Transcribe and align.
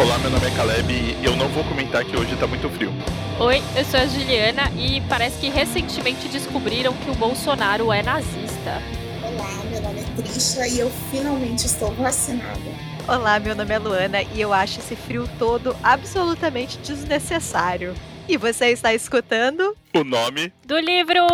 Olá, 0.00 0.16
meu 0.18 0.30
nome 0.30 0.46
é 0.46 0.50
Caleb 0.54 0.92
e 0.92 1.24
eu 1.24 1.34
não 1.34 1.48
vou 1.48 1.64
comentar 1.64 2.04
que 2.04 2.16
hoje 2.16 2.36
tá 2.36 2.46
muito 2.46 2.70
frio. 2.70 2.92
Oi, 3.40 3.60
eu 3.76 3.84
sou 3.84 3.98
a 3.98 4.06
Juliana 4.06 4.70
e 4.78 5.00
parece 5.08 5.40
que 5.40 5.48
recentemente 5.48 6.28
descobriram 6.28 6.92
que 6.92 7.10
o 7.10 7.14
Bolsonaro 7.16 7.92
é 7.92 8.00
nazista. 8.00 8.80
Olá, 9.20 9.64
meu 9.68 9.82
nome 9.82 9.98
é 9.98 10.04
Trisha 10.22 10.68
e 10.68 10.78
eu 10.78 10.88
finalmente 11.10 11.66
estou 11.66 11.92
vacinada. 11.94 12.60
Olá, 13.08 13.40
meu 13.40 13.56
nome 13.56 13.74
é 13.74 13.78
Luana 13.80 14.22
e 14.22 14.40
eu 14.40 14.52
acho 14.52 14.78
esse 14.78 14.94
frio 14.94 15.28
todo 15.36 15.76
absolutamente 15.82 16.78
desnecessário. 16.78 17.92
E 18.28 18.36
você 18.36 18.66
está 18.66 18.94
escutando? 18.94 19.76
O 19.92 20.04
nome 20.04 20.52
Do 20.64 20.78
livro! 20.78 21.26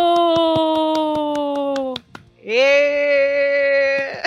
E... 2.43 4.23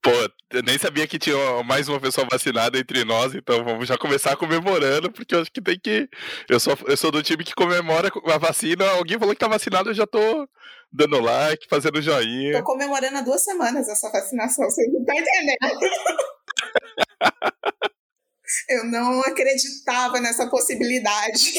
Pô, 0.00 0.10
eu 0.52 0.62
nem 0.62 0.78
sabia 0.78 1.06
que 1.06 1.18
tinha 1.18 1.62
mais 1.64 1.88
uma 1.88 1.98
pessoa 1.98 2.26
vacinada 2.30 2.78
entre 2.78 3.04
nós, 3.04 3.34
então 3.34 3.64
vamos 3.64 3.88
já 3.88 3.96
começar 3.96 4.36
comemorando, 4.36 5.10
porque 5.10 5.34
eu 5.34 5.40
acho 5.40 5.50
que 5.50 5.60
tem 5.60 5.78
que. 5.78 6.08
Eu 6.48 6.60
sou, 6.60 6.76
eu 6.86 6.96
sou 6.96 7.10
do 7.10 7.22
time 7.22 7.42
que 7.42 7.54
comemora 7.54 8.10
a 8.26 8.38
vacina. 8.38 8.84
Alguém 8.90 9.18
falou 9.18 9.34
que 9.34 9.40
tá 9.40 9.48
vacinado, 9.48 9.90
eu 9.90 9.94
já 9.94 10.06
tô 10.06 10.48
dando 10.92 11.20
like, 11.20 11.66
fazendo 11.68 12.02
joinha. 12.02 12.58
Tô 12.58 12.64
comemorando 12.64 13.16
há 13.16 13.22
duas 13.22 13.42
semanas 13.42 13.88
essa 13.88 14.10
vacinação, 14.10 14.64
você 14.66 14.86
não 14.88 15.04
tá 15.04 15.14
entendendo? 15.16 15.80
eu 18.68 18.84
não 18.84 19.20
acreditava 19.20 20.20
nessa 20.20 20.48
possibilidade. 20.50 21.52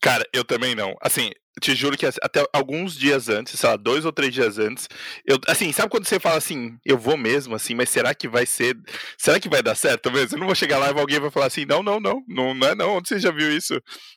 Cara, 0.00 0.28
eu 0.32 0.44
também 0.44 0.74
não. 0.74 0.94
Assim, 1.00 1.30
te 1.60 1.74
juro 1.74 1.96
que 1.96 2.06
até 2.06 2.44
alguns 2.52 2.96
dias 2.96 3.28
antes, 3.28 3.58
sei 3.58 3.68
lá, 3.68 3.76
dois 3.76 4.04
ou 4.04 4.12
três 4.12 4.32
dias 4.32 4.58
antes, 4.58 4.88
eu, 5.26 5.38
assim, 5.46 5.72
sabe 5.72 5.90
quando 5.90 6.06
você 6.06 6.18
fala 6.18 6.36
assim, 6.36 6.76
eu 6.84 6.98
vou 6.98 7.16
mesmo, 7.16 7.54
assim, 7.54 7.74
mas 7.74 7.90
será 7.90 8.14
que 8.14 8.28
vai 8.28 8.44
ser, 8.44 8.76
será 9.16 9.38
que 9.38 9.48
vai 9.48 9.62
dar 9.62 9.74
certo 9.74 10.10
mesmo? 10.10 10.36
Eu 10.36 10.40
não 10.40 10.46
vou 10.46 10.54
chegar 10.54 10.78
lá 10.78 10.90
e 10.90 10.98
alguém 10.98 11.20
vai 11.20 11.30
falar 11.30 11.46
assim, 11.46 11.64
não, 11.64 11.82
não, 11.82 12.00
não, 12.00 12.22
não, 12.28 12.54
não 12.54 12.68
é 12.68 12.74
não, 12.74 12.96
onde 12.96 13.08
você 13.08 13.18
já 13.18 13.30
viu 13.30 13.50
isso? 13.56 13.74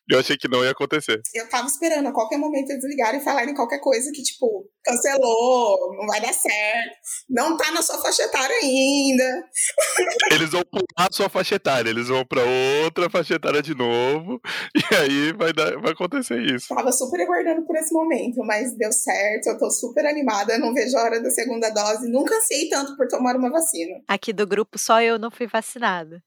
Eu 0.09 0.19
achei 0.19 0.37
que 0.37 0.47
não 0.47 0.63
ia 0.63 0.71
acontecer. 0.71 1.21
Eu 1.33 1.47
tava 1.49 1.67
esperando 1.67 2.07
a 2.07 2.13
qualquer 2.13 2.37
momento 2.37 2.71
eles 2.71 2.83
ligarem 2.85 3.19
e 3.19 3.23
falarem 3.23 3.53
qualquer 3.53 3.79
coisa 3.79 4.09
que, 4.13 4.23
tipo, 4.23 4.69
cancelou, 4.83 5.95
não 5.97 6.07
vai 6.07 6.21
dar 6.21 6.33
certo, 6.33 6.95
não 7.29 7.57
tá 7.57 7.71
na 7.71 7.81
sua 7.81 8.01
faixa 8.01 8.23
etária 8.23 8.55
ainda. 8.55 9.43
Eles 10.31 10.51
vão 10.51 10.63
pular 10.63 10.85
a 10.97 11.11
sua 11.11 11.29
faixa 11.29 11.55
etária, 11.55 11.89
eles 11.89 12.07
vão 12.07 12.25
pra 12.25 12.41
outra 12.83 13.09
faixa 13.09 13.35
etária 13.35 13.61
de 13.61 13.73
novo, 13.75 14.39
e 14.75 14.95
aí 14.95 15.33
vai, 15.33 15.51
dar, 15.53 15.77
vai 15.79 15.91
acontecer 15.91 16.39
isso. 16.41 16.67
Tava 16.73 16.91
super 16.91 17.26
aguardando 17.27 17.65
por 17.65 17.75
esse 17.75 17.93
momento, 17.93 18.43
mas 18.43 18.75
deu 18.75 18.91
certo, 18.91 19.47
eu 19.47 19.57
tô 19.57 19.69
super 19.69 20.05
animada, 20.05 20.57
não 20.57 20.73
vejo 20.73 20.97
a 20.97 21.03
hora 21.03 21.21
da 21.21 21.29
segunda 21.29 21.69
dose, 21.69 22.09
nunca 22.09 22.35
ansiei 22.35 22.69
tanto 22.69 22.95
por 22.95 23.07
tomar 23.07 23.35
uma 23.35 23.49
vacina. 23.49 24.01
Aqui 24.07 24.33
do 24.33 24.47
grupo 24.47 24.77
só 24.79 25.01
eu 25.01 25.19
não 25.19 25.29
fui 25.29 25.47
vacinada. 25.47 26.23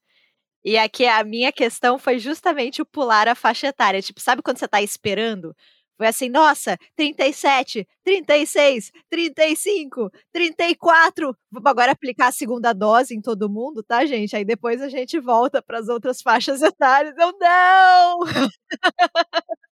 E 0.64 0.76
aqui 0.76 1.06
a 1.06 1.24
minha 1.24 1.50
questão 1.50 1.98
foi 1.98 2.18
justamente 2.18 2.82
o 2.82 2.86
pular 2.86 3.26
a 3.28 3.34
faixa 3.34 3.68
etária. 3.68 4.02
Tipo, 4.02 4.20
sabe 4.20 4.42
quando 4.42 4.58
você 4.58 4.68
tá 4.68 4.82
esperando? 4.82 5.56
Foi 5.96 6.06
assim, 6.06 6.30
nossa, 6.30 6.78
37, 6.96 7.86
36, 8.04 8.90
35, 9.10 10.10
34. 10.32 11.36
Vamos 11.50 11.70
agora 11.70 11.92
aplicar 11.92 12.28
a 12.28 12.32
segunda 12.32 12.72
dose 12.72 13.14
em 13.14 13.20
todo 13.20 13.50
mundo, 13.50 13.82
tá, 13.82 14.06
gente? 14.06 14.34
Aí 14.34 14.44
depois 14.44 14.80
a 14.80 14.88
gente 14.88 15.20
volta 15.20 15.60
para 15.60 15.78
as 15.78 15.88
outras 15.88 16.22
faixas 16.22 16.62
etárias. 16.62 17.14
Eu 17.18 17.32
não! 17.38 18.20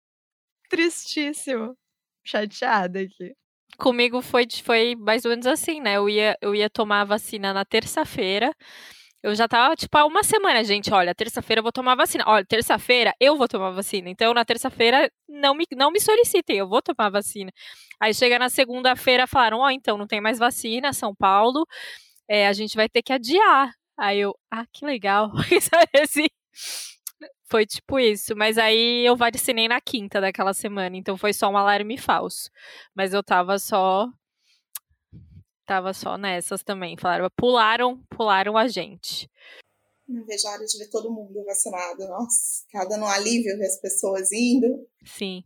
Tristíssimo. 0.75 1.77
Chateada 2.25 3.01
aqui. 3.01 3.33
Comigo 3.79 4.21
foi, 4.21 4.47
foi 4.65 4.97
mais 4.97 5.25
ou 5.25 5.31
menos 5.31 5.47
assim, 5.47 5.81
né? 5.81 5.97
Eu 5.97 6.09
ia, 6.09 6.37
eu 6.41 6.55
ia 6.55 6.69
tomar 6.69 7.03
a 7.03 7.05
vacina 7.05 7.53
na 7.53 7.65
terça-feira. 7.65 8.53
Eu 9.23 9.35
já 9.35 9.49
tava, 9.49 9.77
tipo, 9.77 9.97
há 9.97 10.05
uma 10.05 10.23
semana, 10.23 10.63
gente. 10.65 10.93
Olha, 10.93 11.15
terça-feira 11.15 11.61
eu 11.61 11.63
vou 11.63 11.73
tomar 11.73 11.95
vacina. 11.95 12.25
Olha, 12.27 12.45
terça-feira 12.45 13.15
eu 13.21 13.37
vou 13.37 13.49
tomar 13.49 13.71
vacina. 13.71 14.09
Então, 14.11 14.35
na 14.35 14.45
terça-feira, 14.45 15.11
não 15.29 15.55
me, 15.55 15.65
não 15.77 15.91
me 15.91 16.01
solicitem, 16.01 16.59
eu 16.59 16.69
vou 16.69 16.83
tomar 16.83 17.11
vacina. 17.11 17.53
Aí 18.01 18.13
chega 18.13 18.39
na 18.39 18.49
segunda-feira, 18.51 19.27
falaram: 19.27 19.61
Ó, 19.61 19.67
oh, 19.67 19.71
então 19.71 19.97
não 19.97 20.07
tem 20.07 20.21
mais 20.21 20.39
vacina, 20.39 20.93
São 20.93 21.15
Paulo. 21.15 21.67
É, 22.29 22.49
a 22.49 22.53
gente 22.53 22.77
vai 22.77 22.89
ter 22.89 23.03
que 23.03 23.13
adiar. 23.13 23.73
Aí 23.99 24.21
eu, 24.21 24.35
ah, 24.51 24.67
que 24.73 24.85
legal. 24.85 25.31
assim, 26.03 26.27
foi 27.55 27.65
tipo 27.65 28.01
isso. 28.01 28.35
Mas 28.35 28.59
aí 28.59 29.07
eu 29.07 29.17
vacinei 29.17 29.69
na 29.69 29.81
quinta 29.81 30.21
daquela 30.21 30.53
semana. 30.53 30.97
Então 30.97 31.17
foi 31.17 31.33
só 31.33 31.49
um 31.49 31.57
alarme 31.57 31.97
falso. 31.97 32.51
Mas 32.93 33.15
eu 33.15 33.23
tava 33.23 33.61
só 33.61 34.09
tava 35.65 35.95
só 35.95 36.19
nessas 36.19 36.65
também. 36.65 36.97
Falaram, 36.97 37.29
pularam, 37.37 38.03
pularam 38.11 38.57
a 38.57 38.67
gente. 38.67 39.31
Não 40.09 40.27
vejo 40.27 40.49
a 40.49 40.51
hora 40.51 40.65
de 40.65 40.79
ver 40.79 40.91
todo 40.91 41.13
mundo 41.13 41.45
vacinado. 41.45 42.09
Nossa, 42.09 42.65
tá 42.73 42.85
dando 42.87 43.05
um 43.05 43.09
alívio 43.09 43.57
ver 43.57 43.67
as 43.67 43.81
pessoas 43.81 44.33
indo. 44.33 44.89
Sim. 45.05 45.45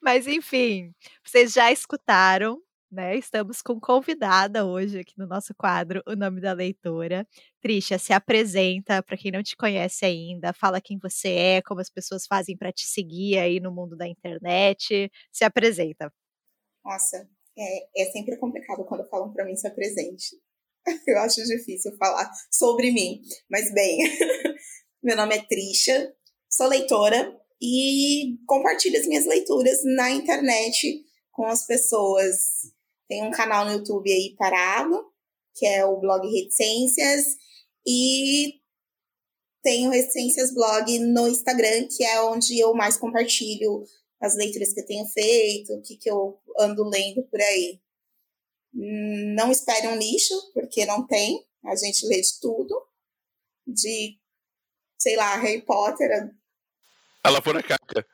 Mas 0.00 0.28
enfim, 0.28 0.94
vocês 1.24 1.52
já 1.52 1.72
escutaram, 1.72 2.62
né? 2.90 3.16
Estamos 3.16 3.62
com 3.62 3.78
convidada 3.80 4.66
hoje 4.66 5.00
aqui 5.00 5.14
no 5.16 5.26
nosso 5.26 5.54
quadro, 5.54 6.02
o 6.06 6.16
nome 6.16 6.40
da 6.40 6.52
leitora. 6.52 7.26
Trisha, 7.60 7.98
se 7.98 8.12
apresenta 8.12 9.02
para 9.02 9.16
quem 9.16 9.30
não 9.30 9.42
te 9.42 9.56
conhece 9.56 10.04
ainda, 10.04 10.52
fala 10.52 10.80
quem 10.80 10.98
você 10.98 11.28
é, 11.28 11.62
como 11.62 11.80
as 11.80 11.88
pessoas 11.88 12.26
fazem 12.26 12.56
para 12.56 12.72
te 12.72 12.86
seguir 12.86 13.38
aí 13.38 13.60
no 13.60 13.72
mundo 13.72 13.96
da 13.96 14.08
internet. 14.08 15.10
Se 15.30 15.44
apresenta. 15.44 16.12
Nossa, 16.84 17.28
é, 17.56 18.02
é 18.02 18.10
sempre 18.10 18.36
complicado 18.38 18.84
quando 18.84 19.08
falam 19.08 19.32
para 19.32 19.44
mim 19.44 19.56
ser 19.56 19.70
presente. 19.70 20.36
Eu 21.06 21.18
acho 21.18 21.42
difícil 21.44 21.96
falar 21.96 22.30
sobre 22.50 22.90
mim. 22.90 23.20
Mas 23.48 23.72
bem, 23.72 23.98
meu 25.02 25.16
nome 25.16 25.36
é 25.36 25.42
Trisha, 25.42 26.12
sou 26.50 26.66
leitora 26.66 27.38
e 27.62 28.38
compartilho 28.46 28.98
as 28.98 29.06
minhas 29.06 29.26
leituras 29.26 29.80
na 29.84 30.10
internet 30.10 31.04
com 31.30 31.46
as 31.46 31.66
pessoas. 31.66 32.79
Tem 33.10 33.24
um 33.24 33.32
canal 33.32 33.64
no 33.64 33.72
YouTube 33.72 34.08
aí 34.08 34.36
parado, 34.38 35.04
que 35.56 35.66
é 35.66 35.84
o 35.84 35.98
blog 35.98 36.24
Reticências, 36.28 37.36
e 37.84 38.60
tenho 39.64 39.90
Reticências 39.90 40.54
Blog 40.54 40.96
no 41.00 41.26
Instagram, 41.26 41.88
que 41.88 42.04
é 42.04 42.22
onde 42.22 42.56
eu 42.56 42.72
mais 42.72 42.96
compartilho 42.96 43.82
as 44.20 44.36
leituras 44.36 44.72
que 44.72 44.80
eu 44.80 44.86
tenho 44.86 45.04
feito, 45.06 45.72
o 45.72 45.82
que, 45.82 45.96
que 45.96 46.08
eu 46.08 46.40
ando 46.56 46.84
lendo 46.84 47.24
por 47.24 47.40
aí. 47.40 47.80
Não 48.72 49.50
espere 49.50 49.88
um 49.88 49.96
lixo, 49.96 50.34
porque 50.54 50.86
não 50.86 51.04
tem. 51.04 51.44
A 51.64 51.74
gente 51.74 52.06
lê 52.06 52.20
de 52.20 52.40
tudo. 52.40 52.80
De, 53.66 54.20
sei 54.96 55.16
lá, 55.16 55.34
Harry 55.34 55.62
Potter. 55.62 56.30
A 57.24 57.30
Lavoura 57.30 57.60
Caca. 57.60 58.06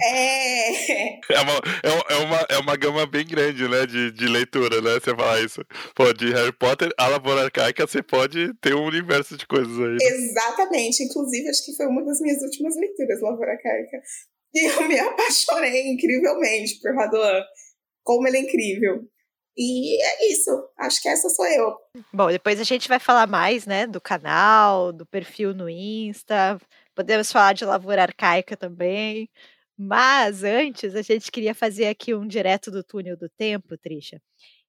É. 0.00 0.55
É 1.28 1.40
uma, 1.40 1.52
é, 1.82 2.16
uma, 2.16 2.46
é 2.50 2.58
uma 2.58 2.76
gama 2.76 3.06
bem 3.06 3.26
grande, 3.26 3.68
né, 3.68 3.86
de, 3.86 4.10
de 4.12 4.26
leitura, 4.26 4.80
né, 4.80 4.94
você 4.94 5.14
falar 5.14 5.40
isso. 5.40 5.60
Pô, 5.94 6.12
de 6.12 6.32
Harry 6.32 6.52
Potter 6.52 6.92
a 6.98 7.08
Lavoura 7.08 7.50
Caca, 7.50 7.86
você 7.86 8.02
pode 8.02 8.52
ter 8.60 8.74
um 8.74 8.84
universo 8.84 9.36
de 9.36 9.46
coisas 9.46 9.78
aí. 9.78 9.92
Né? 9.92 9.98
Exatamente. 10.00 11.02
Inclusive, 11.02 11.48
acho 11.48 11.64
que 11.64 11.76
foi 11.76 11.86
uma 11.86 12.04
das 12.04 12.20
minhas 12.20 12.40
últimas 12.42 12.76
leituras, 12.76 13.20
Lavoura 13.20 13.56
Caca. 13.56 14.02
E 14.54 14.66
eu 14.66 14.88
me 14.88 14.98
apaixonei 14.98 15.92
incrivelmente 15.92 16.80
por 16.80 16.94
Raduan. 16.94 17.42
Como 18.02 18.26
ele 18.26 18.38
é 18.38 18.40
incrível. 18.40 19.04
E 19.56 20.02
é 20.02 20.32
isso. 20.32 20.50
Acho 20.78 21.02
que 21.02 21.08
essa 21.08 21.28
sou 21.28 21.46
eu. 21.46 21.74
Bom, 22.12 22.28
depois 22.30 22.60
a 22.60 22.64
gente 22.64 22.88
vai 22.88 22.98
falar 22.98 23.26
mais, 23.26 23.66
né, 23.66 23.86
do 23.86 24.00
canal, 24.00 24.92
do 24.92 25.06
perfil 25.06 25.54
no 25.54 25.68
Insta. 25.68 26.58
Podemos 26.94 27.32
falar 27.32 27.54
de 27.54 27.64
lavoura 27.64 28.02
arcaica 28.02 28.56
também. 28.56 29.28
Mas 29.78 30.42
antes, 30.42 30.94
a 30.94 31.02
gente 31.02 31.30
queria 31.30 31.54
fazer 31.54 31.86
aqui 31.86 32.14
um 32.14 32.26
direto 32.26 32.70
do 32.70 32.82
túnel 32.82 33.16
do 33.16 33.28
tempo, 33.28 33.76
Trisha. 33.76 34.20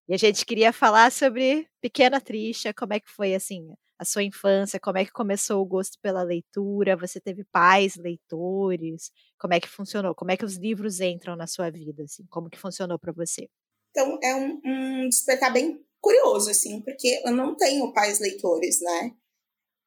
E 0.08 0.14
a 0.14 0.18
gente 0.18 0.46
queria 0.46 0.74
falar 0.74 1.12
sobre 1.12 1.68
Pequena 1.82 2.20
Trisha, 2.20 2.74
como 2.74 2.94
é 2.94 3.00
que 3.00 3.10
foi 3.10 3.34
assim 3.36 3.74
a 4.00 4.06
sua 4.06 4.24
infância, 4.24 4.80
como 4.80 4.98
é 4.98 5.06
que 5.06 5.12
começou 5.12 5.62
o 5.62 5.66
gosto 5.66 6.00
pela 6.00 6.22
leitura, 6.22 6.96
você 6.96 7.20
teve 7.20 7.44
pais 7.46 7.96
leitores, 7.96 9.12
como 9.40 9.54
é 9.56 9.60
que 9.60 9.68
funcionou, 9.68 10.14
como 10.14 10.32
é 10.32 10.38
que 10.38 10.46
os 10.46 10.56
livros 10.56 11.00
entram 11.02 11.36
na 11.36 11.48
sua 11.48 11.72
vida, 11.72 12.04
assim, 12.04 12.24
como 12.30 12.50
que 12.50 12.60
funcionou 12.60 13.00
para 13.00 13.12
você? 13.12 13.50
Então, 13.90 14.20
é 14.22 14.36
um, 14.36 14.62
um 14.64 15.10
despertar 15.10 15.52
bem 15.52 15.84
curioso, 16.00 16.52
assim, 16.52 16.80
porque 16.82 17.22
eu 17.26 17.32
não 17.32 17.56
tenho 17.56 17.92
pais 17.92 18.20
leitores, 18.20 18.80
né? 18.82 19.12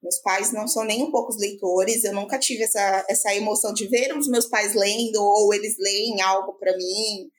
Meus 0.02 0.19
pais 0.23 0.52
não 0.52 0.67
são 0.67 0.85
nem 0.85 1.02
um 1.02 1.11
pouco 1.11 1.37
leitores, 1.38 2.05
eu 2.05 2.14
nunca 2.14 2.38
tive 2.38 2.62
essa, 2.62 3.05
essa 3.08 3.35
emoção 3.35 3.73
de 3.75 3.87
ver 3.87 4.17
os 4.17 4.26
meus 4.29 4.47
pais 4.47 4.75
lendo 4.75 5.17
ou 5.23 5.52
eles 5.52 5.76
leem 5.79 6.23
algo 6.23 6.55
para 6.55 6.75
mim. 6.76 7.31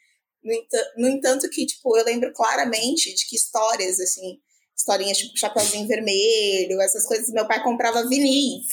No, 0.44 0.54
no 0.98 1.08
entanto, 1.08 1.50
que, 1.50 1.66
tipo, 1.66 1.98
eu 1.98 2.06
lembro 2.06 2.31
claramente 2.34 3.13
de 3.16 3.28
que 3.28 3.36
histórias, 3.36 4.00
assim, 4.00 4.40
historinhas 4.78 5.18
tipo 5.18 5.38
Chapeuzinho 5.38 5.88
Vermelho, 5.88 6.81
essas 6.81 7.06
coisas. 7.06 7.30
Meu 7.30 7.48
pai 7.48 7.63
comprava 7.63 8.08
vinis. 8.08 8.66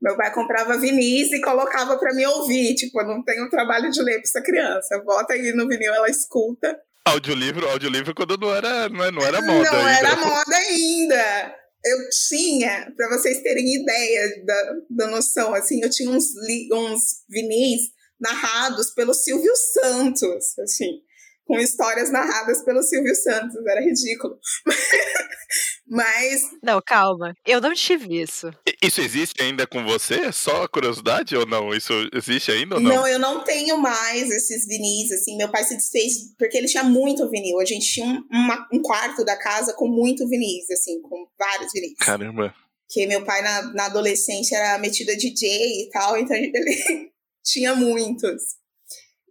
Meu 0.00 0.16
pai 0.16 0.32
comprava 0.32 0.78
vinis 0.78 1.32
e 1.32 1.40
colocava 1.40 1.96
para 1.98 2.14
me 2.14 2.26
ouvir. 2.26 2.74
Tipo, 2.74 3.00
eu 3.00 3.06
não 3.08 3.24
tenho 3.24 3.48
trabalho 3.48 3.90
de 3.90 4.02
ler 4.02 4.14
para 4.20 4.22
essa 4.22 4.42
criança. 4.42 4.98
Bota 5.04 5.32
aí 5.32 5.52
no 5.52 5.66
vinil, 5.68 5.92
ela 5.94 6.08
escuta. 6.08 6.78
Audiolivro, 7.06 7.68
audiolivro 7.68 8.14
quando 8.14 8.36
não 8.36 8.54
era, 8.54 8.88
não, 8.88 9.10
não 9.12 9.22
era 9.22 9.40
moda 9.40 9.70
Não 9.70 9.86
ainda. 9.86 10.08
era 10.08 10.16
moda 10.16 10.56
ainda. 10.56 11.54
Eu 11.86 12.10
tinha, 12.28 12.92
para 12.96 13.08
vocês 13.08 13.42
terem 13.42 13.82
ideia 13.82 14.44
da, 14.44 14.72
da 14.90 15.06
noção, 15.08 15.54
assim, 15.54 15.82
eu 15.82 15.90
tinha 15.90 16.10
uns, 16.10 16.26
uns 16.72 17.24
vinis 17.28 17.90
narrados 18.20 18.90
pelo 18.90 19.14
Silvio 19.14 19.54
Santos, 19.56 20.58
assim 20.58 21.00
com 21.46 21.58
histórias 21.60 22.10
narradas 22.10 22.62
pelo 22.62 22.82
Silvio 22.82 23.14
Santos. 23.14 23.64
Era 23.66 23.80
ridículo. 23.80 24.38
Mas. 25.88 26.42
Não, 26.62 26.80
calma. 26.84 27.34
Eu 27.46 27.60
não 27.60 27.72
tive 27.72 28.20
isso. 28.20 28.50
Isso 28.82 29.00
existe 29.00 29.40
ainda 29.42 29.66
com 29.66 29.84
você? 29.84 30.14
É 30.16 30.32
só 30.32 30.66
curiosidade 30.66 31.36
ou 31.36 31.46
não? 31.46 31.72
Isso 31.72 31.92
existe 32.12 32.50
ainda 32.50 32.74
ou 32.74 32.80
não? 32.80 32.94
Não, 32.96 33.08
eu 33.08 33.18
não 33.18 33.44
tenho 33.44 33.78
mais 33.78 34.28
esses 34.30 34.66
vinis, 34.66 35.12
assim. 35.12 35.36
Meu 35.36 35.50
pai 35.50 35.62
se 35.64 35.76
desfez 35.76 36.34
porque 36.36 36.58
ele 36.58 36.66
tinha 36.66 36.82
muito 36.82 37.28
vinil. 37.30 37.60
A 37.60 37.64
gente 37.64 37.86
tinha 37.86 38.06
um, 38.06 38.22
uma, 38.30 38.68
um 38.72 38.82
quarto 38.82 39.24
da 39.24 39.36
casa 39.36 39.72
com 39.74 39.86
muito 39.86 40.28
vinis, 40.28 40.68
assim, 40.70 41.00
com 41.02 41.26
vários 41.38 41.72
vinis. 41.72 41.94
Caramba. 41.98 42.54
Que 42.88 43.06
meu 43.06 43.24
pai, 43.24 43.42
na, 43.42 43.62
na 43.72 43.86
adolescência, 43.86 44.56
era 44.56 44.78
metido 44.78 45.10
a 45.10 45.16
DJ 45.16 45.82
e 45.82 45.90
tal, 45.90 46.16
então 46.16 46.36
ele 46.36 46.52
tinha 47.44 47.74
muitos. 47.74 48.42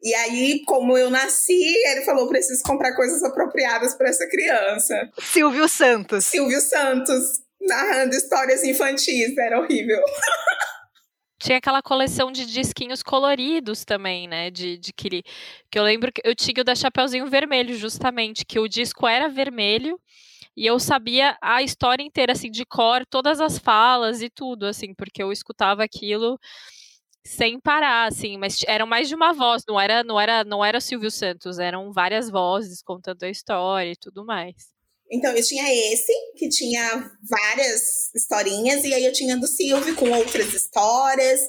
E 0.03 0.13
aí, 0.13 0.61
como 0.65 0.97
eu 0.97 1.09
nasci, 1.09 1.63
ele 1.87 2.01
falou: 2.01 2.27
preciso 2.27 2.61
comprar 2.63 2.95
coisas 2.95 3.23
apropriadas 3.23 3.95
para 3.95 4.09
essa 4.09 4.27
criança. 4.27 5.09
Silvio 5.19 5.67
Santos. 5.67 6.25
Silvio 6.25 6.61
Santos, 6.61 7.39
narrando 7.61 8.15
histórias 8.15 8.63
infantis, 8.63 9.37
era 9.37 9.59
horrível. 9.59 10.01
Tinha 11.39 11.57
aquela 11.57 11.81
coleção 11.81 12.31
de 12.31 12.45
disquinhos 12.45 13.03
coloridos 13.03 13.83
também, 13.83 14.27
né? 14.27 14.49
De, 14.49 14.77
de 14.77 14.93
que, 14.93 15.21
que 15.69 15.77
eu 15.77 15.83
lembro 15.83 16.11
que 16.11 16.21
eu 16.23 16.33
tinha 16.33 16.61
o 16.61 16.63
da 16.63 16.73
Chapeuzinho 16.73 17.27
Vermelho, 17.27 17.75
justamente, 17.75 18.45
que 18.45 18.59
o 18.59 18.67
disco 18.67 19.07
era 19.07 19.27
vermelho 19.27 19.99
e 20.57 20.65
eu 20.65 20.79
sabia 20.79 21.37
a 21.41 21.61
história 21.61 22.01
inteira, 22.01 22.31
assim, 22.31 22.49
de 22.49 22.65
cor, 22.65 23.05
todas 23.05 23.41
as 23.41 23.59
falas 23.59 24.21
e 24.21 24.29
tudo, 24.29 24.65
assim, 24.65 24.93
porque 24.93 25.21
eu 25.21 25.31
escutava 25.31 25.83
aquilo 25.83 26.39
sem 27.25 27.59
parar, 27.59 28.07
assim, 28.07 28.37
mas 28.37 28.59
eram 28.67 28.85
mais 28.85 29.09
de 29.09 29.15
uma 29.15 29.33
voz, 29.33 29.63
não 29.67 29.79
era, 29.79 30.03
não 30.03 30.19
era, 30.19 30.43
não 30.43 30.63
era 30.63 30.79
Silvio 30.79 31.09
Santos, 31.09 31.57
eram 31.57 31.91
várias 31.91 32.29
vozes 32.29 32.83
contando 32.83 33.23
a 33.23 33.29
história 33.29 33.91
e 33.91 33.95
tudo 33.95 34.23
mais. 34.23 34.53
Então, 35.11 35.31
eu 35.35 35.43
tinha 35.43 35.63
esse, 35.91 36.13
que 36.35 36.49
tinha 36.49 37.11
várias 37.27 38.13
historinhas, 38.13 38.83
e 38.83 38.93
aí 38.93 39.05
eu 39.05 39.13
tinha 39.13 39.37
do 39.37 39.47
Silvio 39.47 39.95
com 39.95 40.09
outras 40.11 40.53
histórias. 40.53 41.41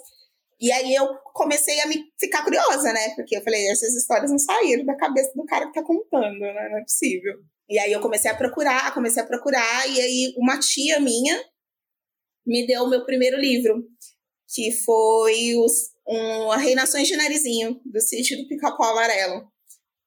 E 0.58 0.72
aí 0.72 0.94
eu 0.94 1.06
comecei 1.34 1.80
a 1.80 1.86
me 1.86 2.04
ficar 2.18 2.42
curiosa, 2.42 2.92
né? 2.92 3.14
Porque 3.14 3.36
eu 3.36 3.42
falei, 3.42 3.68
essas 3.68 3.94
histórias 3.94 4.30
não 4.30 4.38
saíram 4.38 4.84
da 4.84 4.96
cabeça 4.96 5.32
do 5.34 5.44
cara 5.44 5.66
que 5.66 5.74
tá 5.74 5.82
contando, 5.82 6.38
né? 6.38 6.68
Não 6.70 6.78
é 6.78 6.82
possível. 6.82 7.34
E 7.68 7.78
aí 7.78 7.92
eu 7.92 8.00
comecei 8.00 8.30
a 8.30 8.36
procurar, 8.36 8.94
comecei 8.94 9.22
a 9.22 9.26
procurar, 9.26 9.88
e 9.88 10.00
aí 10.00 10.34
uma 10.38 10.58
tia 10.58 11.00
minha 11.00 11.42
me 12.46 12.66
deu 12.66 12.84
o 12.84 12.88
meu 12.88 13.04
primeiro 13.04 13.36
livro, 13.38 13.82
que 14.48 14.72
foi 14.72 15.56
os, 15.56 15.90
um, 16.06 16.52
a 16.52 16.56
Reinações 16.56 17.08
de 17.08 17.16
Narizinho, 17.16 17.80
do 17.84 18.00
sítio 18.00 18.36
do 18.36 18.48
Pica-Pau 18.48 18.92
Amarelo. 18.92 19.50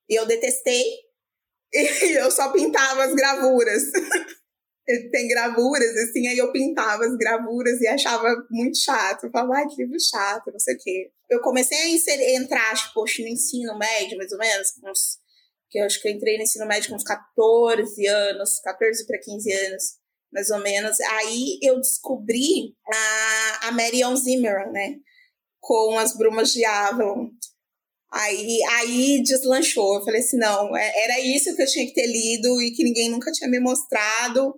E 0.10 0.16
eu 0.16 0.26
detestei, 0.26 0.84
e 1.74 2.18
eu 2.18 2.32
só 2.32 2.52
pintava 2.52 3.04
as 3.04 3.14
gravuras. 3.14 3.84
Tem 5.12 5.28
gravuras, 5.28 5.96
assim, 5.98 6.28
aí 6.28 6.38
eu 6.38 6.52
pintava 6.52 7.06
as 7.06 7.16
gravuras 7.16 7.80
e 7.80 7.88
achava 7.88 8.28
muito 8.50 8.76
chato. 8.80 9.26
Eu 9.26 9.32
falava, 9.32 9.58
ai, 9.58 9.68
que 9.68 9.84
livro 9.84 10.00
chato, 10.00 10.52
não 10.52 10.60
sei 10.60 10.74
o 10.74 10.78
quê. 10.80 11.12
Eu 11.30 11.42
comecei 11.42 11.78
a 11.78 11.90
inserir, 11.90 12.36
entrar, 12.36 12.76
tipo, 12.76 13.04
no 13.04 13.28
ensino 13.28 13.78
médio, 13.78 14.18
mais 14.18 14.32
ou 14.32 14.40
menos, 14.40 14.74
uns, 14.84 15.20
que 15.70 15.78
eu 15.78 15.86
acho 15.86 16.02
que 16.02 16.08
eu 16.08 16.12
entrei 16.12 16.38
no 16.38 16.44
ensino 16.44 16.66
médio 16.66 16.90
com 16.90 16.96
uns 16.96 17.04
14 17.04 18.08
anos, 18.08 18.60
14 18.62 19.06
para 19.06 19.20
15 19.20 19.54
anos 19.54 19.99
mais 20.32 20.50
ou 20.50 20.60
menos. 20.60 21.00
Aí 21.00 21.60
eu 21.62 21.80
descobri 21.80 22.76
a, 22.92 23.68
a 23.68 23.72
Marion 23.72 24.16
Zimmerman, 24.16 24.72
né? 24.72 24.96
Com 25.60 25.98
as 26.00 26.16
Brumas 26.16 26.52
de 26.52 26.64
Avalon. 26.66 27.30
Aí, 28.12 28.60
aí 28.72 29.24
deslanchou. 29.24 29.96
Eu 29.96 30.06
falei 30.06 30.22
assim: 30.22 30.38
não, 30.38 30.76
é, 30.76 31.04
era 31.04 31.20
isso 31.20 31.56
que 31.56 31.62
eu 31.62 31.68
tinha 31.68 31.86
que 31.86 31.94
ter 31.94 32.08
lido 32.08 32.62
e 32.62 32.72
que 32.72 32.84
ninguém 32.84 33.10
nunca 33.10 33.32
tinha 33.32 33.50
me 33.50 33.60
mostrado. 33.60 34.54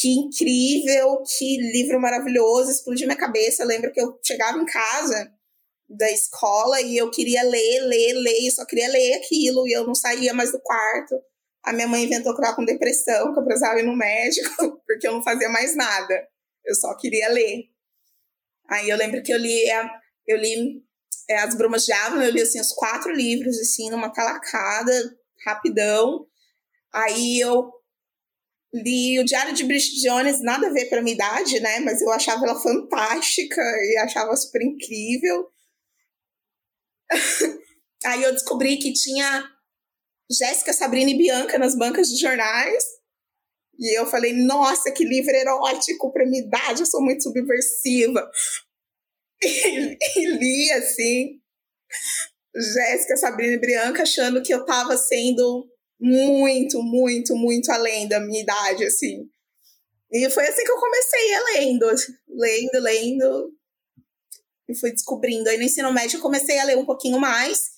Que 0.00 0.10
incrível, 0.10 1.22
que 1.22 1.56
livro 1.72 1.98
maravilhoso, 2.00 2.70
explodiu 2.70 3.06
minha 3.06 3.18
cabeça. 3.18 3.62
Eu 3.62 3.68
lembro 3.68 3.92
que 3.92 4.00
eu 4.00 4.18
chegava 4.22 4.58
em 4.58 4.66
casa 4.66 5.32
da 5.88 6.10
escola 6.10 6.80
e 6.80 6.96
eu 6.96 7.10
queria 7.10 7.42
ler, 7.42 7.80
ler, 7.82 8.12
ler, 8.14 8.46
eu 8.46 8.50
só 8.50 8.66
queria 8.66 8.88
ler 8.88 9.14
aquilo 9.14 9.66
e 9.66 9.72
eu 9.72 9.86
não 9.86 9.94
saía 9.94 10.34
mais 10.34 10.52
do 10.52 10.60
quarto. 10.60 11.14
A 11.66 11.72
minha 11.72 11.88
mãe 11.88 12.04
inventou 12.04 12.34
que 12.34 12.44
eu 12.44 12.54
com 12.54 12.64
depressão, 12.64 13.32
que 13.32 13.40
eu 13.40 13.44
precisava 13.44 13.80
ir 13.80 13.82
no 13.82 13.96
médico, 13.96 14.80
porque 14.86 15.08
eu 15.08 15.12
não 15.12 15.22
fazia 15.22 15.48
mais 15.48 15.74
nada. 15.74 16.26
Eu 16.64 16.74
só 16.76 16.96
queria 16.96 17.28
ler. 17.28 17.64
Aí 18.70 18.88
eu 18.88 18.96
lembro 18.96 19.20
que 19.22 19.32
eu 19.32 19.38
li, 19.38 19.64
eu 20.26 20.36
li 20.36 20.82
é, 21.28 21.38
As 21.38 21.56
Brumas 21.56 21.84
de 21.84 21.92
Avon, 21.92 22.22
eu 22.22 22.30
li 22.30 22.40
assim, 22.40 22.60
os 22.60 22.72
quatro 22.72 23.10
livros, 23.10 23.58
assim, 23.58 23.90
numa 23.90 24.12
talacada, 24.12 24.92
rapidão. 25.44 26.26
Aí 26.92 27.40
eu 27.40 27.72
li 28.72 29.18
o 29.18 29.24
Diário 29.24 29.52
de 29.52 29.64
Bridget 29.64 30.00
Jones, 30.02 30.40
nada 30.42 30.68
a 30.68 30.72
ver 30.72 30.88
para 30.88 31.02
minha 31.02 31.14
idade, 31.14 31.58
né? 31.58 31.80
Mas 31.80 32.00
eu 32.00 32.10
achava 32.12 32.44
ela 32.46 32.60
fantástica 32.60 33.60
e 33.60 33.96
achava 33.98 34.36
super 34.36 34.62
incrível. 34.62 35.48
Aí 38.04 38.22
eu 38.22 38.32
descobri 38.32 38.76
que 38.76 38.92
tinha 38.92 39.55
Jéssica, 40.30 40.72
Sabrina 40.72 41.10
e 41.10 41.18
Bianca 41.18 41.58
nas 41.58 41.76
bancas 41.76 42.08
de 42.08 42.20
jornais. 42.20 42.84
E 43.78 43.98
eu 43.98 44.06
falei, 44.06 44.32
nossa, 44.32 44.90
que 44.90 45.04
livro 45.04 45.34
erótico 45.34 46.12
para 46.12 46.26
minha 46.26 46.42
idade, 46.42 46.80
eu 46.80 46.86
sou 46.86 47.02
muito 47.02 47.22
subversiva. 47.22 48.30
E, 49.42 49.98
e 50.16 50.26
li, 50.38 50.72
assim, 50.72 51.40
Jéssica, 52.54 53.16
Sabrina 53.16 53.54
e 53.54 53.60
Bianca 53.60 54.02
achando 54.02 54.42
que 54.42 54.52
eu 54.52 54.60
estava 54.60 54.96
sendo 54.96 55.68
muito, 56.00 56.82
muito, 56.82 57.36
muito 57.36 57.70
além 57.70 58.08
da 58.08 58.18
minha 58.20 58.42
idade, 58.42 58.84
assim. 58.84 59.28
E 60.10 60.30
foi 60.30 60.46
assim 60.46 60.64
que 60.64 60.70
eu 60.70 60.78
comecei 60.78 61.34
a 61.34 61.44
lendo, 61.44 61.86
lendo, 62.28 62.80
lendo, 62.80 63.52
e 64.68 64.78
fui 64.78 64.90
descobrindo. 64.92 65.48
Aí 65.48 65.56
no 65.58 65.64
ensino 65.64 65.92
médio 65.92 66.16
eu 66.18 66.22
comecei 66.22 66.58
a 66.58 66.64
ler 66.64 66.76
um 66.76 66.86
pouquinho 66.86 67.18
mais, 67.18 67.70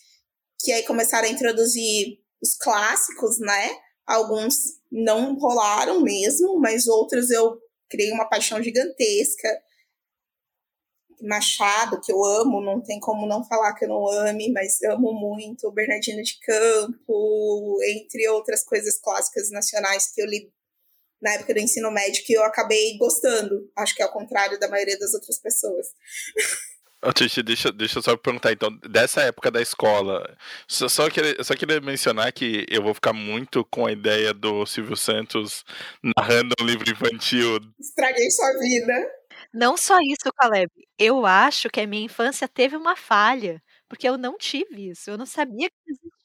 que 0.61 0.73
aí 0.73 0.83
começaram 0.85 1.29
a 1.29 1.31
introduzir 1.31 2.19
os 2.43 2.55
clássicos, 2.56 3.38
né? 3.38 3.70
Alguns 4.06 4.54
não 4.90 5.35
rolaram 5.35 6.00
mesmo, 6.00 6.59
mas 6.59 6.87
outros 6.87 7.30
eu 7.30 7.59
criei 7.88 8.12
uma 8.12 8.28
paixão 8.28 8.62
gigantesca. 8.62 9.49
Machado, 11.21 12.00
que 12.00 12.12
eu 12.12 12.25
amo, 12.25 12.61
não 12.61 12.80
tem 12.80 13.00
como 13.00 13.26
não 13.26 13.45
falar 13.45 13.75
que 13.75 13.85
eu 13.85 13.88
não 13.88 14.09
ame, 14.09 14.52
mas 14.52 14.80
amo 14.83 15.12
muito. 15.12 15.71
Bernardino 15.73 16.23
de 16.23 16.38
Campo, 16.40 17.78
entre 17.83 18.28
outras 18.28 18.64
coisas 18.64 18.99
clássicas 18.99 19.50
nacionais 19.50 20.12
que 20.12 20.23
eu 20.23 20.26
li 20.26 20.52
na 21.21 21.33
época 21.33 21.52
do 21.52 21.61
ensino 21.61 21.90
médio, 21.90 22.25
que 22.25 22.33
eu 22.33 22.45
acabei 22.45 22.97
gostando. 22.97 23.68
Acho 23.76 23.95
que 23.95 24.02
é 24.02 24.04
ao 24.04 24.12
contrário 24.12 24.59
da 24.61 24.68
maioria 24.68 24.99
das 24.99 25.12
outras 25.12 25.38
pessoas. 25.38 25.88
Titi, 27.14 27.43
deixa, 27.43 27.71
deixa 27.71 27.99
eu 27.99 28.02
só 28.02 28.17
perguntar, 28.17 28.52
então, 28.52 28.76
dessa 28.88 29.23
época 29.23 29.50
da 29.50 29.62
escola, 29.62 30.37
só, 30.67 30.88
só, 30.88 31.09
queria, 31.09 31.43
só 31.45 31.55
queria 31.55 31.81
mencionar 31.81 32.33
que 32.33 32.67
eu 32.69 32.83
vou 32.83 32.93
ficar 32.93 33.12
muito 33.12 33.64
com 33.64 33.87
a 33.87 33.93
ideia 33.93 34.35
do 34.35 34.67
Silvio 34.67 34.97
Santos 34.97 35.64
narrando 36.02 36.55
um 36.61 36.64
livro 36.64 36.90
infantil. 36.90 37.61
Estraguei 37.78 38.28
sua 38.31 38.59
vida. 38.59 38.93
Não 39.52 39.76
só 39.76 39.97
isso, 40.00 40.33
Caleb. 40.37 40.71
Eu 40.99 41.25
acho 41.25 41.71
que 41.71 41.81
a 41.81 41.87
minha 41.87 42.05
infância 42.05 42.49
teve 42.49 42.76
uma 42.76 42.97
falha, 42.97 43.62
porque 43.88 44.09
eu 44.09 44.19
não 44.19 44.37
tive 44.37 44.90
isso. 44.90 45.11
Eu 45.11 45.17
não 45.17 45.26
sabia 45.26 45.71
que 45.71 45.76
existia. 45.87 46.17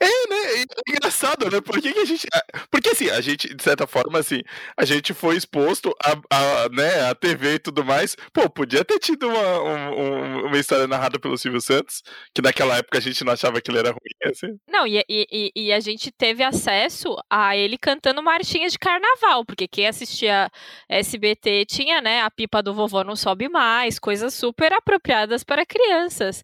É, 0.00 0.28
né? 0.28 0.62
É 0.62 0.90
engraçado, 0.90 1.50
né? 1.50 1.60
Por 1.60 1.80
que, 1.80 1.92
que, 1.92 1.98
a 1.98 2.04
gente. 2.04 2.26
Porque 2.70 2.90
assim, 2.90 3.08
a 3.10 3.20
gente, 3.20 3.54
de 3.54 3.62
certa 3.62 3.86
forma, 3.86 4.18
assim, 4.18 4.42
a 4.76 4.84
gente 4.84 5.14
foi 5.14 5.36
exposto 5.36 5.94
a, 6.02 6.12
a, 6.30 6.68
né, 6.70 7.08
a 7.08 7.14
TV 7.14 7.54
e 7.54 7.58
tudo 7.58 7.84
mais. 7.84 8.16
Pô, 8.32 8.48
podia 8.50 8.84
ter 8.84 8.98
tido 8.98 9.28
uma, 9.28 9.62
um, 9.62 10.46
uma 10.46 10.58
história 10.58 10.86
narrada 10.86 11.18
pelo 11.18 11.38
Silvio 11.38 11.60
Santos, 11.60 12.02
que 12.34 12.42
naquela 12.42 12.76
época 12.76 12.98
a 12.98 13.00
gente 13.00 13.22
não 13.24 13.32
achava 13.32 13.60
que 13.60 13.70
ele 13.70 13.78
era 13.78 13.90
ruim, 13.90 14.30
assim. 14.32 14.58
Não, 14.68 14.86
e, 14.86 15.04
e, 15.08 15.52
e 15.54 15.72
a 15.72 15.80
gente 15.80 16.10
teve 16.10 16.42
acesso 16.42 17.16
a 17.30 17.56
ele 17.56 17.78
cantando 17.78 18.22
marchinhas 18.22 18.72
de 18.72 18.78
carnaval, 18.78 19.44
porque 19.44 19.68
quem 19.68 19.86
assistia 19.86 20.50
SBT 20.88 21.66
tinha, 21.66 22.00
né, 22.00 22.22
a 22.22 22.30
pipa 22.30 22.62
do 22.62 22.74
vovô 22.74 23.04
não 23.04 23.14
sobe 23.14 23.48
mais, 23.48 23.98
coisas 23.98 24.34
super 24.34 24.72
apropriadas 24.72 25.44
para 25.44 25.66
crianças. 25.66 26.42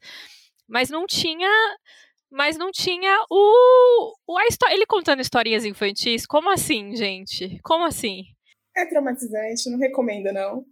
Mas 0.69 0.91
não 0.91 1.07
tinha 1.07 1.49
mas 2.31 2.57
não 2.57 2.71
tinha 2.71 3.25
o, 3.31 4.15
o 4.27 4.39
a 4.39 4.47
história, 4.47 4.75
ele 4.75 4.87
contando 4.87 5.21
historinhas 5.21 5.65
infantis. 5.65 6.27
Como 6.27 6.51
assim, 6.51 6.95
gente? 6.95 7.61
Como 7.63 7.85
assim? 7.85 8.23
É 8.77 8.85
traumatizante, 8.87 9.71
não 9.71 9.79
recomendo 9.79 10.33
não. 10.33 10.65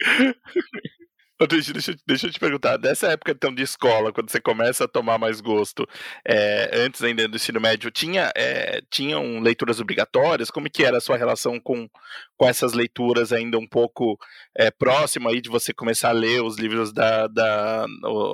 Deixa, 1.48 1.72
deixa, 1.72 1.96
deixa, 2.06 2.26
eu 2.26 2.30
te 2.30 2.38
perguntar, 2.38 2.76
dessa 2.76 3.08
época 3.08 3.32
então 3.32 3.54
de 3.54 3.62
escola, 3.62 4.12
quando 4.12 4.30
você 4.30 4.40
começa 4.40 4.84
a 4.84 4.88
tomar 4.88 5.18
mais 5.18 5.40
gosto, 5.40 5.86
é, 6.26 6.70
antes 6.72 7.02
ainda 7.02 7.26
do 7.26 7.36
ensino 7.36 7.60
médio, 7.60 7.90
tinha, 7.90 8.32
é, 8.36 8.80
tinham 8.90 9.40
leituras 9.40 9.80
obrigatórias? 9.80 10.50
Como 10.50 10.70
que 10.70 10.84
era 10.84 10.98
a 10.98 11.00
sua 11.00 11.16
relação 11.16 11.58
com, 11.60 11.88
com 12.36 12.48
essas 12.48 12.72
leituras 12.72 13.32
ainda 13.32 13.58
um 13.58 13.66
pouco 13.66 14.16
é, 14.56 14.70
próxima 14.70 15.30
aí 15.30 15.40
de 15.40 15.48
você 15.48 15.72
começar 15.72 16.10
a 16.10 16.12
ler 16.12 16.42
os 16.42 16.56
livros 16.56 16.92
da, 16.92 17.26
da 17.26 17.86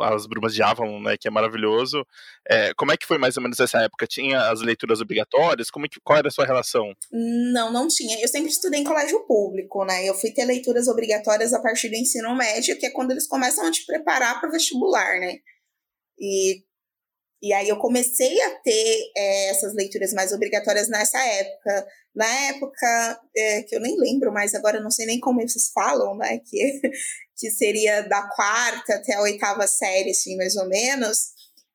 As 0.04 0.26
Brumas 0.26 0.54
de 0.54 0.62
Avalon, 0.62 1.00
né, 1.00 1.16
que 1.16 1.28
é 1.28 1.30
maravilhoso. 1.30 2.06
como 2.76 2.92
é 2.92 2.96
que 2.96 3.06
foi 3.06 3.18
mais 3.18 3.36
ou 3.36 3.42
menos 3.42 3.58
essa 3.58 3.78
época? 3.80 4.06
Tinha 4.06 4.50
as 4.50 4.60
leituras 4.60 5.00
obrigatórias? 5.00 5.70
Como 5.70 5.88
que, 5.88 6.00
qual 6.00 6.18
era 6.18 6.28
a 6.28 6.30
sua 6.30 6.44
relação? 6.44 6.92
Não, 7.10 7.72
não 7.72 7.88
tinha. 7.88 8.20
Eu 8.20 8.28
sempre 8.28 8.50
estudei 8.50 8.80
em 8.80 8.84
colégio 8.84 9.20
público, 9.26 9.84
né? 9.84 10.08
Eu 10.08 10.14
fui 10.14 10.30
ter 10.30 10.44
leituras 10.44 10.88
obrigatórias 10.88 11.52
a 11.52 11.60
partir 11.60 11.88
do 11.88 11.96
ensino 11.96 12.34
médio, 12.34 12.78
que 12.78 12.86
é 12.86 12.90
quando 12.98 13.12
eles 13.12 13.28
começam 13.28 13.64
a 13.64 13.70
te 13.70 13.86
preparar 13.86 14.40
para 14.40 14.48
o 14.48 14.52
vestibular, 14.52 15.20
né? 15.20 15.36
E, 16.18 16.64
e 17.40 17.52
aí 17.52 17.68
eu 17.68 17.78
comecei 17.78 18.42
a 18.42 18.50
ter 18.56 19.12
é, 19.16 19.50
essas 19.50 19.72
leituras 19.72 20.12
mais 20.12 20.32
obrigatórias 20.32 20.88
nessa 20.88 21.16
época. 21.16 21.86
Na 22.12 22.26
época, 22.48 23.20
é, 23.36 23.62
que 23.62 23.76
eu 23.76 23.80
nem 23.80 23.96
lembro 23.96 24.32
mais 24.32 24.52
agora, 24.52 24.80
não 24.80 24.90
sei 24.90 25.06
nem 25.06 25.20
como 25.20 25.40
eles 25.40 25.70
falam, 25.72 26.16
né? 26.16 26.40
Que, 26.44 26.80
que 27.38 27.52
seria 27.52 28.02
da 28.02 28.28
quarta 28.30 28.96
até 28.96 29.14
a 29.14 29.22
oitava 29.22 29.64
série, 29.68 30.10
assim, 30.10 30.36
mais 30.36 30.56
ou 30.56 30.68
menos. 30.68 31.28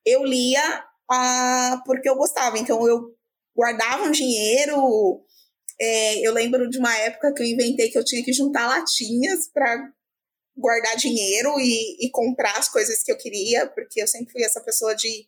Eu 0.06 0.26
lia 0.26 0.84
ah, 1.10 1.82
porque 1.86 2.10
eu 2.10 2.18
gostava. 2.18 2.60
Então 2.60 2.86
eu 2.86 3.16
guardava 3.56 4.04
um 4.04 4.12
dinheiro. 4.12 5.24
É, 5.80 6.28
eu 6.28 6.34
lembro 6.34 6.70
de 6.70 6.80
uma 6.80 6.94
época 6.98 7.34
que 7.34 7.42
eu 7.44 7.48
inventei 7.48 7.90
que 7.90 7.98
eu 7.98 8.04
tinha 8.04 8.22
que 8.26 8.34
juntar 8.34 8.68
latinhas 8.68 9.48
para 9.54 9.90
guardar 10.56 10.96
dinheiro 10.96 11.60
e, 11.60 12.06
e, 12.06 12.12
comprar 12.12 12.58
as 12.58 12.70
coisas 12.70 13.04
que 13.04 13.12
eu 13.12 13.18
queria, 13.18 13.68
porque 13.68 14.02
eu 14.02 14.08
sempre 14.08 14.32
fui 14.32 14.44
essa 14.44 14.62
pessoa 14.62 14.96
de, 14.96 15.28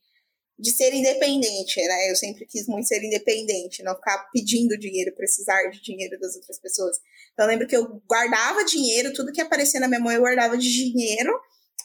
de 0.58 0.72
ser 0.72 0.94
independente, 0.94 1.82
né? 1.82 2.12
Eu 2.12 2.16
sempre 2.16 2.46
quis 2.46 2.68
muito 2.68 2.88
ser 2.88 3.04
independente, 3.04 3.84
não 3.84 3.96
ficar 3.96 4.30
pedindo 4.32 4.78
dinheiro, 4.78 5.16
precisar 5.16 5.70
de 5.70 5.82
dinheiro 5.82 6.20
das 6.20 6.36
outras 6.36 6.60
pessoas. 6.60 6.98
Então 7.34 7.46
eu 7.46 7.50
lembro 7.50 7.68
que 7.68 7.76
eu 7.76 8.02
guardava 8.08 8.64
dinheiro, 8.64 9.14
tudo 9.14 9.32
que 9.32 9.42
aparecia 9.42 9.80
na 9.80 9.88
minha 9.88 10.00
mão 10.00 10.12
eu 10.12 10.22
guardava 10.22 10.58
de 10.58 10.72
dinheiro 10.72 11.34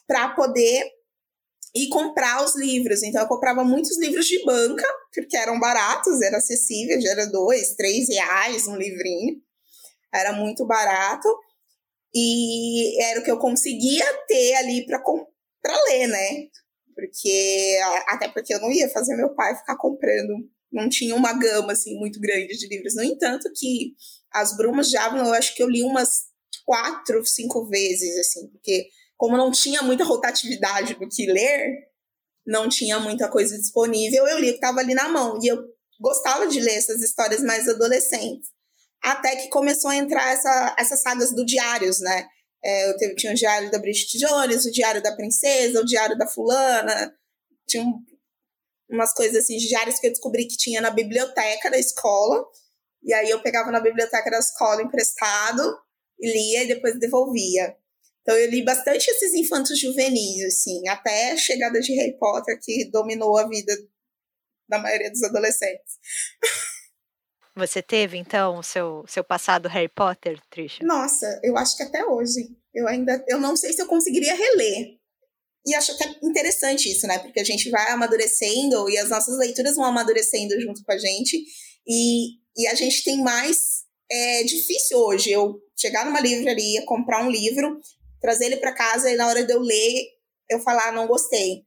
para 0.06 0.28
poder 0.34 0.84
ir 1.74 1.88
comprar 1.88 2.44
os 2.44 2.56
livros. 2.56 3.02
Então 3.02 3.22
eu 3.22 3.28
comprava 3.28 3.64
muitos 3.64 3.98
livros 3.98 4.26
de 4.26 4.44
banca, 4.44 4.86
porque 5.14 5.36
eram 5.36 5.58
baratos, 5.58 6.20
era 6.20 6.38
acessível, 6.38 7.00
já 7.00 7.10
era 7.10 7.26
dois, 7.26 7.74
três 7.74 8.08
reais 8.08 8.66
um 8.66 8.76
livrinho. 8.76 9.40
Era 10.12 10.32
muito 10.32 10.66
barato. 10.66 11.28
E 12.14 13.02
era 13.02 13.20
o 13.20 13.24
que 13.24 13.30
eu 13.30 13.38
conseguia 13.38 14.04
ter 14.26 14.54
ali 14.54 14.84
para 14.86 15.84
ler, 15.88 16.08
né? 16.08 16.48
Porque, 16.94 17.78
até 18.08 18.28
porque 18.28 18.52
eu 18.52 18.60
não 18.60 18.70
ia 18.70 18.88
fazer 18.90 19.16
meu 19.16 19.34
pai 19.34 19.56
ficar 19.56 19.76
comprando, 19.76 20.48
não 20.72 20.88
tinha 20.88 21.14
uma 21.14 21.32
gama 21.32 21.72
assim 21.72 21.96
muito 21.98 22.20
grande 22.20 22.58
de 22.58 22.68
livros. 22.68 22.94
No 22.94 23.02
entanto, 23.02 23.50
que 23.54 23.94
As 24.32 24.56
Brumas 24.56 24.88
de 24.88 24.96
Avalon, 24.96 25.26
eu 25.26 25.34
acho 25.34 25.54
que 25.54 25.62
eu 25.62 25.68
li 25.68 25.82
umas 25.82 26.24
quatro, 26.64 27.24
cinco 27.24 27.66
vezes, 27.68 28.18
assim, 28.18 28.48
porque 28.48 28.88
como 29.16 29.36
não 29.36 29.50
tinha 29.50 29.82
muita 29.82 30.04
rotatividade 30.04 30.94
do 30.94 31.08
que 31.08 31.26
ler, 31.26 31.90
não 32.46 32.68
tinha 32.68 32.98
muita 32.98 33.28
coisa 33.28 33.56
disponível, 33.56 34.26
eu 34.26 34.38
li 34.38 34.48
o 34.48 34.52
que 34.52 34.56
estava 34.56 34.80
ali 34.80 34.94
na 34.94 35.08
mão. 35.08 35.38
E 35.42 35.48
eu 35.48 35.58
gostava 36.00 36.46
de 36.46 36.60
ler 36.60 36.74
essas 36.74 37.02
histórias 37.02 37.42
mais 37.42 37.68
adolescentes 37.68 38.50
até 39.02 39.36
que 39.36 39.48
começou 39.48 39.90
a 39.90 39.96
entrar 39.96 40.32
essa, 40.32 40.76
essas 40.78 41.00
sagas 41.00 41.34
do 41.34 41.44
diários, 41.44 42.00
né? 42.00 42.28
É, 42.62 42.90
eu 42.90 42.96
teve, 42.96 43.14
tinha 43.14 43.32
o 43.32 43.36
diário 43.36 43.70
da 43.70 43.78
Bridget 43.78 44.18
Jones, 44.18 44.66
o 44.66 44.70
diário 44.70 45.02
da 45.02 45.16
princesa, 45.16 45.80
o 45.80 45.84
diário 45.84 46.16
da 46.18 46.26
fulana, 46.26 47.14
tinha 47.66 47.82
um, 47.82 48.04
umas 48.90 49.14
coisas 49.14 49.44
assim, 49.44 49.56
diários 49.56 49.98
que 49.98 50.06
eu 50.06 50.10
descobri 50.10 50.46
que 50.46 50.56
tinha 50.56 50.80
na 50.80 50.90
biblioteca 50.90 51.70
da 51.70 51.78
escola, 51.78 52.44
e 53.02 53.14
aí 53.14 53.30
eu 53.30 53.42
pegava 53.42 53.70
na 53.70 53.80
biblioteca 53.80 54.30
da 54.30 54.38
escola 54.38 54.82
emprestado, 54.82 55.62
lia 56.20 56.64
e 56.64 56.68
depois 56.68 56.98
devolvia. 56.98 57.74
Então 58.20 58.36
eu 58.36 58.50
li 58.50 58.62
bastante 58.62 59.10
esses 59.10 59.32
infantos 59.32 59.78
juvenis, 59.80 60.44
assim, 60.44 60.86
até 60.88 61.32
a 61.32 61.36
chegada 61.38 61.80
de 61.80 61.94
Harry 61.94 62.18
Potter, 62.18 62.58
que 62.60 62.90
dominou 62.90 63.38
a 63.38 63.48
vida 63.48 63.72
da 64.68 64.78
maioria 64.78 65.10
dos 65.10 65.22
adolescentes. 65.22 65.98
Você 67.56 67.82
teve, 67.82 68.16
então, 68.16 68.58
o 68.58 68.62
seu, 68.62 69.04
seu 69.08 69.24
passado 69.24 69.68
Harry 69.68 69.88
Potter, 69.88 70.40
Trisha? 70.50 70.84
Nossa, 70.84 71.40
eu 71.42 71.56
acho 71.56 71.76
que 71.76 71.82
até 71.82 72.04
hoje. 72.04 72.48
Eu 72.72 72.86
ainda. 72.86 73.24
Eu 73.28 73.40
não 73.40 73.56
sei 73.56 73.72
se 73.72 73.82
eu 73.82 73.86
conseguiria 73.86 74.34
reler. 74.34 74.98
E 75.66 75.74
acho 75.74 75.92
até 75.92 76.16
interessante 76.22 76.90
isso, 76.90 77.06
né? 77.06 77.18
Porque 77.18 77.40
a 77.40 77.44
gente 77.44 77.68
vai 77.68 77.90
amadurecendo 77.90 78.88
e 78.88 78.96
as 78.96 79.10
nossas 79.10 79.36
leituras 79.36 79.74
vão 79.74 79.84
amadurecendo 79.84 80.58
junto 80.60 80.82
com 80.84 80.92
a 80.92 80.98
gente. 80.98 81.44
E, 81.86 82.36
e 82.56 82.66
a 82.68 82.74
gente 82.74 83.04
tem 83.04 83.22
mais. 83.22 83.84
É 84.10 84.42
difícil 84.44 84.98
hoje 84.98 85.30
eu 85.30 85.60
chegar 85.78 86.04
numa 86.04 86.20
livraria, 86.20 86.84
comprar 86.84 87.24
um 87.24 87.30
livro, 87.30 87.78
trazer 88.20 88.46
ele 88.46 88.56
para 88.56 88.74
casa 88.74 89.10
e 89.10 89.16
na 89.16 89.28
hora 89.28 89.44
de 89.44 89.52
eu 89.52 89.60
ler, 89.60 90.04
eu 90.48 90.60
falar, 90.60 90.88
ah, 90.88 90.92
não 90.92 91.06
gostei 91.06 91.64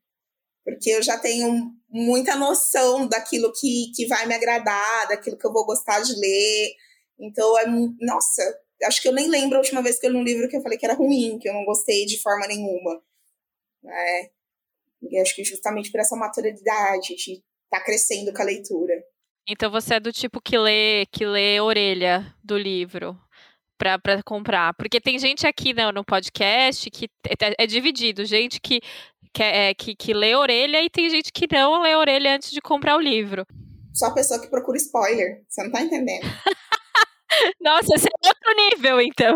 porque 0.63 0.91
eu 0.91 1.03
já 1.03 1.17
tenho 1.17 1.71
muita 1.93 2.35
noção 2.35 3.07
daquilo 3.07 3.53
que, 3.53 3.91
que 3.95 4.07
vai 4.07 4.25
me 4.25 4.33
agradar, 4.33 5.07
daquilo 5.07 5.37
que 5.37 5.45
eu 5.45 5.53
vou 5.53 5.63
gostar 5.63 6.01
de 6.01 6.13
ler. 6.19 6.73
Então, 7.19 7.57
é, 7.59 7.65
nossa, 8.01 8.41
acho 8.83 8.99
que 8.99 9.07
eu 9.07 9.13
nem 9.13 9.29
lembro 9.29 9.57
a 9.57 9.59
última 9.59 9.83
vez 9.83 9.99
que 9.99 10.07
eu 10.07 10.11
li 10.11 10.17
um 10.17 10.23
livro 10.23 10.49
que 10.49 10.57
eu 10.57 10.61
falei 10.61 10.77
que 10.77 10.85
era 10.85 10.95
ruim, 10.95 11.37
que 11.39 11.47
eu 11.47 11.53
não 11.53 11.63
gostei 11.63 12.05
de 12.05 12.19
forma 12.19 12.47
nenhuma. 12.47 12.99
É, 13.85 14.29
e 15.03 15.19
acho 15.19 15.35
que 15.35 15.43
justamente 15.43 15.91
por 15.91 15.99
essa 15.99 16.15
maturidade 16.15 17.15
de 17.15 17.33
estar 17.33 17.43
tá 17.69 17.83
crescendo 17.83 18.33
com 18.33 18.41
a 18.41 18.45
leitura. 18.45 18.93
Então 19.47 19.69
você 19.69 19.95
é 19.95 19.99
do 19.99 20.11
tipo 20.11 20.41
que 20.41 20.57
lê, 20.57 21.05
que 21.11 21.25
lê 21.25 21.59
orelha 21.59 22.33
do 22.43 22.57
livro 22.57 23.19
para 23.77 24.21
comprar. 24.23 24.73
Porque 24.75 25.01
tem 25.01 25.17
gente 25.19 25.45
aqui 25.45 25.73
né, 25.73 25.91
no 25.91 26.03
podcast 26.03 26.89
que 26.89 27.09
é, 27.27 27.63
é 27.63 27.67
dividido, 27.67 28.25
gente 28.25 28.59
que 28.59 28.81
que, 29.33 29.41
é, 29.41 29.73
que, 29.73 29.95
que 29.95 30.13
lê 30.13 30.35
orelha 30.35 30.81
e 30.83 30.89
tem 30.89 31.09
gente 31.09 31.31
que 31.31 31.47
não 31.51 31.81
lê 31.81 31.95
orelha 31.95 32.35
antes 32.35 32.51
de 32.51 32.61
comprar 32.61 32.95
o 32.95 33.01
livro. 33.01 33.45
Só 33.91 34.07
a 34.07 34.13
pessoa 34.13 34.39
que 34.39 34.47
procura 34.47 34.77
spoiler, 34.77 35.43
você 35.49 35.63
não 35.63 35.71
tá 35.71 35.81
entendendo. 35.81 36.23
Nossa, 37.59 37.95
esse 37.95 38.07
é 38.07 38.27
outro 38.27 38.55
nível, 38.55 39.01
então. 39.01 39.35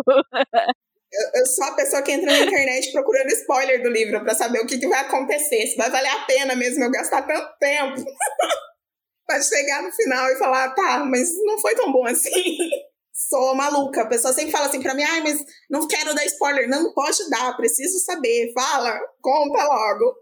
Eu, 1.12 1.42
eu, 1.42 1.46
sou 1.48 1.66
a 1.66 1.76
pessoa 1.76 2.04
que 2.04 2.12
entra 2.12 2.32
na 2.32 2.40
internet 2.40 2.92
procurando 2.92 3.30
spoiler 3.30 3.82
do 3.82 3.90
livro 3.90 4.24
para 4.24 4.36
saber 4.36 4.60
o 4.60 4.68
que, 4.68 4.78
que, 4.78 4.88
vai 4.88 5.00
acontecer, 5.00 5.66
se 5.66 5.76
vai 5.76 5.90
valer 5.90 6.12
a 6.12 6.26
pena 6.26 6.56
mesmo 6.56 6.84
eu 6.84 6.92
gastar 6.92 7.24
tanto 7.24 7.58
tempo 7.60 8.04
para 9.26 9.42
chegar 9.42 9.82
no 9.82 9.92
final 9.94 10.30
e 10.30 10.38
falar, 10.38 10.76
tá, 10.76 11.06
mas 11.06 11.30
não 11.44 11.58
foi 11.60 11.74
tão 11.76 11.92
bom 11.92 12.06
assim 12.06 12.70
sou 13.28 13.56
maluca. 13.56 14.02
A 14.02 14.08
pessoa 14.08 14.34
sempre 14.34 14.52
fala 14.52 14.68
assim 14.68 14.82
pra 14.82 14.94
mim, 14.94 15.04
ai, 15.04 15.22
mas 15.22 15.44
não 15.70 15.88
quero 15.88 16.14
dar 16.14 16.26
spoiler. 16.26 16.70
Não, 16.70 16.94
pode 16.94 17.30
dar, 17.30 17.56
preciso 17.56 18.00
saber. 18.00 18.52
Fala, 18.54 18.98
conta 19.22 19.64
logo. 19.64 20.16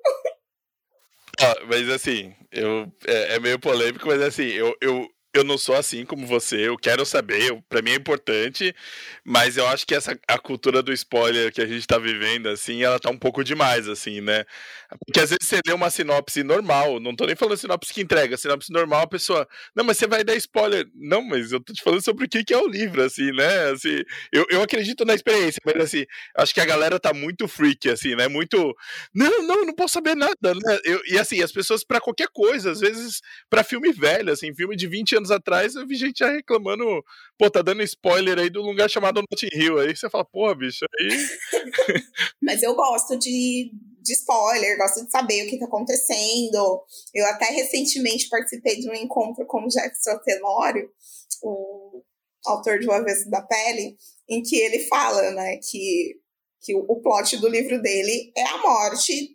Ah, 1.38 1.56
mas 1.68 1.90
assim, 1.90 2.34
eu, 2.52 2.88
é, 3.06 3.36
é, 3.36 3.40
meio 3.40 3.60
polêmico, 3.60 4.08
mas 4.08 4.22
assim, 4.22 4.48
eu, 4.48 4.74
eu, 4.80 5.06
eu 5.38 5.44
não 5.44 5.58
sou 5.58 5.76
assim 5.76 6.06
como 6.06 6.26
você, 6.26 6.68
eu 6.68 6.78
quero 6.78 7.06
saber, 7.06 7.62
para 7.68 7.82
mim 7.82 7.92
é 7.92 7.96
importante, 7.96 8.74
mas 9.24 9.58
eu 9.58 9.68
acho 9.68 9.86
que 9.86 9.94
essa 9.94 10.18
a 10.28 10.38
cultura 10.40 10.82
do 10.82 10.94
spoiler 10.94 11.52
que 11.52 11.62
a 11.62 11.66
gente 11.68 11.86
tá 11.86 11.98
vivendo 11.98 12.48
assim, 12.48 12.84
ela 12.84 13.00
tá 13.00 13.10
um 13.10 13.18
pouco 13.18 13.44
demais 13.44 13.88
assim, 13.90 14.22
né? 14.22 14.46
Porque 15.06 15.20
às 15.20 15.30
vezes 15.30 15.48
você 15.48 15.60
lê 15.66 15.74
uma 15.74 15.90
sinopse 15.90 16.44
normal, 16.44 17.00
não 17.00 17.16
tô 17.16 17.26
nem 17.26 17.36
falando 17.36 17.58
sinopse 17.58 17.94
que 17.94 18.02
entrega, 18.02 18.38
sinopse 18.38 18.72
normal, 18.72 19.02
a 19.04 19.08
pessoa, 19.08 19.48
não, 19.76 19.84
mas 19.84 19.98
você 19.98 20.08
vai 20.08 20.24
dar 20.24 20.36
spoiler. 20.36 20.88
Não, 20.96 21.22
mas 21.22 21.52
eu 21.52 21.60
tô 21.60 21.74
te 21.74 21.82
falando 21.82 22.02
sobre 22.04 22.26
o 22.26 22.30
que 22.30 22.44
que 22.44 22.54
é 22.54 22.58
o 22.58 22.68
livro 22.68 23.04
assim, 23.04 23.32
né? 23.32 23.72
Assim, 23.72 24.04
eu, 24.32 24.46
eu 24.50 24.62
acredito 24.62 25.06
na 25.06 25.14
experiência, 25.14 25.62
mas 25.66 25.76
assim, 25.78 26.06
acho 26.38 26.54
que 26.54 26.62
a 26.62 26.66
galera 26.66 27.00
tá 27.00 27.14
muito 27.14 27.48
freak 27.48 27.90
assim, 27.90 28.16
né? 28.16 28.28
Muito, 28.28 28.76
não, 29.14 29.44
não, 29.44 29.66
não 29.66 29.74
posso 29.74 29.94
saber 29.96 30.16
nada, 30.16 30.54
né? 30.54 30.80
Eu, 30.84 31.02
e 31.08 31.18
assim, 31.18 31.42
as 31.42 31.52
pessoas 31.52 31.84
para 31.84 32.00
qualquer 32.00 32.28
coisa, 32.32 32.72
às 32.72 32.80
vezes 32.80 33.22
para 33.50 33.64
filme 33.64 33.92
velho, 33.92 34.32
assim, 34.32 34.54
filme 34.54 34.76
de 34.76 34.88
20 34.88 35.16
anos 35.18 35.25
anos 35.26 35.32
atrás, 35.32 35.76
eu 35.76 35.88
vi 35.88 35.96
gente 35.96 36.20
já 36.20 36.30
reclamando, 36.30 37.04
pô, 37.38 37.50
tá 37.50 37.62
dando 37.62 37.82
spoiler 37.84 38.38
aí 38.38 38.50
um 38.56 38.62
lugar 38.62 38.90
chamado 38.90 39.22
Notting 39.22 39.50
Hill. 39.54 39.80
Aí 39.80 39.96
você 39.96 40.10
fala, 40.10 40.26
porra, 40.26 40.56
bicho, 40.56 40.86
aí. 41.00 41.10
Mas 42.42 42.62
eu 42.62 42.76
gosto 42.76 43.18
de, 43.18 43.72
de 44.02 44.14
spoiler, 44.14 44.78
gosto 44.78 45.04
de 45.04 45.12
saber 45.12 45.46
o 45.46 45.50
que 45.50 45.60
tá 45.60 45.66
acontecendo. 45.66 46.84
Eu 47.14 47.26
até 47.28 47.46
recentemente 47.46 48.30
participei 48.30 48.80
de 48.80 48.90
um 48.90 48.94
encontro 48.94 49.46
com 49.46 49.66
o 49.66 49.70
Jefferson 49.70 50.18
Tenório, 50.24 50.90
o 51.42 52.04
autor 52.46 52.80
de 52.80 52.88
O 52.88 52.92
Avesso 52.92 53.30
da 53.30 53.42
Pele, 53.42 53.98
em 54.30 54.42
que 54.42 54.56
ele 54.56 54.80
fala, 54.88 55.32
né, 55.32 55.58
que, 55.58 56.16
que 56.62 56.76
o 56.76 57.02
plot 57.02 57.38
do 57.38 57.50
livro 57.50 57.82
dele 57.82 58.32
é 58.38 58.44
a 58.44 58.58
morte 58.60 59.35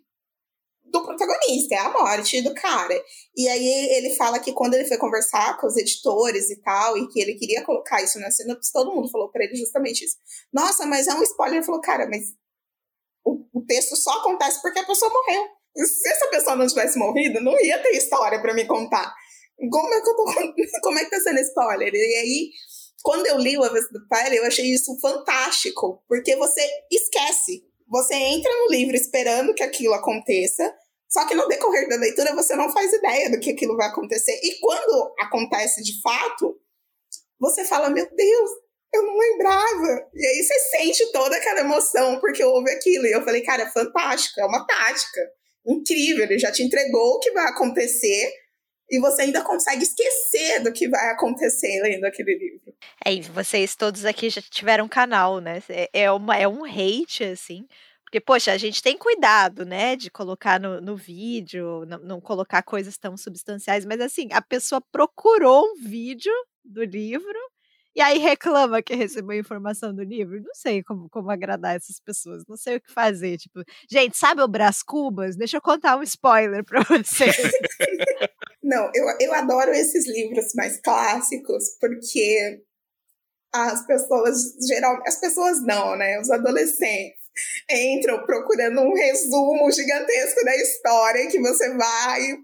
do 0.91 1.03
protagonista, 1.03 1.75
é 1.75 1.77
a 1.79 1.89
morte 1.89 2.41
do 2.41 2.53
cara. 2.53 2.93
E 3.35 3.47
aí 3.47 3.89
ele 3.95 4.15
fala 4.15 4.39
que 4.39 4.51
quando 4.53 4.73
ele 4.73 4.87
foi 4.87 4.97
conversar 4.97 5.57
com 5.59 5.67
os 5.67 5.77
editores 5.77 6.49
e 6.49 6.61
tal, 6.61 6.97
e 6.97 7.07
que 7.07 7.21
ele 7.21 7.35
queria 7.35 7.63
colocar 7.63 8.01
isso 8.03 8.19
na 8.19 8.29
sinopse, 8.29 8.71
todo 8.71 8.93
mundo 8.93 9.09
falou 9.09 9.31
para 9.31 9.43
ele 9.45 9.55
justamente 9.55 10.03
isso. 10.03 10.17
Nossa, 10.53 10.85
mas 10.85 11.07
é 11.07 11.13
um 11.13 11.23
spoiler. 11.23 11.57
Ele 11.57 11.65
falou, 11.65 11.81
cara, 11.81 12.07
mas 12.07 12.23
o, 13.25 13.45
o 13.53 13.65
texto 13.65 13.95
só 13.95 14.11
acontece 14.19 14.61
porque 14.61 14.79
a 14.79 14.85
pessoa 14.85 15.11
morreu. 15.11 15.47
Se 15.75 16.09
essa 16.09 16.27
pessoa 16.27 16.55
não 16.55 16.67
tivesse 16.67 16.99
morrido, 16.99 17.41
não 17.41 17.59
ia 17.59 17.81
ter 17.81 17.91
história 17.91 18.41
para 18.41 18.53
me 18.53 18.65
contar. 18.65 19.13
Como 19.71 19.93
é 19.93 20.01
que 20.01 20.09
eu 20.09 20.15
tô 20.15 20.25
como 20.83 20.99
é 20.99 21.05
que 21.05 21.11
tá 21.11 21.19
sendo 21.19 21.39
spoiler? 21.39 21.93
E 21.93 21.97
aí, 21.97 22.51
quando 23.01 23.25
eu 23.27 23.37
li 23.37 23.57
o 23.57 23.63
Avesso 23.63 23.91
do 23.93 24.07
Pai, 24.07 24.37
eu 24.37 24.45
achei 24.45 24.65
isso 24.65 24.97
fantástico, 24.99 26.03
porque 26.07 26.35
você 26.35 26.67
esquece. 26.91 27.70
Você 27.91 28.15
entra 28.15 28.49
no 28.49 28.71
livro 28.71 28.95
esperando 28.95 29.53
que 29.53 29.61
aquilo 29.61 29.93
aconteça, 29.93 30.73
só 31.09 31.27
que 31.27 31.35
no 31.35 31.45
decorrer 31.49 31.89
da 31.89 31.97
leitura 31.97 32.33
você 32.33 32.55
não 32.55 32.71
faz 32.71 32.93
ideia 32.93 33.29
do 33.29 33.37
que 33.37 33.51
aquilo 33.51 33.75
vai 33.75 33.89
acontecer. 33.89 34.39
E 34.41 34.61
quando 34.61 35.13
acontece 35.19 35.83
de 35.83 36.01
fato, 36.01 36.57
você 37.37 37.65
fala: 37.65 37.89
Meu 37.89 38.07
Deus, 38.15 38.49
eu 38.93 39.03
não 39.03 39.17
lembrava. 39.17 40.09
E 40.15 40.25
aí 40.25 40.41
você 40.41 40.57
sente 40.77 41.11
toda 41.11 41.35
aquela 41.35 41.59
emoção 41.59 42.17
porque 42.21 42.41
houve 42.41 42.71
aquilo. 42.71 43.07
E 43.07 43.11
eu 43.11 43.25
falei: 43.25 43.41
Cara, 43.41 43.63
é 43.63 43.71
fantástico, 43.71 44.39
é 44.39 44.45
uma 44.45 44.65
tática 44.65 45.21
incrível. 45.67 46.23
Ele 46.23 46.39
já 46.39 46.49
te 46.49 46.63
entregou 46.63 47.15
o 47.15 47.19
que 47.19 47.31
vai 47.31 47.47
acontecer 47.47 48.31
e 48.91 48.99
você 48.99 49.21
ainda 49.21 49.41
consegue 49.41 49.83
esquecer 49.83 50.61
do 50.61 50.73
que 50.73 50.89
vai 50.89 51.11
acontecer 51.11 51.81
lendo 51.81 52.03
aquele 52.03 52.37
livro. 52.37 52.75
É, 53.05 53.13
e 53.13 53.21
vocês 53.21 53.73
todos 53.73 54.03
aqui 54.03 54.29
já 54.29 54.41
tiveram 54.41 54.87
canal, 54.87 55.39
né? 55.39 55.63
É, 55.93 56.11
uma, 56.11 56.35
é 56.35 56.45
um 56.45 56.65
hate, 56.65 57.23
assim. 57.23 57.65
Porque, 58.03 58.19
poxa, 58.19 58.51
a 58.51 58.57
gente 58.57 58.83
tem 58.83 58.97
cuidado, 58.97 59.63
né, 59.63 59.95
de 59.95 60.11
colocar 60.11 60.59
no, 60.59 60.81
no 60.81 60.97
vídeo, 60.97 61.85
não, 61.85 61.99
não, 61.99 62.21
colocar 62.21 62.61
coisas 62.61 62.97
tão 62.97 63.15
substanciais, 63.15 63.85
mas 63.85 64.01
assim, 64.01 64.27
a 64.33 64.41
pessoa 64.41 64.81
procurou 64.91 65.63
um 65.63 65.75
vídeo 65.75 66.33
do 66.65 66.83
livro 66.83 67.39
e 67.95 68.01
aí 68.01 68.17
reclama 68.17 68.81
que 68.81 68.95
recebeu 68.95 69.37
informação 69.37 69.93
do 69.93 70.03
livro. 70.03 70.41
Não 70.41 70.53
sei 70.53 70.83
como, 70.83 71.09
como 71.09 71.29
agradar 71.29 71.75
essas 71.75 71.99
pessoas, 71.99 72.43
não 72.47 72.55
sei 72.55 72.77
o 72.77 72.81
que 72.81 72.91
fazer. 72.91 73.37
Tipo, 73.37 73.63
gente, 73.89 74.17
sabe 74.17 74.41
o 74.41 74.47
Brás 74.47 74.81
Cubas? 74.81 75.35
Deixa 75.35 75.57
eu 75.57 75.61
contar 75.61 75.97
um 75.97 76.03
spoiler 76.03 76.63
pra 76.63 76.81
vocês. 76.83 77.35
não, 78.63 78.89
eu, 78.93 79.05
eu 79.19 79.33
adoro 79.33 79.71
esses 79.71 80.07
livros 80.07 80.53
mais 80.55 80.79
clássicos, 80.79 81.77
porque 81.79 82.63
as 83.53 83.85
pessoas, 83.85 84.55
geral, 84.67 85.01
as 85.05 85.19
pessoas 85.19 85.61
não, 85.65 85.97
né? 85.97 86.19
Os 86.19 86.31
adolescentes 86.31 87.19
entram 87.69 88.25
procurando 88.25 88.81
um 88.81 88.93
resumo 88.93 89.71
gigantesco 89.71 90.43
da 90.45 90.55
história 90.55 91.27
que 91.27 91.39
você 91.39 91.75
vai 91.75 92.37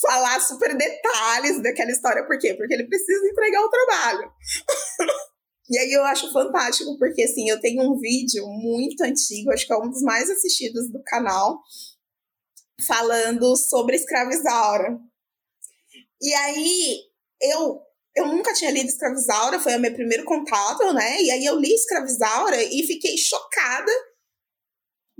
falar 0.00 0.40
super 0.40 0.76
detalhes 0.76 1.62
daquela 1.62 1.90
história. 1.90 2.26
Por 2.26 2.38
quê? 2.38 2.54
Porque 2.54 2.74
ele 2.74 2.86
precisa 2.86 3.26
entregar 3.26 3.62
o 3.62 3.70
trabalho. 3.70 4.30
e 5.70 5.78
aí 5.78 5.92
eu 5.92 6.04
acho 6.04 6.32
fantástico, 6.32 6.98
porque 6.98 7.22
assim, 7.22 7.48
eu 7.48 7.60
tenho 7.60 7.82
um 7.82 7.98
vídeo 7.98 8.46
muito 8.46 9.02
antigo, 9.02 9.52
acho 9.52 9.66
que 9.66 9.72
é 9.72 9.76
um 9.76 9.90
dos 9.90 10.02
mais 10.02 10.30
assistidos 10.30 10.90
do 10.90 11.02
canal, 11.04 11.60
falando 12.86 13.56
sobre 13.56 13.96
escravizaura. 13.96 14.98
E 16.20 16.32
aí 16.34 16.98
eu 17.40 17.86
eu 18.16 18.26
nunca 18.26 18.54
tinha 18.54 18.70
lido 18.70 18.88
Escravizaura, 18.88 19.60
foi 19.60 19.76
o 19.76 19.78
meu 19.78 19.92
primeiro 19.92 20.24
contato, 20.24 20.90
né? 20.94 21.22
E 21.22 21.30
aí 21.30 21.44
eu 21.44 21.60
li 21.60 21.74
Escravizaura 21.74 22.62
e 22.62 22.82
fiquei 22.86 23.14
chocada 23.18 23.92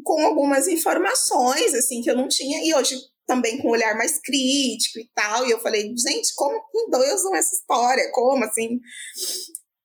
com 0.02 0.24
algumas 0.24 0.66
informações, 0.66 1.74
assim, 1.74 2.00
que 2.00 2.10
eu 2.10 2.16
não 2.16 2.26
tinha. 2.26 2.64
E 2.64 2.74
hoje 2.74 2.96
também 3.26 3.58
com 3.58 3.68
um 3.68 3.72
olhar 3.72 3.96
mais 3.96 4.18
crítico 4.20 4.98
e 4.98 5.10
tal. 5.14 5.46
E 5.46 5.50
eu 5.50 5.60
falei, 5.60 5.82
gente, 5.96 6.34
como 6.34 6.62
endousam 6.74 7.34
essa 7.34 7.54
história? 7.54 8.10
Como 8.12 8.44
assim? 8.44 8.80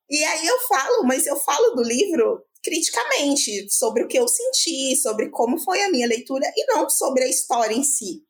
E 0.09 0.23
aí 0.23 0.45
eu 0.45 0.59
falo, 0.67 1.03
mas 1.03 1.25
eu 1.25 1.35
falo 1.37 1.75
do 1.75 1.83
livro 1.83 2.43
criticamente, 2.63 3.69
sobre 3.71 4.03
o 4.03 4.07
que 4.07 4.19
eu 4.19 4.27
senti, 4.27 4.95
sobre 4.95 5.29
como 5.29 5.57
foi 5.57 5.81
a 5.81 5.89
minha 5.89 6.07
leitura 6.07 6.45
e 6.55 6.65
não 6.67 6.89
sobre 6.89 7.23
a 7.23 7.27
história 7.27 7.73
em 7.73 7.83
si. 7.83 8.23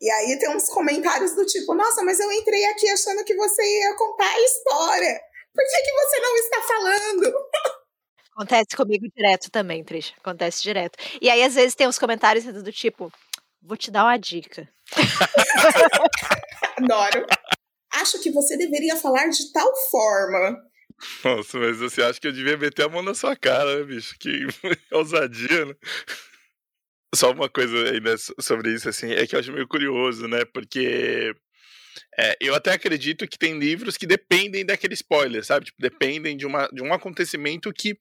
E 0.00 0.10
aí 0.10 0.36
tem 0.38 0.50
uns 0.50 0.68
comentários 0.68 1.32
do 1.36 1.46
tipo, 1.46 1.74
nossa, 1.74 2.02
mas 2.02 2.18
eu 2.18 2.30
entrei 2.32 2.64
aqui 2.64 2.88
achando 2.90 3.24
que 3.24 3.36
você 3.36 3.62
ia 3.62 3.96
contar 3.96 4.28
a 4.28 4.40
história. 4.40 5.20
Por 5.54 5.64
que, 5.64 5.82
que 5.82 5.92
você 5.92 6.20
não 6.20 6.36
está 6.36 6.62
falando? 6.62 7.32
Acontece 8.34 8.76
comigo 8.76 9.06
direto 9.14 9.50
também, 9.50 9.84
Trisha. 9.84 10.14
Acontece 10.18 10.62
direto. 10.62 10.98
E 11.20 11.30
aí, 11.30 11.42
às 11.42 11.54
vezes, 11.54 11.74
tem 11.74 11.86
uns 11.86 11.98
comentários 11.98 12.44
do 12.44 12.72
tipo, 12.72 13.12
vou 13.62 13.76
te 13.76 13.90
dar 13.90 14.04
uma 14.04 14.16
dica. 14.16 14.68
Adoro. 16.76 17.26
Acho 17.92 18.20
que 18.22 18.30
você 18.30 18.56
deveria 18.56 18.96
falar 18.96 19.28
de 19.28 19.52
tal 19.52 19.74
forma. 19.90 20.62
Nossa, 21.24 21.58
mas 21.58 21.78
você 21.78 22.02
acha 22.02 22.20
que 22.20 22.26
eu 22.26 22.32
devia 22.32 22.56
meter 22.56 22.84
a 22.84 22.88
mão 22.88 23.02
na 23.02 23.14
sua 23.14 23.36
cara, 23.36 23.78
né, 23.78 23.84
bicho? 23.84 24.16
Que 24.18 24.46
ousadia, 24.92 25.66
né? 25.66 25.74
Só 27.14 27.32
uma 27.32 27.48
coisa 27.48 27.76
ainda 27.90 28.16
sobre 28.40 28.72
isso, 28.72 28.88
assim, 28.88 29.12
é 29.12 29.26
que 29.26 29.34
eu 29.34 29.40
acho 29.40 29.52
meio 29.52 29.68
curioso, 29.68 30.26
né? 30.26 30.44
Porque 30.46 31.34
é, 32.18 32.36
eu 32.40 32.54
até 32.54 32.72
acredito 32.72 33.28
que 33.28 33.38
tem 33.38 33.58
livros 33.58 33.96
que 33.96 34.06
dependem 34.06 34.64
daquele 34.64 34.94
spoiler, 34.94 35.44
sabe? 35.44 35.66
Tipo, 35.66 35.76
dependem 35.80 36.36
de, 36.36 36.46
uma, 36.46 36.68
de 36.68 36.82
um 36.82 36.92
acontecimento 36.92 37.72
que 37.72 37.98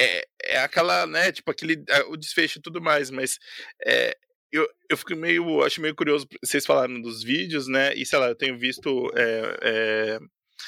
é, 0.00 0.26
é 0.42 0.58
aquela, 0.60 1.06
né? 1.06 1.30
Tipo, 1.30 1.50
aquele, 1.50 1.84
o 2.08 2.16
desfecho 2.16 2.58
e 2.58 2.62
tudo 2.62 2.80
mais, 2.80 3.10
mas 3.10 3.38
é, 3.86 4.16
eu, 4.52 4.68
eu 4.88 4.96
fico 4.96 5.14
meio, 5.16 5.62
acho 5.62 5.80
meio 5.80 5.94
curioso, 5.94 6.26
vocês 6.44 6.66
falaram 6.66 7.00
dos 7.00 7.22
vídeos, 7.22 7.68
né? 7.68 7.94
E 7.94 8.04
sei 8.04 8.18
lá, 8.18 8.28
eu 8.28 8.36
tenho 8.36 8.58
visto, 8.58 9.10
é, 9.14 9.58
é, 9.62 10.18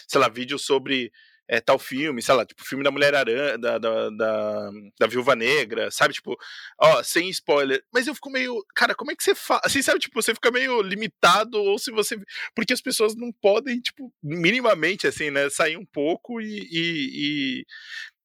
sei 0.09 0.21
lá, 0.21 0.29
vídeos 0.29 0.65
sobre 0.65 1.11
é, 1.49 1.61
tal 1.61 1.79
filme, 1.79 2.23
sei 2.23 2.35
lá, 2.35 2.47
tipo, 2.47 2.65
filme 2.65 2.85
da 2.85 2.91
Mulher 2.91 3.15
Aranha, 3.15 3.59
da, 3.59 3.77
da, 3.77 4.11
da, 4.11 4.71
da, 4.99 5.07
Viúva 5.07 5.37
Negra, 5.37 5.91
sabe? 5.91 6.15
Tipo, 6.15 6.35
ó, 6.81 7.03
sem 7.03 7.29
spoiler. 7.29 7.83
Mas 7.93 8.07
eu 8.07 8.15
fico 8.15 8.31
meio, 8.31 8.65
cara, 8.75 8.95
como 8.95 9.11
é 9.11 9.17
que 9.17 9.23
você 9.23 9.35
faz? 9.35 9.61
Assim, 9.65 9.83
sabe? 9.83 9.99
Tipo, 9.99 10.23
você 10.23 10.35
fica 10.35 10.51
meio 10.51 10.81
limitado, 10.81 11.59
ou 11.61 11.79
se 11.79 11.91
você. 11.91 12.17
Porque 12.55 12.73
as 12.73 12.81
pessoas 12.81 13.15
não 13.15 13.31
podem, 13.43 13.81
tipo, 13.81 14.13
minimamente, 14.23 15.07
assim, 15.07 15.31
né? 15.31 15.51
Sair 15.51 15.77
um 15.77 15.87
pouco 15.87 16.41
e. 16.41 16.69
e, 16.71 17.61
e... 17.61 17.67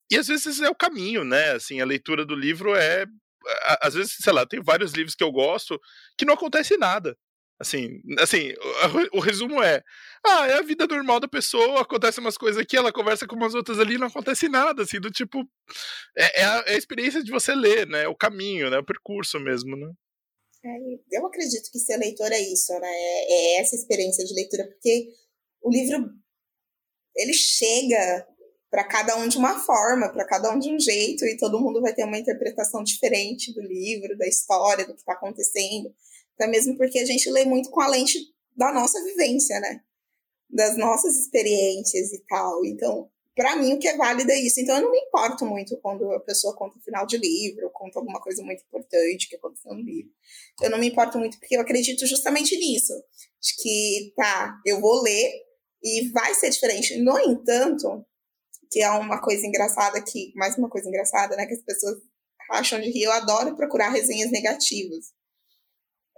E 0.10 0.18
às 0.18 0.28
vezes 0.28 0.62
é 0.62 0.70
o 0.70 0.76
caminho, 0.76 1.26
né? 1.26 1.52
Assim, 1.52 1.82
a 1.82 1.86
leitura 1.86 2.26
do 2.26 2.34
livro 2.34 2.74
é. 2.76 3.06
Às 3.82 3.94
vezes, 3.94 4.18
sei 4.20 4.34
lá, 4.34 4.46
tem 4.46 4.62
vários 4.62 4.94
livros 4.94 5.16
que 5.16 5.24
eu 5.24 5.32
gosto 5.32 5.80
que 6.18 6.26
não 6.26 6.34
acontece 6.34 6.78
nada. 6.78 7.18
Assim, 7.60 8.02
assim, 8.20 8.54
o, 9.14 9.20
resumo 9.20 9.64
é: 9.64 9.82
ah, 10.26 10.48
é 10.48 10.54
a 10.54 10.62
vida 10.62 10.86
normal 10.86 11.20
da 11.20 11.28
pessoa, 11.28 11.82
acontece 11.82 12.20
umas 12.20 12.38
coisas 12.38 12.62
aqui, 12.62 12.78
ela 12.78 12.94
conversa 12.94 13.26
com 13.26 13.36
umas 13.36 13.56
outras 13.56 13.80
ali, 13.80 13.98
não 13.98 14.08
acontece 14.08 14.48
nada, 14.48 14.84
assim, 14.84 15.00
do 15.00 15.10
tipo. 15.10 15.40
É, 16.16 16.42
é, 16.42 16.46
a, 16.46 16.64
é 16.68 16.74
a, 16.76 16.78
experiência 16.78 17.24
de 17.24 17.32
você 17.32 17.56
ler, 17.56 17.88
né? 17.88 18.08
O 18.08 18.16
caminho, 18.16 18.70
né? 18.70 18.78
O 18.78 18.86
percurso 18.86 19.40
mesmo, 19.40 19.76
né? 19.76 19.92
É, 20.64 21.18
eu 21.18 21.26
acredito 21.26 21.72
que 21.72 21.80
ser 21.80 21.98
leitor 21.98 22.32
é 22.32 22.40
isso, 22.40 22.74
né? 22.80 22.92
É, 22.92 23.56
é 23.58 23.62
essa 23.62 23.76
experiência 23.76 24.24
de 24.24 24.36
leitura, 24.36 24.68
porque 24.68 25.08
o 25.64 25.72
livro 25.72 26.12
ele 27.16 27.34
chega 27.34 28.28
para 28.70 28.84
cada 28.84 29.16
um 29.18 29.28
de 29.28 29.38
uma 29.38 29.60
forma, 29.60 30.10
para 30.10 30.26
cada 30.26 30.52
um 30.54 30.60
de 30.60 30.70
um 30.70 30.80
jeito, 30.80 31.26
e 31.26 31.38
todo 31.38 31.60
mundo 31.60 31.82
vai 31.82 31.94
ter 31.94 32.04
uma 32.04 32.18
interpretação 32.18 32.84
diferente 32.84 33.54
do 33.54 33.62
livro, 33.62 34.18
da 34.18 34.28
história, 34.28 34.86
do 34.86 34.94
que 34.94 35.00
está 35.00 35.14
acontecendo. 35.14 35.94
Até 36.36 36.48
mesmo 36.48 36.76
porque 36.76 37.00
a 37.00 37.06
gente 37.06 37.30
lê 37.30 37.46
muito 37.46 37.70
com 37.70 37.82
a 37.82 37.88
lente 37.88 38.20
da 38.56 38.72
nossa 38.72 39.02
vivência, 39.04 39.60
né? 39.60 39.82
Das 40.50 40.78
nossas 40.78 41.16
experiências 41.18 42.12
e 42.12 42.24
tal. 42.28 42.66
Então, 42.66 43.10
para 43.36 43.56
mim, 43.56 43.74
o 43.74 43.80
que 43.80 43.88
é 43.88 43.96
válido 43.96 44.32
é 44.32 44.40
isso. 44.40 44.60
Então, 44.60 44.76
eu 44.76 44.82
não 44.82 44.92
me 44.92 45.00
importo 45.00 45.46
muito 45.46 45.78
quando 45.78 46.12
a 46.12 46.20
pessoa 46.20 46.56
conta 46.56 46.78
o 46.78 46.82
final 46.82 47.06
de 47.06 47.18
livro, 47.18 47.70
conta 47.72 48.00
alguma 48.00 48.20
coisa 48.20 48.44
muito 48.44 48.64
importante 48.64 49.30
que 49.30 49.36
aconteceu 49.36 49.74
no 49.74 49.82
livro. 49.82 50.12
Eu 50.62 50.70
não 50.70 50.80
me 50.80 50.88
importo 50.88 51.18
muito 51.18 51.40
porque 51.40 51.56
eu 51.56 51.62
acredito 51.62 52.06
justamente 52.06 52.58
nisso. 52.58 52.94
De 53.40 53.56
que, 53.62 54.14
tá, 54.16 54.60
eu 54.66 54.82
vou 54.82 55.02
ler 55.04 55.32
e 55.84 56.10
vai 56.10 56.34
ser 56.34 56.50
diferente. 56.50 56.98
No 56.98 57.18
entanto, 57.20 58.04
que 58.72 58.82
é 58.82 58.90
uma 58.92 59.22
coisa 59.22 59.46
engraçada 59.46 60.02
que, 60.02 60.32
mais 60.36 60.58
uma 60.58 60.70
coisa 60.70 60.88
engraçada, 60.88 61.36
né, 61.36 61.46
que 61.46 61.54
as 61.54 61.64
pessoas 61.64 61.98
acham 62.52 62.80
de 62.80 62.90
rir, 62.90 63.04
eu 63.04 63.12
adoro 63.12 63.56
procurar 63.56 63.90
resenhas 63.90 64.32
negativas 64.32 65.06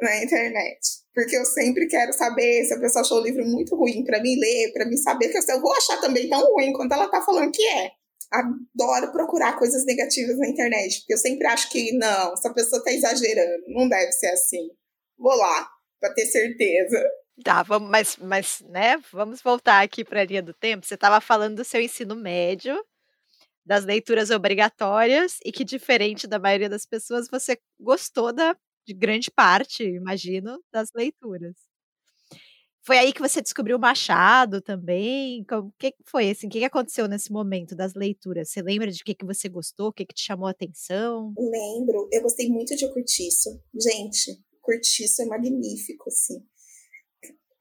na 0.02 0.24
internet. 0.24 0.80
Porque 1.14 1.36
eu 1.36 1.46
sempre 1.46 1.88
quero 1.88 2.14
saber 2.14 2.66
se 2.66 2.74
a 2.74 2.80
pessoa 2.80 3.02
achou 3.02 3.20
o 3.20 3.24
livro 3.24 3.46
muito 3.46 3.76
ruim 3.76 4.04
para 4.06 4.22
mim 4.22 4.40
ler, 4.40 4.72
para 4.74 4.86
mim 4.86 4.98
saber 4.98 5.30
que 5.30 5.38
eu 5.38 5.62
vou 5.62 5.74
achar 5.74 6.00
também 6.00 6.30
tão 6.30 6.42
ruim 6.54 6.72
quanto 6.72 6.94
ela 6.94 7.10
tá 7.10 7.22
falando 7.22 7.52
que 7.52 7.66
é. 7.66 7.92
Adoro 8.32 9.12
procurar 9.12 9.58
coisas 9.58 9.86
negativas 9.86 10.38
na 10.38 10.48
internet, 10.48 11.00
porque 11.00 11.14
eu 11.14 11.18
sempre 11.18 11.48
acho 11.48 11.70
que 11.72 11.92
não, 11.98 12.34
essa 12.34 12.54
pessoa 12.54 12.84
tá 12.84 12.92
exagerando, 12.92 13.64
não 13.68 13.90
deve 13.90 14.12
ser 14.12 14.28
assim. 14.28 14.70
Vou 15.18 15.36
lá, 15.36 15.68
para 16.00 16.14
ter 16.14 16.28
certeza. 16.28 17.04
Tá, 17.43 17.63
vamos, 17.63 17.89
mas, 17.89 18.17
mas, 18.17 18.62
né, 18.67 18.97
vamos 19.12 19.41
voltar 19.41 19.82
aqui 19.82 20.04
para 20.04 20.21
a 20.21 20.25
linha 20.25 20.41
do 20.41 20.54
tempo. 20.54 20.86
Você 20.86 20.95
estava 20.95 21.21
falando 21.21 21.58
do 21.58 21.63
seu 21.63 21.82
ensino 21.82 22.15
médio, 22.15 22.78
das 23.65 23.86
leituras 23.86 24.30
obrigatórias, 24.30 25.38
e 25.45 25.52
que, 25.52 25.63
diferente 25.63 26.28
da 26.28 26.39
maioria 26.39 26.69
das 26.69 26.86
pessoas, 26.86 27.30
você 27.30 27.58
gostou 27.80 28.34
da 28.34 28.56
de 28.86 28.93
grande 28.93 29.30
parte, 29.30 29.84
imagino, 29.84 30.60
das 30.71 30.89
leituras. 30.95 31.56
Foi 32.82 32.97
aí 32.97 33.13
que 33.13 33.21
você 33.21 33.39
descobriu 33.39 33.78
o 33.78 33.80
Machado 33.80 34.62
também? 34.62 35.45
O 35.52 35.71
que 35.78 35.93
foi 36.06 36.32
assim? 36.32 36.47
O 36.47 36.49
que 36.49 36.63
aconteceu 36.63 37.08
nesse 37.08 37.32
momento 37.32 37.75
das 37.75 37.93
leituras? 37.93 38.49
Você 38.49 38.63
lembra 38.63 38.89
de 38.89 39.04
que 39.04 39.13
que 39.13 39.25
você 39.25 39.47
gostou? 39.47 39.89
O 39.89 39.93
que 39.93 40.06
que 40.06 40.15
te 40.15 40.23
chamou 40.23 40.47
a 40.47 40.52
atenção? 40.52 41.34
Lembro. 41.38 42.10
Eu 42.12 42.23
gostei 42.23 42.49
muito 42.49 42.75
de 42.75 42.91
Curtiço. 42.91 43.62
Gente, 43.80 44.41
Curtiço 44.60 45.21
é 45.21 45.25
magnífico, 45.25 46.10
assim. 46.10 46.43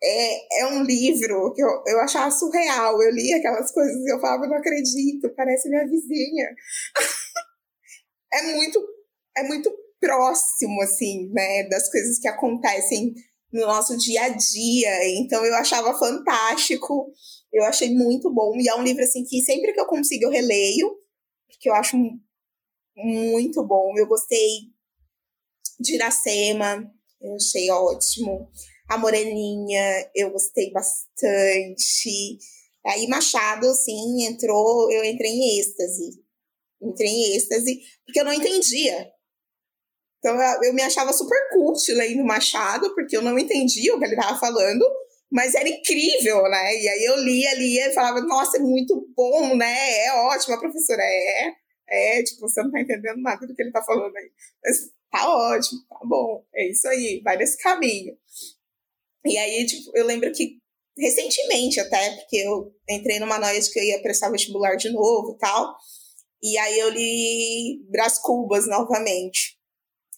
É, 0.03 0.61
é 0.63 0.67
um 0.69 0.83
livro 0.83 1.53
que 1.55 1.63
eu, 1.63 1.83
eu 1.87 2.01
achava 2.01 2.31
surreal. 2.31 3.03
Eu 3.03 3.11
li 3.11 3.33
aquelas 3.33 3.73
coisas 3.73 3.97
e 4.05 4.13
eu 4.13 4.21
falava, 4.21 4.47
não 4.47 4.57
acredito, 4.57 5.29
parece 5.37 5.69
minha 5.69 5.87
vizinha. 5.87 6.55
é 8.33 8.43
muito, 8.55 8.87
é 9.37 9.43
muito 9.43 9.71
próximo, 10.01 10.81
assim, 10.83 11.29
né, 11.33 11.69
das 11.69 11.91
coisas 11.91 12.19
que 12.19 12.29
acontecem 12.29 13.15
no 13.53 13.67
nosso 13.67 13.97
dia 13.97 14.25
a 14.25 14.29
dia. 14.29 15.19
Então 15.19 15.45
eu 15.45 15.55
achava 15.55 15.99
fantástico, 15.99 17.13
eu 17.53 17.65
achei 17.65 17.95
muito 17.95 18.33
bom. 18.33 18.55
E 18.57 18.69
é 18.69 18.75
um 18.75 18.83
livro 18.83 19.03
assim 19.03 19.25
que 19.25 19.41
sempre 19.43 19.73
que 19.73 19.81
eu 19.81 19.87
consigo 19.87 20.25
eu 20.25 20.31
releio, 20.31 20.97
porque 21.47 21.69
eu 21.69 21.75
acho 21.75 21.97
muito 22.97 23.65
bom. 23.67 23.93
Eu 23.97 24.07
gostei 24.07 24.71
de 25.81 25.95
Iracema, 25.95 26.91
eu 27.21 27.35
achei 27.35 27.71
ótimo. 27.71 28.51
A 28.89 28.97
Moreninha, 28.97 30.11
eu 30.15 30.31
gostei 30.31 30.73
bastante. 30.73 32.39
Aí 32.87 33.07
Machado, 33.07 33.69
assim, 33.69 34.25
entrou, 34.25 34.91
eu 34.91 35.05
entrei 35.05 35.31
em 35.31 35.61
êxtase. 35.61 36.23
Entrei 36.81 37.11
em 37.11 37.37
êxtase, 37.37 37.81
porque 38.07 38.21
eu 38.21 38.25
não 38.25 38.33
entendia. 38.33 39.11
Então 40.19 40.37
eu 40.65 40.73
me 40.73 40.83
achava 40.83 41.13
super 41.13 41.39
cult 41.51 41.93
lendo 41.93 42.25
Machado, 42.25 42.95
porque 42.95 43.17
eu 43.17 43.23
não 43.23 43.39
entendia 43.39 43.95
o 43.95 43.99
que 43.99 44.05
ele 44.07 44.15
estava 44.15 44.39
falando, 44.39 44.85
mas 45.31 45.55
era 45.55 45.69
incrível, 45.69 46.43
né? 46.45 46.77
E 46.77 46.89
aí 46.89 47.05
eu 47.05 47.17
lia, 47.17 47.55
lia 47.55 47.89
e 47.89 47.95
falava, 47.95 48.21
nossa, 48.23 48.57
é 48.57 48.61
muito 48.61 49.07
bom, 49.15 49.55
né? 49.55 50.07
É 50.07 50.13
ótimo, 50.15 50.55
a 50.55 50.61
professora 50.61 51.03
é. 51.03 51.53
É, 51.91 52.23
tipo, 52.23 52.41
você 52.41 52.63
não 52.63 52.71
tá 52.71 52.81
entendendo 52.81 53.21
nada 53.21 53.47
do 53.47 53.55
que 53.55 53.63
ele 53.63 53.73
tá 53.73 53.83
falando 53.83 54.15
aí. 54.17 54.31
Mas 54.63 54.91
tá 55.11 55.29
ótimo, 55.29 55.81
tá 55.89 56.01
bom. 56.05 56.45
É 56.55 56.71
isso 56.71 56.87
aí, 56.89 57.21
vai 57.23 57.37
nesse 57.37 57.57
caminho. 57.59 58.17
E 59.29 59.39
aí, 59.39 59.67
tipo, 59.67 59.91
eu 59.95 60.07
lembro 60.07 60.33
que 60.33 60.59
recentemente 60.97 61.79
até, 61.81 62.17
porque 62.17 62.37
eu 62.37 62.73
entrei 62.89 63.21
numa 63.21 63.39
noia 63.39 63.61
de 63.61 63.71
que 63.71 63.79
eu 63.79 63.85
ia 63.85 64.03
prestar 64.03 64.31
vestibular 64.31 64.77
de 64.77 64.91
novo 64.91 65.35
e 65.35 65.39
tal. 65.39 65.77
E 66.43 66.59
aí 66.59 66.79
eu 66.79 66.89
li 66.91 67.85
Brás 67.91 68.19
Cubas 68.19 68.67
novamente 68.67 69.59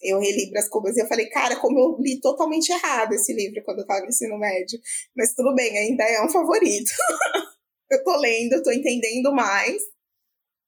eu 0.01 0.19
reli 0.19 0.51
as 0.57 0.67
Cubas 0.67 0.97
e 0.97 1.01
eu 1.01 1.07
falei, 1.07 1.27
cara, 1.27 1.55
como 1.57 1.79
eu 1.79 1.97
li 1.99 2.19
totalmente 2.19 2.69
errado 2.71 3.13
esse 3.13 3.33
livro 3.33 3.63
quando 3.63 3.79
eu 3.79 3.85
tava 3.85 4.01
no 4.01 4.07
ensino 4.07 4.37
médio. 4.37 4.79
Mas 5.15 5.33
tudo 5.33 5.53
bem, 5.53 5.77
ainda 5.77 6.03
é 6.03 6.23
um 6.23 6.29
favorito. 6.29 6.91
eu 7.89 8.03
tô 8.03 8.17
lendo, 8.17 8.53
eu 8.53 8.63
tô 8.63 8.71
entendendo 8.71 9.31
mais. 9.31 9.81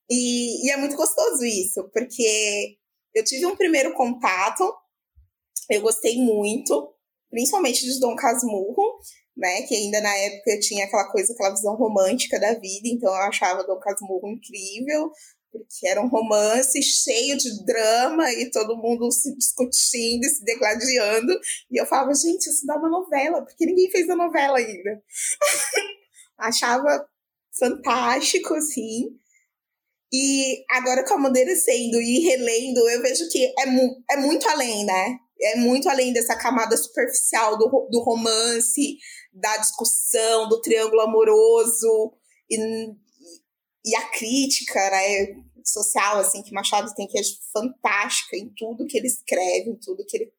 E, 0.09 0.67
e, 0.67 0.71
é 0.71 0.77
muito 0.77 0.95
gostoso 0.95 1.43
isso, 1.43 1.89
porque 1.91 2.77
eu 3.15 3.23
tive 3.23 3.45
um 3.45 3.55
primeiro 3.55 3.93
contato, 3.93 4.71
eu 5.69 5.81
gostei 5.81 6.17
muito, 6.17 6.92
principalmente 7.33 7.83
de 7.83 7.99
Dom 7.99 8.15
Casmurro, 8.15 8.99
né? 9.35 9.63
Que 9.63 9.73
ainda 9.73 9.99
na 10.01 10.15
época 10.15 10.59
tinha 10.59 10.85
aquela 10.85 11.11
coisa, 11.11 11.33
aquela 11.33 11.49
visão 11.49 11.73
romântica 11.75 12.39
da 12.39 12.53
vida, 12.53 12.87
então 12.87 13.09
eu 13.09 13.21
achava 13.23 13.63
Dom 13.63 13.79
Casmurro 13.79 14.29
incrível 14.29 15.11
porque 15.51 15.87
era 15.87 16.01
um 16.01 16.07
romance 16.07 16.81
cheio 16.81 17.37
de 17.37 17.63
drama 17.63 18.31
e 18.33 18.49
todo 18.49 18.75
mundo 18.75 19.11
se 19.11 19.35
discutindo 19.35 20.23
e 20.25 20.29
se 20.29 20.43
degladiando. 20.43 21.31
E 21.71 21.79
eu 21.79 21.85
falava, 21.85 22.11
gente, 22.15 22.49
isso 22.49 22.65
dá 22.65 22.75
uma 22.75 22.89
novela, 22.89 23.43
porque 23.45 23.63
ninguém 23.63 23.87
fez 23.91 24.09
a 24.09 24.15
novela 24.15 24.57
ainda. 24.57 24.99
Achava 26.39 27.07
fantástico, 27.51 28.55
assim. 28.55 29.15
E 30.11 30.65
agora 30.71 31.05
com 31.05 31.13
a 31.13 31.17
amadurecendo 31.17 32.01
e 32.01 32.19
relendo, 32.21 32.89
eu 32.89 33.01
vejo 33.03 33.29
que 33.29 33.53
é, 33.59 33.65
mu 33.67 34.03
é 34.09 34.17
muito 34.17 34.49
além, 34.49 34.83
né? 34.85 35.19
É 35.41 35.55
muito 35.57 35.89
além 35.89 36.13
dessa 36.13 36.35
camada 36.35 36.75
superficial 36.77 37.57
do, 37.57 37.87
do 37.89 37.99
romance, 38.01 38.97
da 39.33 39.57
discussão, 39.57 40.47
do 40.47 40.61
triângulo 40.61 41.01
amoroso. 41.01 42.13
E 42.49 42.57
e 43.85 43.95
a 43.95 44.09
crítica 44.09 44.79
né, 44.91 45.43
social 45.65 46.17
assim 46.17 46.41
que 46.41 46.53
Machado 46.53 46.93
tem 46.95 47.07
que 47.07 47.19
é 47.19 47.21
fantástica 47.51 48.37
em 48.37 48.49
tudo 48.55 48.85
que 48.85 48.97
ele 48.97 49.07
escreve, 49.07 49.71
em 49.71 49.75
tudo 49.75 50.05
que 50.07 50.17
ele 50.17 50.31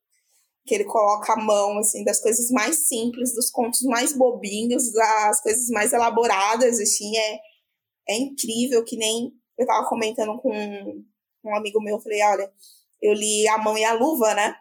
que 0.66 0.74
ele 0.74 0.84
coloca 0.84 1.34
a 1.34 1.36
mão 1.36 1.78
assim 1.78 2.02
das 2.04 2.20
coisas 2.22 2.50
mais 2.50 2.88
simples, 2.88 3.34
dos 3.34 3.50
contos 3.50 3.82
mais 3.82 4.16
bobinhos, 4.16 4.90
das 4.92 5.42
coisas 5.42 5.68
mais 5.68 5.92
elaboradas, 5.92 6.80
assim, 6.80 7.16
é 7.16 7.38
é 8.08 8.16
incrível 8.16 8.82
que 8.84 8.96
nem 8.96 9.32
eu 9.58 9.66
tava 9.66 9.88
comentando 9.88 10.38
com 10.40 10.50
um 10.50 11.56
amigo 11.56 11.82
meu, 11.82 11.96
eu 11.96 12.00
falei, 12.00 12.22
olha, 12.22 12.52
eu 13.00 13.12
li 13.12 13.46
A 13.48 13.58
Mão 13.58 13.76
e 13.76 13.84
a 13.84 13.92
Luva, 13.92 14.34
né? 14.34 14.54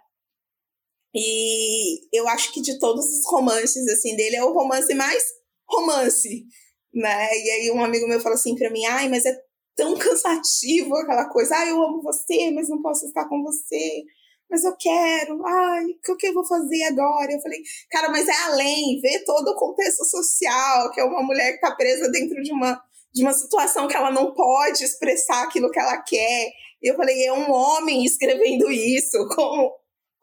E 1.16 2.00
eu 2.18 2.28
acho 2.28 2.52
que 2.54 2.62
de 2.62 2.80
todos 2.80 3.06
os 3.06 3.26
romances 3.30 3.88
assim 3.88 4.16
dele 4.16 4.36
é 4.36 4.44
o 4.44 4.54
romance 4.54 4.94
mais 4.96 5.24
romance, 5.70 6.46
né? 6.94 7.30
E 7.38 7.52
aí 7.52 7.72
um 7.72 7.84
amigo 7.84 8.08
meu 8.08 8.20
falou 8.20 8.36
assim 8.36 8.56
para 8.56 8.70
mim: 8.72 8.86
"Ai, 8.86 9.10
mas 9.10 9.26
é 9.26 9.36
tão 9.76 9.96
cansativo 9.98 10.96
aquela 10.96 11.30
coisa. 11.30 11.56
Ai, 11.56 11.72
eu 11.72 11.82
amo 11.82 12.02
você, 12.02 12.52
mas 12.52 12.70
não 12.70 12.82
posso 12.82 13.06
estar 13.06 13.28
com 13.30 13.44
você. 13.44 14.04
Mas 14.50 14.64
eu 14.64 14.76
quero. 14.78 15.46
Ai, 15.46 15.86
o 16.10 16.18
que 16.18 16.28
eu 16.28 16.34
vou 16.34 16.46
fazer 16.46 16.84
agora?" 16.84 17.32
Eu 17.32 17.42
falei: 17.42 17.60
"Cara, 17.92 18.10
mas 18.10 18.28
é 18.28 18.36
além, 18.46 19.00
vê 19.02 19.20
todo 19.26 19.50
o 19.50 19.56
contexto 19.56 20.04
social, 20.06 20.92
que 20.92 21.00
é 21.02 21.04
uma 21.04 21.24
mulher 21.24 21.54
que 21.54 21.62
tá 21.62 21.76
presa 21.76 22.10
dentro 22.12 22.42
de 22.42 22.52
uma 22.52 22.82
de 23.14 23.22
uma 23.24 23.34
situação 23.34 23.88
que 23.88 23.96
ela 23.96 24.12
não 24.12 24.34
pode 24.34 24.84
expressar 24.84 25.44
aquilo 25.44 25.70
que 25.70 25.80
ela 25.80 26.02
quer. 26.02 26.52
E 26.82 26.90
eu 26.92 26.96
falei, 26.96 27.24
é 27.26 27.32
um 27.32 27.52
homem 27.52 28.04
escrevendo 28.04 28.70
isso, 28.72 29.18
como, 29.36 29.72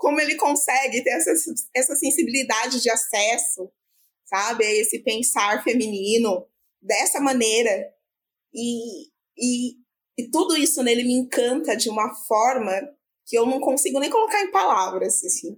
como 0.00 0.18
ele 0.18 0.34
consegue 0.34 1.04
ter 1.04 1.10
essa, 1.10 1.30
essa 1.76 1.94
sensibilidade 1.94 2.80
de 2.80 2.90
acesso, 2.90 3.70
sabe? 4.24 4.64
Esse 4.64 5.00
pensar 5.00 5.62
feminino 5.62 6.46
dessa 6.80 7.20
maneira. 7.20 7.92
E, 8.52 9.08
e, 9.36 9.74
e 10.18 10.30
tudo 10.30 10.56
isso 10.56 10.82
nele 10.82 11.04
me 11.04 11.12
encanta 11.12 11.76
de 11.76 11.90
uma 11.90 12.14
forma 12.26 12.72
que 13.26 13.36
eu 13.36 13.44
não 13.44 13.60
consigo 13.60 14.00
nem 14.00 14.08
colocar 14.08 14.40
em 14.42 14.50
palavras, 14.50 15.22
assim. 15.22 15.54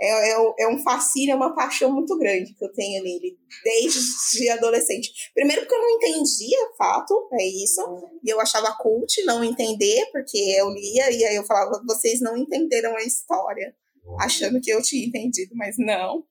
É, 0.00 0.30
é, 0.30 0.54
é, 0.60 0.68
um 0.68 0.82
fascínio, 0.82 1.32
é 1.34 1.36
uma 1.36 1.54
paixão 1.54 1.92
muito 1.92 2.18
grande 2.18 2.54
que 2.54 2.64
eu 2.64 2.72
tenho 2.72 3.04
nele, 3.04 3.38
desde 3.62 4.48
adolescente. 4.48 5.30
Primeiro 5.34 5.62
porque 5.62 5.74
eu 5.74 5.80
não 5.80 5.90
entendia, 5.90 6.58
fato, 6.78 7.28
é 7.34 7.46
isso. 7.46 7.82
E 8.24 8.30
eu 8.30 8.40
achava 8.40 8.74
cult 8.78 9.22
não 9.26 9.44
entender, 9.44 10.06
porque 10.10 10.38
eu 10.38 10.70
lia 10.70 11.10
e 11.10 11.24
aí 11.26 11.36
eu 11.36 11.44
falava, 11.44 11.82
vocês 11.86 12.22
não 12.22 12.38
entenderam 12.38 12.96
a 12.96 13.02
história. 13.02 13.76
Achando 14.20 14.60
que 14.60 14.70
eu 14.70 14.82
tinha 14.82 15.06
entendido, 15.06 15.54
mas 15.54 15.76
não. 15.78 16.24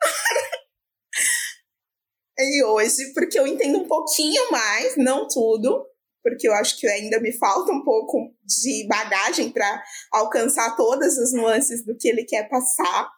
e 2.38 2.64
hoje, 2.64 3.12
porque 3.14 3.38
eu 3.38 3.46
entendo 3.46 3.78
um 3.78 3.88
pouquinho 3.88 4.50
mais, 4.50 4.96
não 4.96 5.28
tudo, 5.28 5.86
porque 6.22 6.48
eu 6.48 6.54
acho 6.54 6.78
que 6.78 6.88
ainda 6.88 7.20
me 7.20 7.32
falta 7.32 7.72
um 7.72 7.84
pouco 7.84 8.34
de 8.44 8.86
bagagem 8.88 9.50
para 9.50 9.82
alcançar 10.12 10.76
todas 10.76 11.18
as 11.18 11.32
nuances 11.32 11.84
do 11.84 11.96
que 11.96 12.08
ele 12.08 12.24
quer 12.24 12.48
passar, 12.48 13.10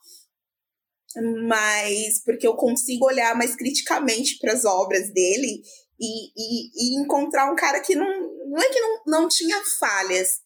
mas 1.49 2.23
porque 2.23 2.47
eu 2.47 2.55
consigo 2.55 3.07
olhar 3.07 3.35
mais 3.35 3.57
criticamente 3.57 4.39
para 4.39 4.53
as 4.53 4.65
obras 4.65 5.13
dele 5.13 5.63
e, 5.99 6.29
e, 6.37 6.71
e, 6.77 7.01
encontrar 7.01 7.51
um 7.51 7.57
cara 7.57 7.81
que 7.81 7.95
não, 7.95 8.07
não 8.51 8.59
é 8.59 8.69
que 8.69 8.81
não, 8.81 9.03
não 9.07 9.29
tinha 9.29 9.57
falhas, 9.81 10.41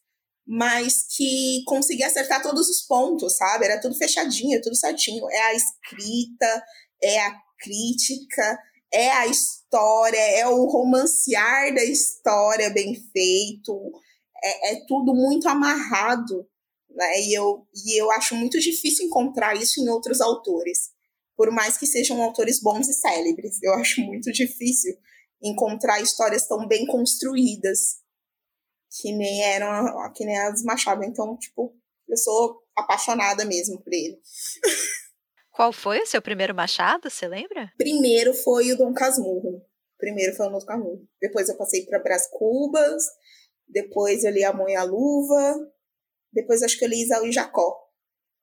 mas 0.45 1.05
que 1.15 1.63
conseguia 1.65 2.07
acertar 2.07 2.41
todos 2.41 2.69
os 2.69 2.81
pontos, 2.81 3.37
sabe? 3.37 3.65
Era 3.65 3.79
tudo 3.79 3.95
fechadinho, 3.95 4.61
tudo 4.61 4.75
certinho. 4.75 5.29
É 5.31 5.41
a 5.41 5.53
escrita, 5.53 6.63
é 7.01 7.19
a 7.19 7.35
crítica, 7.59 8.59
é 8.91 9.09
a 9.09 9.27
história, 9.27 10.17
é 10.17 10.47
o 10.47 10.65
romancear 10.65 11.73
da 11.73 11.83
história 11.83 12.69
bem 12.69 12.93
feito, 13.11 13.91
é, 14.43 14.73
é 14.73 14.85
tudo 14.85 15.13
muito 15.15 15.47
amarrado. 15.47 16.45
Né? 16.89 17.21
E, 17.21 17.33
eu, 17.33 17.65
e 17.73 17.99
eu 17.99 18.11
acho 18.11 18.35
muito 18.35 18.59
difícil 18.59 19.05
encontrar 19.05 19.55
isso 19.55 19.81
em 19.81 19.89
outros 19.89 20.19
autores, 20.19 20.91
por 21.35 21.51
mais 21.51 21.77
que 21.77 21.87
sejam 21.87 22.21
autores 22.21 22.61
bons 22.61 22.87
e 22.89 22.93
célebres. 22.93 23.61
Eu 23.63 23.73
acho 23.75 24.01
muito 24.01 24.31
difícil 24.31 24.93
encontrar 25.41 26.01
histórias 26.01 26.47
tão 26.47 26.67
bem 26.67 26.85
construídas 26.85 28.02
que 28.99 29.11
nem 29.11 29.43
eram 29.43 30.11
que 30.13 30.25
nem 30.25 30.37
as 30.37 30.63
Machado. 30.63 31.03
Então, 31.03 31.37
tipo, 31.37 31.75
eu 32.07 32.17
sou 32.17 32.61
apaixonada 32.75 33.43
mesmo 33.45 33.81
por 33.81 33.91
ele. 33.91 34.19
Qual 35.51 35.71
foi 35.71 36.01
o 36.01 36.05
seu 36.05 36.21
primeiro 36.21 36.55
machado, 36.55 37.09
você 37.09 37.27
lembra? 37.27 37.71
Primeiro 37.77 38.33
foi 38.33 38.71
o 38.71 38.77
Dom 38.77 38.93
Casmurro. 38.93 39.63
Primeiro 39.97 40.35
foi 40.35 40.47
o 40.47 40.49
Dom 40.49 40.65
Casmurro. 40.65 41.07
Depois 41.21 41.47
eu 41.47 41.57
passei 41.57 41.85
para 41.85 41.99
Brás 41.99 42.27
Cubas. 42.27 43.03
Depois 43.67 44.23
eu 44.23 44.31
li 44.31 44.43
A 44.43 44.51
Mão 44.51 44.67
e 44.67 44.75
a 44.75 44.83
Luva. 44.83 45.71
Depois 46.31 46.63
acho 46.63 46.77
que 46.77 46.85
eu 46.85 46.89
li 46.89 47.03
Isaú 47.03 47.25
e 47.25 47.31
Jacó. 47.31 47.79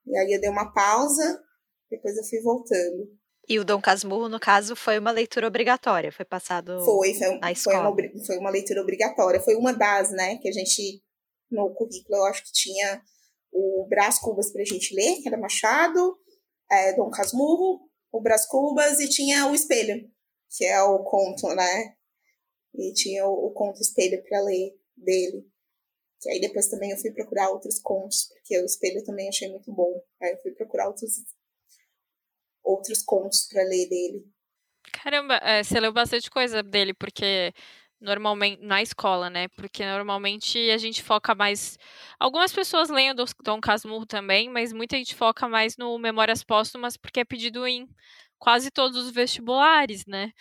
E 0.07 0.17
aí 0.17 0.33
eu 0.33 0.41
dei 0.41 0.51
uma 0.51 0.73
pausa. 0.73 1.43
Depois 1.91 2.17
eu 2.17 2.25
fui 2.25 2.41
voltando. 2.43 3.20
E 3.51 3.59
o 3.59 3.65
Dom 3.65 3.81
Casmurro, 3.81 4.29
no 4.29 4.39
caso, 4.39 4.77
foi 4.77 4.97
uma 4.97 5.11
leitura 5.11 5.49
obrigatória, 5.49 6.13
foi 6.13 6.25
passado 6.25 6.85
foi, 6.85 7.13
foi, 7.15 7.35
na 7.39 7.49
foi 7.49 7.53
escola. 7.53 7.91
Uma, 7.91 8.25
foi 8.25 8.39
uma 8.39 8.49
leitura 8.49 8.81
obrigatória, 8.81 9.41
foi 9.41 9.57
uma 9.57 9.73
das, 9.73 10.13
né, 10.13 10.37
que 10.37 10.49
a 10.49 10.53
gente, 10.53 11.03
no 11.51 11.75
currículo, 11.75 12.19
eu 12.19 12.25
acho 12.27 12.45
que 12.45 12.53
tinha 12.53 13.03
o 13.51 13.85
Brás 13.89 14.21
Cubas 14.21 14.53
pra 14.53 14.65
gente 14.65 14.95
ler, 14.95 15.17
que 15.17 15.27
era 15.27 15.37
Machado, 15.37 16.17
é, 16.71 16.93
Dom 16.93 17.11
Casmurro, 17.11 17.81
o 18.13 18.21
Brás 18.21 18.47
Cubas 18.47 19.01
e 19.01 19.09
tinha 19.09 19.49
o 19.49 19.55
Espelho, 19.55 20.09
que 20.57 20.65
é 20.65 20.81
o 20.85 21.03
conto, 21.03 21.49
né, 21.49 21.97
e 22.73 22.93
tinha 22.93 23.27
o, 23.27 23.49
o 23.49 23.51
conto 23.51 23.81
Espelho 23.81 24.23
para 24.29 24.43
ler 24.43 24.77
dele. 24.97 25.45
Que 26.21 26.31
aí 26.31 26.41
depois 26.41 26.69
também 26.69 26.93
eu 26.93 26.99
fui 26.99 27.11
procurar 27.11 27.51
outros 27.51 27.81
contos, 27.81 28.29
porque 28.29 28.57
o 28.61 28.65
Espelho 28.65 29.03
também 29.03 29.29
achei 29.29 29.51
muito 29.51 29.73
bom. 29.73 30.01
Aí 30.23 30.31
eu 30.31 30.39
fui 30.41 30.53
procurar 30.53 30.87
outros 30.87 31.11
outros 32.71 33.03
contos 33.03 33.47
para 33.51 33.63
ler 33.63 33.89
dele. 33.89 34.25
Caramba, 34.93 35.37
é, 35.43 35.63
você 35.63 35.79
leu 35.79 35.93
bastante 35.93 36.31
coisa 36.31 36.63
dele, 36.63 36.95
porque 36.95 37.53
normalmente 38.01 38.63
na 38.63 38.83
escola, 38.83 39.29
né? 39.29 39.49
Porque 39.49 39.85
normalmente 39.85 40.59
a 40.71 40.79
gente 40.79 41.03
foca 41.03 41.35
mais. 41.35 41.79
Algumas 42.19 42.53
pessoas 42.53 42.89
leem 42.89 43.11
o 43.11 43.15
Dom 43.43 43.61
Casmurro 43.61 44.07
também, 44.07 44.49
mas 44.49 44.73
muita 44.73 44.97
gente 44.97 45.15
foca 45.15 45.49
mais 45.49 45.77
no 45.77 45.99
Memórias 45.99 46.43
Póstumas, 46.43 46.97
porque 46.97 47.21
é 47.21 47.25
pedido 47.25 47.67
em 47.67 47.89
quase 48.39 48.71
todos 48.71 48.97
os 48.97 49.11
vestibulares, 49.13 50.07
né? 50.07 50.33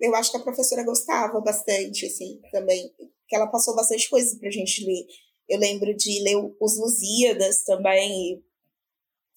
Eu 0.00 0.14
acho 0.14 0.30
que 0.30 0.36
a 0.36 0.42
professora 0.42 0.84
gostava 0.84 1.40
bastante, 1.40 2.06
assim, 2.06 2.40
também. 2.50 2.90
Que 3.28 3.36
ela 3.36 3.46
passou 3.46 3.74
bastante 3.74 4.08
coisas 4.08 4.38
pra 4.38 4.50
gente 4.50 4.84
ler. 4.84 5.06
Eu 5.48 5.58
lembro 5.58 5.94
de 5.94 6.22
ler 6.22 6.36
os 6.60 6.78
Lusíadas 6.78 7.62
também, 7.64 8.42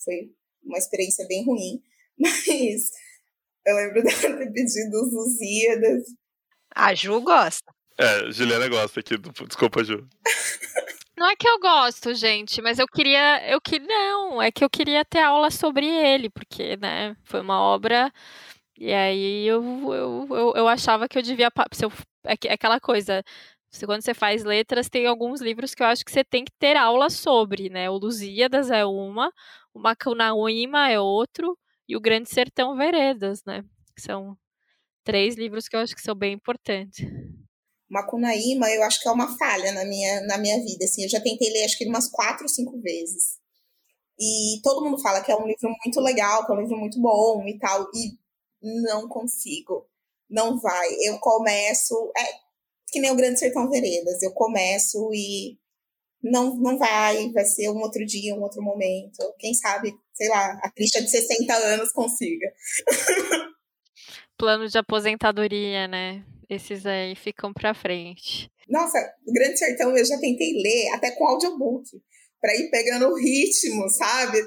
foi 0.04 0.32
uma 0.64 0.78
experiência 0.78 1.26
bem 1.28 1.46
ruim. 1.46 1.82
Mas 2.20 2.92
eu 3.66 3.76
lembro 3.76 4.04
dela 4.04 4.38
ter 4.38 4.52
pedido 4.52 5.02
os 5.02 5.14
Lusíadas. 5.14 6.04
A 6.76 6.94
Ju 6.94 7.22
gosta. 7.22 7.72
É, 7.98 8.32
Juliana 8.32 8.68
gosta 8.68 9.00
aqui. 9.00 9.18
Do... 9.18 9.32
Desculpa, 9.46 9.84
Ju. 9.84 10.08
Não 11.18 11.30
é 11.30 11.36
que 11.36 11.50
eu 11.50 11.60
gosto, 11.60 12.14
gente, 12.14 12.62
mas 12.62 12.80
eu 12.80 12.88
queria. 12.88 13.46
Eu 13.52 13.60
que 13.60 13.78
não, 13.78 14.42
é 14.42 14.50
que 14.52 14.64
eu 14.64 14.70
queria 14.70 15.04
ter 15.04 15.20
aula 15.20 15.52
sobre 15.52 15.86
ele, 15.86 16.30
porque, 16.30 16.78
né, 16.78 17.14
foi 17.26 17.42
uma 17.42 17.60
obra. 17.60 18.10
E 18.78 18.94
aí 18.94 19.46
eu, 19.46 19.62
eu, 19.94 20.28
eu, 20.30 20.54
eu 20.56 20.68
achava 20.70 21.10
que 21.10 21.18
eu 21.18 21.22
devia. 21.22 21.52
Se 21.74 21.84
eu, 21.84 21.92
é, 22.26 22.36
é 22.48 22.54
aquela 22.54 22.80
coisa. 22.80 23.22
Quando 23.86 24.02
você 24.02 24.14
faz 24.14 24.44
letras, 24.44 24.90
tem 24.90 25.06
alguns 25.06 25.42
livros 25.42 25.76
que 25.76 25.84
eu 25.84 25.88
acho 25.88 26.04
que 26.04 26.12
você 26.12 26.24
tem 26.24 26.44
que 26.46 26.52
ter 26.58 26.76
aula 26.78 27.10
sobre, 27.10 27.70
né? 27.70 27.90
O 27.90 27.98
Lusíadas 27.98 28.72
é 28.72 28.84
uma, 28.86 29.32
o 29.74 29.80
Macunaíma 29.80 30.90
é 30.90 31.00
outro, 31.00 31.58
e 31.90 31.98
o 31.98 32.00
Grande 32.00 32.30
Sertão 32.30 32.78
Veredas, 32.78 33.44
né? 33.44 33.64
São 33.98 34.38
três 35.04 35.36
livros 35.36 35.68
que 35.68 35.76
eu 35.76 35.80
acho 35.80 35.96
que 35.96 36.02
são 36.04 36.14
bem 36.14 36.34
importantes. 36.34 37.04
Macunaíma, 37.90 38.70
eu 38.70 38.84
acho 38.84 39.02
que 39.02 39.08
é 39.08 39.12
uma 39.12 39.36
falha 39.36 39.72
na 39.72 39.84
minha, 39.84 40.22
na 40.22 40.38
minha 40.38 40.64
vida, 40.64 40.86
assim, 40.86 41.02
eu 41.02 41.10
já 41.10 41.20
tentei 41.20 41.52
ler 41.52 41.66
acho 41.66 41.76
que 41.76 41.88
umas 41.88 42.08
quatro, 42.08 42.48
cinco 42.48 42.80
vezes. 42.80 43.40
E 44.20 44.62
todo 44.62 44.84
mundo 44.86 45.02
fala 45.02 45.22
que 45.22 45.32
é 45.32 45.36
um 45.36 45.48
livro 45.48 45.76
muito 45.84 46.00
legal, 46.00 46.46
que 46.46 46.52
é 46.52 46.56
um 46.56 46.62
livro 46.62 46.78
muito 46.78 47.02
bom 47.02 47.44
e 47.48 47.58
tal, 47.58 47.90
e 47.96 48.20
não 48.84 49.10
consigo. 49.10 49.90
Não 50.30 50.60
vai. 50.60 50.88
Eu 51.02 51.18
começo, 51.18 52.12
é 52.16 52.24
que 52.90 53.00
nem 53.00 53.10
o 53.10 53.16
Grande 53.16 53.40
Sertão 53.40 53.68
Veredas, 53.68 54.22
eu 54.22 54.32
começo 54.34 55.10
e 55.12 55.58
não, 56.24 56.56
não 56.56 56.78
vai, 56.78 57.32
vai 57.32 57.46
ser 57.46 57.70
um 57.70 57.80
outro 57.80 58.06
dia, 58.06 58.36
um 58.36 58.42
outro 58.42 58.62
momento. 58.62 59.18
Quem 59.38 59.54
sabe, 59.54 59.94
sei 60.14 60.30
lá, 60.30 60.60
a 60.64 60.72
Cristian 60.72 61.04
de 61.04 61.12
60 61.12 61.54
anos 61.54 61.92
consiga. 61.92 62.54
Plano 64.38 64.68
de 64.68 64.78
aposentadoria, 64.78 65.88
né? 65.88 66.24
Esses 66.50 66.86
aí 66.86 67.16
ficam 67.16 67.54
pra 67.54 67.74
frente. 67.74 68.52
Nossa, 68.68 68.98
o 69.26 69.34
Grande 69.34 69.58
Sertão 69.58 69.96
eu 69.98 70.06
já 70.06 70.18
tentei 70.20 70.54
ler, 70.54 70.94
até 70.94 71.12
com 71.12 71.28
audiobook, 71.28 71.90
para 72.40 72.56
ir 72.56 72.70
pegando 72.70 73.08
o 73.08 73.18
ritmo, 73.18 73.90
sabe? 73.90 74.40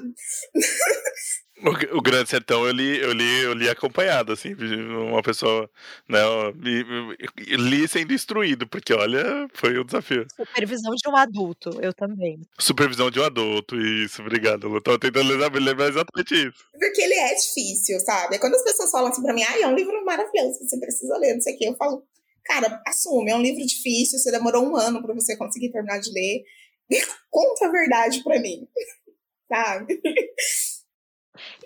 O, 1.63 1.99
o, 1.99 2.03
Grande 2.03 2.29
Sertão 2.29 2.67
eu 2.67 2.73
li, 2.73 2.99
eu 3.01 3.13
li, 3.13 3.43
eu 3.43 3.55
li 3.55 3.69
acompanhado, 3.69 4.33
assim, 4.33 4.55
uma 4.55 5.23
pessoa, 5.23 5.71
né, 6.09 6.19
eu, 6.21 7.57
li 7.57 7.87
sendo 7.87 8.13
instruído, 8.13 8.67
porque 8.67 8.93
olha, 8.93 9.49
foi 9.55 9.79
um 9.79 9.85
desafio. 9.85 10.27
Supervisão 10.37 10.93
de 10.95 11.09
um 11.09 11.17
adulto, 11.17 11.71
eu 11.81 11.93
também. 11.95 12.41
Supervisão 12.59 13.11
de 13.11 13.21
um 13.21 13.25
adulto, 13.25 13.77
isso, 13.81 14.23
obrigado. 14.23 14.75
Eu 14.75 14.83
tava 14.83 14.99
tentando 14.99 15.29
lembrar, 15.29 15.53
lembrar 15.53 15.89
exatamente 15.89 16.35
isso. 16.35 16.65
Porque 16.73 17.01
ele 17.01 17.15
é 17.15 17.35
difícil, 17.35 18.01
sabe? 18.01 18.41
Quando 18.41 18.55
as 18.55 18.65
pessoas 18.65 18.91
falam 18.91 19.11
assim 19.11 19.23
pra 19.23 19.33
mim, 19.33 19.45
ah, 19.45 19.61
é 19.61 19.67
um 19.67 19.75
livro 19.75 20.05
maravilhoso, 20.05 20.59
você 20.61 20.79
precisa 20.81 21.17
ler, 21.19 21.35
não 21.35 21.41
sei 21.41 21.55
o 21.55 21.59
quê, 21.59 21.69
eu 21.69 21.77
falo, 21.77 22.03
cara, 22.45 22.83
assume, 22.87 23.31
é 23.31 23.37
um 23.37 23.43
livro 23.43 23.65
difícil, 23.65 24.19
você 24.19 24.33
demorou 24.33 24.65
um 24.65 24.77
ano 24.77 25.01
pra 25.01 25.15
você 25.15 25.37
conseguir 25.37 25.71
terminar 25.71 26.01
de 26.01 26.11
ler, 26.13 26.43
conta 27.31 27.69
a 27.69 27.71
verdade 27.71 28.21
pra 28.25 28.41
mim, 28.41 28.67
sabe? 29.49 30.01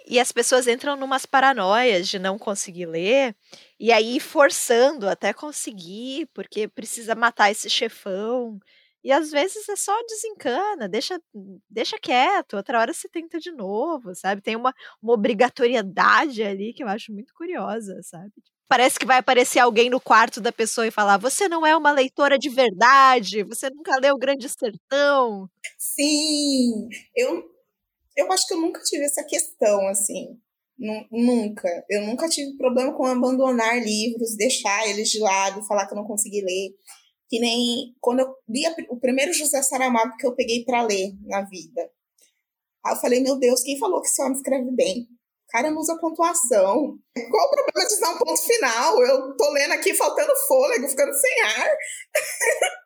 E 0.06 0.20
as 0.20 0.32
pessoas 0.32 0.66
entram 0.66 0.96
numas 0.96 1.26
paranoias 1.26 2.08
de 2.08 2.18
não 2.18 2.38
conseguir 2.38 2.86
ler, 2.86 3.34
e 3.78 3.92
aí 3.92 4.20
forçando 4.20 5.08
até 5.08 5.32
conseguir, 5.32 6.26
porque 6.34 6.68
precisa 6.68 7.14
matar 7.14 7.50
esse 7.50 7.68
chefão. 7.68 8.58
E 9.02 9.12
às 9.12 9.30
vezes 9.30 9.68
é 9.68 9.76
só 9.76 9.92
desencana, 10.02 10.88
deixa, 10.88 11.20
deixa 11.70 11.98
quieto, 11.98 12.56
outra 12.56 12.80
hora 12.80 12.92
você 12.92 13.08
tenta 13.08 13.38
de 13.38 13.52
novo, 13.52 14.14
sabe? 14.16 14.42
Tem 14.42 14.56
uma, 14.56 14.74
uma 15.00 15.12
obrigatoriedade 15.12 16.42
ali 16.42 16.72
que 16.72 16.82
eu 16.82 16.88
acho 16.88 17.12
muito 17.12 17.32
curiosa, 17.34 18.00
sabe? 18.02 18.32
Parece 18.68 18.98
que 18.98 19.06
vai 19.06 19.18
aparecer 19.18 19.60
alguém 19.60 19.88
no 19.88 20.00
quarto 20.00 20.40
da 20.40 20.50
pessoa 20.50 20.86
e 20.86 20.90
falar: 20.90 21.18
Você 21.18 21.48
não 21.48 21.64
é 21.64 21.76
uma 21.76 21.92
leitora 21.92 22.36
de 22.36 22.48
verdade, 22.48 23.44
você 23.44 23.70
nunca 23.70 23.96
leu 24.00 24.16
o 24.16 24.18
Grande 24.18 24.48
Sertão. 24.48 25.48
Sim, 25.78 26.88
eu, 27.14 27.44
eu 28.16 28.33
acho 28.33 28.46
que 28.46 28.55
eu 28.55 28.61
nunca 28.61 28.81
tive 28.83 29.05
essa 29.05 29.24
questão, 29.24 29.87
assim. 29.88 30.38
Nunca. 31.11 31.68
Eu 31.88 32.02
nunca 32.02 32.29
tive 32.29 32.57
problema 32.57 32.94
com 32.94 33.05
abandonar 33.07 33.83
livros, 33.83 34.37
deixar 34.37 34.88
eles 34.88 35.09
de 35.09 35.18
lado, 35.18 35.64
falar 35.66 35.87
que 35.87 35.94
eu 35.94 35.96
não 35.96 36.07
consegui 36.07 36.42
ler. 36.42 36.70
Que 37.29 37.40
nem 37.40 37.94
quando 38.00 38.20
eu 38.20 38.35
li 38.48 38.62
o 38.90 38.98
primeiro 38.98 39.33
José 39.33 39.61
Saramago 39.62 40.16
que 40.16 40.26
eu 40.26 40.35
peguei 40.35 40.64
para 40.64 40.83
ler 40.83 41.12
na 41.24 41.42
vida. 41.42 41.90
Aí 42.85 42.94
eu 42.94 43.00
falei, 43.00 43.20
meu 43.20 43.38
Deus, 43.38 43.62
quem 43.62 43.79
falou 43.79 44.00
que 44.00 44.09
esse 44.09 44.22
homem 44.22 44.35
escreve 44.35 44.70
bem? 44.72 45.02
O 45.02 45.52
cara 45.52 45.70
não 45.70 45.79
usa 45.81 45.98
pontuação. 45.98 46.98
Qual 47.31 47.46
o 47.46 47.50
problema 47.50 47.88
de 47.88 47.94
usar 47.94 48.14
um 48.14 48.18
ponto 48.18 48.42
final? 48.42 49.02
Eu 49.02 49.37
tô 49.37 49.50
lendo 49.52 49.72
aqui 49.72 49.94
faltando 49.94 50.37
fôlego, 50.46 50.88
ficando 50.88 51.12
sem 51.12 51.42
ar. 51.42 51.68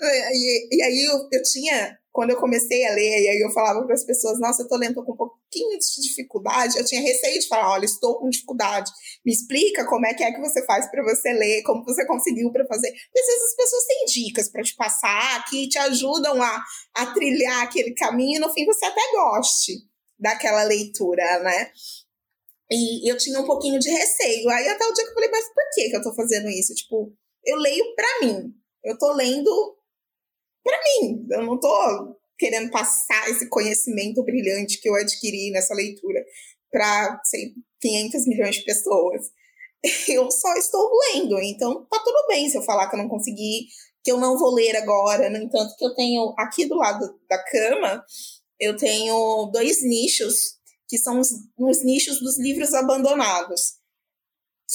e, 0.00 0.76
e, 0.76 0.82
aí 0.82 1.04
eu, 1.04 1.28
eu 1.32 1.42
tinha 1.42 1.98
quando 2.12 2.30
eu 2.30 2.40
comecei 2.40 2.84
a 2.86 2.92
ler, 2.92 3.22
e 3.22 3.28
aí 3.28 3.40
eu 3.40 3.52
falava 3.52 3.84
para 3.84 3.94
as 3.94 4.04
pessoas, 4.04 4.40
nossa, 4.40 4.62
eu 4.62 4.68
tô 4.68 4.76
lendo, 4.76 4.94
tô 4.94 5.04
com 5.04 5.12
um 5.12 5.16
pouquinho 5.16 5.78
de 5.78 6.02
dificuldade, 6.02 6.76
eu 6.76 6.84
tinha 6.84 7.00
receio 7.00 7.38
de 7.38 7.46
falar, 7.46 7.70
olha, 7.70 7.84
estou 7.84 8.18
com 8.18 8.28
dificuldade, 8.28 8.90
me 9.24 9.32
explica 9.32 9.86
como 9.86 10.04
é 10.06 10.12
que 10.12 10.24
é 10.24 10.32
que 10.32 10.40
você 10.40 10.64
faz 10.66 10.90
para 10.90 11.04
você 11.04 11.32
ler, 11.32 11.62
como 11.62 11.84
você 11.84 12.04
conseguiu 12.06 12.50
para 12.50 12.66
fazer. 12.66 12.88
Às 12.88 13.26
vezes 13.26 13.44
as 13.44 13.56
pessoas 13.56 13.84
têm 13.84 14.04
dicas 14.06 14.50
para 14.50 14.62
te 14.62 14.74
passar, 14.74 15.44
que 15.48 15.68
te 15.68 15.78
ajudam 15.78 16.42
a, 16.42 16.64
a 16.96 17.06
trilhar 17.14 17.62
aquele 17.62 17.94
caminho, 17.94 18.38
e 18.38 18.40
no 18.40 18.52
fim 18.52 18.66
você 18.66 18.86
até 18.86 19.02
goste 19.12 19.74
daquela 20.18 20.64
leitura, 20.64 21.38
né? 21.40 21.70
E 22.70 23.10
eu 23.10 23.16
tinha 23.16 23.40
um 23.40 23.46
pouquinho 23.46 23.80
de 23.80 23.90
receio. 23.90 24.48
Aí 24.48 24.68
até 24.68 24.84
o 24.84 24.92
dia 24.92 25.04
que 25.04 25.10
eu 25.10 25.14
falei, 25.14 25.30
mas 25.30 25.46
por 25.46 25.64
que, 25.74 25.90
que 25.90 25.96
eu 25.96 26.02
tô 26.02 26.14
fazendo 26.14 26.48
isso? 26.48 26.72
Tipo, 26.74 27.12
eu 27.44 27.56
leio 27.56 27.84
para 27.96 28.26
mim. 28.26 28.54
Eu 28.84 28.98
tô 28.98 29.12
lendo 29.12 29.76
para 30.62 30.78
mim. 30.78 31.26
Eu 31.30 31.42
não 31.42 31.58
tô 31.58 32.16
querendo 32.38 32.70
passar 32.70 33.28
esse 33.28 33.48
conhecimento 33.48 34.22
brilhante 34.24 34.80
que 34.80 34.88
eu 34.88 34.94
adquiri 34.94 35.50
nessa 35.50 35.74
leitura 35.74 36.24
para 36.70 37.20
500 37.80 38.26
milhões 38.26 38.56
de 38.56 38.64
pessoas. 38.64 39.26
Eu 40.08 40.30
só 40.30 40.54
estou 40.54 40.90
lendo, 41.12 41.38
então 41.40 41.86
tá 41.86 41.98
tudo 42.04 42.26
bem 42.28 42.48
se 42.50 42.58
eu 42.58 42.62
falar 42.62 42.90
que 42.90 42.96
eu 42.96 42.98
não 42.98 43.08
consegui, 43.08 43.66
que 44.04 44.12
eu 44.12 44.18
não 44.18 44.38
vou 44.38 44.52
ler 44.52 44.76
agora. 44.76 45.30
No 45.30 45.38
entanto, 45.38 45.74
que 45.78 45.84
eu 45.86 45.94
tenho 45.94 46.34
aqui 46.36 46.66
do 46.66 46.76
lado 46.76 47.18
da 47.26 47.42
cama, 47.42 48.04
eu 48.58 48.76
tenho 48.76 49.46
dois 49.46 49.82
nichos 49.82 50.58
que 50.86 50.98
são 50.98 51.18
os, 51.18 51.30
os 51.56 51.82
nichos 51.82 52.20
dos 52.20 52.38
livros 52.38 52.74
abandonados, 52.74 53.76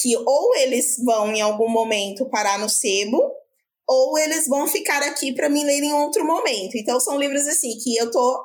que 0.00 0.16
ou 0.16 0.56
eles 0.56 0.96
vão 1.04 1.30
em 1.32 1.40
algum 1.40 1.68
momento 1.68 2.28
parar 2.28 2.58
no 2.58 2.68
sebo, 2.68 3.32
ou 3.88 4.18
eles 4.18 4.46
vão 4.48 4.66
ficar 4.66 5.02
aqui 5.02 5.32
para 5.32 5.48
me 5.48 5.64
ler 5.64 5.82
em 5.82 5.92
outro 5.92 6.26
momento. 6.26 6.76
Então 6.76 6.98
são 6.98 7.18
livros 7.18 7.46
assim 7.46 7.78
que 7.78 7.96
eu 7.96 8.10
tô 8.10 8.44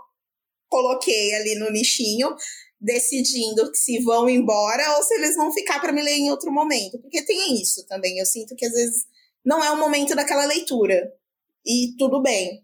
coloquei 0.70 1.34
ali 1.36 1.56
no 1.56 1.70
nichinho, 1.70 2.34
decidindo 2.80 3.70
se 3.76 4.00
vão 4.00 4.30
embora 4.30 4.98
ou 4.98 5.04
se 5.04 5.14
eles 5.16 5.36
vão 5.36 5.52
ficar 5.52 5.80
para 5.82 5.92
me 5.92 6.02
ler 6.02 6.16
em 6.16 6.32
outro 6.32 6.52
momento, 6.52 6.98
porque 7.00 7.22
tem 7.24 7.62
isso 7.62 7.86
também. 7.88 8.18
Eu 8.18 8.26
sinto 8.26 8.56
que 8.56 8.66
às 8.66 8.72
vezes 8.72 9.06
não 9.46 9.64
é 9.64 9.70
o 9.72 9.78
momento 9.78 10.16
daquela 10.16 10.46
leitura 10.46 11.12
e 11.66 11.94
tudo 11.98 12.22
bem. 12.22 12.64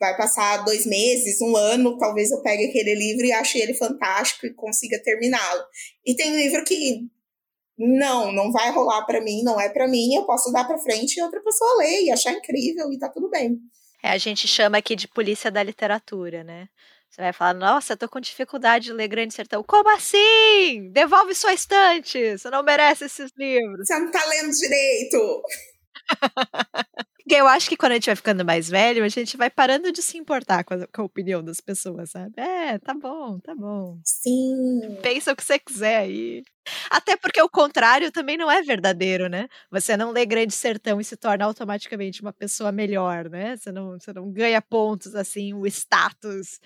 vai 0.00 0.16
passar 0.16 0.64
dois 0.64 0.86
meses, 0.86 1.40
um 1.40 1.56
ano, 1.56 1.98
talvez 1.98 2.30
eu 2.30 2.40
pegue 2.40 2.66
aquele 2.66 2.94
livro 2.94 3.26
e 3.26 3.32
ache 3.32 3.58
ele 3.58 3.74
fantástico 3.74 4.46
e 4.46 4.54
consiga 4.54 5.02
terminá-lo. 5.02 5.64
E 6.06 6.14
tem 6.14 6.36
livro 6.36 6.64
que 6.64 7.00
não, 7.78 8.32
não 8.32 8.50
vai 8.50 8.70
rolar 8.72 9.04
para 9.06 9.20
mim, 9.20 9.42
não 9.42 9.60
é 9.60 9.68
para 9.68 9.86
mim, 9.86 10.14
eu 10.14 10.24
posso 10.24 10.50
dar 10.50 10.64
para 10.64 10.78
frente 10.78 11.16
e 11.16 11.22
outra 11.22 11.40
pessoa 11.42 11.78
ler 11.78 12.02
e 12.02 12.10
achar 12.10 12.32
incrível 12.32 12.92
e 12.92 12.98
tá 12.98 13.08
tudo 13.08 13.30
bem. 13.30 13.58
É, 14.02 14.10
a 14.10 14.18
gente 14.18 14.48
chama 14.48 14.78
aqui 14.78 14.96
de 14.96 15.06
polícia 15.06 15.50
da 15.50 15.62
literatura, 15.62 16.42
né? 16.42 16.68
Você 17.10 17.22
vai 17.22 17.32
falar, 17.32 17.54
nossa, 17.54 17.96
tô 17.96 18.08
com 18.08 18.20
dificuldade 18.20 18.86
de 18.86 18.92
ler 18.92 19.08
Grande 19.08 19.32
Sertão. 19.32 19.62
Como 19.62 19.88
assim? 19.96 20.90
Devolve 20.92 21.34
sua 21.34 21.54
estante! 21.54 22.36
Você 22.36 22.50
não 22.50 22.62
merece 22.62 23.06
esses 23.06 23.30
livros. 23.36 23.86
Você 23.86 23.98
não 23.98 24.10
tá 24.10 24.24
lendo 24.26 24.50
direito! 24.50 25.42
eu 27.30 27.46
acho 27.46 27.68
que 27.68 27.76
quando 27.76 27.92
a 27.92 27.94
gente 27.94 28.06
vai 28.06 28.16
ficando 28.16 28.44
mais 28.44 28.68
velho, 28.68 29.04
a 29.04 29.08
gente 29.08 29.36
vai 29.36 29.50
parando 29.50 29.90
de 29.90 30.02
se 30.02 30.18
importar 30.18 30.64
com 30.64 30.74
a, 30.74 30.86
com 30.86 31.02
a, 31.02 31.04
opinião 31.04 31.42
das 31.42 31.60
pessoas, 31.60 32.10
sabe? 32.10 32.34
É, 32.36 32.78
tá 32.78 32.94
bom, 32.94 33.38
tá 33.40 33.54
bom. 33.54 33.98
Sim. 34.04 34.98
Pensa 35.02 35.32
o 35.32 35.36
que 35.36 35.44
você 35.44 35.58
quiser 35.58 35.98
aí. 35.98 36.42
Até 36.90 37.16
porque 37.16 37.40
o 37.40 37.48
contrário 37.48 38.10
também 38.10 38.36
não 38.36 38.50
é 38.50 38.62
verdadeiro, 38.62 39.28
né? 39.28 39.48
Você 39.70 39.96
não 39.96 40.10
lê 40.10 40.24
Grande 40.26 40.54
Sertão 40.54 41.00
e 41.00 41.04
se 41.04 41.16
torna 41.16 41.44
automaticamente 41.44 42.22
uma 42.22 42.32
pessoa 42.32 42.72
melhor, 42.72 43.28
né? 43.28 43.56
Você 43.56 43.72
não, 43.72 43.98
você 43.98 44.12
não 44.12 44.30
ganha 44.30 44.60
pontos, 44.60 45.14
assim, 45.14 45.54
o 45.54 45.66
status. 45.66 46.60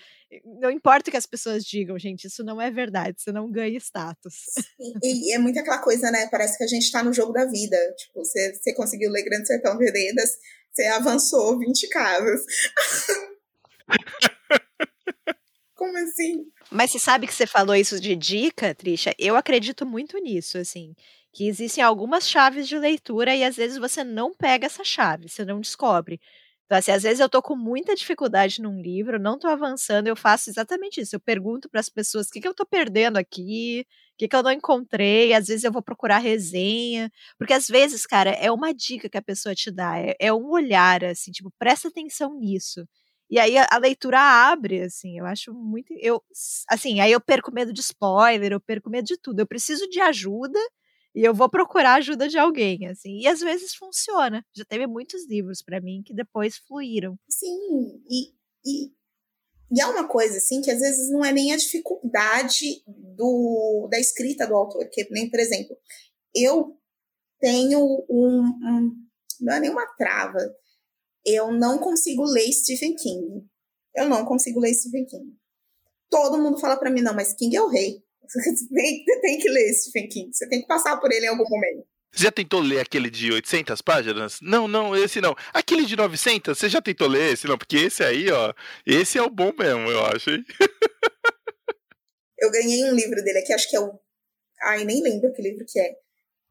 Não 0.59 0.71
importa 0.71 1.09
o 1.09 1.11
que 1.11 1.17
as 1.17 1.25
pessoas 1.25 1.63
digam, 1.63 1.97
gente, 1.99 2.25
isso 2.25 2.43
não 2.43 2.61
é 2.61 2.71
verdade, 2.71 3.21
você 3.21 3.31
não 3.31 3.51
ganha 3.51 3.77
status. 3.77 4.35
E, 5.03 5.29
e 5.29 5.33
é 5.33 5.37
muito 5.37 5.59
aquela 5.59 5.79
coisa, 5.79 6.09
né? 6.11 6.27
Parece 6.31 6.57
que 6.57 6.63
a 6.63 6.67
gente 6.67 6.91
tá 6.91 7.03
no 7.03 7.13
jogo 7.13 7.31
da 7.31 7.45
vida. 7.45 7.77
Tipo, 7.97 8.23
você, 8.23 8.53
você 8.55 8.73
conseguiu 8.73 9.11
ler 9.11 9.23
Grande 9.23 9.47
Sertão 9.47 9.77
Veredas, 9.77 10.31
você 10.71 10.85
avançou 10.87 11.59
20 11.59 11.87
casas. 11.89 12.41
Como 15.83 15.97
assim? 15.97 16.45
Mas 16.71 16.91
você 16.91 16.99
sabe 16.99 17.27
que 17.27 17.33
você 17.33 17.45
falou 17.45 17.75
isso 17.75 17.99
de 17.99 18.15
dica, 18.15 18.73
Trisha? 18.73 19.13
Eu 19.19 19.35
acredito 19.35 19.85
muito 19.85 20.17
nisso, 20.17 20.57
assim. 20.57 20.95
Que 21.33 21.45
existem 21.45 21.83
algumas 21.83 22.29
chaves 22.29 22.69
de 22.69 22.77
leitura 22.77 23.35
e 23.35 23.43
às 23.43 23.57
vezes 23.57 23.77
você 23.77 24.01
não 24.01 24.33
pega 24.33 24.65
essa 24.65 24.81
chave, 24.81 25.27
você 25.27 25.43
não 25.43 25.59
descobre. 25.59 26.21
Então, 26.65 26.77
assim, 26.77 26.91
às 26.91 27.03
vezes 27.03 27.19
eu 27.19 27.27
tô 27.27 27.41
com 27.41 27.53
muita 27.57 27.95
dificuldade 27.95 28.61
num 28.61 28.81
livro, 28.81 29.19
não 29.19 29.37
tô 29.37 29.49
avançando, 29.49 30.07
eu 30.07 30.15
faço 30.15 30.49
exatamente 30.49 31.01
isso. 31.01 31.17
Eu 31.17 31.19
pergunto 31.19 31.69
para 31.69 31.81
as 31.81 31.89
pessoas 31.89 32.27
o 32.27 32.31
que, 32.31 32.39
que 32.39 32.47
eu 32.47 32.53
tô 32.53 32.65
perdendo 32.65 33.17
aqui, 33.17 33.85
o 34.13 34.17
que, 34.17 34.29
que 34.29 34.35
eu 34.37 34.41
não 34.43 34.53
encontrei, 34.53 35.33
às 35.33 35.47
vezes 35.47 35.65
eu 35.65 35.71
vou 35.71 35.81
procurar 35.81 36.19
resenha, 36.19 37.11
porque 37.37 37.51
às 37.51 37.67
vezes, 37.67 38.05
cara, 38.05 38.29
é 38.31 38.49
uma 38.49 38.73
dica 38.73 39.09
que 39.09 39.17
a 39.17 39.21
pessoa 39.21 39.53
te 39.53 39.69
dá, 39.69 39.99
é, 39.99 40.15
é 40.17 40.31
um 40.33 40.49
olhar, 40.49 41.03
assim, 41.03 41.29
tipo, 41.31 41.51
presta 41.59 41.89
atenção 41.89 42.39
nisso. 42.39 42.87
E 43.33 43.39
aí 43.39 43.57
a, 43.57 43.67
a, 43.71 43.79
leitura 43.79 44.19
abre, 44.19 44.83
assim, 44.83 45.17
eu 45.17 45.25
acho 45.25 45.51
muito. 45.55 45.91
Eu, 45.99 46.21
assim, 46.69 46.99
aí 46.99 47.11
eu 47.11 47.19
perco 47.19 47.51
medo 47.51 47.73
de 47.73 47.81
spoiler, 47.81 48.51
eu 48.51 48.61
perco 48.61 48.91
medo 48.91 49.05
de 49.05 49.17
tudo. 49.17 49.39
Eu 49.39 49.47
preciso 49.47 49.89
de 49.89 49.99
ajuda 49.99 50.59
e 51.15 51.23
eu 51.23 51.33
vou 51.33 51.49
procurar 51.49 51.95
ajuda 51.95 52.29
de 52.29 52.37
alguém, 52.37 52.85
assim. 52.85 53.21
E 53.21 53.27
às 53.27 53.39
vezes 53.39 53.73
funciona. 53.73 54.45
Já 54.55 54.63
teve 54.63 54.85
muitos 54.85 55.27
livros 55.27 55.63
para 55.63 55.81
mim 55.81 56.03
que 56.05 56.13
depois 56.13 56.57
fluíram. 56.57 57.17
Sim, 57.27 58.03
e, 58.07 58.35
e, 58.63 58.91
e 59.71 59.81
é 59.81 59.87
uma 59.87 60.07
coisa, 60.07 60.37
assim, 60.37 60.61
que 60.61 60.69
às 60.69 60.79
vezes 60.79 61.09
não 61.09 61.25
é 61.25 61.31
nem 61.31 61.53
a 61.53 61.57
dificuldade 61.57 62.83
do, 62.85 63.87
da 63.89 63.99
escrita 63.99 64.45
do 64.45 64.53
autor, 64.53 64.87
que 64.91 65.07
nem, 65.09 65.27
por 65.27 65.39
exemplo, 65.39 65.75
eu 66.35 66.77
tenho 67.39 67.79
um, 68.07 68.43
um 68.43 68.91
não 69.41 69.55
é 69.55 69.59
nenhuma 69.59 69.87
trava, 69.97 70.37
eu 71.25 71.51
não 71.51 71.77
consigo 71.77 72.23
ler 72.23 72.51
Stephen 72.51 72.95
King. 72.95 73.45
Eu 73.95 74.09
não 74.09 74.25
consigo 74.25 74.59
ler 74.59 74.73
Stephen 74.73 75.05
King. 75.05 75.33
Todo 76.09 76.41
mundo 76.41 76.59
fala 76.59 76.77
para 76.77 76.91
mim, 76.91 77.01
não, 77.01 77.13
mas 77.13 77.33
King 77.33 77.55
é 77.55 77.61
o 77.61 77.69
rei. 77.69 78.03
Você 78.27 78.67
tem, 78.67 79.03
tem, 79.21 79.39
que 79.39 79.49
ler 79.49 79.73
Stephen 79.73 80.07
King. 80.09 80.33
Você 80.33 80.47
tem 80.47 80.61
que 80.61 80.67
passar 80.67 80.97
por 80.97 81.11
ele 81.11 81.25
em 81.25 81.29
algum 81.29 81.47
momento. 81.47 81.85
Você 82.11 82.25
já 82.25 82.31
tentou 82.31 82.59
ler 82.59 82.79
aquele 82.79 83.09
de 83.09 83.31
800 83.31 83.81
páginas? 83.81 84.37
Não, 84.39 84.67
não, 84.67 84.95
esse 84.95 85.19
não. 85.19 85.35
Aquele 85.51 85.83
de 85.83 85.95
900, 85.95 86.57
você 86.57 86.69
já 86.69 86.79
tentou 86.79 87.07
ler 87.07 87.33
esse? 87.33 87.47
Não, 87.47 87.57
porque 87.57 87.77
esse 87.77 88.03
aí, 88.03 88.29
ó, 88.31 88.53
esse 88.85 89.17
é 89.17 89.21
o 89.23 89.31
bom 89.31 89.51
mesmo, 89.57 89.89
eu 89.89 90.05
acho, 90.05 90.29
hein? 90.29 90.45
eu 92.37 92.51
ganhei 92.51 92.85
um 92.85 92.93
livro 92.93 93.15
dele 93.23 93.39
aqui, 93.39 93.51
acho 93.51 93.67
que 93.67 93.75
é 93.75 93.79
o... 93.79 93.99
Ai, 94.61 94.85
nem 94.85 95.01
lembro 95.01 95.33
que 95.33 95.41
livro 95.41 95.65
que 95.67 95.79
é. 95.79 95.95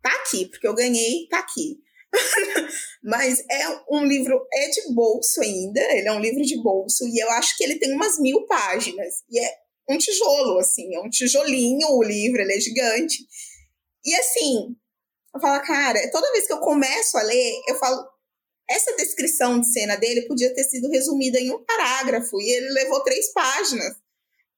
Tá 0.03 0.11
aqui, 0.17 0.47
porque 0.47 0.67
eu 0.67 0.75
ganhei, 0.75 1.29
tá 1.29 1.39
aqui. 1.39 1.79
Mas 3.03 3.41
é 3.51 3.69
um 3.91 4.05
livro, 4.05 4.47
é 4.53 4.69
de 4.69 4.95
bolso 4.95 5.41
ainda, 5.41 5.81
ele 5.93 6.09
é 6.09 6.13
um 6.13 6.21
livro 6.21 6.43
de 6.43 6.61
bolso, 6.63 7.07
e 7.09 7.19
eu 7.19 7.31
acho 7.33 7.57
que 7.57 7.65
ele 7.65 7.79
tem 7.79 7.93
umas 7.95 8.19
mil 8.19 8.47
páginas. 8.47 9.23
E 9.31 9.41
é 9.41 9.55
um 9.89 9.99
tijolo, 9.99 10.59
assim, 10.59 10.95
é 10.95 11.01
um 11.01 11.09
tijolinho 11.09 11.89
o 11.91 12.03
livro, 12.03 12.41
ele 12.41 12.55
é 12.55 12.61
gigante. 12.61 13.27
E 14.05 14.15
assim, 14.15 14.77
eu 15.35 15.41
falo, 15.41 15.63
cara, 15.65 16.11
toda 16.11 16.31
vez 16.33 16.47
que 16.47 16.53
eu 16.53 16.61
começo 16.61 17.17
a 17.17 17.23
ler, 17.23 17.63
eu 17.69 17.79
falo, 17.79 18.07
essa 18.69 18.95
descrição 18.97 19.61
de 19.61 19.73
cena 19.73 19.97
dele 19.97 20.27
podia 20.27 20.55
ter 20.55 20.65
sido 20.65 20.89
resumida 20.89 21.39
em 21.39 21.51
um 21.51 21.65
parágrafo, 21.65 22.41
e 22.41 22.51
ele 22.51 22.71
levou 22.71 23.03
três 23.03 23.33
páginas 23.33 23.97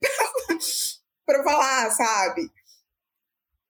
para 1.24 1.42
falar, 1.42 1.90
sabe? 1.90 2.42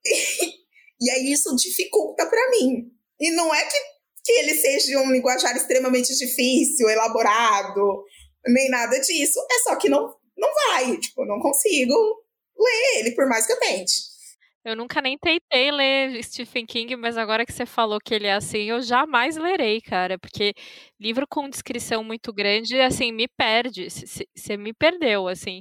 E, 0.04 0.64
e 1.00 1.10
aí 1.10 1.32
isso 1.32 1.54
dificulta 1.54 2.26
para 2.26 2.50
mim. 2.50 2.93
E 3.20 3.30
não 3.30 3.54
é 3.54 3.64
que, 3.64 3.78
que 4.24 4.32
ele 4.32 4.54
seja 4.54 4.98
um 5.00 5.10
linguajar 5.10 5.56
extremamente 5.56 6.14
difícil, 6.16 6.88
elaborado, 6.88 8.04
nem 8.46 8.68
nada 8.70 8.98
disso. 9.00 9.38
É 9.50 9.58
só 9.60 9.76
que 9.76 9.88
não, 9.88 10.14
não 10.36 10.48
vai. 10.54 10.96
Tipo, 10.98 11.24
não 11.24 11.38
consigo 11.40 11.94
ler 12.56 12.98
ele, 12.98 13.12
por 13.12 13.26
mais 13.28 13.46
que 13.46 13.52
eu 13.52 13.60
tente. 13.60 14.14
Eu 14.64 14.74
nunca 14.74 15.02
nem 15.02 15.18
tentei 15.18 15.70
ler 15.70 16.22
Stephen 16.24 16.64
King, 16.64 16.96
mas 16.96 17.18
agora 17.18 17.44
que 17.44 17.52
você 17.52 17.66
falou 17.66 17.98
que 18.02 18.14
ele 18.14 18.26
é 18.26 18.32
assim, 18.32 18.62
eu 18.62 18.80
jamais 18.80 19.36
lerei, 19.36 19.78
cara, 19.82 20.18
porque 20.18 20.54
livro 20.98 21.26
com 21.28 21.50
descrição 21.50 22.02
muito 22.02 22.32
grande, 22.32 22.80
assim, 22.80 23.12
me 23.12 23.28
perde. 23.28 23.88
Você 23.90 24.56
me 24.56 24.72
perdeu, 24.72 25.28
assim. 25.28 25.60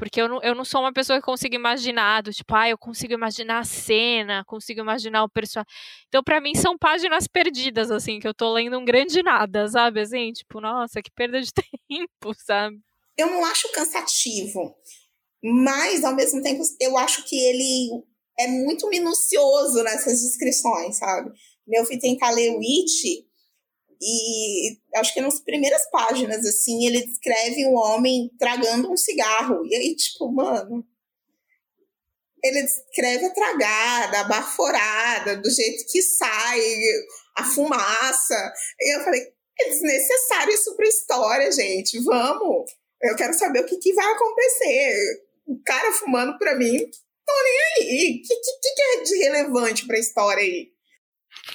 Porque 0.00 0.18
eu 0.18 0.26
não, 0.26 0.42
eu 0.42 0.54
não 0.54 0.64
sou 0.64 0.80
uma 0.80 0.94
pessoa 0.94 1.18
que 1.18 1.26
consigo 1.26 1.54
imaginar, 1.54 2.22
do 2.22 2.32
tipo, 2.32 2.54
ah, 2.54 2.66
eu 2.66 2.78
consigo 2.78 3.12
imaginar 3.12 3.58
a 3.58 3.64
cena, 3.64 4.42
consigo 4.46 4.80
imaginar 4.80 5.22
o 5.22 5.28
personagem. 5.28 5.70
Então, 6.08 6.24
para 6.24 6.40
mim, 6.40 6.54
são 6.54 6.78
páginas 6.78 7.28
perdidas, 7.28 7.90
assim, 7.90 8.18
que 8.18 8.26
eu 8.26 8.32
tô 8.32 8.50
lendo 8.50 8.78
um 8.78 8.84
grande 8.84 9.22
nada, 9.22 9.68
sabe? 9.68 10.00
Assim, 10.00 10.32
tipo, 10.32 10.58
nossa, 10.58 11.02
que 11.02 11.10
perda 11.10 11.38
de 11.38 11.52
tempo, 11.86 12.34
sabe? 12.38 12.78
Eu 13.18 13.26
não 13.26 13.44
acho 13.44 13.70
cansativo, 13.72 14.74
mas, 15.44 16.02
ao 16.02 16.16
mesmo 16.16 16.40
tempo, 16.40 16.62
eu 16.80 16.96
acho 16.96 17.22
que 17.28 17.36
ele 17.36 18.02
é 18.38 18.48
muito 18.48 18.88
minucioso 18.88 19.82
nessas 19.82 20.22
descrições, 20.22 20.96
sabe? 20.96 21.30
Eu 21.68 21.84
fui 21.84 21.98
tentar 21.98 22.30
ler 22.30 22.52
o 22.52 22.60
It, 22.60 23.28
e 24.00 24.78
acho 24.96 25.12
que 25.12 25.20
nas 25.20 25.40
primeiras 25.40 25.88
páginas, 25.90 26.46
assim, 26.46 26.86
ele 26.86 27.04
descreve 27.04 27.66
um 27.66 27.76
homem 27.76 28.30
tragando 28.38 28.90
um 28.90 28.96
cigarro. 28.96 29.64
E 29.66 29.74
aí, 29.74 29.94
tipo, 29.94 30.32
mano. 30.32 30.86
Ele 32.42 32.62
descreve 32.62 33.26
a 33.26 33.34
tragada, 33.34 34.20
a 34.20 34.24
baforada, 34.24 35.36
do 35.36 35.50
jeito 35.50 35.84
que 35.92 36.00
sai, 36.00 36.60
a 37.36 37.44
fumaça. 37.44 38.52
E 38.80 38.96
eu 38.96 39.04
falei, 39.04 39.20
é 39.60 39.68
desnecessário 39.68 40.54
isso 40.54 40.74
pra 40.74 40.88
história, 40.88 41.52
gente. 41.52 42.02
Vamos. 42.02 42.70
Eu 43.02 43.14
quero 43.16 43.34
saber 43.34 43.60
o 43.60 43.66
que, 43.66 43.76
que 43.76 43.92
vai 43.92 44.10
acontecer. 44.12 45.22
O 45.46 45.62
cara 45.62 45.92
fumando 45.92 46.38
pra 46.38 46.56
mim, 46.56 46.78
tô 46.78 47.42
nem 47.42 47.60
aí. 47.76 48.22
O 48.24 48.26
que, 48.26 48.34
que, 48.34 48.74
que 48.74 48.82
é 48.82 49.02
de 49.02 49.16
relevante 49.18 49.86
pra 49.86 49.98
história 49.98 50.42
aí? 50.42 50.72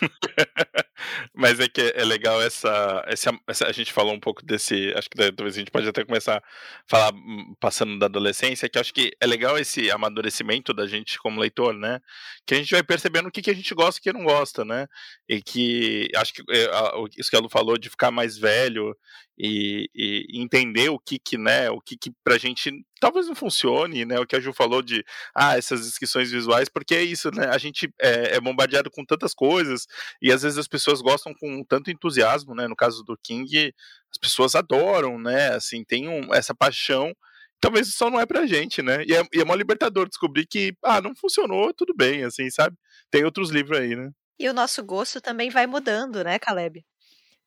Mas 1.34 1.60
é 1.60 1.68
que 1.68 1.94
é 1.96 2.04
legal 2.04 2.42
essa, 2.42 3.04
essa, 3.08 3.32
essa, 3.48 3.68
A 3.68 3.72
gente 3.72 3.92
falou 3.92 4.14
um 4.14 4.20
pouco 4.20 4.46
desse. 4.46 4.94
Acho 4.96 5.10
que 5.10 5.18
talvez 5.18 5.56
a 5.56 5.60
gente 5.60 5.72
pode 5.72 5.88
até 5.88 6.04
começar 6.04 6.38
a 6.38 6.44
falar 6.88 7.14
hum, 7.14 7.56
passando 7.60 7.98
da 8.00 8.06
adolescência, 8.06 8.70
que 8.70 8.80
acho 8.80 8.94
que 8.94 9.12
é 9.20 9.28
legal 9.28 9.58
esse 9.58 9.92
amadurecimento 9.92 10.74
da 10.74 10.88
gente 10.88 11.18
como 11.20 11.40
leitor, 11.40 11.74
né? 11.74 12.00
Que 12.46 12.56
a 12.56 12.58
gente 12.58 12.72
vai 12.72 12.84
percebendo 12.84 13.28
o 13.28 13.32
que, 13.32 13.42
que 13.42 13.52
a 13.52 13.56
gente 13.56 13.74
gosta 13.74 14.00
e 14.00 14.02
o 14.02 14.04
que 14.04 14.14
não 14.14 14.26
gosta, 14.26 14.64
né? 14.64 14.88
E 15.28 15.42
que 15.42 16.10
acho 16.16 16.34
que 16.34 16.44
é, 16.50 16.70
isso 17.18 17.30
que 17.30 17.36
a 17.36 17.40
Lu 17.40 17.50
falou 17.50 17.78
de 17.78 17.90
ficar 17.90 18.12
mais 18.12 18.38
velho 18.38 18.96
e, 19.38 19.90
e, 19.94 20.42
entender 20.42 20.90
o 20.90 21.00
que 21.00 21.20
que, 21.20 21.38
né, 21.38 21.70
o 21.70 21.82
que 21.82 21.98
que 21.98 22.12
pra 22.24 22.38
gente 22.38 22.72
talvez 23.00 23.28
não 23.28 23.36
funcione, 23.36 24.06
né, 24.06 24.18
o 24.20 24.26
que 24.26 24.36
a 24.36 24.40
Ju 24.40 24.54
falou 24.54 24.82
de, 24.82 25.04
ah, 25.36 25.58
essas 25.58 25.82
descrições 25.82 26.32
visuais, 26.32 26.70
porque 26.70 26.96
é 26.96 27.04
isso, 27.04 27.30
né, 27.32 27.48
a 27.50 27.58
gente 27.58 27.94
é, 28.02 28.36
é 28.36 28.40
bombardeado 28.40 28.90
com 28.90 29.04
tantas 29.06 29.34
coisas 29.34 29.86
e 30.22 30.32
às 30.32 30.42
vezes 30.42 30.58
as 30.58 30.68
pessoas 30.68 30.85
gostam 31.02 31.34
com 31.34 31.64
tanto 31.64 31.92
entusiasmo, 31.92 32.56
né, 32.56 32.68
no 32.68 32.76
caso 32.76 33.04
do 33.04 33.18
King, 33.22 33.74
as 34.12 34.18
pessoas 34.18 34.56
adoram, 34.56 35.20
né, 35.20 35.50
assim, 35.54 35.84
tem 35.84 36.08
um, 36.08 36.34
essa 36.34 36.54
paixão 36.54 37.14
talvez 37.60 37.96
só 37.96 38.10
não 38.12 38.20
é 38.20 38.26
pra 38.26 38.46
gente, 38.46 38.82
né? 38.84 39.04
E 39.08 39.16
é, 39.16 39.24
e 39.34 39.40
é 39.40 39.44
uma 39.44 39.56
libertador 39.56 40.08
descobrir 40.08 40.46
que, 40.46 40.76
ah, 40.84 41.02
não 41.02 41.16
funcionou, 41.16 41.74
tudo 41.74 41.96
bem, 41.96 42.24
assim, 42.24 42.50
sabe? 42.50 42.78
Tem 43.10 43.24
outros 43.24 43.50
livros 43.50 43.80
aí, 43.80 43.96
né? 43.96 44.12
E 44.38 44.48
o 44.50 44.54
nosso 44.54 44.84
gosto 44.84 45.22
também 45.22 45.50
vai 45.50 45.66
mudando, 45.66 46.24
né, 46.24 46.38
Caleb? 46.38 46.86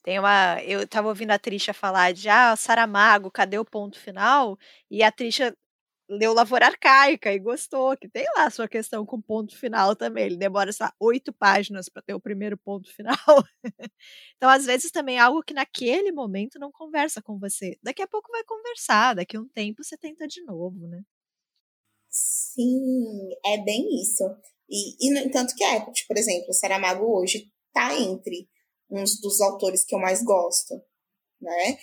Tem 0.02 0.18
uma. 0.18 0.60
Eu 0.62 0.86
tava 0.88 1.08
ouvindo 1.08 1.32
a 1.32 1.38
Trisha 1.38 1.74
falar 1.74 2.12
de 2.12 2.28
ah, 2.28 2.56
Saramago, 2.56 3.30
cadê 3.30 3.58
o 3.58 3.64
ponto 3.64 3.98
final? 3.98 4.58
E 4.90 5.02
a 5.02 5.12
Trisha 5.12 5.54
leu 6.08 6.32
Lavoura 6.32 6.66
Arcaica 6.66 7.32
e 7.32 7.38
gostou, 7.38 7.96
que 7.96 8.08
tem 8.08 8.24
lá 8.36 8.46
a 8.46 8.50
sua 8.50 8.66
questão 8.66 9.04
com 9.04 9.20
ponto 9.20 9.56
final 9.56 9.94
também. 9.94 10.24
Ele 10.24 10.36
demora 10.36 10.72
só 10.72 10.90
oito 10.98 11.32
páginas 11.32 11.88
para 11.88 12.02
ter 12.02 12.14
o 12.14 12.20
primeiro 12.20 12.56
ponto 12.56 12.92
final. 12.94 13.16
então, 14.36 14.48
às 14.48 14.64
vezes, 14.64 14.90
também 14.90 15.16
é 15.16 15.20
algo 15.20 15.42
que 15.42 15.54
naquele 15.54 16.10
momento 16.12 16.58
não 16.58 16.72
conversa 16.72 17.20
com 17.20 17.38
você. 17.38 17.78
Daqui 17.82 18.02
a 18.02 18.08
pouco 18.08 18.30
vai 18.32 18.42
conversar, 18.44 19.14
daqui 19.14 19.36
a 19.36 19.40
um 19.40 19.48
tempo 19.48 19.84
você 19.84 19.96
tenta 19.96 20.26
de 20.26 20.42
novo, 20.44 20.86
né? 20.86 21.02
Sim, 22.10 23.28
é 23.44 23.58
bem 23.62 23.86
isso. 24.00 24.24
E, 24.68 25.08
e 25.08 25.12
no 25.12 25.20
entanto 25.20 25.54
que 25.54 25.64
é, 25.64 25.80
tipo, 25.92 26.08
por 26.08 26.16
exemplo, 26.16 26.48
o 26.48 26.54
Saramago 26.54 27.04
hoje 27.18 27.50
tá 27.72 27.94
entre 27.98 28.48
uns 28.90 29.20
dos 29.20 29.40
autores 29.40 29.84
que 29.84 29.94
eu 29.94 29.98
mais 29.98 30.22
gosto, 30.22 30.74
né? 31.40 31.78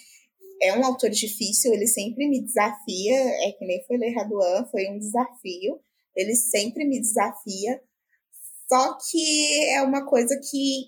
É 0.62 0.78
um 0.78 0.86
autor 0.86 1.10
difícil, 1.10 1.74
ele 1.74 1.88
sempre 1.88 2.28
me 2.28 2.42
desafia, 2.42 3.16
é 3.48 3.52
que 3.52 3.66
nem 3.66 3.84
foi 3.86 3.98
ler 3.98 4.14
Raduan, 4.14 4.66
foi 4.72 4.88
um 4.90 4.98
desafio, 4.98 5.80
ele 6.16 6.36
sempre 6.36 6.86
me 6.86 7.00
desafia, 7.00 7.82
só 8.68 8.98
que 8.98 9.66
é 9.70 9.82
uma 9.82 10.06
coisa 10.06 10.40
que, 10.40 10.86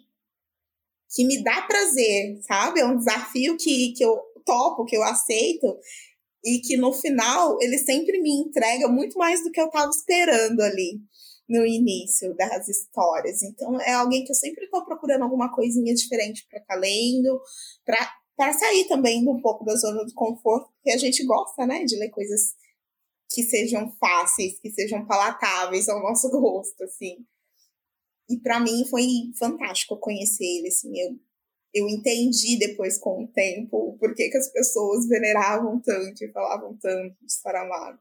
que 1.13 1.25
me 1.25 1.43
dá 1.43 1.61
prazer, 1.63 2.39
sabe? 2.43 2.79
É 2.79 2.85
um 2.85 2.97
desafio 2.97 3.57
que, 3.57 3.93
que 3.93 4.03
eu 4.03 4.19
topo, 4.45 4.85
que 4.85 4.95
eu 4.95 5.03
aceito, 5.03 5.77
e 6.43 6.59
que 6.59 6.77
no 6.77 6.93
final 6.93 7.57
ele 7.61 7.77
sempre 7.77 8.21
me 8.21 8.31
entrega 8.31 8.87
muito 8.87 9.17
mais 9.17 9.43
do 9.43 9.51
que 9.51 9.59
eu 9.59 9.67
estava 9.67 9.89
esperando 9.89 10.61
ali 10.61 11.01
no 11.47 11.65
início 11.65 12.35
das 12.35 12.67
histórias. 12.67 13.41
Então 13.43 13.79
é 13.81 13.93
alguém 13.93 14.23
que 14.23 14.31
eu 14.31 14.35
sempre 14.35 14.65
estou 14.65 14.83
procurando 14.85 15.23
alguma 15.23 15.53
coisinha 15.53 15.93
diferente 15.93 16.45
para 16.49 16.59
estar 16.59 16.75
tá 16.75 16.79
lendo, 16.79 17.39
para 17.85 18.11
sair 18.53 18.87
também 18.87 19.27
um 19.27 19.41
pouco 19.41 19.65
da 19.65 19.75
zona 19.75 20.05
do 20.05 20.13
conforto, 20.13 20.71
porque 20.73 20.91
a 20.91 20.97
gente 20.97 21.25
gosta, 21.25 21.65
né, 21.65 21.83
de 21.83 21.97
ler 21.97 22.09
coisas 22.09 22.53
que 23.29 23.43
sejam 23.43 23.91
fáceis, 23.99 24.59
que 24.59 24.69
sejam 24.71 25.05
palatáveis 25.05 25.89
ao 25.89 26.01
nosso 26.01 26.29
gosto, 26.39 26.83
assim. 26.83 27.25
E 28.29 28.37
para 28.39 28.59
mim 28.59 28.85
foi 28.89 29.05
fantástico 29.37 29.97
conhecer 29.97 30.43
ele, 30.43 30.67
assim, 30.67 30.91
eu, 30.99 31.17
eu 31.73 31.89
entendi 31.89 32.57
depois 32.59 32.97
com 32.97 33.23
o 33.23 33.27
tempo 33.27 33.97
por 33.99 34.13
que, 34.13 34.29
que 34.29 34.37
as 34.37 34.51
pessoas 34.51 35.07
veneravam 35.07 35.79
tanto 35.81 36.23
e 36.23 36.31
falavam 36.31 36.77
tanto 36.77 37.15
de 37.25 37.33
Saramago. 37.33 37.99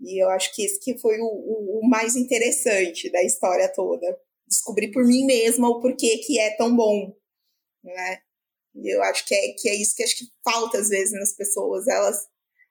E 0.00 0.22
eu 0.22 0.28
acho 0.30 0.54
que 0.54 0.64
esse 0.64 0.80
que 0.80 0.98
foi 0.98 1.18
o, 1.20 1.24
o, 1.24 1.80
o 1.80 1.88
mais 1.88 2.16
interessante 2.16 3.10
da 3.10 3.22
história 3.22 3.72
toda. 3.72 4.18
Descobrir 4.46 4.90
por 4.90 5.04
mim 5.04 5.24
mesma 5.24 5.68
o 5.68 5.80
porquê 5.80 6.18
que 6.18 6.38
é 6.38 6.56
tão 6.56 6.74
bom, 6.76 7.14
né? 7.82 8.18
E 8.74 8.94
eu 8.94 9.02
acho 9.04 9.24
que 9.26 9.34
é, 9.34 9.52
que 9.58 9.68
é 9.68 9.74
isso 9.74 9.94
que 9.94 10.02
acho 10.02 10.16
que 10.16 10.26
falta 10.44 10.78
às 10.78 10.88
vezes 10.88 11.12
nas 11.12 11.34
pessoas, 11.34 11.86
elas 11.86 12.16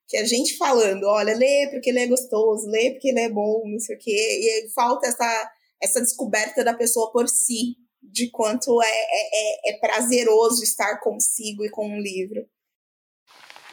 que 0.07 0.17
a 0.17 0.25
gente 0.25 0.57
falando, 0.57 1.05
olha, 1.05 1.35
lê 1.35 1.69
porque 1.71 1.89
ele 1.89 1.99
é 1.99 2.07
gostoso, 2.07 2.67
lê 2.67 2.91
porque 2.91 3.09
ele 3.09 3.21
é 3.21 3.29
bom, 3.29 3.63
não 3.65 3.79
sei 3.79 3.95
o 3.95 3.99
quê, 3.99 4.11
e 4.11 4.69
falta 4.73 5.07
essa, 5.07 5.51
essa 5.81 6.01
descoberta 6.01 6.63
da 6.63 6.73
pessoa 6.73 7.11
por 7.11 7.27
si, 7.29 7.77
de 8.01 8.29
quanto 8.29 8.81
é, 8.81 8.87
é, 8.87 9.71
é, 9.71 9.71
é 9.71 9.79
prazeroso 9.79 10.61
estar 10.63 10.99
consigo 10.99 11.63
e 11.65 11.69
com 11.69 11.87
um 11.87 11.99
livro. 11.99 12.45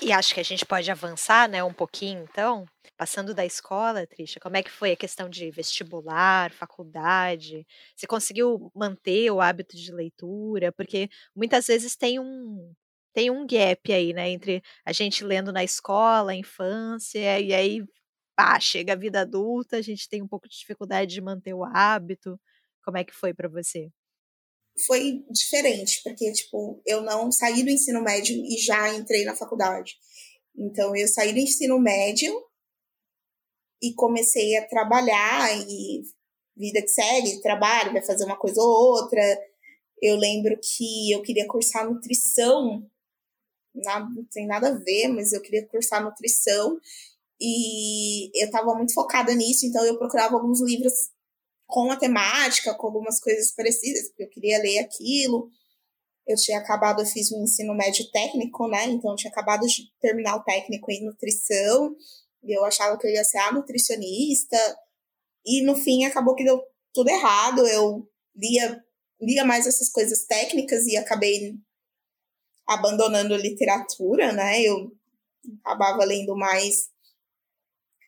E 0.00 0.12
acho 0.12 0.32
que 0.32 0.40
a 0.40 0.44
gente 0.44 0.64
pode 0.64 0.90
avançar, 0.90 1.48
né, 1.48 1.62
um 1.62 1.74
pouquinho, 1.74 2.26
então, 2.30 2.64
passando 3.00 3.32
da 3.32 3.46
escola, 3.46 4.06
Trisha, 4.06 4.38
como 4.38 4.58
é 4.58 4.62
que 4.62 4.70
foi 4.70 4.92
a 4.92 4.96
questão 4.96 5.26
de 5.26 5.50
vestibular, 5.50 6.52
faculdade? 6.52 7.66
Você 7.96 8.06
conseguiu 8.06 8.70
manter 8.74 9.30
o 9.30 9.40
hábito 9.40 9.74
de 9.74 9.90
leitura? 9.90 10.70
Porque 10.70 11.08
muitas 11.34 11.66
vezes 11.66 11.96
tem 11.96 12.20
um 12.20 12.74
tem 13.14 13.30
um 13.30 13.46
gap 13.46 13.90
aí, 13.90 14.12
né, 14.12 14.28
entre 14.28 14.62
a 14.84 14.92
gente 14.92 15.24
lendo 15.24 15.50
na 15.50 15.64
escola, 15.64 16.34
infância, 16.34 17.40
e 17.40 17.54
aí, 17.54 17.82
pá, 18.36 18.60
chega 18.60 18.92
a 18.92 18.96
vida 18.96 19.22
adulta, 19.22 19.78
a 19.78 19.82
gente 19.82 20.06
tem 20.06 20.22
um 20.22 20.28
pouco 20.28 20.46
de 20.46 20.58
dificuldade 20.58 21.14
de 21.14 21.22
manter 21.22 21.54
o 21.54 21.64
hábito. 21.64 22.38
Como 22.84 22.98
é 22.98 23.04
que 23.04 23.14
foi 23.14 23.32
para 23.32 23.48
você? 23.48 23.88
foi 24.86 25.24
diferente, 25.30 26.00
porque, 26.04 26.30
tipo, 26.32 26.82
eu 26.86 27.02
não 27.02 27.32
saí 27.32 27.62
do 27.62 27.70
ensino 27.70 28.02
médio 28.02 28.36
e 28.36 28.58
já 28.58 28.94
entrei 28.94 29.24
na 29.24 29.34
faculdade. 29.36 29.96
Então, 30.56 30.94
eu 30.94 31.08
saí 31.08 31.32
do 31.32 31.38
ensino 31.38 31.78
médio 31.78 32.32
e 33.82 33.94
comecei 33.94 34.56
a 34.56 34.66
trabalhar 34.66 35.56
e 35.68 36.02
vida 36.56 36.82
que 36.82 36.88
segue, 36.88 37.40
trabalho, 37.40 37.92
vai 37.92 38.02
fazer 38.02 38.24
uma 38.24 38.36
coisa 38.36 38.60
ou 38.60 38.68
outra. 38.68 39.22
Eu 40.02 40.16
lembro 40.16 40.58
que 40.62 41.10
eu 41.12 41.22
queria 41.22 41.46
cursar 41.46 41.88
nutrição, 41.88 42.86
nada, 43.74 44.08
não 44.14 44.24
tem 44.24 44.46
nada 44.46 44.68
a 44.68 44.78
ver, 44.78 45.08
mas 45.08 45.32
eu 45.32 45.40
queria 45.40 45.66
cursar 45.66 46.02
nutrição 46.02 46.78
e 47.40 48.30
eu 48.38 48.46
estava 48.46 48.74
muito 48.74 48.92
focada 48.92 49.34
nisso, 49.34 49.64
então 49.64 49.84
eu 49.84 49.98
procurava 49.98 50.34
alguns 50.34 50.60
livros 50.60 50.92
com 51.66 51.90
a 51.90 51.96
temática, 51.96 52.74
com 52.74 52.86
algumas 52.88 53.18
coisas 53.20 53.52
parecidas, 53.52 54.08
porque 54.08 54.24
eu 54.24 54.28
queria 54.28 54.58
ler 54.58 54.80
aquilo. 54.80 55.48
Eu 56.26 56.36
tinha 56.36 56.58
acabado, 56.58 57.00
eu 57.00 57.06
fiz 57.06 57.32
um 57.32 57.42
ensino 57.44 57.74
médio 57.74 58.10
técnico, 58.10 58.68
né? 58.68 58.84
Então, 58.86 59.12
eu 59.12 59.16
tinha 59.16 59.30
acabado 59.30 59.66
de 59.66 59.90
terminar 60.00 60.36
o 60.36 60.42
técnico 60.42 60.90
em 60.90 61.04
nutrição, 61.04 61.94
eu 62.42 62.64
achava 62.64 62.98
que 62.98 63.06
eu 63.06 63.10
ia 63.10 63.24
ser 63.24 63.38
a 63.38 63.52
nutricionista, 63.52 64.56
e 65.44 65.62
no 65.62 65.74
fim 65.74 66.04
acabou 66.04 66.34
que 66.34 66.44
deu 66.44 66.62
tudo 66.92 67.08
errado. 67.08 67.66
Eu 67.66 68.08
lia, 68.34 68.84
lia 69.20 69.44
mais 69.44 69.66
essas 69.66 69.90
coisas 69.90 70.24
técnicas 70.26 70.86
e 70.86 70.96
acabei 70.96 71.54
abandonando 72.66 73.36
literatura, 73.36 74.32
né? 74.32 74.62
Eu 74.62 74.92
acabava 75.64 76.04
lendo 76.04 76.36
mais 76.36 76.88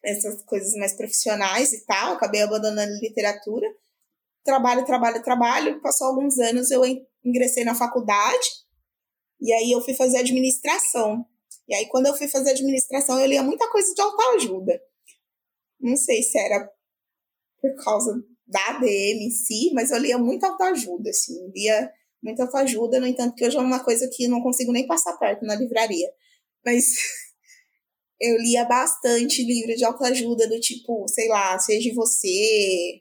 essas 0.04 0.42
coisas 0.44 0.74
mais 0.74 0.94
profissionais 0.94 1.72
e 1.72 1.84
tal, 1.86 2.14
acabei 2.14 2.42
abandonando 2.42 2.92
literatura. 3.00 3.66
Trabalho, 4.44 4.84
trabalho, 4.84 5.22
trabalho. 5.22 5.80
Passou 5.80 6.08
alguns 6.08 6.38
anos, 6.38 6.70
eu 6.70 6.82
ingressei 7.24 7.64
na 7.64 7.74
faculdade 7.74 8.48
e 9.40 9.52
aí 9.52 9.72
eu 9.72 9.80
fui 9.80 9.94
fazer 9.94 10.18
administração. 10.18 11.24
E 11.72 11.74
aí, 11.74 11.86
quando 11.86 12.04
eu 12.04 12.14
fui 12.14 12.28
fazer 12.28 12.50
administração, 12.50 13.18
eu 13.18 13.24
lia 13.24 13.42
muita 13.42 13.66
coisa 13.70 13.94
de 13.94 14.02
autoajuda. 14.02 14.78
Não 15.80 15.96
sei 15.96 16.22
se 16.22 16.38
era 16.38 16.70
por 17.62 17.74
causa 17.82 18.22
da 18.46 18.60
ADM 18.76 19.22
em 19.22 19.30
si, 19.30 19.70
mas 19.72 19.90
eu 19.90 19.96
lia 19.96 20.18
muita 20.18 20.48
autoajuda, 20.48 21.08
assim, 21.08 21.50
lia 21.54 21.90
muita 22.22 22.42
autoajuda, 22.42 23.00
no 23.00 23.06
entanto 23.06 23.34
que 23.34 23.46
hoje 23.46 23.56
é 23.56 23.60
uma 23.60 23.82
coisa 23.82 24.06
que 24.12 24.28
não 24.28 24.42
consigo 24.42 24.70
nem 24.70 24.86
passar 24.86 25.16
perto 25.16 25.46
na 25.46 25.54
livraria. 25.54 26.12
Mas 26.62 26.84
eu 28.20 28.36
lia 28.36 28.66
bastante 28.66 29.42
livro 29.42 29.74
de 29.74 29.82
autoajuda 29.82 30.46
do 30.46 30.60
tipo, 30.60 31.08
sei 31.08 31.28
lá, 31.28 31.58
seja 31.58 31.90
você, 31.94 33.00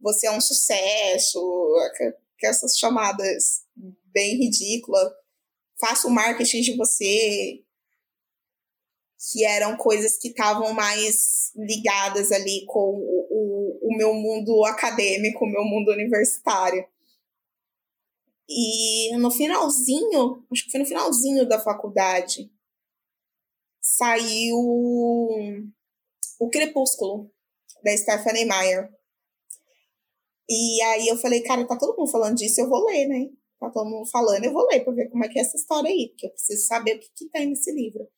você 0.00 0.26
é 0.26 0.32
um 0.32 0.40
sucesso, 0.40 1.72
que 2.36 2.48
essas 2.48 2.76
chamadas 2.76 3.62
bem 4.12 4.38
ridículas, 4.38 5.08
faça 5.78 6.08
o 6.08 6.10
marketing 6.10 6.62
de 6.62 6.76
você, 6.76 7.62
que 9.30 9.44
eram 9.44 9.76
coisas 9.76 10.18
que 10.18 10.28
estavam 10.28 10.72
mais 10.72 11.52
ligadas 11.54 12.32
ali 12.32 12.64
com 12.66 12.80
o, 12.80 13.26
o, 13.30 13.78
o 13.82 13.96
meu 13.96 14.12
mundo 14.14 14.64
acadêmico, 14.64 15.44
o 15.44 15.48
meu 15.48 15.64
mundo 15.64 15.92
universitário. 15.92 16.84
E 18.48 19.16
no 19.16 19.30
finalzinho, 19.30 20.44
acho 20.50 20.64
que 20.64 20.72
foi 20.72 20.80
no 20.80 20.86
finalzinho 20.86 21.48
da 21.48 21.60
faculdade, 21.60 22.50
saiu 23.80 24.58
o 26.40 26.50
Crepúsculo, 26.50 27.30
da 27.84 27.96
Stephanie 27.96 28.44
Meyer. 28.44 28.90
E 30.50 30.82
aí 30.82 31.06
eu 31.06 31.16
falei, 31.16 31.42
cara, 31.42 31.66
tá 31.66 31.78
todo 31.78 31.96
mundo 31.96 32.10
falando 32.10 32.36
disso, 32.36 32.60
eu 32.60 32.68
vou 32.68 32.84
ler, 32.86 33.06
né? 33.06 33.30
Tá 33.60 33.70
todo 33.70 33.88
mundo 33.88 34.10
falando, 34.10 34.44
eu 34.44 34.52
vou 34.52 34.66
ler 34.66 34.82
pra 34.82 34.92
ver 34.92 35.08
como 35.08 35.24
é 35.24 35.28
que 35.28 35.38
é 35.38 35.42
essa 35.42 35.56
história 35.56 35.88
aí, 35.88 36.08
porque 36.08 36.26
eu 36.26 36.30
preciso 36.30 36.66
saber 36.66 36.96
o 36.96 37.00
que, 37.00 37.08
que 37.14 37.28
tem 37.30 37.46
nesse 37.46 37.72
livro. 37.72 38.08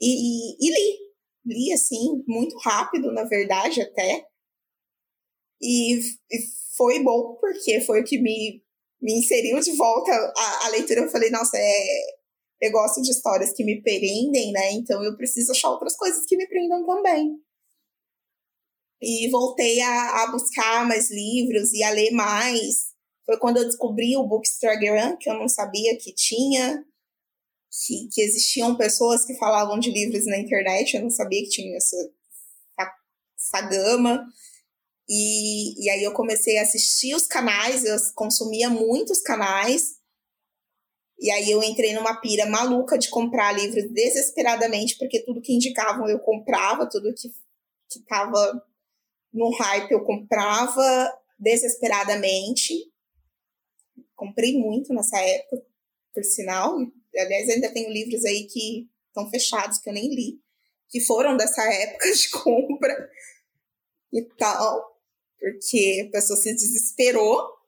E, 0.00 0.56
e, 0.60 0.70
li. 0.70 1.08
Li, 1.46 1.72
assim, 1.72 2.22
muito 2.26 2.56
rápido, 2.58 3.10
na 3.12 3.24
verdade, 3.24 3.80
até. 3.80 4.26
E, 5.60 5.98
e, 5.98 6.38
foi 6.76 7.02
bom, 7.02 7.36
porque 7.40 7.80
foi 7.80 8.02
o 8.02 8.04
que 8.04 8.20
me, 8.20 8.62
me 9.00 9.18
inseriu 9.18 9.58
de 9.60 9.72
volta 9.72 10.12
à, 10.12 10.66
à 10.66 10.68
leitura. 10.68 11.00
Eu 11.00 11.10
falei, 11.10 11.30
nossa, 11.30 11.56
é, 11.56 12.18
eu 12.60 12.72
gosto 12.72 13.00
de 13.00 13.10
histórias 13.10 13.52
que 13.52 13.64
me 13.64 13.80
prendem, 13.82 14.52
né? 14.52 14.72
Então 14.72 15.02
eu 15.02 15.16
preciso 15.16 15.52
achar 15.52 15.70
outras 15.70 15.96
coisas 15.96 16.24
que 16.26 16.36
me 16.36 16.46
prendam 16.46 16.84
também. 16.84 17.40
E 19.00 19.30
voltei 19.30 19.80
a, 19.80 20.24
a 20.24 20.30
buscar 20.32 20.86
mais 20.86 21.10
livros 21.10 21.72
e 21.72 21.82
a 21.82 21.90
ler 21.90 22.10
mais. 22.10 22.92
Foi 23.24 23.38
quando 23.38 23.58
eu 23.58 23.64
descobri 23.64 24.16
o 24.16 24.26
Bookstagram, 24.26 25.16
que 25.18 25.30
eu 25.30 25.34
não 25.34 25.48
sabia 25.48 25.96
que 25.98 26.12
tinha, 26.14 26.84
que, 27.70 28.08
que 28.12 28.22
existiam 28.22 28.76
pessoas 28.76 29.24
que 29.24 29.34
falavam 29.38 29.78
de 29.78 29.90
livros 29.90 30.26
na 30.26 30.38
internet, 30.38 30.94
eu 30.94 31.02
não 31.02 31.10
sabia 31.10 31.42
que 31.42 31.50
tinha 31.50 31.76
essa, 31.76 31.96
essa 33.36 33.60
gama. 33.68 34.26
E, 35.08 35.84
e 35.84 35.90
aí 35.90 36.04
eu 36.04 36.12
comecei 36.12 36.58
a 36.58 36.62
assistir 36.62 37.14
os 37.14 37.26
canais, 37.26 37.84
eu 37.84 37.96
consumia 38.14 38.68
muitos 38.68 39.20
canais, 39.20 39.98
E 41.20 41.30
aí 41.30 41.50
eu 41.50 41.62
entrei 41.62 41.94
numa 41.94 42.20
pira 42.20 42.46
maluca 42.46 42.96
de 42.96 43.10
comprar 43.10 43.52
livros 43.52 43.90
desesperadamente, 43.90 44.96
porque 44.98 45.24
tudo 45.24 45.40
que 45.40 45.52
indicavam 45.52 46.08
eu 46.08 46.20
comprava, 46.20 46.88
tudo 46.88 47.12
que, 47.14 47.28
que 47.90 48.00
tava 48.06 48.62
no 49.32 49.50
hype 49.56 49.90
eu 49.90 50.04
comprava 50.04 51.12
desesperadamente. 51.38 52.74
Comprei 54.14 54.56
muito 54.58 54.92
nessa 54.94 55.18
época, 55.20 55.66
por 56.14 56.24
sinal. 56.24 56.76
Aliás, 57.16 57.48
ainda 57.48 57.72
tenho 57.72 57.90
livros 57.90 58.24
aí 58.24 58.46
que 58.46 58.88
estão 59.08 59.28
fechados, 59.30 59.78
que 59.78 59.88
eu 59.88 59.94
nem 59.94 60.14
li, 60.14 60.40
que 60.88 61.00
foram 61.00 61.36
dessa 61.36 61.62
época 61.62 62.10
de 62.12 62.28
compra 62.30 63.10
e 64.12 64.22
tal, 64.36 64.98
porque 65.38 66.06
a 66.08 66.10
pessoa 66.10 66.38
se 66.38 66.52
desesperou 66.54 67.58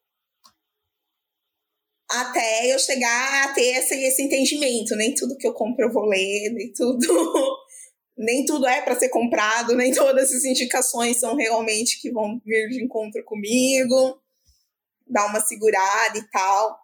até 2.10 2.72
eu 2.74 2.78
chegar 2.78 3.44
a 3.44 3.54
ter 3.54 3.76
esse, 3.76 3.94
esse 3.94 4.22
entendimento. 4.22 4.96
Nem 4.96 5.14
tudo 5.14 5.36
que 5.36 5.46
eu 5.46 5.54
compro 5.54 5.86
eu 5.86 5.92
vou 5.92 6.06
ler, 6.06 6.50
nem 6.52 6.72
tudo. 6.72 7.06
nem 8.18 8.44
tudo 8.44 8.66
é 8.66 8.82
para 8.82 8.98
ser 8.98 9.08
comprado, 9.08 9.74
nem 9.74 9.92
todas 9.94 10.24
essas 10.24 10.44
indicações 10.44 11.18
são 11.18 11.36
realmente 11.36 12.00
que 12.00 12.10
vão 12.10 12.40
vir 12.44 12.68
de 12.68 12.84
encontro 12.84 13.24
comigo, 13.24 14.20
dar 15.06 15.26
uma 15.26 15.40
segurada 15.40 16.18
e 16.18 16.30
tal. 16.30 16.78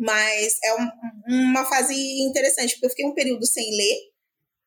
Mas 0.00 0.58
é 0.64 0.74
um, 0.74 0.88
uma 1.50 1.64
fase 1.66 1.94
interessante, 2.22 2.72
porque 2.72 2.86
eu 2.86 2.90
fiquei 2.90 3.06
um 3.06 3.14
período 3.14 3.46
sem 3.46 3.70
ler. 3.76 3.96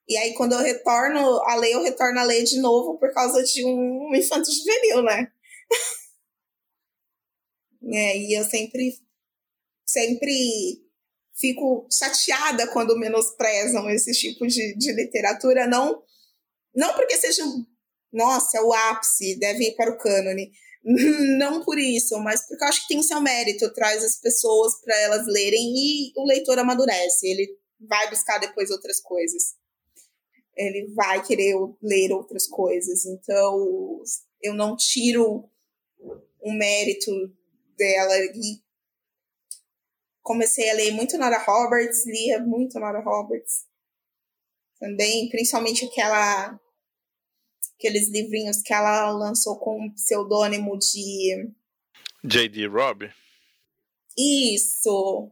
E 0.07 0.15
aí, 0.15 0.33
quando 0.35 0.53
eu 0.53 0.59
retorno 0.59 1.41
a 1.45 1.55
ler, 1.55 1.73
eu 1.73 1.81
retorno 1.81 2.19
a 2.19 2.23
ler 2.23 2.43
de 2.43 2.59
novo 2.59 2.99
por 2.99 3.11
causa 3.13 3.43
de 3.43 3.65
um 3.65 4.13
infanto 4.15 4.53
juvenil, 4.53 5.01
né? 5.01 5.31
é, 7.93 8.17
e 8.17 8.37
eu 8.37 8.43
sempre 8.43 8.95
sempre 9.85 10.81
fico 11.35 11.87
chateada 11.91 12.67
quando 12.67 12.97
menosprezam 12.97 13.89
esse 13.89 14.11
tipo 14.13 14.45
de, 14.45 14.75
de 14.77 14.93
literatura, 14.93 15.67
não, 15.67 16.03
não 16.75 16.93
porque 16.93 17.17
seja, 17.17 17.43
nossa, 18.13 18.57
é 18.57 18.61
o 18.61 18.71
ápice, 18.71 19.39
deve 19.39 19.69
ir 19.69 19.75
para 19.75 19.91
o 19.91 19.97
cânone, 19.97 20.51
não 21.39 21.63
por 21.63 21.79
isso, 21.79 22.19
mas 22.19 22.45
porque 22.47 22.63
eu 22.63 22.67
acho 22.67 22.81
que 22.81 22.93
tem 22.93 23.01
seu 23.01 23.19
mérito, 23.21 23.73
traz 23.73 24.03
as 24.03 24.17
pessoas 24.17 24.79
para 24.81 24.97
elas 24.99 25.25
lerem 25.27 25.73
e 25.75 26.13
o 26.15 26.25
leitor 26.25 26.59
amadurece, 26.59 27.27
ele 27.27 27.57
vai 27.79 28.09
buscar 28.09 28.37
depois 28.37 28.69
outras 28.69 28.99
coisas. 28.99 29.55
Ele 30.55 30.93
vai 30.93 31.25
querer 31.25 31.55
ler 31.81 32.11
outras 32.11 32.47
coisas. 32.47 33.05
Então, 33.05 34.01
eu 34.41 34.53
não 34.53 34.75
tiro 34.75 35.49
o 36.39 36.51
mérito 36.51 37.11
dela 37.75 38.15
e 38.19 38.61
comecei 40.21 40.69
a 40.69 40.75
ler 40.75 40.91
muito 40.91 41.17
Nora 41.17 41.39
Roberts, 41.39 42.05
lia 42.05 42.39
muito 42.39 42.79
Nora 42.79 43.01
Roberts. 43.01 43.65
Também, 44.79 45.29
principalmente 45.29 45.85
aquela 45.85 46.59
aqueles 47.83 48.09
livrinhos 48.09 48.61
que 48.61 48.73
ela 48.73 49.11
lançou 49.11 49.59
com 49.59 49.85
o 49.85 49.93
pseudônimo 49.93 50.79
de 50.79 51.51
J.D. 52.23 52.67
Robb. 52.67 53.11
Isso. 54.17 55.29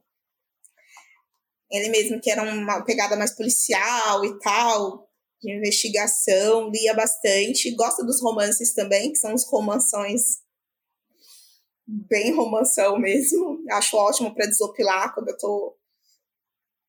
Ele 1.71 1.87
mesmo 1.87 2.19
que 2.19 2.29
era 2.29 2.43
uma 2.43 2.83
pegada 2.83 3.15
mais 3.15 3.33
policial 3.33 4.25
e 4.25 4.37
tal, 4.39 5.09
de 5.41 5.55
investigação, 5.55 6.69
lia 6.69 6.93
bastante. 6.93 7.73
Gosta 7.73 8.03
dos 8.03 8.21
romances 8.21 8.73
também, 8.73 9.13
que 9.13 9.19
são 9.19 9.33
os 9.33 9.47
romanções 9.47 10.41
bem 11.87 12.33
romanção 12.33 12.99
mesmo. 12.99 13.63
Acho 13.71 13.95
ótimo 13.95 14.35
para 14.35 14.47
desopilar 14.47 15.13
quando 15.13 15.29
eu 15.29 15.37
tô 15.37 15.77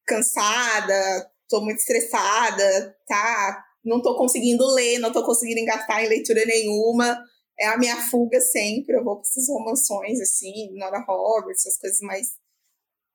cansada, 0.04 1.30
tô 1.48 1.60
muito 1.60 1.78
estressada, 1.78 2.98
tá? 3.06 3.71
Não 3.84 4.00
tô 4.00 4.16
conseguindo 4.16 4.64
ler, 4.74 4.98
não 4.98 5.12
tô 5.12 5.24
conseguindo 5.24 5.60
engatar 5.60 6.04
em 6.04 6.08
leitura 6.08 6.44
nenhuma. 6.44 7.18
É 7.58 7.66
a 7.66 7.78
minha 7.78 7.96
fuga 8.08 8.40
sempre. 8.40 8.96
Eu 8.96 9.04
vou 9.04 9.16
para 9.16 9.28
essas 9.28 9.48
romanções, 9.48 10.20
assim, 10.20 10.70
Nora 10.74 11.04
Roberts, 11.06 11.66
essas 11.66 11.78
coisas 11.78 12.00
mais 12.00 12.28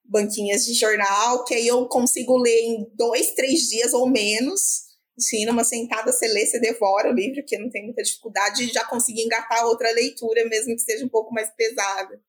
banquinhas 0.04 0.66
de 0.66 0.74
jornal, 0.74 1.44
que 1.44 1.54
aí 1.54 1.68
eu 1.68 1.86
consigo 1.88 2.38
ler 2.38 2.62
em 2.62 2.90
dois, 2.96 3.34
três 3.34 3.68
dias 3.68 3.94
ou 3.94 4.10
menos 4.10 4.88
Sim, 5.20 5.46
numa 5.46 5.64
sentada 5.64 6.12
você 6.12 6.28
lê, 6.28 6.46
você 6.46 6.60
devora 6.60 7.10
o 7.10 7.14
livro, 7.14 7.44
que 7.44 7.58
não 7.58 7.70
tem 7.72 7.86
muita 7.86 8.04
dificuldade, 8.04 8.64
e 8.64 8.68
já 8.68 8.86
conseguir 8.86 9.24
engatar 9.24 9.66
outra 9.66 9.92
leitura, 9.92 10.46
mesmo 10.46 10.76
que 10.76 10.82
seja 10.82 11.04
um 11.04 11.10
pouco 11.10 11.34
mais 11.34 11.50
pesada. 11.56 12.22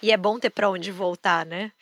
E 0.00 0.12
é 0.12 0.16
bom 0.16 0.38
ter 0.38 0.50
para 0.50 0.70
onde 0.70 0.92
voltar, 0.92 1.44
né? 1.44 1.72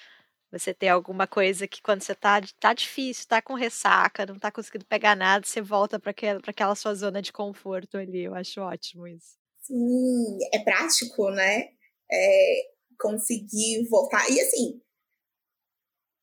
Você 0.50 0.72
ter 0.72 0.88
alguma 0.88 1.26
coisa 1.26 1.68
que 1.68 1.82
quando 1.82 2.02
você 2.02 2.14
tá, 2.14 2.40
tá 2.58 2.72
difícil, 2.72 3.26
tá 3.28 3.42
com 3.42 3.54
ressaca, 3.54 4.24
não 4.24 4.38
tá 4.38 4.50
conseguindo 4.50 4.86
pegar 4.86 5.14
nada, 5.14 5.46
você 5.46 5.60
volta 5.60 5.98
para 5.98 6.10
aquela, 6.10 6.40
aquela 6.46 6.74
sua 6.74 6.94
zona 6.94 7.20
de 7.20 7.32
conforto 7.32 7.98
ali. 7.98 8.24
Eu 8.24 8.34
acho 8.34 8.60
ótimo 8.60 9.06
isso. 9.06 9.36
Sim, 9.62 10.38
é 10.52 10.58
prático, 10.60 11.30
né? 11.30 11.68
É 12.10 12.70
conseguir 12.98 13.86
voltar. 13.90 14.30
E 14.30 14.40
assim, 14.40 14.80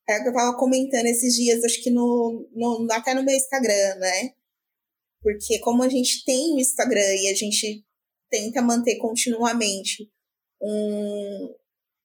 é 0.08 0.22
que 0.22 0.28
eu 0.28 0.32
tava 0.32 0.56
comentando 0.56 1.06
esses 1.06 1.34
dias, 1.34 1.64
acho 1.64 1.82
que 1.82 1.90
no, 1.90 2.48
no, 2.52 2.86
até 2.92 3.12
no 3.14 3.24
meu 3.24 3.34
Instagram, 3.34 3.96
né? 3.96 4.34
Porque 5.20 5.58
como 5.60 5.82
a 5.82 5.88
gente 5.88 6.24
tem 6.24 6.54
o 6.54 6.60
Instagram 6.60 7.14
e 7.14 7.28
a 7.28 7.34
gente 7.34 7.84
tenta 8.30 8.62
manter 8.62 8.96
continuamente 8.98 10.08
um. 10.60 11.54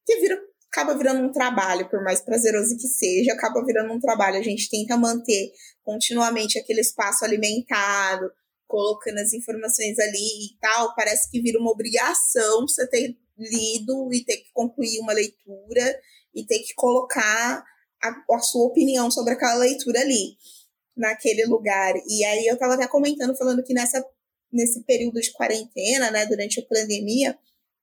que 0.05 0.15
vira, 0.19 0.41
acaba 0.71 0.97
virando 0.97 1.21
um 1.21 1.31
trabalho, 1.31 1.89
por 1.89 2.01
mais 2.01 2.21
prazeroso 2.21 2.77
que 2.77 2.87
seja, 2.87 3.33
acaba 3.33 3.63
virando 3.65 3.91
um 3.93 3.99
trabalho. 3.99 4.37
A 4.37 4.41
gente 4.41 4.69
tenta 4.69 4.95
manter 4.95 5.51
continuamente 5.83 6.57
aquele 6.57 6.79
espaço 6.79 7.25
alimentado, 7.25 8.31
colocando 8.67 9.17
as 9.17 9.33
informações 9.33 9.99
ali 9.99 10.45
e 10.45 10.57
tal. 10.61 10.95
Parece 10.95 11.29
que 11.29 11.41
vira 11.41 11.59
uma 11.59 11.71
obrigação 11.71 12.61
você 12.61 12.87
ter 12.87 13.17
lido 13.37 14.13
e 14.13 14.23
ter 14.23 14.37
que 14.37 14.51
concluir 14.53 14.99
uma 14.99 15.11
leitura 15.11 15.99
e 16.33 16.45
ter 16.45 16.59
que 16.59 16.73
colocar 16.73 17.63
a, 18.01 18.35
a 18.35 18.39
sua 18.39 18.67
opinião 18.67 19.11
sobre 19.11 19.33
aquela 19.33 19.55
leitura 19.55 19.99
ali, 19.99 20.37
naquele 20.95 21.45
lugar. 21.45 21.93
E 22.07 22.23
aí 22.23 22.47
eu 22.47 22.53
estava 22.53 22.75
até 22.75 22.87
comentando, 22.87 23.35
falando 23.35 23.61
que 23.61 23.73
nessa, 23.73 24.01
nesse 24.49 24.83
período 24.85 25.19
de 25.19 25.33
quarentena, 25.33 26.09
né, 26.11 26.25
durante 26.25 26.61
a 26.61 26.65
pandemia, 26.65 27.37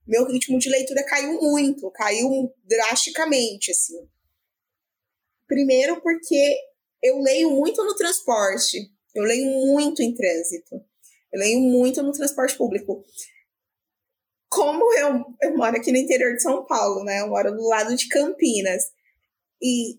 meu 0.09 0.26
ritmo 0.26 0.59
de 0.59 0.68
leitura 0.68 1.04
caiu 1.04 1.34
muito, 1.34 1.90
caiu 1.92 2.52
drasticamente, 2.64 3.70
assim. 3.70 4.09
Primeiro 5.46 6.00
porque 6.00 6.56
eu 7.02 7.20
leio 7.20 7.50
muito 7.50 7.84
no 7.84 7.94
transporte, 7.94 8.90
eu 9.14 9.22
leio 9.24 9.46
muito 9.66 10.02
em 10.02 10.14
trânsito, 10.14 10.76
eu 11.32 11.38
leio 11.38 11.61
muito 11.61 12.02
no 12.02 12.12
transporte 12.12 12.56
público. 12.56 13.04
Como 14.50 14.92
eu, 14.94 15.24
eu 15.42 15.56
moro 15.56 15.76
aqui 15.76 15.92
no 15.92 15.98
interior 15.98 16.34
de 16.34 16.42
São 16.42 16.64
Paulo, 16.66 17.04
né? 17.04 17.20
Eu 17.20 17.28
moro 17.28 17.54
do 17.54 17.68
lado 17.68 17.94
de 17.94 18.09
Campinas. 18.09 18.82
E 19.61 19.98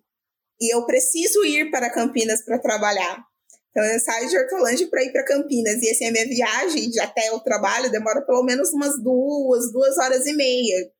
e 0.62 0.74
eu 0.74 0.86
preciso 0.86 1.46
ir 1.46 1.72
para 1.72 1.90
Campinas 1.90 2.44
para 2.44 2.60
trabalhar. 2.60 3.24
Então 3.70 3.84
eu 3.84 4.00
saio 4.00 4.30
de 4.30 4.38
Hortolândia 4.38 4.88
para 4.90 5.04
ir 5.04 5.12
para 5.12 5.26
Campinas. 5.26 5.82
E 5.82 5.90
assim, 5.90 6.06
a 6.06 6.12
minha 6.12 6.26
viagem 6.26 6.90
de 6.90 7.00
até 7.00 7.32
o 7.32 7.40
trabalho 7.40 7.92
demora 7.92 8.26
pelo 8.26 8.44
menos 8.44 8.72
umas 8.74 9.02
duas, 9.02 9.72
duas 9.72 9.98
horas 9.98 10.26
e 10.26 10.34
meia 10.34 10.92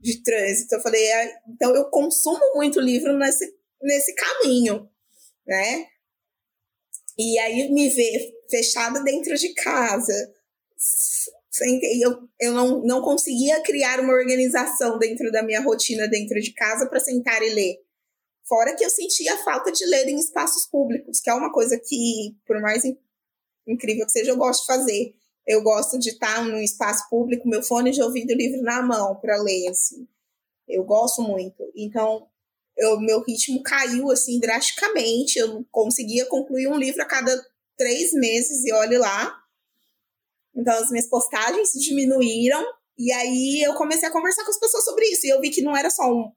de 0.00 0.22
trânsito. 0.22 0.74
Eu 0.74 0.80
falei, 0.80 1.04
é, 1.04 1.32
então 1.48 1.74
eu 1.74 1.84
consumo 1.90 2.54
muito 2.54 2.80
livro 2.80 3.16
nesse, 3.18 3.52
nesse 3.82 4.14
caminho, 4.14 4.88
né? 5.46 5.86
E 7.18 7.38
aí 7.38 7.70
me 7.70 7.88
ver 7.88 8.32
fechada 8.50 9.02
dentro 9.02 9.34
de 9.34 9.52
casa, 9.54 10.12
eu, 12.00 12.28
eu 12.40 12.52
não, 12.52 12.82
não 12.84 13.02
conseguia 13.02 13.60
criar 13.62 14.00
uma 14.00 14.14
organização 14.14 14.98
dentro 14.98 15.30
da 15.30 15.42
minha 15.42 15.60
rotina 15.60 16.08
dentro 16.08 16.40
de 16.40 16.52
casa 16.54 16.86
para 16.86 17.00
sentar 17.00 17.42
e 17.42 17.50
ler. 17.50 17.76
Fora 18.52 18.76
que 18.76 18.84
eu 18.84 18.90
sentia 18.90 19.32
a 19.32 19.38
falta 19.38 19.72
de 19.72 19.82
ler 19.86 20.06
em 20.08 20.18
espaços 20.18 20.66
públicos, 20.66 21.20
que 21.20 21.30
é 21.30 21.32
uma 21.32 21.50
coisa 21.50 21.80
que, 21.82 22.36
por 22.46 22.60
mais 22.60 22.82
incrível 23.66 24.04
que 24.04 24.12
seja, 24.12 24.30
eu 24.30 24.36
gosto 24.36 24.60
de 24.60 24.66
fazer. 24.66 25.14
Eu 25.46 25.62
gosto 25.62 25.98
de 25.98 26.10
estar 26.10 26.44
num 26.44 26.58
espaço 26.58 27.08
público, 27.08 27.48
meu 27.48 27.62
fone 27.62 27.92
de 27.92 28.02
ouvido 28.02 28.34
livre 28.34 28.60
na 28.60 28.82
mão 28.82 29.16
para 29.18 29.40
ler, 29.40 29.68
assim. 29.68 30.06
Eu 30.68 30.84
gosto 30.84 31.22
muito. 31.22 31.62
Então, 31.74 32.28
eu, 32.76 33.00
meu 33.00 33.22
ritmo 33.22 33.62
caiu, 33.62 34.10
assim, 34.10 34.38
drasticamente. 34.38 35.38
Eu 35.38 35.48
não 35.48 35.64
conseguia 35.70 36.26
concluir 36.26 36.68
um 36.68 36.76
livro 36.76 37.00
a 37.00 37.06
cada 37.06 37.34
três 37.78 38.12
meses, 38.12 38.66
e 38.66 38.72
olhe 38.74 38.98
lá. 38.98 39.34
Então, 40.54 40.74
as 40.74 40.90
minhas 40.90 41.08
postagens 41.08 41.70
diminuíram. 41.70 42.62
E 42.98 43.10
aí, 43.12 43.62
eu 43.62 43.72
comecei 43.76 44.06
a 44.06 44.12
conversar 44.12 44.44
com 44.44 44.50
as 44.50 44.60
pessoas 44.60 44.84
sobre 44.84 45.06
isso. 45.06 45.26
E 45.26 45.30
eu 45.30 45.40
vi 45.40 45.48
que 45.48 45.62
não 45.62 45.74
era 45.74 45.88
só 45.88 46.02
um, 46.12 46.30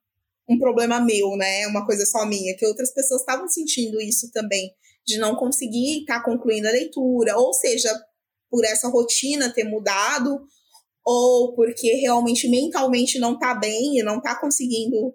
um 0.47 0.57
problema 0.59 0.99
meu, 0.99 1.35
né? 1.35 1.67
Uma 1.67 1.85
coisa 1.85 2.05
só 2.05 2.25
minha, 2.25 2.55
que 2.55 2.65
outras 2.65 2.93
pessoas 2.93 3.21
estavam 3.21 3.47
sentindo 3.47 3.99
isso 3.99 4.31
também, 4.31 4.71
de 5.05 5.17
não 5.17 5.35
conseguir 5.35 6.01
estar 6.01 6.19
tá 6.19 6.25
concluindo 6.25 6.67
a 6.67 6.71
leitura, 6.71 7.37
ou 7.37 7.53
seja, 7.53 7.89
por 8.49 8.63
essa 8.63 8.87
rotina 8.87 9.53
ter 9.53 9.63
mudado, 9.63 10.45
ou 11.03 11.53
porque 11.55 11.93
realmente 11.95 12.47
mentalmente 12.47 13.19
não 13.19 13.37
tá 13.37 13.53
bem 13.53 13.97
e 13.97 14.03
não 14.03 14.21
tá 14.21 14.39
conseguindo 14.39 15.13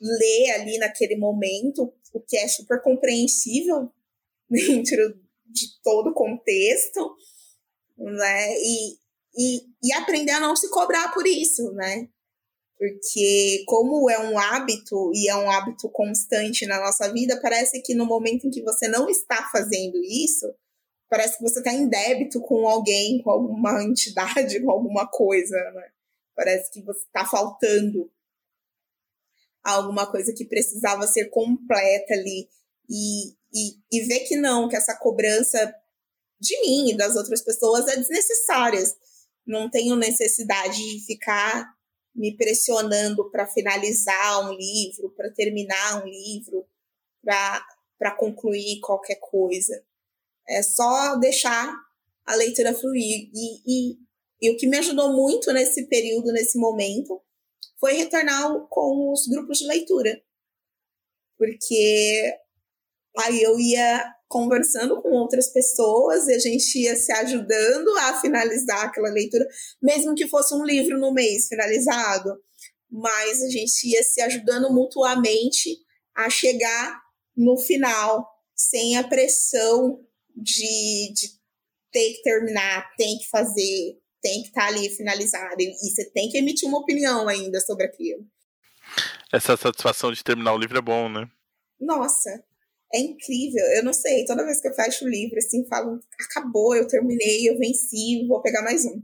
ler 0.00 0.50
ali 0.52 0.78
naquele 0.78 1.16
momento, 1.16 1.92
o 2.12 2.20
que 2.20 2.36
é 2.36 2.46
super 2.48 2.82
compreensível 2.82 3.90
dentro 4.48 5.20
de 5.46 5.66
todo 5.82 6.10
o 6.10 6.14
contexto, 6.14 7.14
né? 7.96 8.54
E, 8.58 8.92
e, 9.38 9.62
e 9.82 9.92
aprender 9.94 10.32
a 10.32 10.40
não 10.40 10.54
se 10.54 10.68
cobrar 10.70 11.12
por 11.12 11.26
isso, 11.26 11.72
né? 11.72 12.08
Porque, 12.78 13.64
como 13.66 14.10
é 14.10 14.18
um 14.18 14.38
hábito 14.38 15.10
e 15.14 15.30
é 15.30 15.36
um 15.36 15.50
hábito 15.50 15.88
constante 15.88 16.66
na 16.66 16.78
nossa 16.78 17.10
vida, 17.10 17.40
parece 17.40 17.80
que 17.80 17.94
no 17.94 18.04
momento 18.04 18.46
em 18.46 18.50
que 18.50 18.62
você 18.62 18.86
não 18.86 19.08
está 19.08 19.48
fazendo 19.50 19.96
isso, 20.04 20.54
parece 21.08 21.38
que 21.38 21.42
você 21.42 21.60
está 21.60 21.72
em 21.72 21.88
débito 21.88 22.40
com 22.42 22.68
alguém, 22.68 23.22
com 23.22 23.30
alguma 23.30 23.80
entidade, 23.84 24.60
com 24.60 24.70
alguma 24.70 25.06
coisa, 25.06 25.56
né? 25.72 25.88
Parece 26.34 26.70
que 26.70 26.82
você 26.82 27.00
está 27.00 27.24
faltando 27.24 28.10
alguma 29.64 30.06
coisa 30.10 30.32
que 30.34 30.44
precisava 30.44 31.06
ser 31.06 31.30
completa 31.30 32.12
ali. 32.12 32.48
E, 32.88 33.30
e, 33.52 33.80
e 33.90 34.00
ver 34.02 34.20
que 34.20 34.36
não, 34.36 34.68
que 34.68 34.76
essa 34.76 34.94
cobrança 34.94 35.74
de 36.38 36.60
mim 36.60 36.90
e 36.90 36.96
das 36.96 37.16
outras 37.16 37.42
pessoas 37.42 37.88
é 37.88 37.96
desnecessária. 37.96 38.82
Não 39.46 39.70
tenho 39.70 39.96
necessidade 39.96 40.76
de 40.76 41.04
ficar 41.06 41.75
me 42.16 42.36
pressionando 42.36 43.30
para 43.30 43.46
finalizar 43.46 44.48
um 44.48 44.52
livro, 44.52 45.10
para 45.10 45.30
terminar 45.30 46.02
um 46.02 46.06
livro, 46.06 46.66
para 47.22 48.16
concluir 48.16 48.80
qualquer 48.80 49.16
coisa. 49.16 49.84
É 50.48 50.62
só 50.62 51.16
deixar 51.16 51.72
a 52.24 52.34
leitura 52.34 52.74
fluir. 52.74 53.30
E, 53.34 53.60
e, 53.66 53.98
e 54.40 54.50
o 54.50 54.56
que 54.56 54.66
me 54.66 54.78
ajudou 54.78 55.12
muito 55.12 55.52
nesse 55.52 55.86
período, 55.86 56.32
nesse 56.32 56.58
momento, 56.58 57.20
foi 57.78 57.92
retornar 57.94 58.66
com 58.68 59.12
os 59.12 59.26
grupos 59.26 59.58
de 59.58 59.66
leitura. 59.66 60.22
Porque 61.36 62.38
aí 63.18 63.42
eu 63.42 63.58
ia 63.58 64.15
conversando 64.28 65.00
com 65.00 65.10
outras 65.10 65.52
pessoas 65.52 66.26
e 66.26 66.34
a 66.34 66.38
gente 66.38 66.78
ia 66.78 66.96
se 66.96 67.12
ajudando 67.12 67.88
a 67.98 68.20
finalizar 68.20 68.84
aquela 68.84 69.10
leitura, 69.10 69.46
mesmo 69.80 70.14
que 70.14 70.26
fosse 70.26 70.54
um 70.54 70.64
livro 70.64 70.98
no 70.98 71.12
mês 71.12 71.48
finalizado, 71.48 72.40
mas 72.90 73.42
a 73.42 73.48
gente 73.48 73.88
ia 73.88 74.02
se 74.02 74.20
ajudando 74.20 74.72
mutuamente 74.72 75.76
a 76.14 76.30
chegar 76.30 77.00
no 77.36 77.56
final, 77.58 78.26
sem 78.54 78.96
a 78.96 79.06
pressão 79.06 80.00
de, 80.34 81.12
de 81.12 81.28
ter 81.92 82.14
que 82.14 82.22
terminar, 82.22 82.94
tem 82.96 83.18
que 83.18 83.28
fazer, 83.28 83.98
tem 84.22 84.42
que 84.42 84.48
estar 84.48 84.62
tá 84.62 84.66
ali 84.68 84.88
finalizado, 84.88 85.60
e 85.60 85.74
você 85.74 86.10
tem 86.10 86.28
que 86.28 86.38
emitir 86.38 86.68
uma 86.68 86.78
opinião 86.78 87.28
ainda 87.28 87.60
sobre 87.60 87.84
aquilo. 87.84 88.26
Essa 89.32 89.56
satisfação 89.56 90.12
de 90.12 90.22
terminar 90.24 90.54
o 90.54 90.58
livro 90.58 90.78
é 90.78 90.82
bom, 90.82 91.08
né? 91.08 91.28
Nossa, 91.78 92.42
é 92.92 93.00
incrível. 93.00 93.64
Eu 93.76 93.84
não 93.84 93.92
sei, 93.92 94.24
toda 94.24 94.44
vez 94.44 94.60
que 94.60 94.68
eu 94.68 94.74
fecho 94.74 95.04
o 95.04 95.08
livro, 95.08 95.36
assim, 95.38 95.66
falo, 95.68 96.00
acabou, 96.28 96.74
eu 96.74 96.86
terminei, 96.86 97.48
eu 97.48 97.58
venci, 97.58 98.26
vou 98.26 98.42
pegar 98.42 98.62
mais 98.62 98.84
um. 98.84 99.02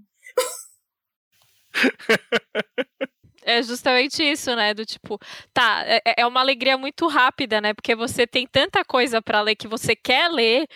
É 3.45 3.61
justamente 3.61 4.23
isso, 4.23 4.55
né? 4.55 4.73
Do 4.73 4.87
tipo, 4.87 5.19
tá, 5.53 5.83
é, 5.85 6.01
é 6.19 6.27
uma 6.27 6.41
alegria 6.41 6.79
muito 6.79 7.09
rápida, 7.09 7.61
né? 7.61 7.75
Porque 7.75 7.95
você 7.95 8.25
tem 8.25 8.47
tanta 8.47 8.85
coisa 8.85 9.21
para 9.21 9.41
ler 9.41 9.57
que 9.57 9.67
você 9.67 9.97
quer 9.97 10.31
ler, 10.31 10.69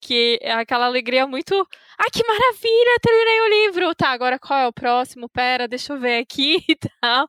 que 0.00 0.38
é 0.42 0.52
aquela 0.52 0.86
alegria 0.86 1.26
muito. 1.26 1.54
Ai, 1.98 2.08
que 2.12 2.26
maravilha! 2.26 2.98
Terminei 3.02 3.40
o 3.40 3.48
livro! 3.48 3.94
Tá, 3.94 4.10
agora 4.10 4.38
qual 4.38 4.58
é 4.60 4.66
o 4.68 4.72
próximo? 4.72 5.28
Pera, 5.28 5.68
deixa 5.68 5.92
eu 5.92 6.00
ver 6.00 6.18
aqui 6.18 6.64
e 6.68 6.76
tal. 7.00 7.28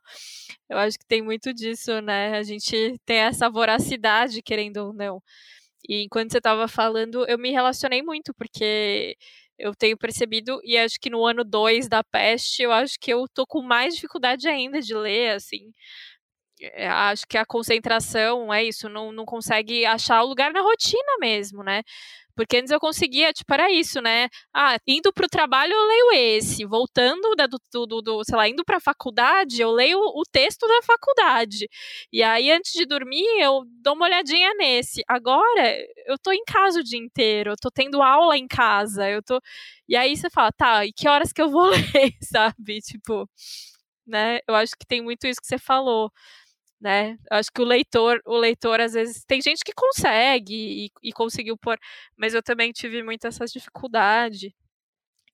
Eu 0.70 0.78
acho 0.78 0.98
que 1.00 1.06
tem 1.06 1.22
muito 1.22 1.54
disso, 1.54 2.02
né? 2.02 2.38
A 2.38 2.44
gente 2.44 3.00
tem 3.06 3.18
essa 3.18 3.50
voracidade, 3.50 4.42
querendo 4.42 4.78
ou 4.78 4.94
não. 4.94 5.22
E 5.88 6.04
enquanto 6.04 6.32
você 6.32 6.38
estava 6.40 6.68
falando, 6.68 7.26
eu 7.28 7.38
me 7.38 7.52
relacionei 7.52 8.02
muito, 8.04 8.34
porque 8.36 9.18
eu 9.58 9.76
tenho 9.76 9.98
percebido, 9.98 10.60
e 10.64 10.78
acho 10.78 11.00
que 11.00 11.10
no 11.10 11.26
ano 11.26 11.44
2 11.44 11.88
da 11.90 12.04
peste, 12.04 12.64
eu 12.64 12.72
acho 12.72 12.98
que 13.00 13.12
eu 13.14 13.26
tô 13.34 13.46
com 13.48 13.62
mais 13.62 13.96
dificuldade 13.96 14.48
ainda 14.48 14.82
de 14.82 14.94
ler, 14.96 15.36
assim. 15.36 15.74
É, 16.62 16.88
acho 16.90 17.26
que 17.28 17.38
a 17.38 17.46
concentração 17.46 18.54
é 18.54 18.64
isso, 18.64 18.90
não, 18.90 19.12
não 19.14 19.26
consegue 19.26 19.86
achar 19.86 20.22
o 20.24 20.28
lugar 20.28 20.52
na 20.52 20.62
rotina 20.62 21.18
mesmo, 21.20 21.64
né? 21.64 21.84
Porque 22.40 22.56
antes 22.56 22.72
eu 22.72 22.80
conseguia, 22.80 23.34
tipo, 23.34 23.54
era 23.54 23.70
isso, 23.70 24.00
né? 24.02 24.30
Ah, 24.56 24.78
indo 24.88 25.12
pro 25.12 25.28
trabalho 25.28 25.74
eu 25.74 25.88
leio 25.88 26.38
esse, 26.38 26.64
voltando 26.64 27.36
da, 27.36 27.46
do, 27.48 27.60
do, 27.86 28.02
do, 28.02 28.24
sei 28.24 28.38
lá, 28.38 28.48
indo 28.48 28.64
pra 28.64 28.80
faculdade, 28.80 29.62
eu 29.62 29.70
leio 29.72 30.00
o 30.00 30.24
texto 30.32 30.66
da 30.66 30.82
faculdade. 30.84 31.68
E 32.14 32.24
aí, 32.24 32.50
antes 32.50 32.72
de 32.72 32.86
dormir, 32.86 33.26
eu 33.42 33.66
dou 33.84 33.94
uma 33.94 34.06
olhadinha 34.06 34.54
nesse. 34.54 35.04
Agora, 35.06 35.78
eu 36.06 36.18
tô 36.18 36.32
em 36.32 36.46
casa 36.46 36.80
o 36.80 36.84
dia 36.84 36.98
inteiro, 36.98 37.52
eu 37.52 37.58
tô 37.62 37.70
tendo 37.70 38.02
aula 38.02 38.38
em 38.38 38.48
casa, 38.48 39.10
eu 39.10 39.22
tô. 39.22 39.42
E 39.86 39.98
aí 39.98 40.16
você 40.16 40.30
fala, 40.30 40.50
tá, 40.54 40.86
e 40.86 40.94
que 40.94 41.10
horas 41.10 41.34
que 41.34 41.42
eu 41.42 41.50
vou 41.50 41.66
ler, 41.94 42.14
sabe? 42.24 42.80
Tipo, 42.80 43.30
né? 44.08 44.40
Eu 44.48 44.56
acho 44.56 44.74
que 44.80 44.86
tem 44.88 45.02
muito 45.02 45.28
isso 45.28 45.42
que 45.42 45.48
você 45.48 45.58
falou 45.58 46.10
né? 46.82 47.18
Acho 47.32 47.52
que 47.52 47.62
o 47.62 47.66
leitor, 47.66 48.22
o 48.26 48.38
leitor 48.38 48.80
às 48.80 48.94
vezes 48.94 49.24
tem 49.26 49.42
gente 49.42 49.64
que 49.64 49.74
consegue 49.74 50.86
e, 50.86 50.92
e 51.04 51.14
conseguiu 51.14 51.58
pôr, 51.58 51.78
mas 52.18 52.34
eu 52.34 52.44
também 52.44 52.72
tive 52.72 53.04
muita 53.04 53.28
essa 53.30 53.46
dificuldade 53.46 54.54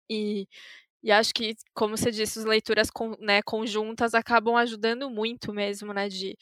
e, 0.09 0.47
e 1.03 1.11
acho 1.11 1.33
que, 1.33 1.55
como 1.73 1.97
você 1.97 2.11
disse, 2.11 2.39
as 2.39 2.45
leituras 2.45 2.89
com, 2.89 3.15
né, 3.19 3.41
conjuntas 3.43 4.13
acabam 4.13 4.55
ajudando 4.55 5.09
muito 5.09 5.53
mesmo, 5.53 5.93
né? 5.93 6.09
De, 6.09 6.37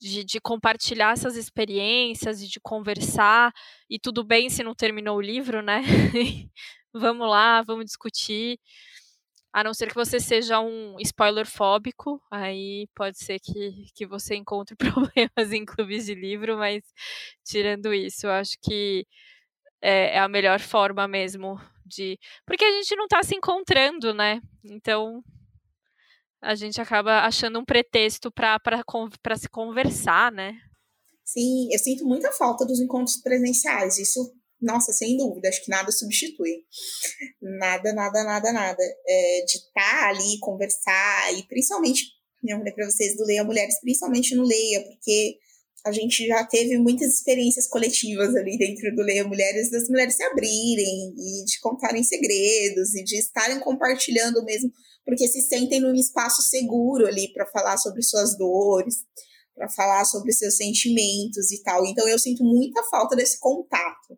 de, 0.00 0.24
de, 0.24 0.40
compartilhar 0.40 1.12
essas 1.12 1.36
experiências 1.36 2.42
e 2.42 2.48
de 2.48 2.60
conversar. 2.60 3.52
E 3.90 3.98
tudo 3.98 4.24
bem 4.24 4.50
se 4.50 4.62
não 4.62 4.74
terminou 4.74 5.16
o 5.18 5.20
livro, 5.20 5.62
né? 5.62 5.82
vamos 6.92 7.28
lá, 7.28 7.62
vamos 7.62 7.86
discutir. 7.86 8.58
A 9.52 9.64
não 9.64 9.72
ser 9.72 9.88
que 9.88 9.94
você 9.94 10.20
seja 10.20 10.60
um 10.60 10.96
spoiler 11.00 11.46
fóbico, 11.46 12.22
aí 12.30 12.86
pode 12.94 13.18
ser 13.18 13.38
que, 13.40 13.86
que 13.94 14.06
você 14.06 14.34
encontre 14.34 14.76
problemas 15.16 15.52
em 15.52 15.64
clubes 15.64 16.06
de 16.06 16.14
livro, 16.14 16.58
mas 16.58 16.82
tirando 17.44 17.92
isso, 17.92 18.26
eu 18.26 18.30
acho 18.30 18.56
que 18.62 19.06
é, 19.80 20.16
é 20.16 20.18
a 20.18 20.28
melhor 20.28 20.60
forma 20.60 21.08
mesmo 21.08 21.58
de. 21.84 22.18
Porque 22.46 22.64
a 22.64 22.72
gente 22.72 22.94
não 22.96 23.04
está 23.04 23.22
se 23.22 23.34
encontrando, 23.34 24.12
né? 24.12 24.40
Então 24.64 25.22
a 26.40 26.54
gente 26.54 26.80
acaba 26.80 27.20
achando 27.20 27.58
um 27.58 27.64
pretexto 27.64 28.30
para 28.30 29.36
se 29.36 29.48
conversar, 29.48 30.30
né? 30.30 30.60
Sim, 31.24 31.68
eu 31.72 31.78
sinto 31.78 32.06
muita 32.06 32.32
falta 32.32 32.64
dos 32.64 32.80
encontros 32.80 33.16
presenciais. 33.18 33.98
Isso 33.98 34.32
nossa, 34.60 34.92
sem 34.92 35.16
dúvida, 35.16 35.48
acho 35.48 35.64
que 35.64 35.70
nada 35.70 35.90
substitui. 35.92 36.64
Nada, 37.40 37.92
nada, 37.92 38.24
nada, 38.24 38.52
nada. 38.52 38.82
É, 39.06 39.44
de 39.46 39.58
estar 39.58 39.72
tá 39.72 40.08
ali, 40.08 40.38
conversar, 40.40 41.34
e 41.34 41.42
principalmente, 41.46 42.04
eu 42.44 42.58
falei 42.58 42.72
para 42.72 42.90
vocês 42.90 43.16
do 43.16 43.24
Leia 43.24 43.44
Mulheres, 43.44 43.80
principalmente 43.80 44.34
no 44.34 44.44
Leia, 44.44 44.82
porque 44.84 45.36
a 45.86 45.92
gente 45.92 46.26
já 46.26 46.44
teve 46.44 46.76
muitas 46.76 47.14
experiências 47.14 47.68
coletivas 47.68 48.34
ali 48.34 48.58
dentro 48.58 48.94
do 48.94 49.02
Leia 49.02 49.26
Mulheres, 49.26 49.70
das 49.70 49.88
mulheres 49.88 50.16
se 50.16 50.22
abrirem 50.24 51.14
e 51.16 51.44
de 51.44 51.60
contarem 51.60 52.02
segredos 52.02 52.94
e 52.94 53.04
de 53.04 53.16
estarem 53.16 53.60
compartilhando 53.60 54.44
mesmo, 54.44 54.70
porque 55.04 55.26
se 55.28 55.40
sentem 55.42 55.80
num 55.80 55.94
espaço 55.94 56.42
seguro 56.42 57.06
ali 57.06 57.32
para 57.32 57.46
falar 57.46 57.78
sobre 57.78 58.02
suas 58.02 58.36
dores 58.36 58.96
para 59.58 59.68
falar 59.68 60.04
sobre 60.04 60.32
seus 60.32 60.56
sentimentos 60.56 61.50
e 61.50 61.62
tal. 61.62 61.84
Então 61.84 62.08
eu 62.08 62.18
sinto 62.18 62.44
muita 62.44 62.82
falta 62.84 63.16
desse 63.16 63.38
contato, 63.40 64.16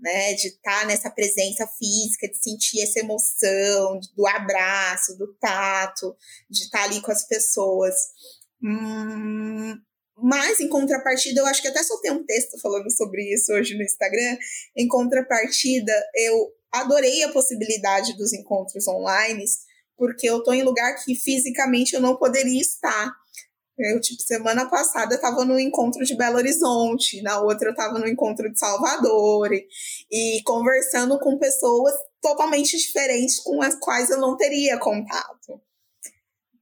né, 0.00 0.34
de 0.34 0.48
estar 0.48 0.80
tá 0.80 0.86
nessa 0.86 1.10
presença 1.10 1.66
física, 1.78 2.28
de 2.28 2.36
sentir 2.36 2.82
essa 2.82 3.00
emoção, 3.00 4.00
do 4.16 4.26
abraço, 4.26 5.16
do 5.18 5.34
tato, 5.34 6.16
de 6.48 6.64
estar 6.64 6.78
tá 6.78 6.84
ali 6.84 7.00
com 7.00 7.12
as 7.12 7.26
pessoas. 7.26 7.94
Hum, 8.62 9.74
mas, 10.22 10.60
em 10.60 10.68
contrapartida, 10.68 11.40
eu 11.40 11.46
acho 11.46 11.62
que 11.62 11.68
até 11.68 11.82
soltei 11.82 12.10
um 12.10 12.24
texto 12.24 12.58
falando 12.60 12.90
sobre 12.90 13.22
isso 13.32 13.52
hoje 13.52 13.74
no 13.74 13.82
Instagram. 13.82 14.36
Em 14.76 14.86
contrapartida, 14.86 15.92
eu 16.14 16.52
adorei 16.70 17.22
a 17.22 17.32
possibilidade 17.32 18.16
dos 18.16 18.32
encontros 18.32 18.86
online, 18.86 19.44
porque 19.96 20.28
eu 20.28 20.38
estou 20.38 20.52
em 20.52 20.62
lugar 20.62 20.94
que 20.96 21.14
fisicamente 21.14 21.94
eu 21.94 22.00
não 22.00 22.16
poderia 22.16 22.60
estar. 22.60 23.14
Eu, 23.78 24.00
tipo, 24.00 24.20
semana 24.22 24.68
passada 24.68 25.14
eu 25.14 25.20
tava 25.20 25.44
no 25.44 25.58
encontro 25.58 26.04
de 26.04 26.14
Belo 26.14 26.36
Horizonte, 26.36 27.22
na 27.22 27.40
outra 27.40 27.70
eu 27.70 27.74
tava 27.74 27.98
no 27.98 28.06
encontro 28.06 28.52
de 28.52 28.58
Salvador, 28.58 29.52
e, 29.52 29.66
e 30.10 30.42
conversando 30.42 31.18
com 31.18 31.38
pessoas 31.38 31.94
totalmente 32.20 32.76
diferentes 32.76 33.38
com 33.38 33.62
as 33.62 33.74
quais 33.76 34.10
eu 34.10 34.18
não 34.18 34.36
teria 34.36 34.78
contato. 34.78 35.60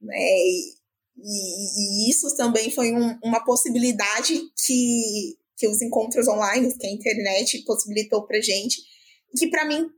Né? 0.01 0.15
E, 0.17 2.07
e, 2.07 2.09
isso 2.09 2.33
também 2.37 2.71
foi 2.71 2.93
um, 2.93 3.19
uma 3.21 3.43
possibilidade 3.43 4.39
que, 4.65 5.37
que 5.57 5.67
os 5.67 5.81
encontros 5.81 6.27
online, 6.27 6.73
que 6.77 6.87
a 6.87 6.91
internet 6.91 7.63
possibilitou 7.65 8.25
pra 8.25 8.39
gente, 8.39 8.81
que 9.37 9.47
para 9.47 9.65
mim 9.65 9.89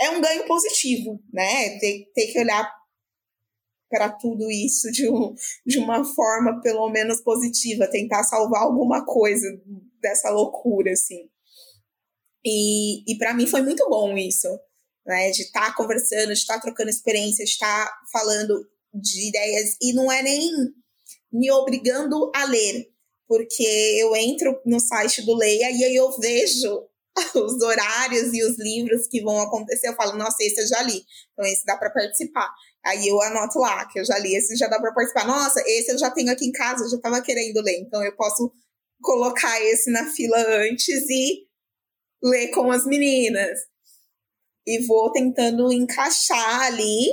é 0.00 0.10
um 0.10 0.20
ganho 0.20 0.44
positivo, 0.46 1.20
né? 1.32 1.78
Ter, 1.78 2.10
ter 2.14 2.26
que 2.28 2.38
olhar 2.38 2.70
para 3.88 4.10
tudo 4.10 4.50
isso 4.50 4.90
de, 4.90 5.08
um, 5.08 5.34
de 5.66 5.78
uma 5.78 6.04
forma 6.04 6.60
pelo 6.60 6.88
menos 6.90 7.20
positiva, 7.20 7.90
tentar 7.90 8.24
salvar 8.24 8.62
alguma 8.62 9.04
coisa 9.04 9.46
dessa 10.00 10.30
loucura, 10.30 10.92
assim. 10.92 11.28
E, 12.44 13.10
e 13.10 13.16
para 13.16 13.34
mim 13.34 13.46
foi 13.46 13.62
muito 13.62 13.88
bom 13.88 14.16
isso, 14.16 14.48
né? 15.06 15.30
De 15.30 15.42
estar 15.42 15.68
tá 15.68 15.74
conversando, 15.74 16.26
de 16.26 16.32
estar 16.34 16.54
tá 16.54 16.60
trocando 16.60 16.90
experiências, 16.90 17.48
de 17.48 17.54
estar 17.54 17.86
tá 17.86 17.96
falando 18.12 18.68
de 18.92 19.28
ideias. 19.28 19.76
E 19.80 19.92
não 19.92 20.12
é 20.12 20.22
nem 20.22 20.50
me 21.32 21.50
obrigando 21.50 22.30
a 22.34 22.44
ler, 22.44 22.86
porque 23.26 23.64
eu 23.98 24.14
entro 24.14 24.60
no 24.64 24.78
site 24.78 25.22
do 25.22 25.34
Leia 25.34 25.70
e 25.70 25.84
aí 25.84 25.96
eu 25.96 26.10
vejo 26.18 26.86
os 27.34 27.62
horários 27.62 28.32
e 28.32 28.44
os 28.44 28.58
livros 28.58 29.06
que 29.08 29.22
vão 29.22 29.40
acontecer. 29.40 29.88
Eu 29.88 29.94
falo, 29.94 30.16
nossa, 30.16 30.36
esse 30.40 30.60
eu 30.60 30.66
já 30.66 30.82
li, 30.82 31.02
então 31.32 31.44
esse 31.44 31.64
dá 31.64 31.76
para 31.76 31.90
participar. 31.90 32.52
Aí 32.84 33.08
eu 33.08 33.20
anoto 33.22 33.58
lá, 33.58 33.86
que 33.86 33.98
eu 33.98 34.04
já 34.04 34.18
li, 34.18 34.34
esse 34.34 34.56
já 34.56 34.68
dá 34.68 34.78
para 34.78 34.92
participar. 34.92 35.26
Nossa, 35.26 35.62
esse 35.66 35.90
eu 35.90 35.98
já 35.98 36.10
tenho 36.10 36.30
aqui 36.30 36.46
em 36.46 36.52
casa, 36.52 36.84
eu 36.84 36.90
já 36.90 36.96
estava 36.96 37.22
querendo 37.22 37.60
ler, 37.62 37.78
então 37.80 38.04
eu 38.04 38.14
posso 38.14 38.52
colocar 39.00 39.62
esse 39.62 39.90
na 39.90 40.10
fila 40.10 40.36
antes 40.68 41.08
e 41.08 41.46
ler 42.22 42.48
com 42.48 42.70
as 42.70 42.84
meninas. 42.86 43.58
E 44.66 44.84
vou 44.86 45.12
tentando 45.12 45.72
encaixar 45.72 46.62
ali 46.62 47.06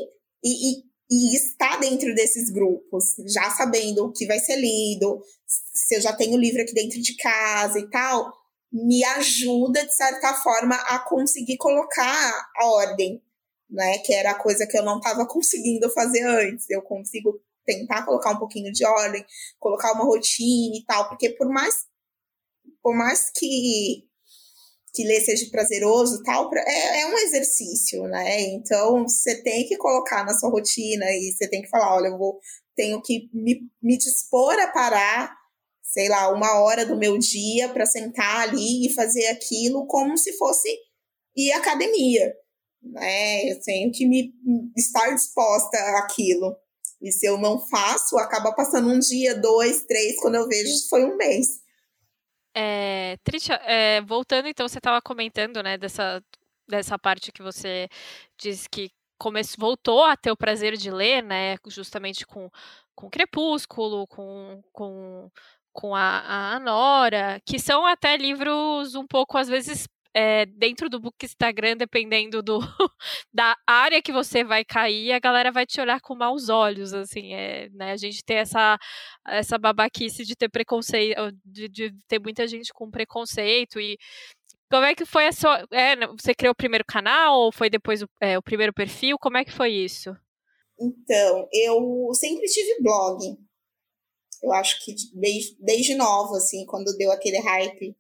e, 0.44 0.72
e, 0.72 0.84
e 1.10 1.36
estar 1.36 1.80
dentro 1.80 2.14
desses 2.16 2.50
grupos, 2.50 3.06
já 3.28 3.50
sabendo 3.52 4.06
o 4.06 4.12
que 4.12 4.26
vai 4.26 4.40
ser 4.40 4.56
lido, 4.56 5.22
se 5.74 5.96
eu 5.96 6.02
já 6.02 6.14
tenho 6.14 6.36
o 6.36 6.40
livro 6.40 6.62
aqui 6.62 6.74
dentro 6.74 7.02
de 7.02 7.16
casa 7.18 7.80
e 7.80 7.90
tal, 7.90 8.32
me 8.72 9.04
ajuda, 9.04 9.86
de 9.86 9.94
certa 9.94 10.34
forma, 10.36 10.76
a 10.76 11.00
conseguir 11.00 11.58
colocar 11.58 12.50
a 12.58 12.66
ordem, 12.68 13.22
né? 13.72 14.00
Que 14.00 14.14
era 14.14 14.32
a 14.32 14.40
coisa 14.40 14.68
que 14.68 14.78
eu 14.78 14.84
não 14.84 14.98
estava 14.98 15.26
conseguindo 15.26 15.90
fazer 15.90 16.24
antes. 16.24 16.70
Eu 16.70 16.82
consigo 16.82 17.42
tentar 17.66 18.06
colocar 18.06 18.32
um 18.32 18.40
pouquinho 18.40 18.72
de 18.72 18.86
ordem, 18.86 19.26
colocar 19.60 19.94
uma 19.94 20.04
rotina 20.04 20.76
e 20.76 20.84
tal, 20.86 21.08
porque 21.10 21.30
por 21.32 21.48
mais 21.48 21.86
por 22.84 22.96
mais 22.96 23.32
que 23.32 24.04
que 24.94 25.06
ler 25.06 25.22
seja 25.22 25.50
prazeroso 25.50 26.22
tal, 26.22 26.50
é, 26.54 27.02
é 27.02 27.06
um 27.06 27.18
exercício, 27.20 28.04
né? 28.04 28.42
Então 28.50 29.04
você 29.08 29.42
tem 29.42 29.66
que 29.66 29.78
colocar 29.78 30.26
na 30.26 30.38
sua 30.38 30.50
rotina 30.50 31.06
e 31.12 31.32
você 31.32 31.48
tem 31.50 31.62
que 31.62 31.70
falar, 31.70 31.96
olha, 31.96 32.08
eu 32.08 32.18
vou 32.18 32.40
tenho 32.76 33.02
que 33.02 33.30
me, 33.34 33.70
me 33.82 33.98
dispor 33.98 34.54
a 34.60 34.68
parar, 34.68 35.34
sei 35.82 36.10
lá, 36.10 36.30
uma 36.30 36.60
hora 36.62 36.86
do 36.86 36.98
meu 36.98 37.18
dia 37.18 37.70
para 37.70 37.86
sentar 37.86 38.50
ali 38.50 38.88
e 38.88 38.94
fazer 38.94 39.28
aquilo 39.28 39.86
como 39.88 40.18
se 40.18 40.38
fosse 40.38 40.70
ir 41.36 41.52
à 41.54 41.58
academia, 41.58 42.34
né? 42.82 43.52
Eu 43.52 43.62
tenho 43.62 43.92
que 43.92 44.06
me 44.06 44.34
estar 44.78 45.14
disposta 45.14 45.78
àquilo. 46.00 46.56
E 47.02 47.12
se 47.12 47.26
eu 47.26 47.38
não 47.38 47.60
faço, 47.68 48.18
acaba 48.18 48.54
passando 48.54 48.90
um 48.90 49.00
dia, 49.00 49.40
dois, 49.40 49.84
três, 49.86 50.20
quando 50.20 50.36
eu 50.36 50.48
vejo, 50.48 50.88
foi 50.88 51.04
um 51.04 51.18
mês. 51.18 51.62
É, 52.56 53.18
Trisha, 53.24 53.54
é, 53.66 54.02
voltando 54.02 54.48
então, 54.48 54.68
você 54.68 54.78
estava 54.78 55.02
comentando, 55.02 55.64
né, 55.64 55.78
dessa, 55.78 56.24
dessa 56.68 57.00
parte 57.00 57.32
que 57.32 57.42
você 57.42 57.88
disse 58.38 58.70
que 58.70 58.92
começou, 59.18 59.56
voltou 59.60 60.04
a 60.04 60.18
ter 60.18 60.32
o 60.32 60.38
prazer 60.38 60.76
de 60.76 60.92
ler, 60.92 61.24
né, 61.24 61.56
justamente 61.68 62.26
com, 62.26 62.50
com 62.94 63.10
Crepúsculo, 63.10 64.06
com, 64.08 64.62
com, 64.74 65.32
com 65.72 65.96
a, 65.96 66.56
a 66.56 66.60
Nora, 66.60 67.42
que 67.46 67.58
são 67.58 67.86
até 67.86 68.18
livros 68.18 68.96
um 68.96 69.08
pouco, 69.08 69.38
às 69.38 69.48
vezes, 69.48 69.88
é, 70.14 70.46
dentro 70.46 70.90
do 70.90 71.00
book 71.00 71.26
Instagram, 71.26 71.78
dependendo 71.78 72.42
do, 72.42 72.60
da 73.34 73.56
área 73.66 74.02
que 74.02 74.12
você 74.12 74.44
vai 74.44 74.66
cair, 74.66 75.12
a 75.14 75.20
galera 75.20 75.52
vai 75.52 75.66
te 75.66 75.80
olhar 75.80 76.02
com 76.02 76.16
maus 76.16 76.50
olhos, 76.50 76.94
assim, 76.94 77.34
é, 77.34 77.70
né? 77.70 77.92
A 77.92 77.98
gente 77.98 78.24
tem 78.24 78.38
essa, 78.38 78.78
essa 79.28 79.58
babaquice 79.58 80.24
de 80.24 80.36
ter 80.36 80.50
preconceito, 80.50 81.16
de, 81.46 81.70
de 81.70 81.94
ter 82.08 82.20
muita 82.20 82.48
gente 82.48 82.74
com 82.74 82.90
preconceito 82.90 83.80
e 83.80 83.98
como 84.70 84.86
é 84.86 84.96
que 84.96 85.06
foi 85.06 85.28
a 85.28 85.32
sua. 85.34 85.68
É, 85.72 85.96
você 86.08 86.34
criou 86.34 86.54
o 86.54 86.56
primeiro 86.56 86.86
canal 86.86 87.42
ou 87.42 87.52
foi 87.52 87.70
depois 87.70 88.02
o, 88.02 88.08
é, 88.22 88.38
o 88.38 88.42
primeiro 88.42 88.74
perfil? 88.74 89.18
Como 89.20 89.38
é 89.38 89.44
que 89.44 89.52
foi 89.52 89.72
isso? 89.72 90.16
Então, 90.80 91.48
eu 91.54 92.10
sempre 92.14 92.46
tive 92.48 92.82
blog. 92.82 93.20
Eu 94.42 94.52
acho 94.54 94.84
que 94.84 94.96
desde, 95.14 95.56
desde 95.60 95.94
nova, 95.94 96.38
assim, 96.38 96.66
quando 96.66 96.96
deu 96.98 97.12
aquele 97.12 97.38
hype 97.38 97.96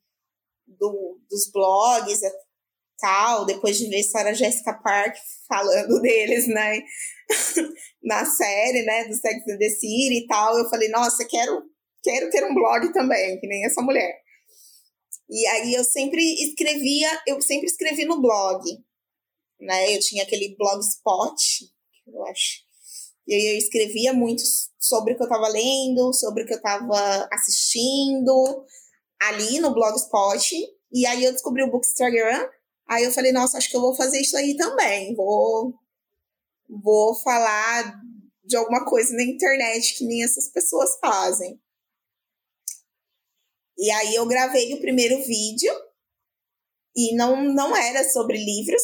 do, 0.79 1.19
dos 1.29 1.51
blogs 1.51 2.21
tal, 3.01 3.45
depois 3.45 3.77
de 3.77 3.89
ver 3.89 4.03
Sarah 4.03 4.33
Jessica 4.33 4.73
Park 4.75 5.17
falando 5.47 5.99
deles, 6.01 6.47
né, 6.47 6.81
na 8.03 8.23
série, 8.23 8.83
né, 8.83 9.05
do 9.05 9.15
Sex 9.15 9.43
and 9.49 9.57
the 9.57 9.69
City 9.69 10.19
e 10.19 10.27
tal, 10.27 10.57
eu 10.57 10.69
falei, 10.69 10.87
nossa, 10.89 11.25
quero, 11.27 11.63
quero 12.03 12.29
ter 12.29 12.45
um 12.45 12.53
blog 12.53 12.93
também, 12.93 13.39
que 13.39 13.47
nem 13.47 13.65
essa 13.65 13.81
mulher. 13.81 14.21
E 15.29 15.47
aí 15.47 15.73
eu 15.73 15.83
sempre 15.83 16.21
escrevia, 16.43 17.09
eu 17.27 17.41
sempre 17.41 17.65
escrevi 17.65 18.05
no 18.05 18.21
blog, 18.21 18.63
né, 19.59 19.95
eu 19.95 19.99
tinha 19.99 20.23
aquele 20.23 20.55
blogspot, 20.55 21.41
eu 22.07 22.25
acho, 22.25 22.61
e 23.27 23.33
aí 23.33 23.47
eu 23.53 23.57
escrevia 23.57 24.13
muito 24.13 24.41
sobre 24.79 25.13
o 25.13 25.15
que 25.15 25.23
eu 25.23 25.27
estava 25.27 25.47
lendo, 25.47 26.13
sobre 26.13 26.43
o 26.43 26.45
que 26.45 26.53
eu 26.53 26.57
estava 26.57 27.27
assistindo, 27.31 28.65
ali 29.21 29.59
no 29.59 29.73
Blogspot. 29.73 30.55
E 30.91 31.05
aí 31.05 31.23
eu 31.23 31.31
descobri 31.31 31.63
o 31.63 31.71
Bookstagram. 31.71 32.49
Aí 32.87 33.03
eu 33.03 33.11
falei, 33.11 33.31
nossa, 33.31 33.57
acho 33.57 33.69
que 33.69 33.77
eu 33.77 33.81
vou 33.81 33.95
fazer 33.95 34.19
isso 34.19 34.35
aí 34.35 34.55
também. 34.55 35.15
Vou, 35.15 35.73
vou 36.67 37.15
falar 37.15 38.01
de 38.43 38.55
alguma 38.57 38.85
coisa 38.85 39.15
na 39.15 39.23
internet 39.23 39.95
que 39.95 40.05
nem 40.05 40.23
essas 40.23 40.49
pessoas 40.49 40.97
fazem. 40.99 41.59
E 43.77 43.89
aí 43.89 44.15
eu 44.15 44.25
gravei 44.27 44.73
o 44.73 44.81
primeiro 44.81 45.23
vídeo 45.23 45.73
e 46.95 47.15
não, 47.15 47.41
não 47.43 47.75
era 47.75 48.03
sobre 48.03 48.37
livros. 48.37 48.81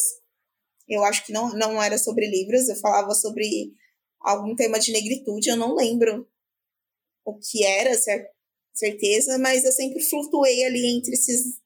Eu 0.88 1.04
acho 1.04 1.24
que 1.26 1.32
não, 1.32 1.50
não 1.50 1.82
era 1.82 1.98
sobre 1.98 2.26
livros, 2.26 2.68
eu 2.68 2.76
falava 2.76 3.12
sobre 3.14 3.74
algum 4.20 4.56
tema 4.56 4.78
de 4.80 4.90
negritude, 4.90 5.50
eu 5.50 5.56
não 5.56 5.76
lembro 5.76 6.26
o 7.24 7.38
que 7.38 7.62
era, 7.64 7.94
certo? 7.94 8.37
Certeza, 8.78 9.38
mas 9.38 9.64
eu 9.64 9.72
sempre 9.72 10.02
flutuei 10.02 10.64
ali 10.64 10.86
entre 10.96 11.14
esses, 11.14 11.60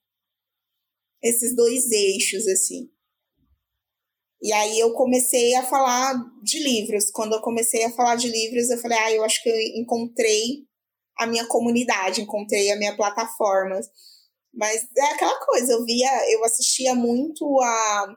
esses 1.21 1.55
dois 1.55 1.91
eixos, 1.91 2.47
assim. 2.47 2.89
E 4.41 4.51
aí 4.51 4.77
eu 4.77 4.93
comecei 4.93 5.55
a 5.55 5.63
falar 5.63 6.13
de 6.41 6.59
livros. 6.59 7.09
Quando 7.11 7.33
eu 7.33 7.41
comecei 7.41 7.85
a 7.85 7.91
falar 7.91 8.15
de 8.15 8.27
livros, 8.27 8.69
eu 8.69 8.77
falei, 8.77 8.97
ah, 8.97 9.11
eu 9.13 9.23
acho 9.23 9.41
que 9.41 9.47
eu 9.47 9.57
encontrei 9.81 10.67
a 11.17 11.25
minha 11.25 11.45
comunidade, 11.47 12.21
encontrei 12.21 12.69
a 12.69 12.75
minha 12.75 12.95
plataforma. 12.95 13.79
Mas 14.53 14.85
é 14.97 15.05
aquela 15.13 15.39
coisa, 15.45 15.73
eu 15.73 15.85
via, 15.85 16.31
eu 16.31 16.43
assistia 16.43 16.93
muito 16.93 17.59
a, 17.61 18.15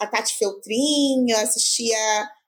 a 0.00 0.06
Tati 0.06 0.36
Feltrin, 0.38 1.30
eu 1.30 1.38
assistia 1.38 1.96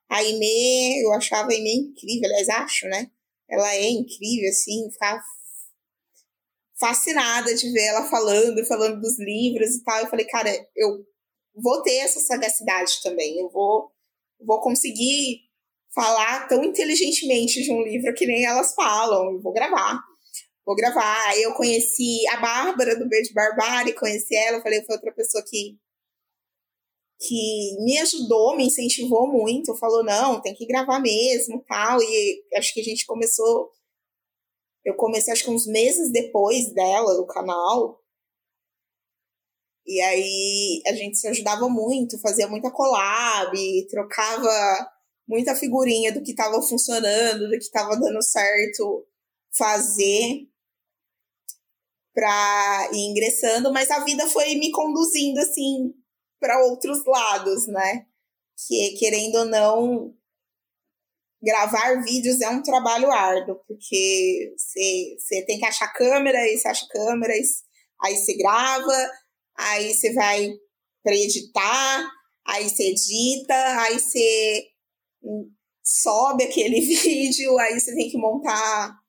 a 0.08 0.16
Aimee, 0.16 1.02
eu 1.02 1.12
achava 1.12 1.50
a 1.50 1.54
Aimee 1.54 1.90
incrível, 1.90 2.28
aliás, 2.30 2.48
acho, 2.48 2.86
né? 2.86 3.10
Ela 3.48 3.74
é 3.74 3.90
incrível, 3.90 4.48
assim, 4.48 4.90
ficava 4.90 5.22
fascinada 6.82 7.54
de 7.54 7.70
ver 7.70 7.84
ela 7.84 8.08
falando, 8.08 8.66
falando 8.66 9.00
dos 9.00 9.16
livros 9.20 9.76
e 9.76 9.84
tal. 9.84 10.00
Eu 10.00 10.08
falei, 10.08 10.26
cara, 10.26 10.50
eu 10.76 11.06
vou 11.54 11.80
ter 11.80 11.98
essa 11.98 12.18
sagacidade 12.18 13.00
também. 13.04 13.38
Eu 13.38 13.48
vou, 13.48 13.92
vou 14.44 14.60
conseguir 14.60 15.42
falar 15.94 16.48
tão 16.48 16.64
inteligentemente 16.64 17.62
de 17.62 17.70
um 17.70 17.82
livro 17.82 18.12
que 18.14 18.26
nem 18.26 18.44
elas 18.44 18.74
falam. 18.74 19.34
Eu 19.34 19.40
vou 19.40 19.52
gravar. 19.52 20.00
Vou 20.66 20.74
gravar. 20.74 21.38
Eu 21.38 21.54
conheci 21.54 22.26
a 22.32 22.38
Bárbara 22.38 22.98
do 22.98 23.08
Beijo 23.08 23.32
Barbárie, 23.32 23.92
conheci 23.92 24.34
ela. 24.34 24.56
Eu 24.56 24.62
falei, 24.62 24.82
foi 24.84 24.96
outra 24.96 25.12
pessoa 25.12 25.44
que 25.46 25.78
que 27.24 27.76
me 27.84 27.96
ajudou, 27.98 28.56
me 28.56 28.66
incentivou 28.66 29.28
muito, 29.28 29.76
falou, 29.76 30.02
não, 30.02 30.42
tem 30.42 30.56
que 30.56 30.66
gravar 30.66 30.98
mesmo, 30.98 31.64
tal, 31.68 32.02
e 32.02 32.42
acho 32.56 32.74
que 32.74 32.80
a 32.80 32.82
gente 32.82 33.06
começou 33.06 33.70
eu 34.84 34.94
comecei, 34.94 35.32
acho 35.32 35.44
que 35.44 35.50
uns 35.50 35.66
meses 35.66 36.10
depois 36.12 36.72
dela, 36.72 37.14
do 37.14 37.26
canal. 37.26 38.00
E 39.86 40.00
aí 40.00 40.82
a 40.86 40.92
gente 40.92 41.18
se 41.18 41.26
ajudava 41.28 41.68
muito, 41.68 42.20
fazia 42.20 42.48
muita 42.48 42.70
collab, 42.70 43.86
trocava 43.88 44.92
muita 45.26 45.54
figurinha 45.54 46.12
do 46.12 46.22
que 46.22 46.32
estava 46.32 46.60
funcionando, 46.62 47.48
do 47.48 47.52
que 47.52 47.64
estava 47.64 47.96
dando 47.96 48.22
certo 48.22 49.06
fazer 49.56 50.48
para 52.14 52.90
ir 52.92 53.10
ingressando, 53.10 53.72
mas 53.72 53.90
a 53.90 54.04
vida 54.04 54.28
foi 54.28 54.54
me 54.54 54.70
conduzindo 54.70 55.38
assim 55.38 55.94
para 56.38 56.62
outros 56.66 57.04
lados, 57.06 57.66
né? 57.66 58.06
Que 58.66 58.96
querendo 58.98 59.36
ou 59.36 59.44
não, 59.46 60.14
gravar 61.42 62.02
vídeos 62.02 62.40
é 62.40 62.48
um 62.48 62.62
trabalho 62.62 63.10
árduo, 63.10 63.60
porque 63.66 64.54
você 64.56 65.42
tem 65.44 65.58
que 65.58 65.66
achar 65.66 65.92
câmera, 65.92 66.38
aí 66.38 66.56
você 66.56 66.68
acha 66.68 66.86
câmeras, 66.88 67.62
aí 68.00 68.16
você 68.16 68.36
grava, 68.36 69.10
aí 69.56 69.92
você 69.92 70.12
vai 70.12 70.52
para 71.02 71.16
editar, 71.16 72.10
aí 72.46 72.68
você 72.68 72.90
edita, 72.90 73.54
aí 73.80 73.98
você 73.98 74.68
sobe 75.82 76.44
aquele 76.44 76.80
vídeo, 76.80 77.58
aí 77.58 77.78
você 77.78 77.94
tem 77.94 78.08
que 78.08 78.16
montar 78.16 79.02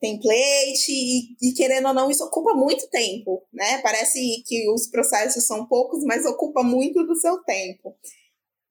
template 0.00 0.92
e, 0.92 1.36
e, 1.40 1.52
querendo 1.54 1.88
ou 1.88 1.94
não 1.94 2.10
isso 2.10 2.22
ocupa 2.22 2.54
muito 2.54 2.88
tempo, 2.90 3.42
né? 3.52 3.78
Parece 3.78 4.42
que 4.46 4.70
os 4.70 4.86
processos 4.88 5.46
são 5.46 5.66
poucos, 5.66 6.04
mas 6.04 6.26
ocupa 6.26 6.62
muito 6.62 7.04
do 7.04 7.16
seu 7.16 7.38
tempo. 7.42 7.96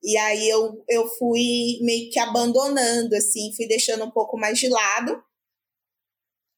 E 0.02 0.16
aí 0.16 0.48
eu, 0.48 0.84
eu 0.88 1.06
fui 1.16 1.78
meio 1.82 2.10
que 2.10 2.18
abandonando, 2.18 3.14
assim, 3.16 3.52
fui 3.56 3.66
deixando 3.66 4.04
um 4.04 4.10
pouco 4.10 4.38
mais 4.38 4.58
de 4.58 4.68
lado. 4.68 5.22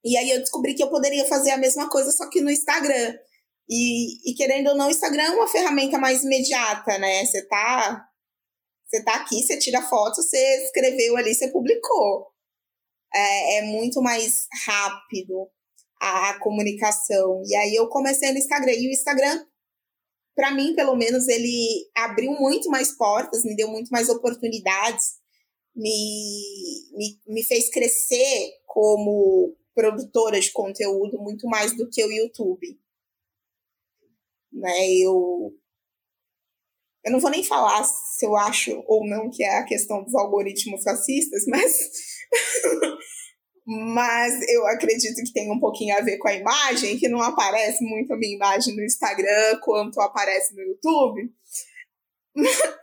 E 0.05 0.17
aí 0.17 0.31
eu 0.31 0.41
descobri 0.41 0.75
que 0.75 0.83
eu 0.83 0.91
poderia 0.91 1.25
fazer 1.27 1.51
a 1.51 1.59
mesma 1.59 1.89
coisa, 1.89 2.11
só 2.13 2.29
que 2.29 2.41
no 2.41 2.51
Instagram. 2.51 3.15
E, 3.69 4.31
e 4.31 4.35
querendo 4.35 4.69
ou 4.69 4.77
não, 4.77 4.89
o 4.89 4.91
Instagram 4.91 5.23
é 5.23 5.31
uma 5.31 5.49
ferramenta 5.49 5.99
mais 5.99 6.23
imediata, 6.23 6.99
né? 6.99 7.25
Você 7.25 7.47
tá, 7.47 8.07
você 8.87 9.03
tá 9.05 9.15
aqui, 9.15 9.43
você 9.43 9.59
tira 9.59 9.83
foto, 9.83 10.23
você 10.23 10.65
escreveu 10.65 11.17
ali, 11.17 11.35
você 11.35 11.49
publicou 11.49 12.29
é, 13.15 13.59
é 13.59 13.63
muito 13.63 14.03
mais 14.03 14.47
rápido 14.67 15.51
a, 16.01 16.31
a, 16.31 16.41
comunicação. 16.41 17.43
E 17.47 17.55
aí 17.57 17.75
eu 17.75 17.89
comecei 17.89 18.31
no 18.33 18.39
Instagram. 18.39 18.73
E 18.73 18.89
o 18.89 18.93
Instagram, 18.93 19.45
para 20.39 20.55
mim, 20.55 20.73
pelo 20.73 20.95
menos, 20.95 21.27
ele 21.27 21.91
abriu 21.97 22.31
muito 22.31 22.71
mais 22.71 22.97
portas, 22.97 23.43
me 23.43 23.57
deu 23.57 23.67
muito 23.67 23.89
mais 23.89 24.09
oportunidades, 24.09 25.17
me, 25.75 26.89
me, 26.93 27.21
me 27.27 27.43
fez 27.43 27.69
crescer 27.69 28.53
como 28.65 29.57
produtora 29.75 30.39
de 30.39 30.53
conteúdo 30.53 31.19
muito 31.19 31.49
mais 31.49 31.77
do 31.77 31.91
que 31.91 32.05
o 32.05 32.13
YouTube. 32.13 32.79
Né, 34.53 34.95
eu, 34.95 35.53
eu 37.05 37.11
não 37.11 37.19
vou 37.19 37.31
nem 37.31 37.43
falar 37.43 37.83
se 37.83 38.25
eu 38.25 38.37
acho 38.37 38.81
ou 38.87 39.05
não 39.09 39.29
que 39.31 39.43
é 39.43 39.59
a 39.59 39.65
questão 39.65 40.05
dos 40.05 40.15
algoritmos 40.15 40.85
racistas, 40.87 41.47
mas 41.49 41.91
mas 43.71 44.35
eu 44.49 44.67
acredito 44.67 45.23
que 45.23 45.31
tem 45.31 45.53
um 45.53 45.61
pouquinho 45.61 45.95
a 45.95 46.01
ver 46.01 46.17
com 46.17 46.27
a 46.27 46.33
imagem, 46.33 46.99
que 46.99 47.07
não 47.07 47.21
aparece 47.21 47.85
muito 47.85 48.15
a 48.15 48.17
minha 48.17 48.35
imagem 48.35 48.75
no 48.75 48.83
Instagram 48.83 49.61
quanto 49.63 50.01
aparece 50.01 50.55
no 50.55 50.63
YouTube. 50.63 51.31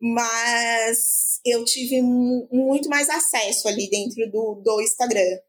Mas 0.00 1.40
eu 1.44 1.64
tive 1.64 2.00
muito 2.02 2.88
mais 2.88 3.08
acesso 3.08 3.66
ali 3.66 3.90
dentro 3.90 4.30
do, 4.30 4.62
do 4.62 4.80
Instagram, 4.80 5.40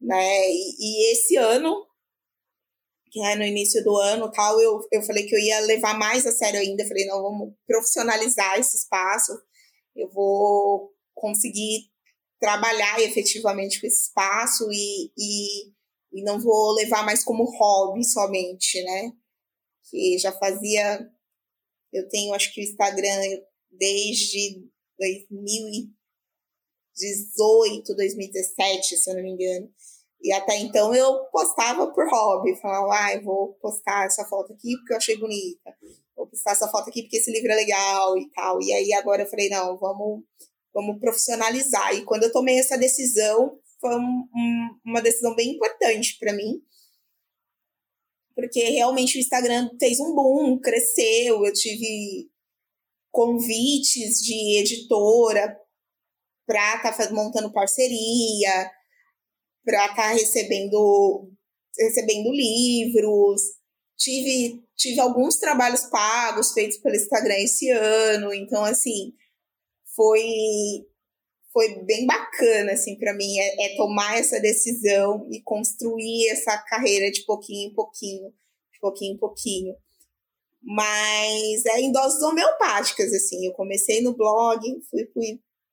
né? 0.00 0.48
E, 0.48 0.76
e 0.78 1.12
esse 1.12 1.36
ano, 1.36 1.86
que 3.10 3.20
é 3.22 3.36
no 3.36 3.44
início 3.44 3.84
do 3.84 3.98
ano 3.98 4.30
tal, 4.30 4.58
eu, 4.58 4.80
eu 4.92 5.02
falei 5.02 5.26
que 5.26 5.34
eu 5.34 5.38
ia 5.38 5.60
levar 5.60 5.98
mais 5.98 6.24
a 6.24 6.32
sério 6.32 6.58
ainda. 6.58 6.86
Falei, 6.86 7.04
não, 7.04 7.20
vamos 7.20 7.52
profissionalizar 7.66 8.58
esse 8.58 8.78
espaço. 8.78 9.32
Eu 9.94 10.08
vou 10.08 10.90
conseguir 11.12 11.90
trabalhar 12.40 13.00
efetivamente 13.00 13.80
com 13.80 13.86
esse 13.86 14.08
espaço 14.08 14.68
e, 14.70 15.12
e, 15.16 15.72
e 16.12 16.22
não 16.22 16.38
vou 16.40 16.74
levar 16.74 17.04
mais 17.04 17.24
como 17.24 17.50
hobby 17.58 18.04
somente, 18.04 18.82
né? 18.82 19.12
Que 19.90 20.18
já 20.18 20.32
fazia. 20.32 21.08
Eu 21.92 22.08
tenho, 22.08 22.34
acho 22.34 22.52
que 22.52 22.60
o 22.60 22.64
Instagram 22.64 23.20
desde 23.70 24.68
2018, 24.98 27.94
2017, 27.94 28.96
se 28.96 29.10
eu 29.10 29.16
não 29.16 29.22
me 29.22 29.30
engano. 29.30 29.70
E 30.22 30.32
até 30.32 30.56
então 30.56 30.94
eu 30.94 31.26
postava 31.26 31.92
por 31.92 32.08
hobby, 32.10 32.58
falava, 32.60 32.94
ah, 32.94 33.20
vou 33.22 33.52
postar 33.60 34.06
essa 34.06 34.24
foto 34.24 34.54
aqui 34.54 34.74
porque 34.78 34.94
eu 34.94 34.96
achei 34.96 35.18
bonita, 35.18 35.76
vou 36.16 36.26
postar 36.26 36.52
essa 36.52 36.66
foto 36.68 36.88
aqui 36.88 37.02
porque 37.02 37.18
esse 37.18 37.30
livro 37.30 37.52
é 37.52 37.54
legal 37.54 38.16
e 38.18 38.28
tal. 38.30 38.60
E 38.62 38.72
aí 38.72 38.92
agora 38.94 39.22
eu 39.22 39.28
falei, 39.28 39.48
não, 39.48 39.76
vamos 39.76 40.24
vamos 40.76 41.00
profissionalizar. 41.00 41.94
E 41.94 42.04
quando 42.04 42.24
eu 42.24 42.32
tomei 42.32 42.58
essa 42.58 42.76
decisão, 42.76 43.58
foi 43.80 43.96
um, 43.96 44.28
um, 44.34 44.80
uma 44.84 45.00
decisão 45.00 45.34
bem 45.34 45.54
importante 45.54 46.18
para 46.20 46.34
mim, 46.34 46.60
porque 48.34 48.60
realmente 48.60 49.16
o 49.16 49.20
Instagram 49.20 49.70
fez 49.80 49.98
um 49.98 50.14
boom, 50.14 50.60
cresceu, 50.60 51.46
eu 51.46 51.52
tive 51.54 52.30
convites 53.10 54.18
de 54.18 54.58
editora 54.60 55.58
para 56.46 56.76
estar 56.76 56.92
tá 56.92 57.10
montando 57.14 57.52
parceria, 57.52 58.70
para 59.64 59.86
estar 59.86 59.96
tá 59.96 60.12
recebendo 60.12 61.32
recebendo 61.78 62.30
livros, 62.30 63.40
tive 63.96 64.62
tive 64.76 65.00
alguns 65.00 65.36
trabalhos 65.36 65.84
pagos 65.86 66.52
feitos 66.52 66.76
pelo 66.78 66.96
Instagram 66.96 67.36
esse 67.38 67.70
ano, 67.70 68.34
então 68.34 68.62
assim, 68.62 69.14
foi 69.96 70.86
foi 71.52 71.82
bem 71.84 72.06
bacana 72.06 72.72
assim 72.72 72.98
para 72.98 73.14
mim 73.14 73.38
é, 73.38 73.64
é, 73.64 73.76
tomar 73.76 74.18
essa 74.18 74.38
decisão 74.38 75.26
e 75.32 75.40
construir 75.42 76.28
essa 76.28 76.58
carreira 76.58 77.10
de 77.10 77.24
pouquinho 77.24 77.70
em 77.70 77.74
pouquinho, 77.74 78.28
de 78.72 78.78
pouquinho 78.78 79.14
em 79.14 79.18
pouquinho. 79.18 79.74
Mas 80.62 81.64
é 81.64 81.80
em 81.80 81.90
doses 81.90 82.22
homeopáticas 82.22 83.10
assim. 83.14 83.46
Eu 83.46 83.52
comecei 83.52 84.02
no 84.02 84.14
blog, 84.14 84.60
fui 84.90 85.06
pro, 85.06 85.22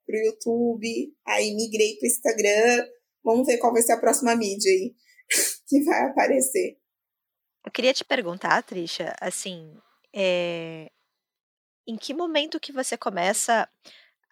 pro 0.05 0.15
YouTube, 0.15 1.13
aí 1.27 1.53
migrei 1.53 1.97
pro 1.97 2.07
Instagram. 2.07 2.87
Vamos 3.21 3.45
ver 3.45 3.57
qual 3.57 3.73
vai 3.73 3.81
ser 3.81 3.93
a 3.93 3.99
próxima 3.99 4.35
mídia 4.35 4.71
aí 4.71 4.93
que 5.67 5.83
vai 5.83 6.03
aparecer. 6.09 6.77
Eu 7.65 7.71
queria 7.71 7.93
te 7.93 8.05
perguntar, 8.05 8.61
Trisha, 8.63 9.15
assim, 9.19 9.73
é... 10.13 10.89
em 11.87 11.97
que 11.97 12.13
momento 12.13 12.59
que 12.59 12.71
você 12.71 12.97
começa 12.97 13.67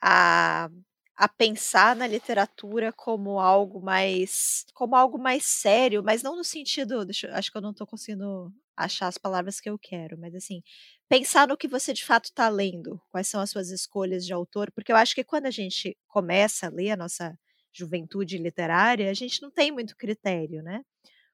a, 0.01 0.69
a 1.15 1.27
pensar 1.29 1.95
na 1.95 2.07
literatura 2.07 2.91
como 2.93 3.39
algo 3.39 3.81
mais 3.81 4.65
como 4.73 4.95
algo 4.95 5.17
mais 5.19 5.45
sério, 5.45 6.03
mas 6.03 6.23
não 6.23 6.35
no 6.35 6.43
sentido, 6.43 7.05
acho 7.33 7.51
que 7.51 7.57
eu 7.57 7.61
não 7.61 7.71
estou 7.71 7.87
conseguindo 7.87 8.51
achar 8.75 9.07
as 9.07 9.17
palavras 9.17 9.59
que 9.59 9.69
eu 9.69 9.77
quero, 9.77 10.17
mas 10.17 10.33
assim, 10.35 10.63
pensar 11.09 11.47
no 11.47 11.57
que 11.57 11.67
você 11.67 11.93
de 11.93 12.03
fato 12.05 12.25
está 12.25 12.49
lendo, 12.49 12.99
quais 13.11 13.27
são 13.27 13.41
as 13.41 13.49
suas 13.51 13.69
escolhas 13.69 14.25
de 14.25 14.33
autor, 14.33 14.71
porque 14.71 14.91
eu 14.91 14.95
acho 14.95 15.13
que 15.15 15.23
quando 15.23 15.45
a 15.45 15.51
gente 15.51 15.97
começa 16.07 16.67
a 16.67 16.69
ler 16.69 16.91
a 16.91 16.97
nossa 16.97 17.37
juventude 17.73 18.37
literária, 18.37 19.09
a 19.09 19.13
gente 19.13 19.41
não 19.41 19.51
tem 19.51 19.71
muito 19.71 19.95
critério, 19.95 20.61
né? 20.63 20.81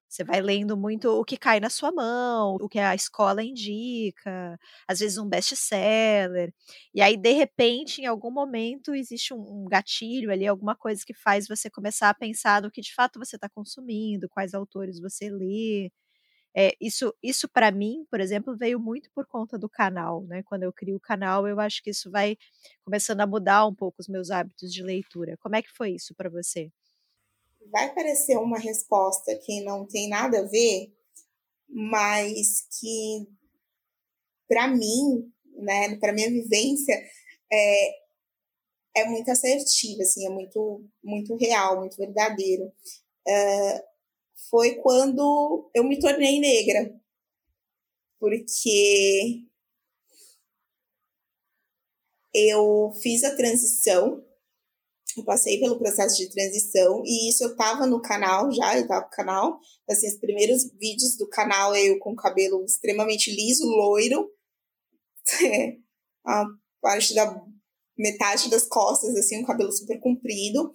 Você 0.10 0.24
vai 0.24 0.42
lendo 0.42 0.78
muito 0.78 1.10
o 1.10 1.26
que 1.26 1.38
cai 1.38 1.60
na 1.60 1.70
sua 1.70 1.92
mão, 1.92 2.56
o 2.62 2.70
que 2.70 2.80
a 2.80 2.96
escola 2.96 3.44
indica, 3.44 4.58
às 4.88 5.00
vezes 5.00 5.18
um 5.18 5.28
best-seller. 5.28 6.54
E 6.94 7.02
aí, 7.02 7.18
de 7.18 7.32
repente, 7.34 8.02
em 8.02 8.06
algum 8.06 8.32
momento, 8.32 8.96
existe 8.96 9.34
um, 9.34 9.40
um, 9.64 9.66
gatilho 9.66 10.32
ali, 10.32 10.48
alguma 10.48 10.76
coisa 10.76 11.04
que 11.06 11.14
faz 11.14 11.48
você 11.48 11.70
começar 11.70 12.10
a 12.10 12.14
pensar 12.14 12.62
no 12.62 12.72
que 12.72 12.82
de 12.82 12.94
fato 12.94 13.20
você 13.20 13.36
está 13.36 13.50
consumindo, 13.50 14.30
quais 14.30 14.54
autores 14.54 15.00
você 15.00 15.30
lê. 15.30 15.92
É, 16.56 16.76
isso, 16.82 17.14
isso 17.22 17.48
para 17.48 17.72
mim, 17.72 18.06
por 18.10 18.20
exemplo, 18.20 18.58
veio 18.58 18.80
muito 18.80 19.10
por 19.14 19.28
conta 19.28 19.58
do 19.60 19.70
canal, 19.70 20.24
né? 20.26 20.42
Quando 20.44 20.64
eu 20.64 20.74
crio 20.74 20.96
o 20.98 21.00
canal, 21.00 21.48
eu 21.48 21.60
acho 21.60 21.84
que 21.84 21.92
isso 21.92 22.10
vai 22.12 22.38
começando 22.84 23.22
a 23.22 23.28
mudar 23.28 23.66
um 23.68 23.76
pouco 23.76 23.98
os 24.02 24.08
meus 24.08 24.32
hábitos 24.32 24.74
de 24.74 24.82
leitura. 24.84 25.38
Como 25.38 25.56
é 25.56 25.62
que 25.62 25.72
foi 25.72 25.92
isso 25.92 26.16
para 26.16 26.30
você? 26.30 26.72
Vai 27.72 27.94
parecer 27.94 28.38
uma 28.38 28.58
resposta 28.58 29.36
que 29.36 29.62
não 29.62 29.86
tem 29.86 30.10
nada 30.10 30.40
a 30.40 30.48
ver, 30.48 30.94
mas 31.68 32.68
que 32.80 33.28
para 34.48 34.68
mim, 34.68 35.32
né, 35.56 35.96
para 35.98 36.14
minha 36.14 36.30
vivência, 36.30 36.94
é, 37.52 38.08
é 38.98 39.06
muito 39.06 39.30
assertiva, 39.30 40.02
assim, 40.04 40.26
é 40.26 40.30
muito, 40.30 40.86
muito 41.04 41.36
real, 41.36 41.80
muito 41.80 41.98
verdadeiro. 41.98 42.72
É, 43.28 43.84
foi 44.50 44.76
quando 44.76 45.70
eu 45.74 45.84
me 45.84 46.00
tornei 46.00 46.40
negra, 46.40 46.96
porque 48.20 49.44
eu 52.34 52.92
fiz 53.02 53.24
a 53.24 53.36
transição 53.36 54.27
eu 55.18 55.26
passei 55.26 55.60
pelo 55.60 55.78
processo 55.78 56.18
de 56.18 56.30
transição 56.30 57.02
e 57.06 57.30
isso 57.30 57.44
eu 57.44 57.56
tava 57.56 57.86
no 57.86 58.02
canal 58.02 58.52
já, 58.52 58.78
eu 58.78 58.88
tava 58.88 59.06
no 59.06 59.12
canal. 59.12 59.60
Assim, 59.90 60.08
os 60.08 60.20
primeiros 60.20 60.72
vídeos 60.80 61.18
do 61.18 61.28
canal 61.28 61.76
eu 61.76 61.98
com 62.00 62.16
cabelo 62.16 62.64
extremamente 62.64 63.32
liso, 63.32 63.66
loiro, 63.66 64.30
a 66.26 66.46
parte 66.82 67.14
da 67.14 67.42
metade 67.98 68.50
das 68.50 68.68
costas, 68.68 69.16
assim, 69.16 69.40
um 69.40 69.46
cabelo 69.46 69.72
super 69.72 70.00
comprido. 70.00 70.72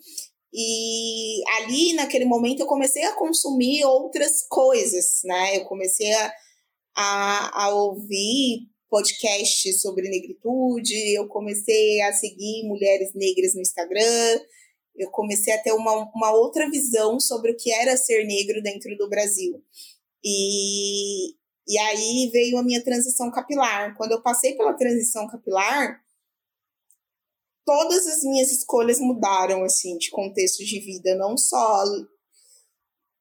E 0.52 1.42
ali, 1.56 1.94
naquele 1.94 2.24
momento, 2.24 2.60
eu 2.60 2.66
comecei 2.66 3.02
a 3.04 3.16
consumir 3.16 3.84
outras 3.84 4.46
coisas, 4.48 5.20
né? 5.24 5.56
Eu 5.56 5.64
comecei 5.64 6.12
a, 6.12 6.32
a, 6.94 7.64
a 7.64 7.74
ouvir 7.74 8.71
podcast 8.92 9.72
sobre 9.78 10.10
negritude, 10.10 11.16
eu 11.16 11.26
comecei 11.26 12.02
a 12.02 12.12
seguir 12.12 12.68
mulheres 12.68 13.14
negras 13.14 13.54
no 13.54 13.62
Instagram, 13.62 14.38
eu 14.94 15.10
comecei 15.10 15.54
a 15.54 15.62
ter 15.62 15.72
uma, 15.72 16.10
uma 16.14 16.30
outra 16.32 16.70
visão 16.70 17.18
sobre 17.18 17.52
o 17.52 17.56
que 17.56 17.72
era 17.72 17.96
ser 17.96 18.26
negro 18.26 18.62
dentro 18.62 18.94
do 18.98 19.08
Brasil. 19.08 19.64
E, 20.22 21.30
e 21.66 21.78
aí 21.78 22.28
veio 22.30 22.58
a 22.58 22.62
minha 22.62 22.84
transição 22.84 23.30
capilar. 23.30 23.96
Quando 23.96 24.12
eu 24.12 24.22
passei 24.22 24.54
pela 24.58 24.74
transição 24.74 25.26
capilar, 25.26 25.98
todas 27.64 28.06
as 28.06 28.22
minhas 28.22 28.52
escolhas 28.52 29.00
mudaram, 29.00 29.64
assim, 29.64 29.96
de 29.96 30.10
contexto 30.10 30.62
de 30.66 30.78
vida, 30.80 31.16
não 31.16 31.38
só 31.38 31.82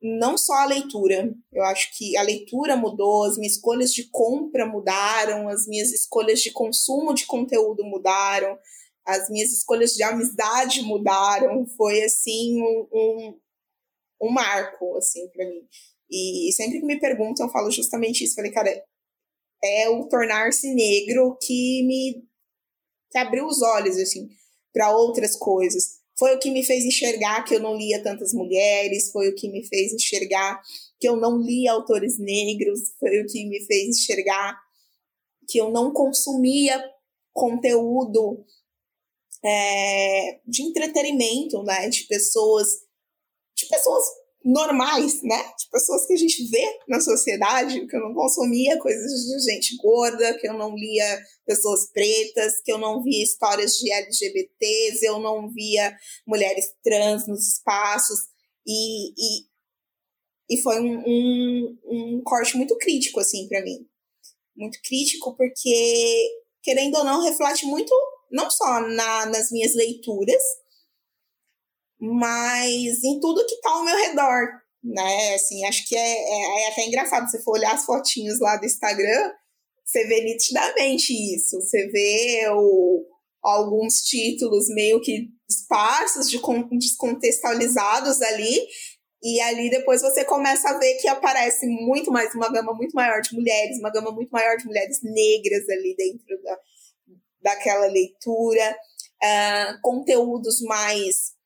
não 0.02 0.38
só 0.38 0.54
a 0.54 0.66
leitura. 0.66 1.34
Eu 1.52 1.64
acho 1.66 1.95
que 1.95 2.18
a 2.18 2.22
leitura 2.24 2.76
mudou, 2.76 3.24
as 3.24 3.38
minhas 3.38 3.54
escolhas 3.54 3.93
de 3.93 4.10
compra 4.10 4.66
mudaram, 4.66 5.47
as 5.47 5.68
minhas 5.68 5.91
escolhas 5.91 6.41
de 6.41 6.52
consumo 6.52 7.14
de 7.14 7.26
conteúdo 7.26 7.84
mudaram, 7.84 8.58
as 9.06 9.30
minhas 9.30 9.52
escolhas 9.52 9.93
de 9.93 10.04
amizade 10.04 10.82
mudaram. 10.82 11.66
Foi 11.78 12.02
assim 12.02 12.62
um, 12.62 12.88
um, 12.91 13.39
um 14.24 14.32
marco 14.32 14.97
assim 14.97 15.28
para 15.30 15.45
mim. 15.45 15.68
E 16.10 16.52
sempre 16.54 16.80
que 16.80 16.86
me 16.86 16.99
perguntam, 16.99 17.45
eu 17.45 17.52
falo 17.52 17.70
justamente 17.70 18.24
isso. 18.24 18.36
Falei, 18.36 18.52
cara, 18.52 18.84
é 19.64 19.89
o 19.89 20.08
tornar-se 20.10 20.74
negro 20.74 21.38
que 21.41 21.84
me 21.86 22.28
que 23.12 23.18
abriu 23.18 23.45
os 23.45 23.62
olhos 23.62 23.97
assim 23.97 24.30
para 24.74 24.95
outras 24.95 25.36
coisas. 25.36 26.01
Foi 26.22 26.36
o 26.36 26.39
que 26.39 26.51
me 26.51 26.63
fez 26.63 26.86
enxergar 26.86 27.43
que 27.43 27.55
eu 27.55 27.59
não 27.59 27.76
lia 27.76 28.03
tantas 28.03 28.32
mulheres, 28.32 29.11
foi 29.11 29.30
o 29.30 29.34
que 29.34 29.49
me 29.49 29.65
fez 29.65 29.91
enxergar 29.91 30.61
que 30.99 31.09
eu 31.09 31.17
não 31.17 31.41
lia 31.41 31.72
autores 31.72 32.19
negros, 32.19 32.93
foi 32.99 33.24
o 33.24 33.26
que 33.26 33.43
me 33.47 33.59
fez 33.65 33.97
enxergar 33.97 34.55
que 35.49 35.57
eu 35.57 35.72
não 35.72 35.91
consumia 35.91 36.80
conteúdo 37.34 38.45
é, 39.43 40.39
de 40.45 40.61
entretenimento, 40.61 41.63
né, 41.63 41.89
de 41.89 42.03
pessoas, 42.03 42.67
de 43.55 43.65
pessoas 43.65 44.05
normais, 44.44 45.22
né? 45.24 45.38
De 45.58 45.70
pessoas 45.70 46.06
que 46.06 46.14
a 46.14 46.18
gente 46.18 46.48
vê 46.50 46.80
na 46.88 47.00
sociedade, 47.00 47.86
que 47.88 47.96
eu 47.96 48.02
não 48.02 48.14
consumia 48.14 48.78
coisas 48.80 49.12
de 49.12 49.52
gente 49.52 49.78
gorda, 49.78 50.38
que 50.39 50.48
eu 50.48 50.54
não 50.54 50.76
lia 50.76 51.22
pessoas 51.46 51.92
pretas, 51.92 52.62
que 52.62 52.72
eu 52.72 52.78
não 52.78 53.02
via 53.04 53.24
histórias 53.24 53.74
de 53.74 53.92
LGBTs, 53.92 55.06
eu 55.06 55.20
não 55.20 55.50
via 55.52 55.96
mulheres 56.28 56.74
trans 56.84 57.28
nos 57.28 57.48
espaços. 57.48 58.20
E, 58.66 59.10
e, 59.12 59.46
e 60.50 60.62
foi 60.62 60.80
um, 60.80 61.04
um, 61.06 61.78
um 61.86 62.22
corte 62.24 62.58
muito 62.58 62.76
crítico, 62.78 63.20
assim, 63.20 63.48
para 63.48 63.64
mim. 63.64 63.88
Muito 64.56 64.80
crítico, 64.84 65.36
porque, 65.36 66.30
querendo 66.64 66.96
ou 66.98 67.04
não, 67.04 67.24
reflete 67.24 67.66
muito, 67.66 67.94
não 68.32 68.50
só 68.50 68.82
na, 68.82 69.28
nas 69.28 69.52
minhas 69.52 69.76
leituras, 69.76 70.42
mas 72.02 73.04
em 73.04 73.20
tudo 73.20 73.45
que 73.45 73.54
está 73.54 73.70
ao 73.70 73.86
meu 73.86 73.95
redor, 73.95 74.47
né? 74.84 75.36
Assim, 75.36 75.64
acho 75.66 75.88
que 75.88 75.95
é, 75.95 75.99
é, 75.99 76.64
é, 76.64 76.68
até 76.70 76.88
engraçado 76.88 77.30
você 77.30 77.39
for 77.43 77.58
olhar 77.58 77.76
as 77.76 77.86
fotinhos 77.86 78.39
lá 78.39 78.58
do 78.58 78.66
Instagram, 78.66 79.32
você 79.86 80.08
vê 80.08 80.22
nitidamente 80.24 81.14
isso. 81.14 81.62
Você 81.62 81.88
vê 81.89 82.47
o, 82.49 83.06
alguns 83.43 84.02
títulos 84.02 84.68
meio 84.70 84.99
que 84.99 85.28
esparsos, 85.47 86.30
de, 86.30 86.39
descontextualizados 86.80 88.22
ali, 88.22 88.66
e 89.22 89.39
ali 89.41 89.70
depois 89.70 90.02
você 90.02 90.26
começa 90.26 90.70
a 90.70 90.80
ver 90.80 90.95
que 90.95 91.08
aparece 91.08 91.68
muito 91.68 92.12
mais, 92.12 92.34
uma 92.34 92.49
gama 92.49 92.74
muito 92.74 92.93
maior 92.93 93.22
de 93.22 93.36
mulheres, 93.36 93.78
uma 93.78 93.91
gama 93.91 94.12
muito 94.12 94.32
maior 94.32 94.58
de 94.58 94.66
mulheres 94.66 94.97
negras 95.04 95.70
ali 95.70 95.95
dentro 95.95 96.41
da, 96.41 96.58
daquela 97.41 97.86
leitura, 97.86 98.76
uh, 99.24 99.82
conteúdos 99.84 100.62
mais 100.62 101.39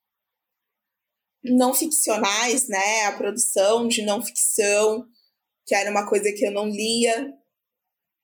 não 1.54 1.74
ficcionais, 1.74 2.68
né? 2.68 3.06
A 3.06 3.18
produção 3.18 3.88
de 3.88 4.02
não 4.04 4.24
ficção, 4.24 5.06
que 5.66 5.76
era 5.76 5.90
uma 5.92 6.08
coisa 6.08 6.32
que 6.32 6.46
eu 6.46 6.52
não 6.52 6.68
lia, 6.68 7.34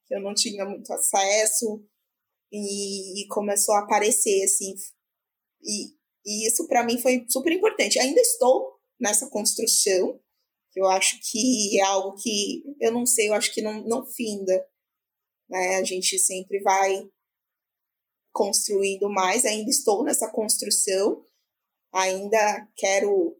que 0.07 0.15
eu 0.15 0.21
não 0.21 0.33
tinha 0.33 0.65
muito 0.65 0.91
acesso, 0.91 1.83
e, 2.51 3.21
e 3.21 3.27
começou 3.27 3.75
a 3.75 3.79
aparecer, 3.79 4.43
assim. 4.43 4.73
E, 5.63 5.87
e 6.25 6.47
isso 6.47 6.67
para 6.67 6.83
mim 6.83 6.99
foi 6.99 7.25
super 7.29 7.51
importante. 7.51 7.99
Ainda 7.99 8.19
estou 8.19 8.79
nessa 8.99 9.29
construção, 9.29 10.19
que 10.71 10.79
eu 10.79 10.87
acho 10.87 11.19
que 11.29 11.79
é 11.79 11.83
algo 11.83 12.15
que, 12.17 12.63
eu 12.79 12.91
não 12.91 13.05
sei, 13.05 13.29
eu 13.29 13.33
acho 13.33 13.53
que 13.53 13.61
não, 13.61 13.83
não 13.87 14.05
finda. 14.05 14.65
Né? 15.49 15.75
A 15.75 15.83
gente 15.83 16.17
sempre 16.17 16.61
vai 16.61 17.09
construindo 18.31 19.09
mais, 19.09 19.45
ainda 19.45 19.69
estou 19.69 20.03
nessa 20.03 20.29
construção, 20.31 21.25
ainda 21.91 22.67
quero 22.75 23.37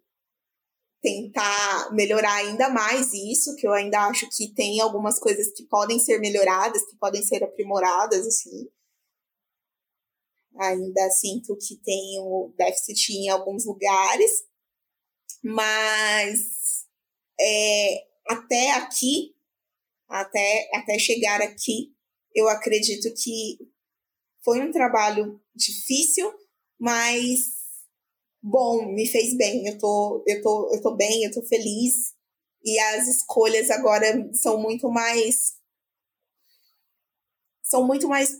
tentar 1.02 1.91
melhorar 1.93 2.36
ainda 2.36 2.70
mais 2.70 3.12
isso, 3.14 3.56
que 3.56 3.66
eu 3.66 3.74
ainda 3.74 4.06
acho 4.08 4.30
que 4.30 4.54
tem 4.54 4.80
algumas 4.80 5.20
coisas 5.20 5.52
que 5.52 5.64
podem 5.64 5.97
ser 5.99 6.20
melhoradas, 6.20 6.86
que 6.86 6.95
podem 6.97 7.24
ser 7.24 7.43
aprimoradas, 7.43 8.28
assim. 8.28 8.70
Ainda 10.60 11.10
sinto 11.10 11.58
que 11.58 11.78
tenho 11.78 12.54
déficit 12.56 13.14
em 13.14 13.30
alguns 13.30 13.66
lugares, 13.66 14.32
mas 15.43 16.86
é, 17.39 18.08
até 18.28 18.72
aqui, 18.74 19.36
até, 20.08 20.70
até 20.76 20.99
chegar 20.99 21.41
aqui, 21.41 21.95
eu 22.36 22.47
acredito 22.47 23.12
que 23.16 23.58
foi 24.43 24.60
um 24.62 24.72
trabalho 24.72 25.41
difícil, 25.56 26.32
mas 26.80 27.61
bom, 28.42 28.86
me 28.94 29.08
fez 29.08 29.36
bem, 29.38 29.68
eu 29.68 29.78
tô, 29.78 30.24
eu 30.28 30.42
tô, 30.42 30.74
eu 30.74 30.82
tô 30.82 30.96
bem, 30.96 31.24
eu 31.24 31.32
tô 31.32 31.42
feliz. 31.44 32.14
E 32.64 32.80
as 32.80 33.08
escolhas 33.08 33.70
agora 33.70 34.30
são 34.34 34.62
muito 34.62 34.89
mais. 34.89 35.54
São 37.64 37.86
muito 37.86 38.08
mais. 38.08 38.38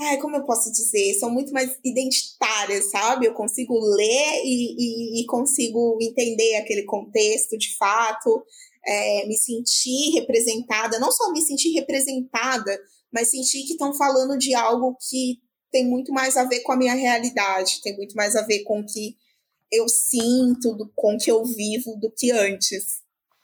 Ai, 0.00 0.18
como 0.18 0.36
eu 0.36 0.44
posso 0.44 0.70
dizer? 0.70 1.14
São 1.14 1.30
muito 1.30 1.52
mais 1.52 1.76
identitárias, 1.84 2.90
sabe? 2.90 3.26
Eu 3.26 3.34
consigo 3.34 3.74
ler 3.78 4.42
e, 4.44 4.76
e, 4.78 5.20
e 5.20 5.26
consigo 5.26 5.98
entender 6.00 6.56
aquele 6.56 6.84
contexto 6.84 7.58
de 7.58 7.76
fato, 7.76 8.44
é, 8.86 9.26
me 9.26 9.36
sentir 9.36 10.12
representada, 10.14 11.00
não 11.00 11.10
só 11.10 11.32
me 11.32 11.42
sentir 11.42 11.72
representada, 11.72 12.80
mas 13.12 13.30
sentir 13.30 13.64
que 13.64 13.72
estão 13.72 13.92
falando 13.92 14.38
de 14.38 14.54
algo 14.54 14.96
que 15.08 15.40
tem 15.70 15.86
muito 15.86 16.12
mais 16.12 16.36
a 16.36 16.44
ver 16.44 16.60
com 16.60 16.72
a 16.72 16.76
minha 16.76 16.94
realidade, 16.94 17.80
tem 17.82 17.96
muito 17.96 18.14
mais 18.14 18.34
a 18.36 18.42
ver 18.42 18.62
com 18.64 18.80
o 18.80 18.86
que 18.86 19.16
eu 19.70 19.88
sinto, 19.88 20.74
do, 20.74 20.90
com 20.94 21.14
o 21.14 21.18
que 21.18 21.30
eu 21.30 21.44
vivo 21.44 21.96
do 21.96 22.10
que 22.10 22.30
antes. 22.30 23.02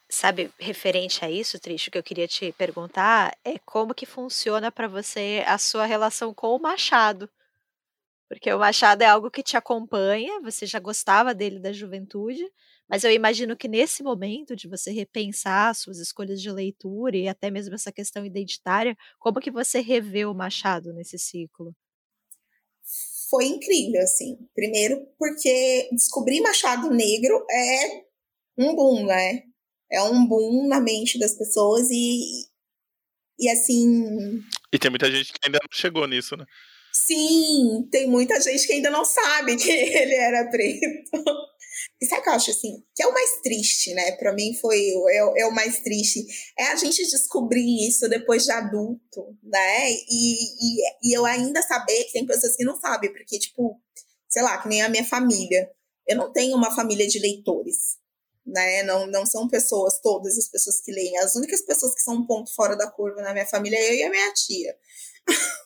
Sabe, 0.09 0.51
referente 0.59 1.25
a 1.25 1.29
isso, 1.29 1.59
Triste, 1.59 1.89
o 1.89 1.91
que 1.91 1.97
eu 1.97 2.03
queria 2.03 2.27
te 2.27 2.51
perguntar 2.53 3.35
é 3.43 3.57
como 3.59 3.93
que 3.93 4.05
funciona 4.05 4.71
para 4.71 4.87
você 4.87 5.43
a 5.47 5.57
sua 5.57 5.85
relação 5.85 6.33
com 6.33 6.55
o 6.55 6.61
Machado. 6.61 7.29
Porque 8.27 8.51
o 8.51 8.59
Machado 8.59 9.03
é 9.03 9.07
algo 9.07 9.29
que 9.29 9.43
te 9.43 9.57
acompanha, 9.57 10.39
você 10.41 10.65
já 10.65 10.79
gostava 10.79 11.33
dele 11.33 11.59
da 11.59 11.71
juventude, 11.71 12.43
mas 12.87 13.03
eu 13.03 13.11
imagino 13.11 13.57
que 13.57 13.67
nesse 13.67 14.03
momento 14.03 14.55
de 14.55 14.67
você 14.67 14.91
repensar 14.91 15.75
suas 15.75 15.99
escolhas 15.99 16.41
de 16.41 16.51
leitura 16.51 17.17
e 17.17 17.27
até 17.27 17.51
mesmo 17.51 17.75
essa 17.75 17.91
questão 17.91 18.25
identitária, 18.25 18.95
como 19.19 19.39
que 19.39 19.51
você 19.51 19.79
revê 19.79 20.25
o 20.25 20.33
Machado 20.33 20.93
nesse 20.93 21.17
ciclo? 21.17 21.75
Foi 23.29 23.45
incrível, 23.45 24.01
assim. 24.01 24.37
Primeiro, 24.53 25.05
porque 25.17 25.89
descobrir 25.91 26.41
Machado 26.41 26.89
Negro 26.89 27.45
é 27.49 28.03
um 28.57 28.75
boom, 28.75 29.05
né? 29.05 29.43
É 29.91 30.01
um 30.01 30.25
boom 30.25 30.67
na 30.67 30.79
mente 30.79 31.19
das 31.19 31.37
pessoas 31.37 31.87
e, 31.89 32.45
e 33.39 33.49
assim. 33.49 34.41
E 34.73 34.79
tem 34.79 34.89
muita 34.89 35.11
gente 35.11 35.31
que 35.31 35.39
ainda 35.45 35.59
não 35.61 35.77
chegou 35.77 36.07
nisso, 36.07 36.35
né? 36.35 36.45
Sim, 36.93 37.87
tem 37.91 38.07
muita 38.07 38.39
gente 38.39 38.65
que 38.65 38.73
ainda 38.73 38.89
não 38.89 39.03
sabe 39.03 39.57
que 39.57 39.69
ele 39.69 40.15
era 40.15 40.49
preto. 40.49 41.25
E 42.01 42.05
sabe 42.05 42.21
o 42.21 42.23
que 42.23 42.29
eu 42.29 42.33
acho 42.33 42.51
assim? 42.51 42.83
Que 42.93 43.03
é 43.03 43.07
o 43.07 43.13
mais 43.13 43.41
triste, 43.41 43.93
né? 43.93 44.11
Para 44.13 44.33
mim 44.33 44.53
foi 44.59 44.79
é, 45.09 45.41
é, 45.41 45.45
o 45.45 45.51
mais 45.51 45.79
triste. 45.79 46.25
É 46.57 46.65
a 46.67 46.75
gente 46.75 47.05
descobrir 47.07 47.87
isso 47.87 48.09
depois 48.09 48.43
de 48.43 48.51
adulto, 48.51 49.37
né? 49.41 49.91
E, 49.91 50.35
e, 50.59 50.81
e 51.03 51.17
eu 51.17 51.25
ainda 51.25 51.61
saber 51.61 52.03
que 52.05 52.13
tem 52.13 52.25
pessoas 52.25 52.55
que 52.55 52.65
não 52.65 52.79
sabem, 52.79 53.13
porque, 53.13 53.39
tipo, 53.39 53.79
sei 54.27 54.43
lá, 54.43 54.61
que 54.61 54.67
nem 54.67 54.81
a 54.81 54.89
minha 54.89 55.05
família. 55.05 55.71
Eu 56.05 56.17
não 56.17 56.31
tenho 56.31 56.55
uma 56.55 56.75
família 56.75 57.07
de 57.07 57.17
leitores, 57.17 57.97
né? 58.45 58.83
Não, 58.83 59.07
não 59.07 59.25
são 59.25 59.47
pessoas, 59.47 59.99
todas 60.01 60.37
as 60.37 60.49
pessoas 60.49 60.81
que 60.81 60.91
leem. 60.91 61.17
As 61.19 61.35
únicas 61.35 61.61
pessoas 61.61 61.95
que 61.95 62.01
são 62.01 62.15
um 62.15 62.27
ponto 62.27 62.53
fora 62.53 62.75
da 62.75 62.91
curva 62.91 63.21
na 63.21 63.33
minha 63.33 63.45
família 63.45 63.77
é 63.77 63.93
eu 63.93 63.97
e 63.99 64.03
a 64.03 64.09
minha 64.09 64.33
tia. 64.33 64.77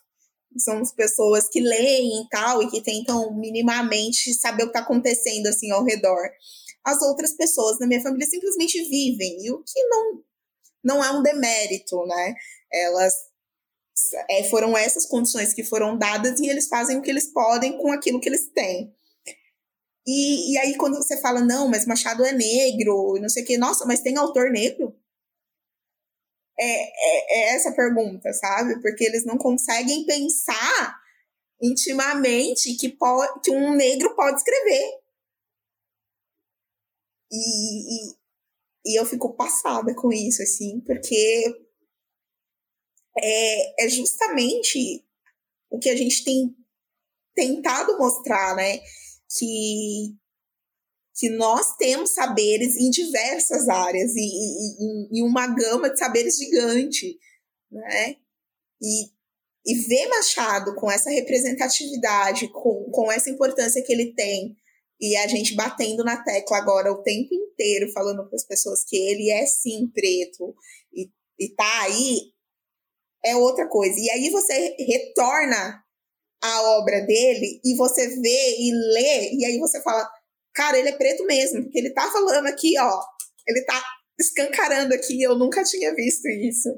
são 0.59 0.79
as 0.79 0.91
pessoas 0.93 1.47
que 1.49 1.59
leem 1.59 2.21
e 2.21 2.29
tal, 2.29 2.61
e 2.61 2.69
que 2.69 2.81
tentam 2.81 3.33
minimamente 3.35 4.33
saber 4.33 4.63
o 4.63 4.65
que 4.67 4.77
está 4.77 4.81
acontecendo 4.81 5.47
assim 5.47 5.71
ao 5.71 5.83
redor. 5.83 6.29
As 6.85 7.01
outras 7.01 7.33
pessoas 7.33 7.79
na 7.79 7.87
minha 7.87 8.01
família 8.01 8.27
simplesmente 8.27 8.81
vivem, 8.83 9.45
e 9.45 9.51
o 9.51 9.63
que 9.63 9.83
não, 9.87 10.23
não 10.83 11.03
é 11.03 11.11
um 11.11 11.21
demérito, 11.23 12.05
né? 12.05 12.33
Elas 12.71 13.13
é, 14.29 14.43
foram 14.45 14.77
essas 14.77 15.05
condições 15.05 15.53
que 15.53 15.63
foram 15.63 15.97
dadas 15.97 16.39
e 16.39 16.47
eles 16.47 16.67
fazem 16.67 16.97
o 16.97 17.01
que 17.01 17.09
eles 17.09 17.31
podem 17.31 17.77
com 17.77 17.91
aquilo 17.91 18.19
que 18.19 18.29
eles 18.29 18.47
têm. 18.53 18.93
E, 20.07 20.53
e 20.53 20.57
aí, 20.57 20.75
quando 20.75 20.95
você 20.95 21.19
fala, 21.21 21.41
não, 21.41 21.67
mas 21.67 21.85
Machado 21.85 22.25
é 22.25 22.31
negro, 22.31 23.19
não 23.21 23.29
sei 23.29 23.43
o 23.43 23.45
quê, 23.45 23.57
nossa, 23.57 23.85
mas 23.85 24.01
tem 24.01 24.17
autor 24.17 24.49
negro? 24.49 24.95
É, 26.59 26.65
é, 26.65 27.37
é 27.37 27.55
essa 27.55 27.71
pergunta, 27.73 28.31
sabe? 28.33 28.81
Porque 28.81 29.05
eles 29.05 29.25
não 29.25 29.37
conseguem 29.37 30.05
pensar 30.05 30.99
intimamente 31.61 32.75
que, 32.75 32.89
pode, 32.89 33.41
que 33.41 33.51
um 33.51 33.75
negro 33.75 34.15
pode 34.15 34.37
escrever. 34.37 34.99
E, 37.31 38.11
e, 38.11 38.15
e 38.85 38.99
eu 38.99 39.05
fico 39.05 39.35
passada 39.35 39.93
com 39.95 40.11
isso, 40.11 40.41
assim, 40.41 40.81
porque 40.81 41.43
é, 43.17 43.85
é 43.85 43.89
justamente 43.89 45.05
o 45.69 45.77
que 45.79 45.89
a 45.89 45.95
gente 45.95 46.23
tem 46.23 46.55
tentado 47.35 47.97
mostrar, 47.97 48.55
né? 48.55 48.79
Que, 49.37 50.15
que 51.15 51.29
nós 51.29 51.75
temos 51.75 52.11
saberes 52.11 52.77
em 52.77 52.89
diversas 52.89 53.67
áreas 53.67 54.15
e, 54.15 54.21
e, 54.21 55.19
e 55.19 55.23
uma 55.23 55.47
gama 55.47 55.89
de 55.89 55.99
saberes 55.99 56.37
gigante, 56.37 57.17
né? 57.71 58.15
E, 58.81 59.05
e 59.65 59.75
ver 59.87 60.07
Machado 60.07 60.75
com 60.75 60.89
essa 60.89 61.09
representatividade, 61.09 62.47
com, 62.49 62.89
com 62.91 63.11
essa 63.11 63.29
importância 63.29 63.83
que 63.83 63.91
ele 63.91 64.13
tem, 64.13 64.55
e 64.99 65.15
a 65.15 65.27
gente 65.27 65.55
batendo 65.55 66.03
na 66.03 66.21
tecla 66.23 66.57
agora 66.57 66.91
o 66.91 67.01
tempo 67.01 67.33
inteiro, 67.33 67.91
falando 67.91 68.27
para 68.27 68.35
as 68.35 68.45
pessoas 68.45 68.83
que 68.83 68.97
ele 68.97 69.29
é 69.29 69.45
sim 69.45 69.87
preto 69.93 70.53
e, 70.93 71.09
e 71.39 71.49
tá 71.55 71.81
aí, 71.83 72.33
é 73.23 73.35
outra 73.35 73.67
coisa. 73.67 73.95
E 73.97 74.09
aí 74.09 74.29
você 74.29 74.75
retorna 74.77 75.83
a 76.41 76.61
obra 76.77 77.01
dele 77.01 77.61
e 77.63 77.75
você 77.75 78.07
vê 78.07 78.55
e 78.59 78.71
lê, 78.93 79.33
e 79.35 79.45
aí 79.45 79.59
você 79.59 79.81
fala, 79.81 80.09
cara, 80.59 80.77
ele 80.77 80.89
é 80.89 80.97
preto 80.97 81.25
mesmo, 81.25 81.63
porque 81.63 81.79
ele 81.79 81.91
tá 81.91 82.11
falando 82.11 82.47
aqui, 82.47 82.77
ó, 82.77 83.01
ele 83.47 83.63
tá 83.63 83.81
escancarando 84.19 84.93
aqui, 84.93 85.21
eu 85.21 85.37
nunca 85.37 85.63
tinha 85.63 85.95
visto 85.95 86.27
isso, 86.27 86.69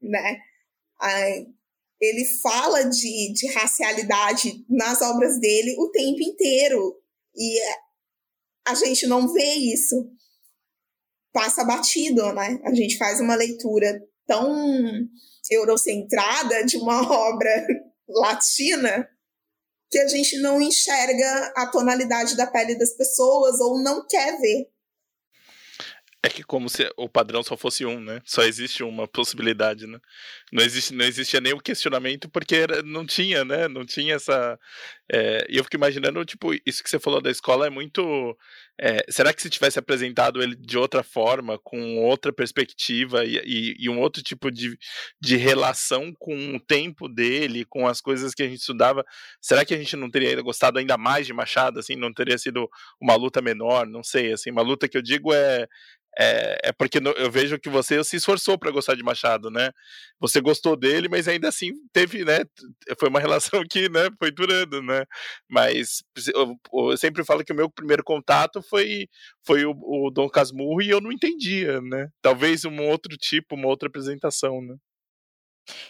né? 0.00 0.38
Aí, 0.98 1.46
ele 2.00 2.24
fala 2.40 2.84
de, 2.84 3.34
de 3.34 3.52
racialidade 3.52 4.64
nas 4.66 5.02
obras 5.02 5.38
dele 5.38 5.76
o 5.78 5.90
tempo 5.90 6.22
inteiro. 6.22 6.98
E 7.36 7.60
a 8.66 8.74
gente 8.74 9.06
não 9.06 9.30
vê 9.30 9.52
isso. 9.54 10.10
Passa 11.32 11.64
batido, 11.64 12.32
né? 12.32 12.60
A 12.64 12.74
gente 12.74 12.96
faz 12.96 13.20
uma 13.20 13.34
leitura 13.34 14.02
tão 14.26 14.50
eurocentrada 15.50 16.64
de 16.64 16.78
uma 16.78 17.02
obra 17.12 17.66
latina 18.08 19.08
que 19.92 19.98
a 19.98 20.08
gente 20.08 20.40
não 20.40 20.60
enxerga 20.60 21.52
a 21.54 21.66
tonalidade 21.66 22.34
da 22.34 22.46
pele 22.46 22.78
das 22.78 22.96
pessoas 22.96 23.60
ou 23.60 23.78
não 23.82 24.06
quer 24.08 24.40
ver. 24.40 24.72
É 26.24 26.28
que 26.28 26.42
como 26.42 26.68
se 26.70 26.88
o 26.96 27.08
padrão 27.08 27.42
só 27.42 27.56
fosse 27.56 27.84
um, 27.84 28.00
né? 28.00 28.22
Só 28.24 28.44
existe 28.44 28.82
uma 28.84 29.08
possibilidade, 29.08 29.88
né? 29.88 29.98
Não, 30.52 30.64
existe, 30.64 30.94
não 30.94 31.04
existia 31.04 31.40
nenhum 31.40 31.58
questionamento 31.58 32.30
porque 32.30 32.54
era, 32.54 32.80
não 32.80 33.04
tinha, 33.04 33.44
né? 33.44 33.66
Não 33.66 33.84
tinha 33.84 34.14
essa. 34.14 34.58
É, 35.12 35.44
e 35.50 35.58
eu 35.58 35.64
fico 35.64 35.76
imaginando, 35.76 36.24
tipo, 36.24 36.54
isso 36.64 36.82
que 36.82 36.88
você 36.88 37.00
falou 37.00 37.20
da 37.20 37.30
escola 37.30 37.66
é 37.66 37.70
muito. 37.70 38.38
É, 38.84 39.04
será 39.08 39.32
que 39.32 39.40
se 39.40 39.48
tivesse 39.48 39.78
apresentado 39.78 40.42
ele 40.42 40.56
de 40.56 40.76
outra 40.76 41.04
forma, 41.04 41.56
com 41.62 41.98
outra 41.98 42.32
perspectiva 42.32 43.24
e, 43.24 43.36
e, 43.44 43.76
e, 43.78 43.88
um 43.88 44.00
outro 44.00 44.20
tipo 44.24 44.50
de, 44.50 44.76
de 45.20 45.36
relação 45.36 46.12
com 46.18 46.56
o 46.56 46.58
tempo 46.58 47.08
dele, 47.08 47.64
com 47.64 47.86
as 47.86 48.00
coisas 48.00 48.34
que 48.34 48.42
a 48.42 48.48
gente 48.48 48.58
estudava, 48.58 49.04
será 49.40 49.64
que 49.64 49.72
a 49.72 49.78
gente 49.78 49.94
não 49.94 50.10
teria 50.10 50.42
gostado 50.42 50.80
ainda 50.80 50.98
mais 50.98 51.28
de 51.28 51.32
Machado, 51.32 51.78
assim? 51.78 51.94
Não 51.94 52.12
teria 52.12 52.36
sido 52.36 52.68
uma 53.00 53.14
luta 53.14 53.40
menor? 53.40 53.86
Não 53.86 54.02
sei, 54.02 54.32
assim, 54.32 54.50
uma 54.50 54.62
luta 54.62 54.88
que 54.88 54.96
eu 54.98 55.02
digo 55.02 55.32
é 55.32 55.68
é, 56.18 56.58
é 56.64 56.72
porque 56.72 56.98
eu 57.16 57.30
vejo 57.30 57.58
que 57.58 57.70
você 57.70 58.02
se 58.04 58.16
esforçou 58.16 58.58
para 58.58 58.70
gostar 58.70 58.94
de 58.94 59.02
Machado, 59.02 59.50
né? 59.50 59.70
Você 60.20 60.40
gostou 60.40 60.76
dele, 60.76 61.08
mas 61.08 61.26
ainda 61.26 61.48
assim 61.48 61.72
teve, 61.92 62.24
né? 62.24 62.40
Foi 62.98 63.08
uma 63.08 63.20
relação 63.20 63.62
que, 63.68 63.88
né? 63.88 64.10
Foi 64.18 64.30
durando, 64.30 64.82
né? 64.82 65.04
Mas 65.48 66.02
eu, 66.34 66.54
eu 66.90 66.96
sempre 66.98 67.24
falo 67.24 67.44
que 67.44 67.52
o 67.52 67.56
meu 67.56 67.70
primeiro 67.70 68.04
contato 68.04 68.62
foi 68.72 69.06
foi 69.46 69.66
o, 69.66 69.72
o 69.72 70.10
Dom 70.10 70.28
Casmurro 70.30 70.80
e 70.80 70.88
eu 70.88 71.00
não 71.00 71.12
entendia, 71.12 71.80
né? 71.82 72.08
Talvez 72.22 72.64
um 72.64 72.80
outro 72.88 73.16
tipo, 73.18 73.54
uma 73.54 73.68
outra 73.68 73.88
apresentação, 73.88 74.62
né? 74.62 74.76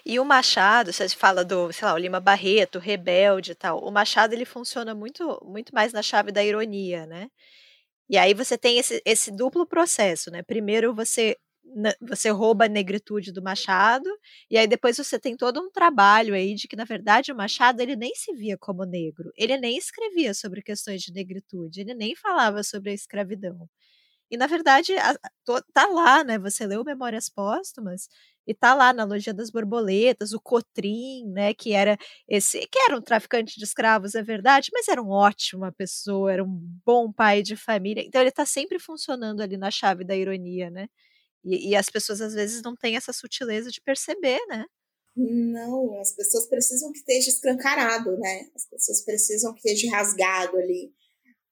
E 0.05 0.19
o 0.21 0.25
Machado, 0.25 0.93
você 0.93 1.09
fala 1.11 1.45
do, 1.45 1.73
sei 1.73 1.87
lá, 1.87 1.95
o 1.95 1.99
Lima 1.99 2.21
Barreto, 2.21 2.79
Rebelde 2.79 3.53
e 3.53 3.55
tal. 3.55 3.79
O 3.79 3.91
Machado 3.91 4.35
ele 4.35 4.45
funciona 4.45 4.95
muito 4.95 5.41
muito 5.45 5.75
mais 5.75 5.93
na 5.93 6.03
chave 6.03 6.33
da 6.33 6.45
ironia, 6.45 7.07
né? 7.07 7.29
E 8.11 8.19
aí 8.19 8.35
você 8.35 8.59
tem 8.59 8.79
esse, 8.79 9.03
esse 9.07 9.31
duplo 9.31 9.67
processo, 9.67 10.31
né? 10.31 10.43
Primeiro 10.43 10.95
você 10.95 11.37
você 12.01 12.31
rouba 12.31 12.67
a 12.67 12.69
negritude 12.69 13.33
do 13.33 13.43
Machado, 13.43 14.09
e 14.51 14.59
aí 14.59 14.67
depois 14.67 14.97
você 14.97 15.19
tem 15.19 15.37
todo 15.37 15.61
um 15.61 15.71
trabalho 15.71 16.35
aí 16.35 16.55
de 16.55 16.69
que, 16.69 16.77
na 16.77 16.85
verdade, 16.85 17.33
o 17.33 17.37
Machado 17.37 17.81
ele 17.81 17.97
nem 17.97 18.15
se 18.15 18.33
via 18.35 18.59
como 18.59 18.85
negro, 18.85 19.33
ele 19.37 19.57
nem 19.59 19.77
escrevia 19.79 20.35
sobre 20.35 20.63
questões 20.63 21.03
de 21.03 21.13
negritude, 21.13 21.81
ele 21.81 21.95
nem 21.95 22.15
falava 22.17 22.63
sobre 22.63 22.91
a 22.91 22.95
escravidão. 22.95 23.69
E, 24.31 24.37
na 24.39 24.47
verdade, 24.47 24.95
tá 25.75 25.87
lá, 25.89 26.25
né? 26.25 26.39
Você 26.39 26.67
leu 26.67 26.85
Memórias 26.85 27.29
Póstumas, 27.29 28.09
e 28.47 28.55
tá 28.55 28.75
lá 28.75 28.93
na 28.93 29.05
Logia 29.05 29.33
das 29.35 29.51
Borboletas, 29.51 30.33
o 30.33 30.41
Cotrim, 30.41 31.27
né, 31.31 31.55
que 31.55 31.73
era 31.75 31.97
esse, 32.29 32.67
que 32.67 32.79
era 32.81 32.97
um 32.99 33.01
traficante 33.03 33.57
de 33.59 33.65
escravos, 33.65 34.15
é 34.17 34.23
verdade, 34.23 34.71
mas 34.73 34.89
era 34.89 35.01
um 35.03 35.11
ótima 35.11 35.71
pessoa, 35.73 36.33
era 36.33 36.43
um 36.45 36.49
bom 36.85 37.13
pai 37.13 37.43
de 37.43 37.55
família. 37.57 38.03
Então 38.05 38.21
ele 38.21 38.33
tá 38.33 38.45
sempre 38.47 38.79
funcionando 38.81 39.41
ali 39.43 39.57
na 39.57 39.71
chave 39.71 40.05
da 40.05 40.17
ironia, 40.17 40.71
né? 40.71 40.89
E, 41.45 41.71
e 41.71 41.77
as 41.77 41.89
pessoas 41.89 42.21
às 42.21 42.35
vezes 42.35 42.63
não 42.63 42.75
têm 42.77 42.97
essa 42.97 43.13
sutileza 43.13 43.71
de 43.71 43.81
perceber, 43.81 44.41
né? 44.49 44.65
Não, 45.15 46.01
as 46.01 46.15
pessoas 46.15 46.47
precisam 46.47 46.91
que 46.91 46.99
esteja 46.99 47.29
escancarado, 47.29 48.17
né? 48.19 48.49
As 48.55 48.67
pessoas 48.67 49.05
precisam 49.05 49.53
que 49.53 49.59
esteja 49.59 49.95
rasgado 49.95 50.57
ali 50.57 50.93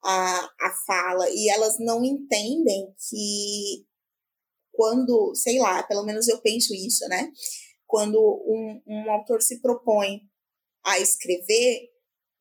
a, 0.02 0.44
a 0.60 0.70
fala. 0.86 1.28
E 1.30 1.48
elas 1.50 1.78
não 1.78 2.04
entendem 2.04 2.94
que 3.08 3.84
quando, 4.72 5.34
sei 5.34 5.58
lá, 5.58 5.82
pelo 5.82 6.04
menos 6.04 6.26
eu 6.26 6.40
penso 6.40 6.74
isso, 6.74 7.06
né? 7.08 7.30
Quando 7.86 8.18
um, 8.18 8.82
um 8.86 9.10
autor 9.10 9.42
se 9.42 9.60
propõe 9.60 10.20
a 10.84 10.98
escrever, 10.98 11.90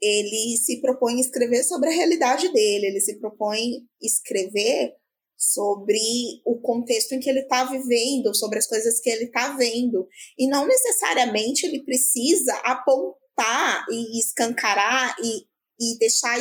ele 0.01 0.57
se 0.57 0.79
propõe 0.79 1.17
a 1.17 1.21
escrever 1.21 1.63
sobre 1.63 1.89
a 1.89 1.93
realidade 1.93 2.51
dele, 2.53 2.87
ele 2.87 3.01
se 3.01 3.19
propõe 3.19 3.85
escrever 4.01 4.93
sobre 5.39 5.97
o 6.45 6.59
contexto 6.59 7.13
em 7.13 7.19
que 7.21 7.29
ele 7.29 7.39
está 7.39 7.63
vivendo, 7.63 8.35
sobre 8.35 8.59
as 8.59 8.67
coisas 8.67 8.99
que 8.99 9.09
ele 9.09 9.23
está 9.25 9.55
vendo. 9.55 10.05
E 10.37 10.49
não 10.49 10.67
necessariamente 10.67 11.65
ele 11.65 11.81
precisa 11.85 12.53
apontar 12.65 13.85
e 13.89 14.19
escancarar 14.19 15.15
e, 15.23 15.45
e 15.79 15.97
deixar 15.97 16.37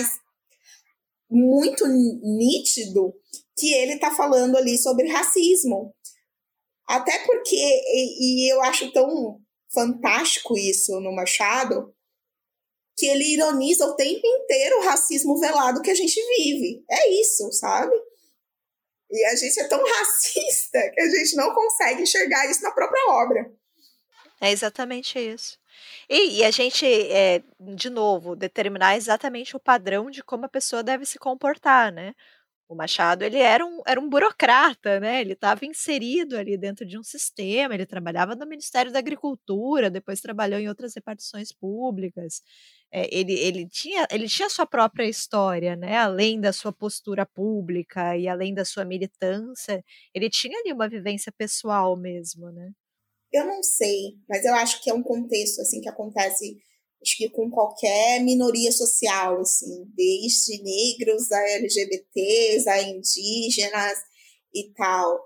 muito 1.30 1.86
nítido 1.86 3.14
que 3.56 3.72
ele 3.72 3.94
está 3.94 4.10
falando 4.10 4.56
ali 4.56 4.76
sobre 4.76 5.08
racismo. 5.08 5.94
Até 6.88 7.24
porque, 7.24 7.56
e, 7.56 8.46
e 8.46 8.52
eu 8.52 8.60
acho 8.62 8.92
tão 8.92 9.38
fantástico 9.72 10.56
isso 10.56 10.98
no 11.00 11.14
Machado, 11.14 11.94
que 12.96 13.06
ele 13.06 13.34
ironiza 13.34 13.86
o 13.86 13.94
tempo 13.94 14.26
inteiro 14.26 14.78
o 14.78 14.84
racismo 14.84 15.38
velado 15.38 15.82
que 15.82 15.90
a 15.90 15.94
gente 15.94 16.20
vive. 16.36 16.82
É 16.90 17.10
isso, 17.20 17.52
sabe? 17.52 17.94
E 19.10 19.24
a 19.24 19.34
gente 19.34 19.58
é 19.60 19.68
tão 19.68 19.82
racista 19.84 20.78
que 20.94 21.00
a 21.00 21.08
gente 21.08 21.36
não 21.36 21.54
consegue 21.54 22.02
enxergar 22.02 22.50
isso 22.50 22.62
na 22.62 22.70
própria 22.70 23.10
obra. 23.10 23.50
É 24.40 24.50
exatamente 24.50 25.18
isso. 25.18 25.58
E, 26.08 26.38
e 26.38 26.44
a 26.44 26.50
gente, 26.50 26.86
é, 26.86 27.42
de 27.60 27.90
novo, 27.90 28.34
determinar 28.34 28.96
exatamente 28.96 29.56
o 29.56 29.60
padrão 29.60 30.10
de 30.10 30.22
como 30.22 30.46
a 30.46 30.48
pessoa 30.48 30.82
deve 30.82 31.04
se 31.04 31.18
comportar, 31.18 31.92
né? 31.92 32.14
O 32.68 32.74
Machado, 32.74 33.22
ele 33.24 33.38
era 33.38 33.64
um, 33.64 33.80
era 33.86 33.98
um 33.98 34.10
burocrata, 34.10 35.00
né? 35.00 35.22
Ele 35.22 35.32
estava 35.32 35.64
inserido 35.64 36.36
ali 36.36 36.54
dentro 36.58 36.84
de 36.84 36.98
um 36.98 37.02
sistema, 37.02 37.74
ele 37.74 37.86
trabalhava 37.86 38.36
no 38.36 38.46
Ministério 38.46 38.92
da 38.92 38.98
Agricultura, 38.98 39.88
depois 39.90 40.20
trabalhou 40.20 40.60
em 40.60 40.68
outras 40.68 40.94
repartições 40.94 41.50
públicas. 41.50 42.42
É, 42.92 43.08
ele, 43.10 43.32
ele, 43.32 43.66
tinha, 43.66 44.06
ele 44.10 44.28
tinha 44.28 44.50
sua 44.50 44.66
própria 44.66 45.04
história, 45.04 45.76
né? 45.76 45.96
Além 45.96 46.38
da 46.38 46.52
sua 46.52 46.70
postura 46.70 47.24
pública 47.24 48.16
e 48.18 48.28
além 48.28 48.52
da 48.52 48.66
sua 48.66 48.84
militância, 48.84 49.82
ele 50.14 50.28
tinha 50.28 50.58
ali 50.60 50.70
uma 50.70 50.88
vivência 50.88 51.32
pessoal 51.32 51.96
mesmo, 51.96 52.50
né? 52.50 52.70
Eu 53.32 53.46
não 53.46 53.62
sei, 53.62 54.18
mas 54.28 54.44
eu 54.44 54.54
acho 54.54 54.82
que 54.82 54.90
é 54.90 54.94
um 54.94 55.02
contexto 55.02 55.60
assim 55.60 55.80
que 55.80 55.88
acontece 55.88 56.58
acho 57.02 57.16
que 57.16 57.30
com 57.30 57.50
qualquer 57.50 58.20
minoria 58.22 58.72
social, 58.72 59.40
assim, 59.40 59.84
desde 59.94 60.62
negros 60.62 61.30
a 61.30 61.50
LGBTs, 61.50 62.68
a 62.68 62.82
indígenas 62.82 63.98
e 64.54 64.72
tal. 64.74 65.18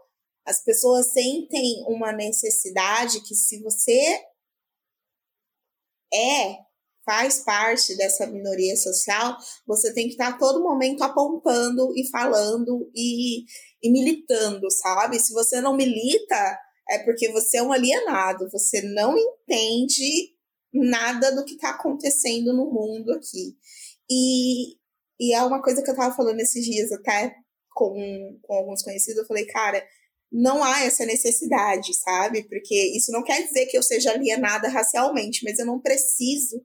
As 0.44 0.62
pessoas 0.62 1.12
sentem 1.12 1.85
uma 1.86 2.12
necessidade 2.12 3.23
que 3.23 3.35
se 3.35 3.62
você 3.62 4.20
é, 6.12 6.59
faz 7.05 7.40
parte 7.40 7.97
dessa 7.97 8.27
minoria 8.27 8.77
social, 8.77 9.36
você 9.66 9.93
tem 9.94 10.07
que 10.07 10.12
estar 10.12 10.28
a 10.28 10.39
todo 10.39 10.62
momento 10.62 11.03
apontando 11.03 11.93
e 11.97 12.09
falando 12.11 12.90
e, 12.94 13.44
e 13.82 13.90
militando, 13.90 14.70
sabe? 14.70 15.19
Se 15.19 15.32
você 15.32 15.61
não 15.61 15.77
milita, 15.77 16.59
é 16.90 16.99
porque 17.05 17.31
você 17.31 17.59
é 17.59 17.62
um 17.62 17.73
alienado, 17.73 18.51
você 18.51 18.82
não 18.82 19.16
entende 19.16 20.32
nada 20.73 21.35
do 21.35 21.44
que 21.44 21.55
está 21.55 21.70
acontecendo 21.70 22.53
no 22.53 22.70
mundo 22.70 23.12
aqui. 23.12 23.57
E, 24.11 24.77
e 25.20 25.35
é 25.35 25.43
uma 25.43 25.62
coisa 25.62 25.82
que 25.82 25.90
eu 25.90 25.94
estava 25.94 26.15
falando 26.15 26.40
esses 26.40 26.65
dias 26.65 26.90
até 26.93 27.35
com, 27.74 28.39
com 28.43 28.55
alguns 28.55 28.82
conhecidos, 28.82 29.23
eu 29.23 29.27
falei, 29.27 29.47
cara, 29.47 29.82
não 30.31 30.62
há 30.62 30.85
essa 30.85 31.05
necessidade, 31.05 31.94
sabe? 31.94 32.43
Porque 32.49 32.74
isso 32.97 33.12
não 33.12 33.23
quer 33.23 33.47
dizer 33.47 33.66
que 33.66 33.77
eu 33.77 33.82
seja 33.82 34.12
alienada 34.12 34.69
racialmente, 34.69 35.44
mas 35.44 35.59
eu 35.59 35.66
não 35.66 35.81
preciso 35.81 36.65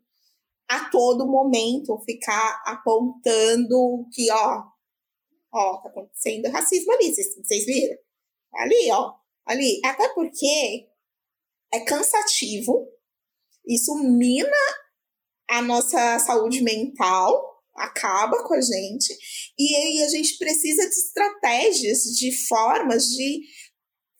a 0.69 0.89
todo 0.89 1.27
momento 1.27 2.01
ficar 2.05 2.61
apontando 2.65 4.07
que, 4.13 4.31
ó, 4.31 4.63
ó, 5.53 5.77
tá 5.81 5.89
acontecendo 5.89 6.49
racismo 6.49 6.91
ali, 6.93 7.13
vocês, 7.13 7.65
viram? 7.65 7.97
Ali, 8.53 8.91
ó, 8.91 9.13
ali. 9.45 9.79
Até 9.83 10.09
porque 10.13 10.87
é 11.73 11.79
cansativo, 11.81 12.87
isso 13.67 13.95
mina 13.95 14.57
a 15.49 15.61
nossa 15.61 16.19
saúde 16.19 16.61
mental, 16.61 17.63
acaba 17.75 18.43
com 18.43 18.53
a 18.53 18.61
gente, 18.61 19.15
e 19.57 19.75
aí 19.75 20.03
a 20.03 20.09
gente 20.09 20.37
precisa 20.37 20.83
de 20.83 20.95
estratégias, 20.95 21.99
de 22.03 22.31
formas 22.47 23.05
de 23.05 23.41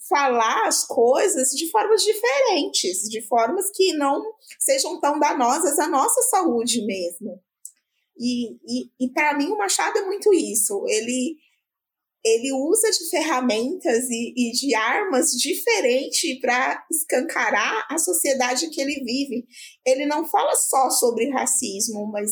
falar 0.07 0.67
as 0.67 0.85
coisas 0.85 1.49
de 1.49 1.69
formas 1.69 2.01
diferentes, 2.01 3.09
de 3.09 3.21
formas 3.27 3.69
que 3.73 3.93
não 3.93 4.23
sejam 4.59 4.99
tão 4.99 5.19
danosas 5.19 5.77
à 5.79 5.87
nossa 5.87 6.21
saúde 6.29 6.85
mesmo. 6.85 7.41
E, 8.17 8.53
e, 8.65 8.91
e 8.99 9.11
para 9.11 9.37
mim 9.37 9.47
o 9.47 9.57
Machado 9.57 9.97
é 9.97 10.05
muito 10.05 10.33
isso. 10.33 10.83
Ele 10.87 11.37
ele 12.27 12.51
usa 12.51 12.89
de 12.91 13.09
ferramentas 13.09 14.09
e, 14.09 14.33
e 14.35 14.51
de 14.51 14.75
armas 14.75 15.31
diferentes 15.31 16.39
para 16.41 16.85
escancarar 16.91 17.87
a 17.89 17.97
sociedade 17.97 18.69
que 18.69 18.81
ele 18.81 19.01
vive. 19.03 19.45
Ele 19.85 20.05
não 20.05 20.25
fala 20.25 20.53
só 20.55 20.89
sobre 20.89 21.29
racismo, 21.29 22.05
mas, 22.07 22.31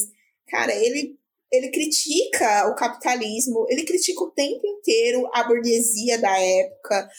cara, 0.50 0.76
ele, 0.76 1.18
ele 1.52 1.72
critica 1.72 2.68
o 2.70 2.76
capitalismo, 2.76 3.66
ele 3.70 3.86
critica 3.86 4.22
o 4.22 4.32
tempo 4.32 4.68
inteiro 4.68 5.30
a 5.34 5.44
burguesia 5.44 6.18
da 6.18 6.38
época, 6.38 7.10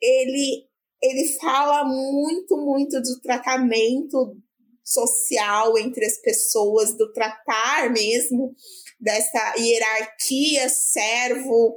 ele, 0.00 0.66
ele 1.02 1.28
fala 1.32 1.84
muito, 1.84 2.56
muito 2.56 3.00
do 3.02 3.20
tratamento 3.20 4.36
social 4.84 5.76
entre 5.78 6.04
as 6.04 6.18
pessoas, 6.18 6.96
do 6.96 7.12
tratar 7.12 7.90
mesmo 7.90 8.54
dessa 9.00 9.54
hierarquia 9.56 10.68
servo 10.68 11.76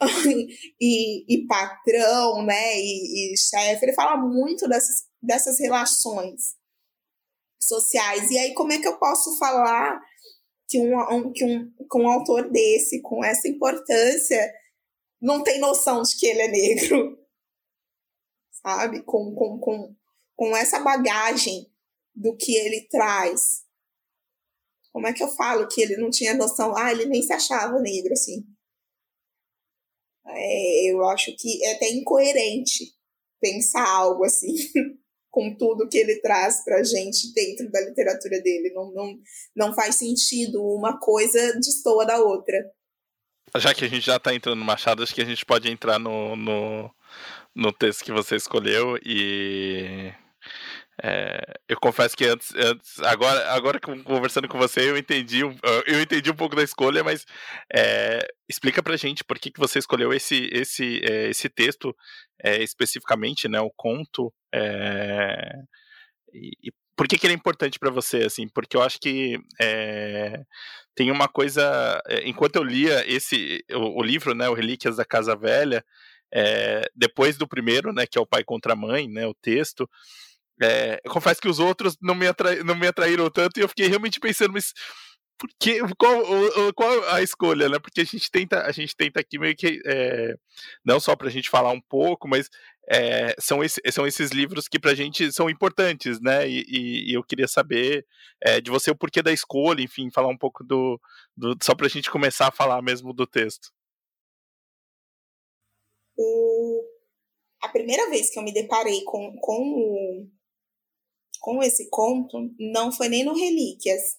e, 0.80 1.24
e, 1.34 1.46
patrão, 1.46 2.44
né, 2.44 2.76
e, 2.76 3.32
e 3.32 3.36
chefe, 3.36 3.84
ele 3.84 3.94
fala 3.94 4.16
muito 4.16 4.68
dessas, 4.68 5.06
dessas 5.22 5.58
relações 5.58 6.54
sociais. 7.58 8.30
E 8.30 8.38
aí, 8.38 8.54
como 8.54 8.72
é 8.72 8.78
que 8.78 8.86
eu 8.86 8.98
posso 8.98 9.36
falar 9.38 9.98
que 10.68 10.78
um, 10.78 11.32
que 11.32 11.44
um, 11.44 11.72
que 11.72 11.98
um 11.98 12.08
autor 12.08 12.50
desse, 12.50 13.00
com 13.00 13.24
essa 13.24 13.48
importância, 13.48 14.52
não 15.20 15.42
tem 15.42 15.58
noção 15.58 16.02
de 16.02 16.16
que 16.16 16.26
ele 16.26 16.42
é 16.42 16.48
negro? 16.48 17.18
Sabe? 18.52 19.02
Com, 19.02 19.34
com, 19.34 19.58
com, 19.58 19.96
com 20.34 20.56
essa 20.56 20.80
bagagem 20.80 21.70
do 22.14 22.36
que 22.36 22.54
ele 22.54 22.86
traz. 22.90 23.64
Como 24.92 25.06
é 25.06 25.12
que 25.12 25.22
eu 25.22 25.28
falo 25.28 25.68
que 25.68 25.80
ele 25.80 25.96
não 25.96 26.10
tinha 26.10 26.34
noção? 26.34 26.74
Ah, 26.76 26.90
ele 26.90 27.06
nem 27.06 27.22
se 27.22 27.32
achava 27.32 27.78
negro, 27.80 28.12
assim. 28.12 28.44
É, 30.28 30.90
eu 30.90 31.04
acho 31.08 31.34
que 31.36 31.64
é 31.64 31.72
até 31.74 31.90
incoerente 31.90 32.84
pensar 33.40 33.86
algo 33.88 34.24
assim, 34.24 34.54
com 35.30 35.54
tudo 35.56 35.88
que 35.88 35.98
ele 35.98 36.20
traz 36.20 36.64
para 36.64 36.78
a 36.78 36.82
gente 36.82 37.32
dentro 37.34 37.70
da 37.70 37.80
literatura 37.80 38.40
dele. 38.40 38.72
Não, 38.74 38.92
não, 38.92 39.18
não 39.54 39.74
faz 39.74 39.96
sentido, 39.96 40.62
uma 40.62 40.98
coisa 40.98 41.54
destoa 41.54 42.04
da 42.04 42.18
outra. 42.18 42.56
Já 43.56 43.74
que 43.74 43.84
a 43.84 43.88
gente 43.88 44.04
já 44.04 44.16
está 44.16 44.34
entrando 44.34 44.58
no 44.58 44.64
Machado, 44.64 45.02
acho 45.02 45.14
que 45.14 45.22
a 45.22 45.26
gente 45.26 45.44
pode 45.44 45.70
entrar 45.70 45.98
no, 45.98 46.34
no, 46.36 46.90
no 47.54 47.72
texto 47.72 48.04
que 48.04 48.12
você 48.12 48.36
escolheu 48.36 48.98
e 49.04 50.12
é, 51.02 51.42
eu 51.68 51.78
confesso 51.78 52.16
que 52.16 52.24
antes, 52.24 52.54
antes, 52.54 52.98
agora, 53.00 53.50
agora 53.52 53.78
conversando 53.78 54.48
com 54.48 54.58
você, 54.58 54.90
eu 54.90 54.96
entendi, 54.96 55.40
eu 55.40 56.00
entendi 56.00 56.30
um 56.30 56.36
pouco 56.36 56.56
da 56.56 56.62
escolha, 56.62 57.04
mas 57.04 57.26
é, 57.74 58.26
explica 58.48 58.82
pra 58.82 58.96
gente 58.96 59.22
por 59.22 59.38
que, 59.38 59.50
que 59.50 59.60
você 59.60 59.78
escolheu 59.78 60.12
esse, 60.12 60.48
esse, 60.52 61.00
é, 61.04 61.28
esse 61.28 61.48
texto 61.50 61.94
é, 62.42 62.62
especificamente, 62.62 63.46
né, 63.46 63.60
o 63.60 63.70
conto, 63.76 64.32
é, 64.54 65.52
e, 66.32 66.50
e, 66.68 66.72
por 66.96 67.06
que, 67.06 67.18
que 67.18 67.26
ele 67.26 67.34
é 67.34 67.36
importante 67.36 67.78
para 67.78 67.90
você, 67.90 68.22
assim, 68.24 68.48
porque 68.48 68.74
eu 68.74 68.82
acho 68.82 68.98
que 68.98 69.38
é, 69.60 70.40
tem 70.94 71.10
uma 71.10 71.28
coisa, 71.28 72.02
enquanto 72.24 72.56
eu 72.56 72.62
lia 72.62 73.04
esse, 73.06 73.62
o, 73.70 74.00
o 74.00 74.02
livro, 74.02 74.34
né, 74.34 74.48
o 74.48 74.54
Relíquias 74.54 74.96
da 74.96 75.04
Casa 75.04 75.36
Velha, 75.36 75.84
depois 76.94 77.36
do 77.36 77.46
primeiro, 77.46 77.92
né, 77.92 78.06
que 78.06 78.16
é 78.16 78.20
o 78.20 78.26
pai 78.26 78.42
contra 78.42 78.72
a 78.72 78.76
mãe, 78.76 79.06
né, 79.08 79.26
o 79.26 79.34
texto, 79.34 79.86
é, 80.62 81.00
eu 81.04 81.10
confesso 81.10 81.40
que 81.40 81.48
os 81.48 81.58
outros 81.58 81.96
não 82.00 82.14
me, 82.14 82.26
atrai, 82.26 82.62
não 82.62 82.74
me 82.74 82.86
atraíram 82.86 83.30
tanto 83.30 83.58
e 83.58 83.62
eu 83.62 83.68
fiquei 83.68 83.88
realmente 83.88 84.18
pensando, 84.18 84.52
mas 84.52 84.72
por 85.38 85.50
que, 85.60 85.80
qual, 85.98 86.22
qual 86.74 87.08
a 87.10 87.22
escolha, 87.22 87.68
né? 87.68 87.78
Porque 87.78 88.00
a 88.00 88.04
gente 88.04 88.30
tenta, 88.30 88.62
a 88.62 88.72
gente 88.72 88.96
tenta 88.96 89.20
aqui 89.20 89.38
meio 89.38 89.54
que, 89.54 89.82
é, 89.84 90.34
não 90.84 90.98
só 90.98 91.14
para 91.14 91.28
a 91.28 91.30
gente 91.30 91.50
falar 91.50 91.70
um 91.72 91.80
pouco, 91.80 92.26
mas 92.26 92.48
é, 92.88 93.34
são, 93.38 93.62
esse, 93.62 93.80
são 93.90 94.06
esses 94.06 94.30
livros 94.30 94.66
que 94.66 94.78
para 94.78 94.92
a 94.92 94.94
gente 94.94 95.30
são 95.32 95.50
importantes, 95.50 96.20
né? 96.20 96.48
E, 96.48 96.64
e, 96.68 97.10
e 97.10 97.14
eu 97.14 97.22
queria 97.22 97.46
saber 97.46 98.06
é, 98.42 98.60
de 98.60 98.70
você 98.70 98.90
o 98.90 98.96
porquê 98.96 99.22
da 99.22 99.32
escolha, 99.32 99.82
enfim, 99.82 100.10
falar 100.10 100.28
um 100.28 100.38
pouco 100.38 100.64
do, 100.64 100.98
do 101.36 101.56
só 101.62 101.74
para 101.74 101.86
a 101.86 101.90
gente 101.90 102.10
começar 102.10 102.48
a 102.48 102.52
falar 102.52 102.80
mesmo 102.80 103.12
do 103.12 103.26
texto. 103.26 103.70
O, 106.16 106.82
a 107.62 107.68
primeira 107.68 108.08
vez 108.08 108.30
que 108.30 108.38
eu 108.38 108.42
me 108.42 108.54
deparei 108.54 109.02
com, 109.04 109.36
com 109.38 109.52
o 109.52 110.30
com 111.46 111.62
esse 111.62 111.88
conto 111.88 112.52
não 112.58 112.90
foi 112.90 113.08
nem 113.08 113.22
no 113.22 113.32
Relíquias, 113.32 114.16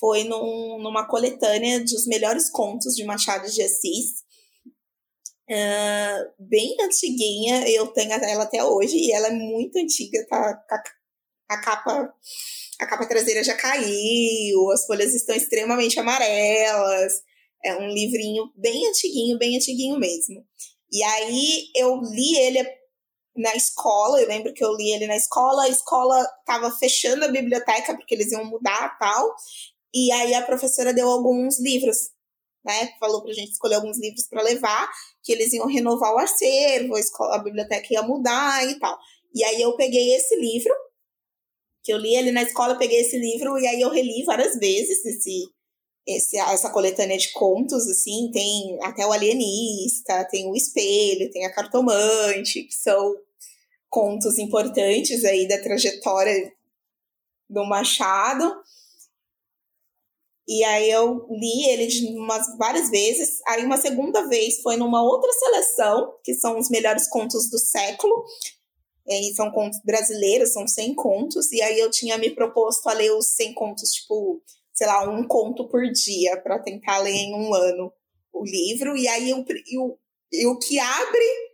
foi 0.00 0.24
num, 0.24 0.78
numa 0.78 1.06
coletânea 1.06 1.80
dos 1.80 2.06
melhores 2.06 2.48
contos 2.48 2.94
de 2.94 3.04
Machado 3.04 3.46
de 3.50 3.60
Assis. 3.60 4.24
Uh, 5.50 6.32
bem 6.38 6.76
antiguinha, 6.80 7.68
eu 7.68 7.88
tenho 7.88 8.12
ela 8.12 8.44
até 8.44 8.64
hoje 8.64 8.96
e 8.96 9.12
ela 9.12 9.26
é 9.26 9.32
muito 9.32 9.78
antiga, 9.78 10.26
tá? 10.26 10.64
A, 10.70 11.54
a 11.54 11.60
capa 11.60 12.14
a 12.80 12.86
capa 12.86 13.04
traseira 13.04 13.44
já 13.44 13.54
caiu, 13.54 14.70
as 14.70 14.86
folhas 14.86 15.14
estão 15.14 15.36
extremamente 15.36 16.00
amarelas. 16.00 17.20
É 17.62 17.76
um 17.76 17.88
livrinho 17.88 18.50
bem 18.56 18.86
antiguinho, 18.88 19.36
bem 19.36 19.56
antiguinho 19.56 19.98
mesmo. 19.98 20.42
E 20.90 21.02
aí 21.02 21.64
eu 21.76 22.00
li 22.00 22.38
ele 22.38 22.77
na 23.38 23.54
escola, 23.54 24.20
eu 24.20 24.26
lembro 24.26 24.52
que 24.52 24.64
eu 24.64 24.74
li 24.74 24.92
ele 24.92 25.06
na 25.06 25.16
escola, 25.16 25.62
a 25.62 25.68
escola 25.68 26.20
estava 26.40 26.70
fechando 26.72 27.24
a 27.24 27.28
biblioteca 27.28 27.96
porque 27.96 28.14
eles 28.14 28.32
iam 28.32 28.44
mudar 28.44 28.98
tal, 28.98 29.34
e 29.94 30.10
aí 30.10 30.34
a 30.34 30.42
professora 30.42 30.92
deu 30.92 31.08
alguns 31.08 31.60
livros, 31.60 32.10
né? 32.64 32.90
Falou 32.98 33.22
pra 33.22 33.32
gente 33.32 33.52
escolher 33.52 33.76
alguns 33.76 33.98
livros 33.98 34.26
para 34.26 34.42
levar, 34.42 34.90
que 35.22 35.32
eles 35.32 35.52
iam 35.52 35.68
renovar 35.68 36.12
o 36.12 36.18
acervo, 36.18 36.96
a, 36.96 37.00
escola, 37.00 37.36
a 37.36 37.38
biblioteca 37.38 37.86
ia 37.90 38.02
mudar 38.02 38.68
e 38.68 38.76
tal. 38.78 38.98
E 39.32 39.44
aí 39.44 39.62
eu 39.62 39.76
peguei 39.76 40.14
esse 40.14 40.34
livro, 40.36 40.74
que 41.84 41.92
eu 41.92 41.98
li 41.98 42.16
ele 42.16 42.32
na 42.32 42.42
escola, 42.42 42.76
peguei 42.76 43.00
esse 43.00 43.16
livro 43.16 43.56
e 43.58 43.66
aí 43.66 43.80
eu 43.80 43.90
reli 43.90 44.24
várias 44.24 44.58
vezes 44.58 45.04
esse, 45.06 45.44
esse, 46.06 46.36
essa 46.38 46.70
coletânea 46.70 47.16
de 47.16 47.30
contos, 47.32 47.86
assim, 47.86 48.30
tem 48.32 48.78
até 48.82 49.06
o 49.06 49.12
alienista, 49.12 50.26
tem 50.28 50.50
o 50.50 50.56
espelho, 50.56 51.30
tem 51.30 51.46
a 51.46 51.54
cartomante, 51.54 52.64
que 52.64 52.74
são 52.74 53.14
contos 53.98 54.38
importantes 54.38 55.24
aí 55.24 55.48
da 55.48 55.60
trajetória 55.60 56.52
do 57.50 57.64
Machado. 57.64 58.54
E 60.46 60.62
aí 60.62 60.88
eu 60.88 61.26
li 61.28 61.68
ele 61.68 62.16
umas 62.16 62.56
várias 62.56 62.90
vezes. 62.90 63.40
Aí 63.48 63.64
uma 63.64 63.76
segunda 63.76 64.28
vez 64.28 64.62
foi 64.62 64.76
numa 64.76 65.02
outra 65.02 65.32
seleção, 65.32 66.14
que 66.22 66.32
são 66.34 66.56
os 66.60 66.70
melhores 66.70 67.08
contos 67.08 67.50
do 67.50 67.58
século. 67.58 68.24
E 69.04 69.34
são 69.34 69.50
contos 69.50 69.80
brasileiros, 69.84 70.52
são 70.52 70.68
100 70.68 70.94
contos. 70.94 71.50
E 71.50 71.60
aí 71.60 71.80
eu 71.80 71.90
tinha 71.90 72.16
me 72.16 72.30
proposto 72.30 72.86
a 72.88 72.92
ler 72.92 73.10
os 73.10 73.34
100 73.34 73.54
contos, 73.54 73.90
tipo, 73.90 74.40
sei 74.72 74.86
lá, 74.86 75.10
um 75.10 75.26
conto 75.26 75.66
por 75.68 75.82
dia, 75.90 76.36
para 76.40 76.60
tentar 76.60 76.98
ler 76.98 77.16
em 77.16 77.34
um 77.34 77.52
ano 77.52 77.92
o 78.32 78.44
livro. 78.44 78.96
E 78.96 79.08
aí 79.08 79.30
eu, 79.30 79.44
eu, 80.32 80.50
o 80.50 80.58
que 80.60 80.78
abre 80.78 81.47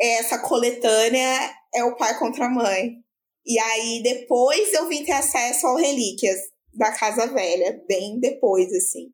essa 0.00 0.38
coletânea 0.38 1.54
é 1.74 1.84
o 1.84 1.96
pai 1.96 2.18
contra 2.18 2.46
a 2.46 2.50
mãe. 2.50 3.02
E 3.46 3.58
aí 3.58 4.02
depois 4.02 4.72
eu 4.72 4.88
vim 4.88 5.04
ter 5.04 5.12
acesso 5.12 5.66
ao 5.66 5.76
Relíquias 5.76 6.40
da 6.72 6.92
Casa 6.92 7.26
Velha, 7.26 7.84
bem 7.86 8.18
depois, 8.18 8.72
assim. 8.72 9.12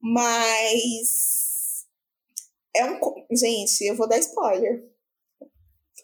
Mas 0.00 1.86
é 2.74 2.84
um. 2.84 2.98
Gente, 3.32 3.84
eu 3.84 3.96
vou 3.96 4.08
dar 4.08 4.18
spoiler. 4.18 4.84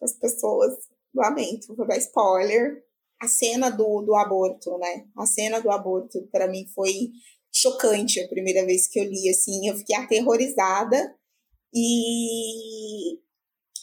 As 0.02 0.12
pessoas, 0.12 0.74
lamento, 1.14 1.74
vou 1.74 1.86
dar 1.86 1.96
spoiler. 1.96 2.84
a 3.20 3.28
cena 3.28 3.70
do, 3.70 4.02
do 4.02 4.14
aborto, 4.14 4.76
né? 4.78 5.06
A 5.16 5.26
cena 5.26 5.60
do 5.60 5.70
aborto, 5.70 6.28
para 6.30 6.46
mim, 6.48 6.66
foi 6.74 7.10
chocante 7.52 8.20
a 8.20 8.28
primeira 8.28 8.64
vez 8.66 8.86
que 8.86 9.00
eu 9.00 9.04
li, 9.04 9.28
assim, 9.30 9.68
eu 9.68 9.76
fiquei 9.76 9.96
aterrorizada. 9.96 11.16
E, 11.74 13.18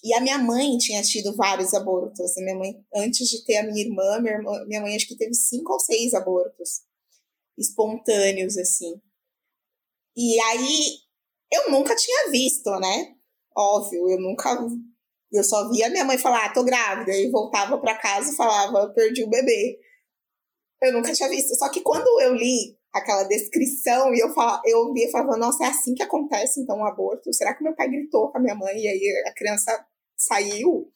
e 0.04 0.14
a 0.14 0.20
minha 0.20 0.38
mãe 0.38 0.78
tinha 0.78 1.02
tido 1.02 1.34
vários 1.36 1.74
abortos. 1.74 2.38
A 2.38 2.42
minha 2.42 2.56
mãe, 2.56 2.86
antes 2.94 3.30
de 3.30 3.46
ter 3.46 3.58
a 3.58 3.64
minha 3.64 3.86
irmã, 3.86 4.20
minha, 4.20 4.34
irmã, 4.34 4.66
minha 4.66 4.82
mãe 4.82 4.96
acho 4.96 5.08
que 5.08 5.16
teve 5.16 5.34
cinco 5.34 5.72
ou 5.72 5.80
seis 5.80 6.14
abortos 6.14 6.82
espontâneos, 7.58 8.58
assim. 8.58 9.02
E 10.16 10.40
aí, 10.42 10.98
eu 11.52 11.72
nunca 11.72 11.96
tinha 11.96 12.30
visto, 12.32 12.70
né? 12.80 13.16
Óbvio, 13.56 14.10
eu 14.10 14.20
nunca. 14.20 14.58
Eu 15.32 15.44
só 15.44 15.70
via 15.70 15.90
minha 15.90 16.04
mãe 16.04 16.18
falar, 16.18 16.46
ah, 16.46 16.54
tô 16.54 16.64
grávida, 16.64 17.16
e 17.16 17.32
voltava 17.32 17.78
para 17.80 17.98
casa 17.98 18.32
e 18.32 18.36
falava, 18.36 18.92
perdi 18.94 19.24
o 19.24 19.30
bebê. 19.30 19.80
Eu 20.82 20.94
nunca 20.94 21.14
tinha 21.14 21.30
visto. 21.30 21.56
Só 21.56 21.70
que 21.70 21.82
quando 21.82 22.08
eu 22.22 22.36
li 22.36 22.78
aquela 22.92 23.24
descrição 23.24 24.14
e 24.14 24.20
eu, 24.20 24.32
fala, 24.34 24.62
eu 24.66 24.92
via 24.94 25.08
e 25.08 25.12
falava, 25.12 25.38
nossa, 25.38 25.64
é 25.64 25.68
assim 25.68 25.96
que 25.96 26.04
acontece 26.04 26.60
então 26.60 26.78
o 26.80 26.86
aborto? 26.86 27.34
Será 27.34 27.56
que 27.56 27.64
meu 27.64 27.76
pai 27.76 27.90
gritou 27.90 28.32
com 28.32 28.38
a 28.38 28.42
minha 28.42 28.54
mãe 28.54 28.78
e 28.78 28.88
aí 28.88 29.24
a 29.28 29.34
criança 29.34 29.86
saiu? 30.18 30.90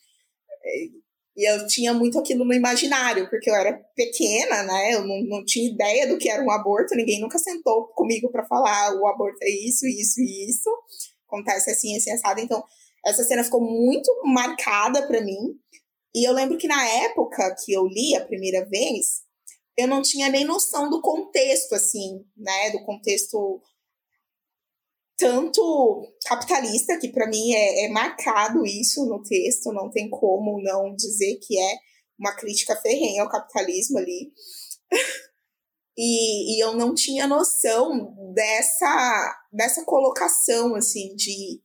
E 1.38 1.48
eu 1.48 1.68
tinha 1.68 1.94
muito 1.94 2.18
aquilo 2.18 2.44
no 2.44 2.53
imaginário, 2.53 3.30
porque 3.30 3.49
eu 3.49 3.53
era 3.53 3.73
pequena, 3.95 4.64
né? 4.64 4.95
Eu 4.95 5.06
não, 5.06 5.22
não 5.23 5.45
tinha 5.45 5.69
ideia 5.72 6.07
do 6.07 6.18
que 6.18 6.30
era 6.30 6.44
um 6.44 6.49
aborto, 6.49 6.95
ninguém 6.95 7.22
nunca 7.22 7.38
sentou 7.38 7.88
comigo 7.89 8.31
para 8.31 8.45
falar 8.45 8.95
o 8.95 9.06
aborto 9.06 9.38
é 9.44 9.49
isso, 9.49 9.85
isso 9.85 10.19
e 10.19 10.49
isso. 10.49 10.69
Acontece 11.27 11.69
assim, 11.69 11.95
assim, 11.95 12.11
assado. 12.11 12.41
Então, 12.41 12.64
essa 13.06 13.23
cena 13.23 13.44
ficou 13.44 13.61
muito 13.61 14.11
marcada 14.26 15.06
para 15.06 15.22
mim. 15.22 15.56
E 16.15 16.27
eu 16.27 16.34
lembro 16.34 16.57
que 16.57 16.68
na 16.68 16.84
época 16.88 17.56
que 17.64 17.72
eu 17.72 17.85
li 17.85 18.15
a 18.15 18.26
primeira 18.26 18.65
vez, 18.65 19.22
eu 19.77 19.88
não 19.88 20.02
tinha 20.02 20.30
nem 20.30 20.44
noção 20.44 20.89
do 20.89 21.02
contexto, 21.02 21.76
assim, 21.76 22.26
né? 22.35 22.72
Do 22.72 22.84
contexto 22.84 23.61
tanto 25.18 26.14
capitalista, 26.26 26.98
que 26.99 27.10
para 27.10 27.27
mim 27.27 27.52
é, 27.52 27.85
é, 27.85 27.89
marcado 27.89 28.64
isso 28.65 29.06
no 29.06 29.22
texto, 29.23 29.73
não 29.73 29.89
tem 29.89 30.10
como 30.10 30.61
não 30.61 30.95
dizer 30.95 31.39
que 31.41 31.60
é 31.60 31.77
uma 32.19 32.35
crítica 32.35 32.76
ferrenha 32.76 33.23
ao 33.23 33.30
capitalismo 33.30 33.98
ali. 33.98 34.31
e, 35.98 36.56
e, 36.56 36.64
eu 36.64 36.76
não 36.76 36.94
tinha 36.94 37.27
noção 37.27 38.15
dessa, 38.34 39.41
dessa 39.52 39.84
colocação, 39.84 40.76
assim, 40.76 41.15
de, 41.15 41.61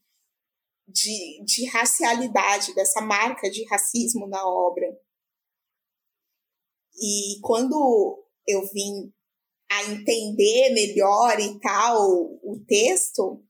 de, 0.89 1.45
de 1.45 1.67
racialidade, 1.67 2.75
dessa 2.75 3.03
marca 3.03 3.51
de 3.51 3.67
racismo 3.67 4.27
na 4.27 4.43
obra. 4.47 4.87
E 6.95 7.39
quando 7.43 8.25
eu 8.47 8.63
vim 8.73 9.13
a 9.79 9.91
entender 9.91 10.71
melhor 10.71 11.39
e 11.41 11.59
tal 11.61 12.11
o 12.43 12.63
texto, 12.67 13.43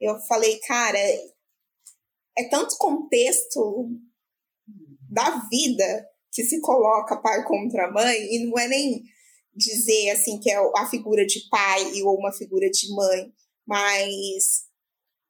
eu 0.00 0.18
falei, 0.20 0.58
cara, 0.60 0.98
é 0.98 2.44
tanto 2.50 2.76
contexto 2.78 3.90
da 5.10 5.46
vida 5.50 6.06
que 6.32 6.44
se 6.44 6.60
coloca 6.60 7.20
pai 7.20 7.42
contra 7.44 7.90
mãe, 7.90 8.16
e 8.34 8.46
não 8.46 8.58
é 8.58 8.68
nem 8.68 9.02
dizer 9.54 10.10
assim 10.10 10.38
que 10.38 10.50
é 10.50 10.58
a 10.76 10.86
figura 10.86 11.24
de 11.24 11.48
pai 11.48 12.02
ou 12.02 12.18
uma 12.18 12.32
figura 12.32 12.68
de 12.68 12.94
mãe, 12.94 13.32
mas 13.66 14.66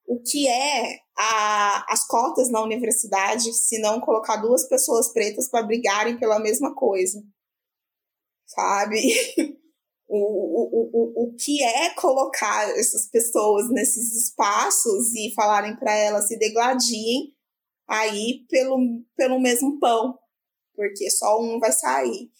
o 0.04 0.20
que 0.20 0.48
é 0.48 0.98
a, 1.16 1.92
as 1.92 2.06
cotas 2.06 2.50
na 2.50 2.60
universidade 2.62 3.52
se 3.52 3.78
não 3.78 4.00
colocar 4.00 4.36
duas 4.36 4.68
pessoas 4.68 5.12
pretas 5.12 5.48
para 5.48 5.66
brigarem 5.66 6.18
pela 6.18 6.40
mesma 6.40 6.74
coisa, 6.74 7.22
sabe? 8.46 9.00
o, 10.08 10.18
o, 10.18 10.90
o, 10.92 11.24
o 11.24 11.34
que 11.34 11.62
é 11.62 11.90
colocar 11.94 12.70
essas 12.78 13.06
pessoas 13.06 13.68
nesses 13.70 14.14
espaços 14.14 15.14
e 15.14 15.32
falarem 15.34 15.76
para 15.76 15.94
elas 15.94 16.28
se 16.28 16.38
degladiem 16.38 17.34
aí 17.88 18.44
pelo, 18.48 18.78
pelo 19.16 19.40
mesmo 19.40 19.78
pão, 19.78 20.18
porque 20.74 21.10
só 21.10 21.40
um 21.40 21.58
vai 21.58 21.72
sair. 21.72 22.30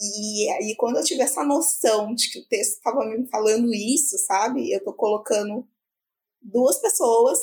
E 0.00 0.50
aí, 0.50 0.74
quando 0.76 0.96
eu 0.96 1.04
tive 1.04 1.22
essa 1.22 1.44
noção 1.44 2.14
de 2.14 2.30
que 2.30 2.40
o 2.40 2.48
texto 2.48 2.74
estava 2.74 3.04
me 3.06 3.26
falando 3.28 3.72
isso, 3.72 4.18
sabe? 4.26 4.72
Eu 4.72 4.82
tô 4.82 4.92
colocando 4.92 5.66
duas 6.42 6.78
pessoas 6.78 7.38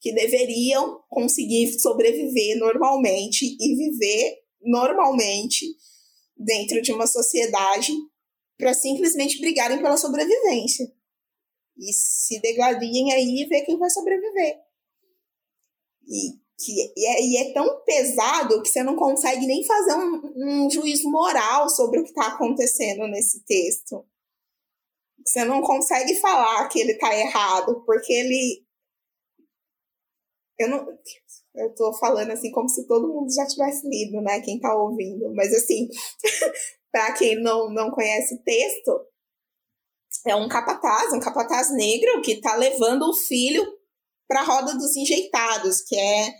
que 0.00 0.12
deveriam 0.12 1.00
conseguir 1.08 1.78
sobreviver 1.78 2.58
normalmente 2.58 3.56
e 3.58 3.76
viver 3.76 4.38
normalmente 4.60 5.66
dentro 6.36 6.82
de 6.82 6.92
uma 6.92 7.06
sociedade 7.06 7.92
para 8.62 8.74
simplesmente 8.74 9.40
brigarem 9.40 9.82
pela 9.82 9.96
sobrevivência. 9.96 10.86
E 11.76 11.92
se 11.92 12.40
degladiem 12.40 13.12
aí 13.12 13.42
e 13.42 13.48
ver 13.48 13.62
quem 13.62 13.76
vai 13.76 13.90
sobreviver. 13.90 14.60
E, 16.06 16.38
que, 16.56 16.92
e, 16.96 17.06
é, 17.08 17.22
e 17.24 17.36
é 17.38 17.52
tão 17.52 17.82
pesado 17.82 18.62
que 18.62 18.68
você 18.68 18.84
não 18.84 18.94
consegue 18.94 19.46
nem 19.46 19.64
fazer 19.64 19.94
um, 19.94 20.32
um 20.36 20.70
juízo 20.70 21.10
moral 21.10 21.68
sobre 21.68 21.98
o 21.98 22.04
que 22.04 22.10
está 22.10 22.28
acontecendo 22.28 23.08
nesse 23.08 23.44
texto. 23.44 24.06
Você 25.26 25.44
não 25.44 25.60
consegue 25.60 26.14
falar 26.20 26.68
que 26.68 26.78
ele 26.78 26.92
está 26.92 27.12
errado, 27.16 27.82
porque 27.84 28.12
ele. 28.12 28.64
Eu 30.56 30.68
não. 30.68 30.86
Eu 31.56 31.74
tô 31.74 31.92
falando 31.94 32.30
assim 32.30 32.52
como 32.52 32.68
se 32.68 32.86
todo 32.86 33.12
mundo 33.12 33.32
já 33.32 33.44
tivesse 33.44 33.88
lido, 33.88 34.20
né? 34.22 34.40
Quem 34.40 34.60
tá 34.60 34.72
ouvindo. 34.76 35.34
Mas 35.34 35.52
assim, 35.52 35.88
para 36.92 37.12
quem 37.12 37.42
não, 37.42 37.70
não 37.70 37.90
conhece 37.90 38.34
o 38.34 38.42
texto, 38.42 39.00
é 40.26 40.36
um 40.36 40.48
capataz, 40.48 41.12
um 41.12 41.20
capataz 41.20 41.72
negro 41.72 42.20
que 42.20 42.32
está 42.32 42.54
levando 42.54 43.08
o 43.08 43.14
filho 43.14 43.66
para 44.28 44.40
a 44.40 44.44
roda 44.44 44.74
dos 44.74 44.94
enjeitados, 44.94 45.80
que 45.80 45.98
é 45.98 46.34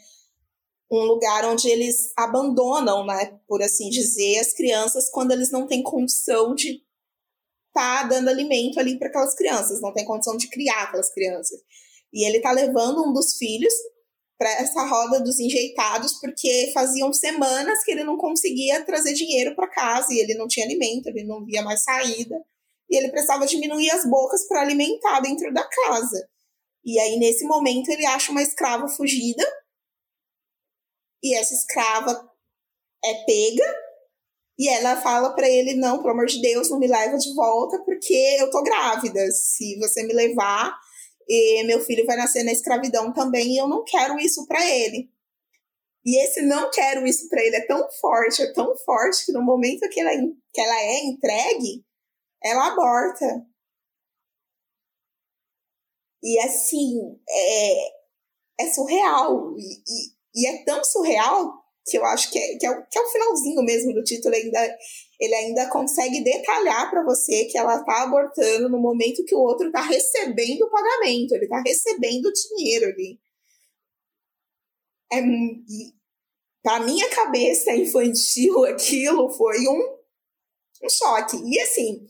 um 0.91 1.05
lugar 1.05 1.47
onde 1.47 1.69
eles 1.69 2.13
abandonam, 2.17 3.05
né, 3.07 3.41
por 3.49 3.63
assim 3.63 3.89
dizer, 3.89 4.39
as 4.39 4.53
crianças 4.53 5.09
quando 5.11 5.33
eles 5.33 5.51
não 5.51 5.67
têm 5.67 5.83
condição 5.83 6.55
de 6.55 6.83
estar 7.69 8.03
tá 8.03 8.09
dando 8.09 8.29
alimento 8.29 8.79
ali 8.79 8.99
para 8.99 9.09
aquelas 9.09 9.35
crianças, 9.35 9.81
não 9.81 9.93
tem 9.93 10.05
condição 10.05 10.37
de 10.37 10.49
criar 10.49 10.83
aquelas 10.83 11.13
crianças. 11.13 11.59
E 12.13 12.27
ele 12.27 12.37
está 12.37 12.53
levando 12.53 13.03
um 13.03 13.13
dos 13.13 13.37
filhos 13.39 13.73
para 14.43 14.51
essa 14.55 14.85
roda 14.85 15.21
dos 15.21 15.39
enjeitados, 15.39 16.15
porque 16.15 16.73
faziam 16.75 17.13
semanas 17.13 17.85
que 17.85 17.93
ele 17.93 18.03
não 18.03 18.17
conseguia 18.17 18.85
trazer 18.85 19.15
dinheiro 19.15 19.55
para 19.55 19.71
casa 19.71 20.09
e 20.11 20.19
ele 20.19 20.35
não 20.35 20.49
tinha 20.49 20.67
alimento, 20.67 21.07
ele 21.07 21.23
não 21.23 21.45
via 21.45 21.63
mais 21.63 21.85
saída, 21.85 22.35
e 22.91 22.97
ele 22.97 23.09
precisava 23.13 23.47
diminuir 23.47 23.93
as 23.93 24.05
bocas 24.05 24.45
para 24.49 24.63
alimentar 24.63 25.21
dentro 25.21 25.55
da 25.55 25.63
casa. 25.63 26.29
E 26.85 26.99
aí, 26.99 27.21
nesse 27.21 27.45
momento, 27.45 27.89
ele 27.89 28.05
acha 28.05 28.33
uma 28.33 28.43
escrava 28.43 28.89
fugida, 28.89 29.45
e 31.23 31.37
essa 31.37 31.55
escrava 31.55 32.29
é 33.05 33.15
pega, 33.25 33.77
e 34.59 34.69
ela 34.69 35.01
fala 35.01 35.37
para 35.37 35.49
ele: 35.49 35.75
Não, 35.75 35.99
pelo 35.99 36.15
amor 36.15 36.27
de 36.27 36.43
Deus, 36.43 36.69
não 36.69 36.81
me 36.81 36.89
leva 36.89 37.17
de 37.17 37.33
volta, 37.33 37.79
porque 37.85 38.37
eu 38.41 38.51
tô 38.51 38.61
grávida. 38.65 39.25
Se 39.31 39.79
você 39.79 40.03
me 40.03 40.13
levar, 40.13 40.77
e 41.29 41.65
meu 41.65 41.81
filho 41.81 42.07
vai 42.07 42.17
nascer 42.17 42.43
na 42.45 42.53
escravidão 42.53 43.13
também 43.13 43.55
e 43.55 43.59
eu 43.59 43.69
não 43.69 43.85
quero 43.85 44.19
isso 44.19 44.47
para 44.47 44.65
ele. 44.69 45.11
E 46.05 46.21
esse 46.25 46.43
não 46.43 46.71
quero 46.71 47.07
isso 47.07 47.29
para 47.29 47.43
ele 47.43 47.57
é 47.57 47.67
tão 47.67 47.89
forte, 48.01 48.43
é 48.43 48.53
tão 48.53 48.77
forte 48.79 49.25
que 49.25 49.33
no 49.33 49.43
momento 49.43 49.89
que 49.89 50.01
ela, 50.01 50.11
que 50.53 50.61
ela 50.61 50.81
é 50.81 51.05
entregue, 51.05 51.85
ela 52.43 52.73
aborta. 52.73 53.47
E 56.23 56.39
assim, 56.41 57.21
é, 57.29 57.87
é 58.61 58.71
surreal. 58.73 59.57
E, 59.57 59.63
e, 59.63 60.43
e, 60.43 60.47
é 60.47 60.65
tão 60.65 60.83
surreal 60.85 61.53
que 61.85 61.99
eu 61.99 62.05
acho 62.05 62.31
que 62.31 62.39
é, 62.39 62.59
que 62.59 62.67
é, 62.67 62.83
que 62.83 62.99
é 62.99 63.03
o 63.03 63.11
finalzinho 63.11 63.63
mesmo 63.63 63.93
do 63.93 64.03
título 64.03 64.35
ainda 64.35 64.79
ele 65.23 65.37
ainda 65.37 65.69
consegue 65.69 66.21
detalhar 66.25 66.91
para 66.91 67.05
você 67.05 67.45
que 67.45 67.57
ela 67.57 67.77
está 67.77 68.03
abortando 68.03 68.69
no 68.69 68.81
momento 68.81 69.25
que 69.25 69.37
o 69.37 69.39
outro 69.39 69.69
está 69.69 69.81
recebendo 69.81 70.63
o 70.63 70.71
pagamento, 70.71 71.33
ele 71.33 71.45
está 71.45 71.63
recebendo 71.65 72.27
o 72.27 72.33
dinheiro 72.33 72.87
ali. 72.87 73.21
É, 75.13 75.23
para 76.61 76.81
minha 76.81 77.09
cabeça 77.11 77.73
infantil, 77.73 78.65
aquilo 78.67 79.31
foi 79.31 79.61
um, 79.69 79.97
um 80.83 80.91
choque. 80.91 81.37
E 81.37 81.61
assim, 81.61 82.05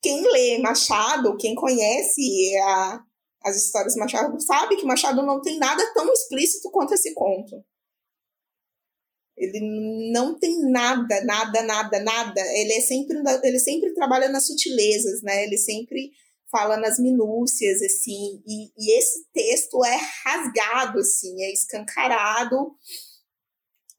quem 0.00 0.22
lê 0.22 0.58
Machado, 0.58 1.36
quem 1.38 1.56
conhece 1.56 2.56
a, 2.58 3.02
as 3.42 3.56
histórias 3.56 3.94
de 3.94 3.98
Machado, 3.98 4.40
sabe 4.40 4.76
que 4.76 4.86
Machado 4.86 5.26
não 5.26 5.42
tem 5.42 5.58
nada 5.58 5.84
tão 5.92 6.12
explícito 6.12 6.70
quanto 6.70 6.94
esse 6.94 7.12
conto. 7.14 7.64
Ele 9.38 10.10
não 10.12 10.38
tem 10.38 10.60
nada, 10.70 11.24
nada, 11.24 11.62
nada, 11.62 12.00
nada. 12.00 12.40
Ele 12.40 12.72
é 12.72 12.80
sempre, 12.80 13.16
ele 13.42 13.58
sempre 13.58 13.94
trabalha 13.94 14.28
nas 14.28 14.46
sutilezas, 14.46 15.22
né? 15.22 15.44
Ele 15.44 15.56
sempre 15.56 16.10
fala 16.50 16.76
nas 16.76 16.98
minúcias, 16.98 17.82
assim. 17.82 18.42
E, 18.46 18.70
e 18.76 18.98
esse 18.98 19.26
texto 19.32 19.84
é 19.84 19.98
rasgado, 20.24 20.98
assim, 20.98 21.42
é 21.42 21.52
escancarado. 21.52 22.74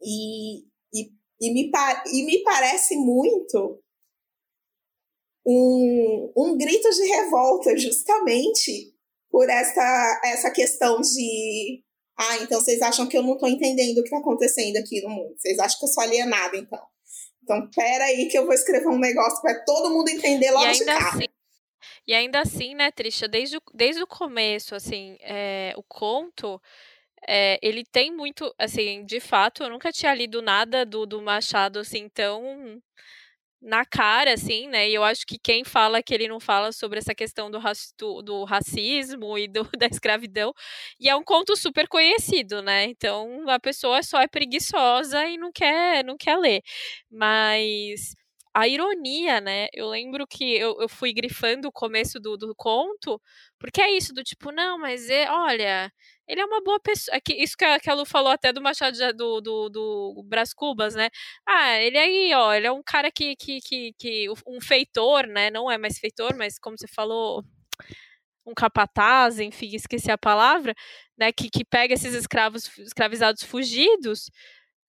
E, 0.02 0.60
e 0.94 1.12
E 1.42 1.54
me, 1.54 1.72
e 2.14 2.26
me 2.26 2.44
parece 2.44 2.96
muito 2.98 3.82
um, 5.46 6.32
um 6.36 6.58
grito 6.58 6.90
de 6.90 7.04
revolta, 7.08 7.78
justamente 7.78 8.94
por 9.32 9.50
essa, 9.50 10.22
essa 10.26 10.52
questão 10.52 11.00
de. 11.00 11.84
Ah, 12.20 12.38
então 12.42 12.60
vocês 12.60 12.82
acham 12.82 13.08
que 13.08 13.18
eu 13.18 13.24
não 13.24 13.36
estou 13.36 13.48
entendendo 13.48 14.00
o 14.00 14.02
que 14.02 14.10
está 14.10 14.18
acontecendo 14.18 14.76
aqui 14.76 15.02
no 15.02 15.10
mundo. 15.10 15.36
Vocês 15.38 15.58
acham 15.58 15.80
que 15.80 15.86
eu 15.86 15.90
sou 15.90 16.04
alienada, 16.04 16.58
então. 16.58 16.80
Então, 17.42 17.70
pera 17.74 18.04
aí 18.04 18.28
que 18.28 18.38
eu 18.38 18.46
vou 18.46 18.54
escrever 18.54 18.90
um 18.90 19.00
negócio 19.00 19.42
para 19.42 19.64
todo 19.64 19.90
mundo 19.90 20.10
entender 20.10 20.52
logo 20.52 20.70
de 20.70 20.84
cara. 20.84 21.10
Assim, 21.10 21.26
e 22.06 22.14
ainda 22.14 22.42
assim, 22.42 22.76
né, 22.76 22.92
Trisha, 22.92 23.28
desde 23.28 23.58
o, 23.58 23.62
desde 23.74 24.04
o 24.04 24.08
começo, 24.08 24.76
assim, 24.76 25.18
é, 25.22 25.74
o 25.78 25.84
conto, 25.84 26.62
é, 27.26 27.58
ele 27.62 27.86
tem 27.86 28.12
muito, 28.12 28.54
assim, 28.58 29.06
de 29.06 29.20
fato, 29.20 29.64
eu 29.64 29.70
nunca 29.70 29.92
tinha 29.92 30.14
lido 30.14 30.42
nada 30.42 30.86
do, 30.86 31.06
do 31.06 31.22
Machado, 31.22 31.80
assim, 31.80 32.10
tão 32.10 32.82
na 33.62 33.86
cara, 33.86 34.34
assim, 34.34 34.68
né? 34.68 34.90
E 34.90 34.94
eu 34.96 35.04
acho 35.04 35.26
que 35.26 35.38
quem 35.38 35.64
fala 35.64 36.02
que 36.02 36.14
ele 36.14 36.28
não 36.28 36.40
fala 36.40 36.72
sobre 36.72 37.00
essa 37.00 37.14
questão 37.14 37.52
do, 37.52 37.60
do, 37.98 38.22
do 38.22 38.44
racismo 38.46 39.38
e 39.38 39.48
do, 39.48 39.64
da 39.78 39.88
escravidão, 39.88 40.54
e 41.00 41.10
é 41.10 41.16
um 41.16 41.24
conto 41.24 41.56
super 41.58 41.88
conhecido, 41.88 42.62
né? 42.62 42.86
Então 42.86 43.48
a 43.50 43.60
pessoa 43.60 44.02
só 44.04 44.22
é 44.22 44.28
preguiçosa 44.28 45.26
e 45.28 45.38
não 45.38 45.52
quer, 45.52 46.04
não 46.06 46.18
quer 46.18 46.38
ler. 46.38 46.62
Mas 47.12 48.16
a 48.54 48.68
ironia, 48.68 49.40
né? 49.42 49.68
Eu 49.74 49.88
lembro 49.90 50.26
que 50.28 50.56
eu, 50.56 50.76
eu 50.82 50.90
fui 50.90 51.14
grifando 51.14 51.68
o 51.68 51.72
começo 51.72 52.20
do, 52.20 52.38
do 52.38 52.54
conto, 52.56 53.22
porque 53.60 53.82
é 53.82 53.92
isso, 53.92 54.14
do 54.14 54.24
tipo, 54.24 54.52
não, 54.52 54.78
mas 54.80 55.10
é, 55.10 55.30
olha, 55.32 55.92
ele 56.30 56.42
é 56.42 56.46
uma 56.46 56.62
boa 56.64 56.80
pessoa. 56.80 57.18
É 57.18 57.22
isso 57.44 57.58
que 57.58 57.66
a, 57.66 57.80
que 57.80 57.90
a 57.90 57.94
Lu 57.96 58.06
falou 58.06 58.32
até 58.32 58.54
do 58.54 58.62
Machado 58.62 58.96
de, 58.96 59.14
do, 59.14 59.42
do, 59.42 59.70
do 59.70 60.24
Brás 60.26 60.54
Cubas, 60.54 60.94
né? 60.94 61.10
Ah, 61.48 61.78
ele 61.80 61.98
aí, 61.98 62.34
ó, 62.36 62.54
ele 62.54 62.68
é 62.68 62.72
um 62.72 62.84
cara 62.84 63.12
que, 63.12 63.36
que, 63.36 63.60
que, 63.62 63.94
que. 63.98 64.28
Um 64.48 64.62
feitor, 64.62 65.26
né? 65.28 65.50
Não 65.50 65.70
é 65.72 65.78
mais 65.78 65.98
feitor, 65.98 66.36
mas 66.38 66.60
como 66.60 66.78
você 66.78 66.88
falou, 66.88 67.44
um 68.46 68.54
capataz, 68.54 69.40
enfim, 69.40 69.76
esqueci 69.76 70.12
a 70.12 70.18
palavra, 70.18 70.76
né? 71.18 71.32
Que, 71.32 71.50
que 71.50 71.66
pega 71.66 71.96
esses 71.96 72.14
escravos 72.14 72.70
escravizados 72.80 73.44
fugidos 73.44 74.30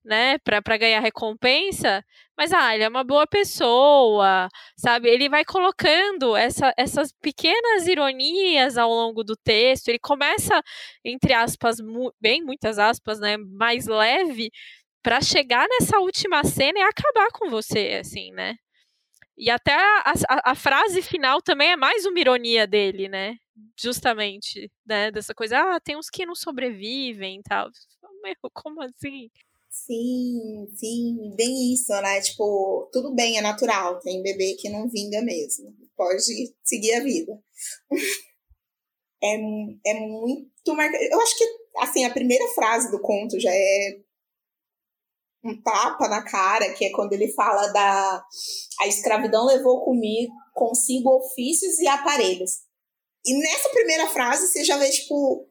né, 0.03 0.37
para 0.39 0.77
ganhar 0.77 0.99
recompensa, 0.99 2.03
mas 2.37 2.51
ah, 2.53 2.73
ele 2.73 2.83
é 2.83 2.89
uma 2.89 3.03
boa 3.03 3.27
pessoa, 3.27 4.49
sabe? 4.75 5.09
Ele 5.09 5.29
vai 5.29 5.45
colocando 5.45 6.35
essa, 6.35 6.73
essas 6.77 7.11
pequenas 7.21 7.87
ironias 7.87 8.77
ao 8.77 8.89
longo 8.89 9.23
do 9.23 9.35
texto. 9.35 9.89
Ele 9.89 9.99
começa, 9.99 10.61
entre 11.05 11.33
aspas, 11.33 11.79
mu 11.79 12.11
bem 12.19 12.43
muitas 12.43 12.79
aspas, 12.79 13.19
né, 13.19 13.37
mais 13.37 13.85
leve, 13.87 14.51
para 15.03 15.21
chegar 15.21 15.67
nessa 15.67 15.99
última 15.99 16.43
cena 16.43 16.79
e 16.79 16.83
acabar 16.83 17.29
com 17.31 17.49
você, 17.49 17.99
assim, 18.01 18.31
né? 18.31 18.55
E 19.37 19.49
até 19.49 19.73
a, 19.73 20.13
a, 20.29 20.51
a, 20.51 20.55
frase 20.55 21.01
final 21.01 21.41
também 21.41 21.71
é 21.71 21.75
mais 21.75 22.05
uma 22.05 22.19
ironia 22.19 22.67
dele, 22.67 23.07
né? 23.09 23.37
Justamente, 23.79 24.71
né? 24.85 25.09
Dessa 25.11 25.33
coisa, 25.33 25.57
ah, 25.59 25.79
tem 25.79 25.97
uns 25.97 26.09
que 26.09 26.25
não 26.25 26.35
sobrevivem 26.35 27.39
e 27.39 27.43
tal. 27.43 27.69
Meu, 28.23 28.35
como 28.53 28.81
assim? 28.83 29.29
Sim, 29.71 30.67
sim, 30.75 31.33
bem 31.37 31.73
isso, 31.73 31.93
né? 32.01 32.19
Tipo, 32.21 32.89
tudo 32.91 33.15
bem, 33.15 33.37
é 33.37 33.41
natural. 33.41 33.99
Tem 34.01 34.21
bebê 34.21 34.55
que 34.59 34.69
não 34.69 34.89
vinga 34.89 35.21
mesmo. 35.21 35.73
Pode 35.95 36.21
seguir 36.63 36.93
a 36.95 36.99
vida. 37.03 37.31
é, 39.23 39.35
é 39.87 39.93
muito 39.99 40.75
marcante. 40.75 41.05
Eu 41.09 41.21
acho 41.21 41.37
que, 41.37 41.45
assim, 41.77 42.03
a 42.03 42.13
primeira 42.13 42.45
frase 42.49 42.91
do 42.91 43.01
conto 43.01 43.39
já 43.39 43.51
é 43.53 44.01
um 45.43 45.59
tapa 45.61 46.07
na 46.09 46.21
cara, 46.23 46.73
que 46.73 46.85
é 46.85 46.91
quando 46.91 47.13
ele 47.13 47.31
fala 47.33 47.67
da 47.69 48.23
a 48.81 48.87
escravidão 48.87 49.45
levou 49.45 49.83
comigo 49.83 50.31
consigo 50.53 51.09
ofícios 51.17 51.79
e 51.79 51.87
aparelhos. 51.87 52.59
E 53.25 53.33
nessa 53.37 53.69
primeira 53.69 54.07
frase 54.09 54.47
você 54.47 54.63
já 54.63 54.77
vê, 54.77 54.89
tipo, 54.89 55.47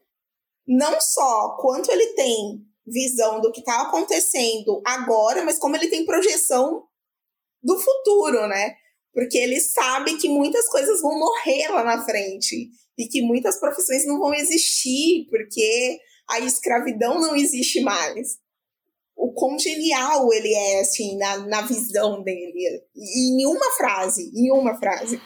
não 0.67 0.99
só 1.01 1.57
quanto 1.59 1.91
ele 1.91 2.13
tem 2.13 2.70
visão 2.91 3.39
do 3.39 3.51
que 3.51 3.61
está 3.61 3.81
acontecendo 3.81 4.81
agora, 4.85 5.43
mas 5.43 5.57
como 5.57 5.75
ele 5.75 5.87
tem 5.87 6.05
projeção 6.05 6.83
do 7.63 7.79
futuro, 7.79 8.47
né? 8.47 8.75
Porque 9.13 9.37
ele 9.37 9.59
sabe 9.59 10.17
que 10.17 10.29
muitas 10.29 10.67
coisas 10.67 11.01
vão 11.01 11.17
morrer 11.17 11.69
lá 11.69 11.83
na 11.83 12.03
frente 12.03 12.69
e 12.97 13.07
que 13.07 13.21
muitas 13.21 13.59
profissões 13.59 14.05
não 14.05 14.19
vão 14.19 14.33
existir 14.33 15.27
porque 15.29 15.99
a 16.29 16.39
escravidão 16.39 17.19
não 17.19 17.35
existe 17.35 17.81
mais. 17.81 18.37
O 19.15 19.33
quão 19.33 19.57
genial 19.59 20.31
ele 20.33 20.53
é, 20.53 20.81
assim, 20.81 21.17
na, 21.17 21.37
na 21.47 21.61
visão 21.61 22.23
dele. 22.23 22.81
E 22.95 23.43
em 23.43 23.45
uma 23.45 23.71
frase, 23.77 24.31
em 24.33 24.51
uma 24.51 24.77
frase. 24.77 25.21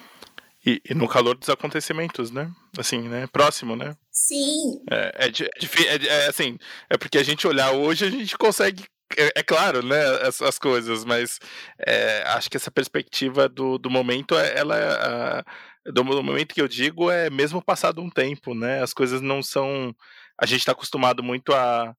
E, 0.66 0.82
e, 0.90 0.94
no 0.96 1.08
calor 1.08 1.38
dos 1.38 1.50
acontecimentos, 1.50 2.32
né? 2.32 2.52
Assim, 2.78 3.08
né? 3.08 3.28
Próximo, 3.28 3.76
né? 3.76 3.96
Sim. 4.12 4.82
É, 4.90 5.28
é, 5.28 5.28
é, 5.28 6.08
é, 6.08 6.28
assim, 6.28 6.58
é 6.90 6.98
porque 6.98 7.20
a 7.20 7.24
gente 7.24 7.48
olhar 7.48 7.72
hoje, 7.72 8.06
a 8.06 8.10
gente 8.10 8.36
consegue. 8.38 8.84
É, 9.16 9.40
é 9.40 9.44
claro, 9.44 9.86
né? 9.86 10.04
As, 10.24 10.42
as 10.42 10.58
coisas, 10.58 11.06
mas 11.06 11.40
é, 11.86 12.24
acho 12.28 12.50
que 12.50 12.58
essa 12.58 12.72
perspectiva 12.72 13.48
do, 13.48 13.78
do 13.78 13.92
momento, 13.92 14.36
é, 14.36 14.58
ela 14.58 14.76
a, 14.76 15.92
do 15.92 16.04
momento 16.04 16.56
que 16.56 16.62
eu 16.62 16.68
digo 16.68 17.12
é 17.12 17.30
mesmo 17.30 17.62
passado 17.62 18.02
um 18.02 18.10
tempo, 18.10 18.56
né? 18.56 18.82
As 18.82 18.94
coisas 18.94 19.22
não 19.22 19.44
são. 19.44 19.96
A 20.40 20.46
gente 20.46 20.60
está 20.60 20.72
acostumado 20.72 21.22
muito 21.22 21.54
a, 21.54 21.96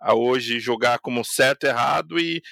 a 0.00 0.14
hoje 0.14 0.60
jogar 0.60 1.00
como 1.00 1.24
certo 1.24 1.64
e 1.64 1.68
errado 1.68 2.18
e 2.18 2.42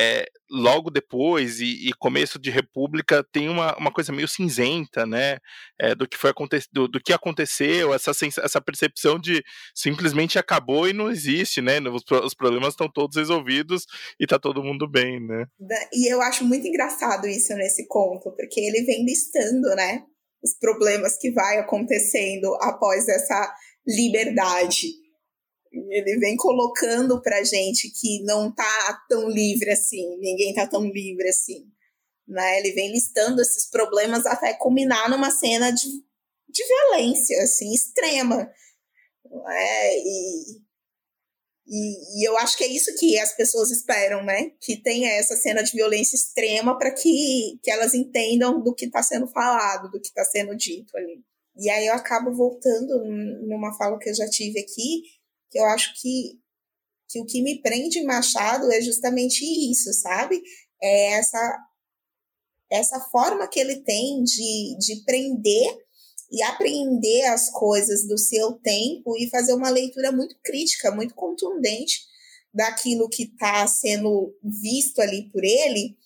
é, 0.00 0.24
logo 0.50 0.90
depois 0.90 1.60
e, 1.60 1.88
e, 1.88 1.92
começo 1.92 2.38
de 2.38 2.50
República 2.50 3.22
tem 3.30 3.50
uma, 3.50 3.76
uma 3.76 3.92
coisa 3.92 4.10
meio 4.12 4.26
cinzenta, 4.26 5.04
né, 5.04 5.36
é, 5.78 5.94
do 5.94 6.08
que 6.08 6.16
foi 6.16 6.32
do, 6.72 6.88
do, 6.88 7.00
que 7.00 7.12
aconteceu, 7.12 7.92
essa, 7.92 8.12
essa 8.42 8.60
percepção 8.62 9.18
de 9.18 9.44
simplesmente 9.74 10.38
acabou 10.38 10.88
e 10.88 10.94
não 10.94 11.10
existe, 11.10 11.60
né, 11.60 11.78
os, 11.80 12.02
os 12.24 12.34
problemas 12.34 12.70
estão 12.70 12.90
todos 12.90 13.16
resolvidos 13.16 13.84
e 14.18 14.26
tá 14.26 14.38
todo 14.38 14.64
mundo 14.64 14.88
bem, 14.90 15.20
né. 15.20 15.44
E 15.92 16.10
eu 16.10 16.22
acho 16.22 16.44
muito 16.44 16.66
engraçado 16.66 17.26
isso 17.26 17.52
nesse 17.54 17.86
conto, 17.86 18.34
porque 18.34 18.58
ele 18.58 18.82
vem 18.86 19.04
listando, 19.04 19.74
né, 19.76 20.02
os 20.42 20.56
problemas 20.58 21.18
que 21.18 21.30
vai 21.32 21.58
acontecendo 21.58 22.54
após 22.62 23.06
essa 23.06 23.54
liberdade 23.86 24.99
ele 25.72 26.18
vem 26.18 26.36
colocando 26.36 27.20
pra 27.22 27.44
gente 27.44 27.90
que 27.90 28.22
não 28.24 28.52
tá 28.52 29.04
tão 29.08 29.28
livre 29.28 29.70
assim, 29.70 30.16
ninguém 30.18 30.52
tá 30.52 30.66
tão 30.66 30.84
livre 30.84 31.28
assim. 31.28 31.64
Né? 32.26 32.58
Ele 32.58 32.72
vem 32.72 32.92
listando 32.92 33.40
esses 33.40 33.68
problemas 33.68 34.26
até 34.26 34.52
culminar 34.54 35.08
numa 35.08 35.30
cena 35.30 35.70
de, 35.70 35.88
de 36.48 36.64
violência 36.66 37.42
assim, 37.42 37.72
extrema. 37.72 38.50
Né? 39.24 39.96
E, 39.98 40.60
e, 41.66 42.20
e, 42.20 42.28
eu 42.28 42.36
acho 42.38 42.56
que 42.56 42.64
é 42.64 42.68
isso 42.68 42.94
que 42.96 43.16
as 43.18 43.32
pessoas 43.36 43.70
esperam, 43.70 44.24
né? 44.24 44.50
Que 44.60 44.76
tenha 44.76 45.08
essa 45.12 45.36
cena 45.36 45.62
de 45.62 45.72
violência 45.72 46.16
extrema 46.16 46.76
para 46.76 46.92
que, 46.92 47.60
que 47.62 47.70
elas 47.70 47.94
entendam 47.94 48.60
do 48.60 48.74
que 48.74 48.86
está 48.86 49.02
sendo 49.02 49.28
falado, 49.28 49.88
do 49.90 50.00
que 50.00 50.08
está 50.08 50.24
sendo 50.24 50.56
dito 50.56 50.96
ali. 50.96 51.24
E 51.56 51.68
aí 51.70 51.86
eu 51.86 51.94
acabo 51.94 52.34
voltando 52.34 53.04
numa 53.46 53.76
fala 53.76 53.98
que 53.98 54.08
eu 54.08 54.14
já 54.14 54.28
tive 54.28 54.58
aqui, 54.58 55.02
que 55.50 55.58
eu 55.58 55.64
acho 55.66 55.92
que, 56.00 56.38
que 57.08 57.20
o 57.20 57.26
que 57.26 57.42
me 57.42 57.60
prende 57.60 58.02
Machado 58.02 58.70
é 58.72 58.80
justamente 58.80 59.44
isso, 59.70 59.92
sabe? 59.94 60.40
É 60.82 61.12
essa, 61.14 61.58
essa 62.70 63.00
forma 63.10 63.48
que 63.48 63.58
ele 63.58 63.82
tem 63.82 64.22
de, 64.22 64.76
de 64.78 65.04
prender 65.04 65.76
e 66.32 66.42
apreender 66.44 67.26
as 67.26 67.50
coisas 67.50 68.06
do 68.06 68.16
seu 68.16 68.52
tempo 68.52 69.16
e 69.18 69.28
fazer 69.28 69.52
uma 69.52 69.68
leitura 69.68 70.12
muito 70.12 70.36
crítica, 70.44 70.92
muito 70.92 71.14
contundente 71.14 72.08
daquilo 72.54 73.08
que 73.08 73.24
está 73.24 73.66
sendo 73.66 74.32
visto 74.42 75.00
ali 75.00 75.28
por 75.30 75.42
ele, 75.42 75.96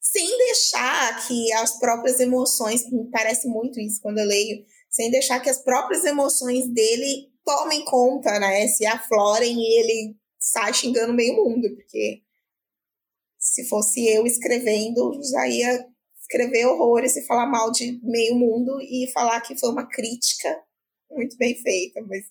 sem 0.00 0.38
deixar 0.38 1.26
que 1.26 1.52
as 1.52 1.78
próprias 1.78 2.20
emoções, 2.20 2.88
me 2.90 3.10
parece 3.10 3.48
muito 3.48 3.80
isso 3.80 4.00
quando 4.00 4.18
eu 4.18 4.26
leio, 4.26 4.64
sem 4.88 5.10
deixar 5.10 5.40
que 5.40 5.50
as 5.50 5.62
próprias 5.62 6.04
emoções 6.04 6.66
dele 6.68 7.30
tomem 7.48 7.82
conta, 7.82 8.38
né? 8.38 8.68
Se 8.68 8.84
aflorem 8.84 9.58
e 9.58 9.80
ele 9.80 10.16
sai 10.38 10.74
xingando 10.74 11.14
meio 11.14 11.34
mundo, 11.34 11.66
porque 11.74 12.20
se 13.38 13.66
fosse 13.66 14.06
eu 14.06 14.26
escrevendo, 14.26 15.18
já 15.32 15.48
ia 15.48 15.86
escrever 16.20 16.66
horrores 16.66 17.16
e 17.16 17.26
falar 17.26 17.46
mal 17.46 17.72
de 17.72 17.98
meio 18.02 18.34
mundo 18.34 18.78
e 18.82 19.10
falar 19.14 19.40
que 19.40 19.58
foi 19.58 19.70
uma 19.70 19.88
crítica 19.88 20.62
muito 21.10 21.38
bem 21.38 21.54
feita, 21.54 22.02
mas 22.06 22.26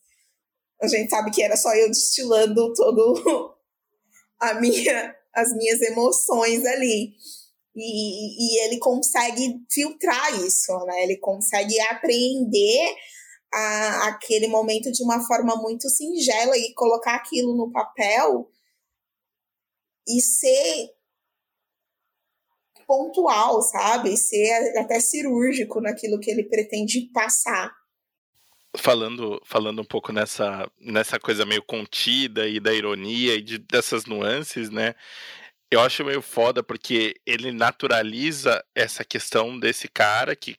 a 0.79 0.87
gente 0.87 1.09
sabe 1.09 1.31
que 1.31 1.41
era 1.41 1.57
só 1.57 1.73
eu 1.73 1.89
destilando 1.89 2.71
todo 2.73 3.57
a 4.39 4.53
minha 4.53 5.15
as 5.33 5.51
minhas 5.55 5.81
emoções 5.81 6.63
ali. 6.65 7.13
E, 7.75 8.55
e 8.55 8.65
ele 8.65 8.79
consegue 8.79 9.63
filtrar 9.71 10.33
isso, 10.43 10.73
né? 10.85 11.03
Ele 11.03 11.17
consegue 11.17 11.79
apreender 11.81 12.95
a, 13.53 14.07
aquele 14.07 14.47
momento 14.47 14.91
de 14.91 15.03
uma 15.03 15.25
forma 15.25 15.55
muito 15.55 15.89
singela 15.89 16.57
e 16.57 16.73
colocar 16.73 17.15
aquilo 17.15 17.55
no 17.55 17.71
papel 17.71 18.49
e 20.07 20.21
ser 20.21 20.97
pontual, 22.87 23.61
sabe? 23.61 24.15
Ser 24.15 24.77
até 24.77 24.99
cirúrgico 24.99 25.81
naquilo 25.81 26.19
que 26.19 26.31
ele 26.31 26.43
pretende 26.45 27.01
passar. 27.13 27.75
Falando, 28.77 29.41
falando 29.43 29.81
um 29.81 29.85
pouco 29.85 30.13
nessa, 30.13 30.69
nessa 30.79 31.19
coisa 31.19 31.45
meio 31.45 31.63
contida 31.63 32.47
e 32.47 32.59
da 32.59 32.73
ironia 32.73 33.35
e 33.35 33.41
de, 33.41 33.57
dessas 33.57 34.05
nuances, 34.05 34.69
né? 34.69 34.95
Eu 35.69 35.81
acho 35.81 36.05
meio 36.05 36.21
foda 36.21 36.63
porque 36.63 37.15
ele 37.25 37.51
naturaliza 37.51 38.63
essa 38.73 39.03
questão 39.03 39.59
desse 39.59 39.89
cara 39.89 40.35
que, 40.35 40.55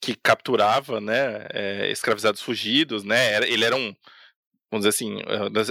que 0.00 0.14
capturava, 0.14 1.00
né, 1.00 1.46
é, 1.50 1.90
escravizados 1.90 2.42
fugidos, 2.42 3.02
né? 3.02 3.36
Ele 3.48 3.64
era 3.64 3.74
um, 3.74 3.94
vamos 4.70 4.86
dizer 4.86 4.90
assim, 4.90 5.16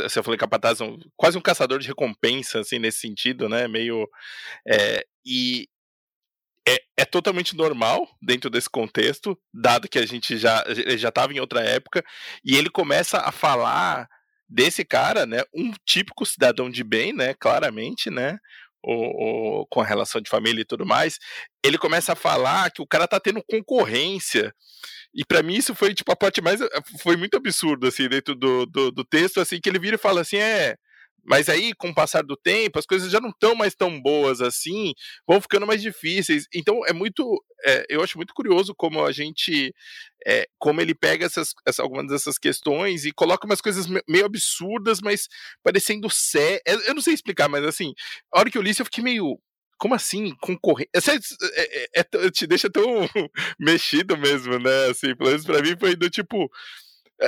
se 0.09 0.19
eu 0.19 0.23
falei 0.23 0.37
capataz, 0.37 0.81
um, 0.81 0.97
quase 1.15 1.37
um 1.37 1.41
caçador 1.41 1.79
de 1.79 1.87
recompensa, 1.87 2.59
assim, 2.59 2.79
nesse 2.79 2.99
sentido, 2.99 3.47
né? 3.47 3.67
Meio. 3.67 4.07
É, 4.67 5.05
e 5.25 5.67
é, 6.67 6.77
é, 6.97 7.05
totalmente 7.05 7.55
normal 7.55 8.07
dentro 8.21 8.49
desse 8.49 8.69
contexto, 8.69 9.39
dado 9.53 9.87
que 9.87 9.97
a 9.97 10.05
gente 10.05 10.37
já 10.37 10.63
já 10.97 11.09
estava 11.09 11.33
em 11.33 11.39
outra 11.39 11.61
época, 11.61 12.03
e 12.43 12.55
ele 12.55 12.69
começa 12.69 13.19
a 13.19 13.31
falar 13.31 14.07
desse 14.47 14.83
cara, 14.83 15.25
né? 15.25 15.43
Um 15.53 15.71
típico 15.85 16.25
cidadão 16.25 16.69
de 16.69 16.83
bem, 16.83 17.13
né? 17.13 17.33
Claramente, 17.35 18.09
né? 18.09 18.37
Ou, 18.83 19.65
com 19.67 19.81
a 19.81 19.85
relação 19.85 20.21
de 20.21 20.29
família 20.29 20.61
e 20.61 20.65
tudo 20.65 20.85
mais, 20.85 21.17
ele 21.63 21.77
começa 21.77 22.13
a 22.13 22.15
falar 22.15 22.71
que 22.71 22.81
o 22.81 22.87
cara 22.87 23.07
tá 23.07 23.19
tendo 23.19 23.43
concorrência. 23.43 24.53
E 25.13 25.25
para 25.25 25.41
mim 25.41 25.55
isso 25.55 25.73
foi 25.73 25.93
tipo 25.93 26.11
a 26.11 26.15
parte 26.15 26.41
mais 26.41 26.59
foi 27.01 27.17
muito 27.17 27.35
absurdo 27.35 27.87
assim 27.87 28.07
dentro 28.07 28.35
do, 28.35 28.65
do, 28.67 28.91
do 28.91 29.03
texto 29.03 29.39
assim 29.39 29.59
que 29.59 29.67
ele 29.67 29.79
vira 29.79 29.95
e 29.95 29.99
fala 29.99 30.21
assim 30.21 30.37
é 30.37 30.75
mas 31.25 31.49
aí, 31.49 31.73
com 31.73 31.89
o 31.89 31.95
passar 31.95 32.23
do 32.23 32.35
tempo, 32.35 32.79
as 32.79 32.85
coisas 32.85 33.11
já 33.11 33.19
não 33.19 33.29
estão 33.29 33.55
mais 33.55 33.75
tão 33.75 34.01
boas 34.01 34.41
assim, 34.41 34.93
vão 35.27 35.41
ficando 35.41 35.67
mais 35.67 35.81
difíceis. 35.81 36.47
Então, 36.53 36.85
é 36.85 36.93
muito. 36.93 37.43
É, 37.65 37.85
eu 37.89 38.01
acho 38.01 38.17
muito 38.17 38.33
curioso 38.33 38.73
como 38.75 39.05
a 39.05 39.11
gente. 39.11 39.73
É, 40.25 40.47
como 40.57 40.81
ele 40.81 40.93
pega 40.93 41.25
essas, 41.25 41.53
essa, 41.67 41.81
algumas 41.81 42.07
dessas 42.07 42.37
questões 42.37 43.05
e 43.05 43.11
coloca 43.11 43.45
umas 43.45 43.61
coisas 43.61 43.87
meio 44.07 44.25
absurdas, 44.25 44.99
mas 45.01 45.27
parecendo 45.63 46.09
sé. 46.09 46.61
Eu 46.65 46.93
não 46.93 47.01
sei 47.01 47.13
explicar, 47.13 47.47
mas 47.47 47.63
assim, 47.63 47.93
a 48.33 48.39
hora 48.39 48.49
que 48.49 48.57
eu 48.57 48.61
li 48.61 48.71
eu 48.77 48.85
fiquei 48.85 49.03
meio 49.03 49.39
como 49.79 49.95
assim 49.95 50.35
concorrer? 50.41 50.89
É, 50.93 50.99
é, 51.99 52.01
é, 52.01 52.29
te 52.29 52.45
deixa 52.45 52.69
tão 52.69 52.83
mexido 53.57 54.17
mesmo, 54.17 54.59
né? 54.59 54.87
Assim, 54.91 55.15
pelo 55.15 55.29
menos 55.29 55.45
pra 55.45 55.61
mim 55.61 55.75
foi 55.79 55.95
do 55.95 56.09
tipo 56.09 56.37
é, 56.45 56.49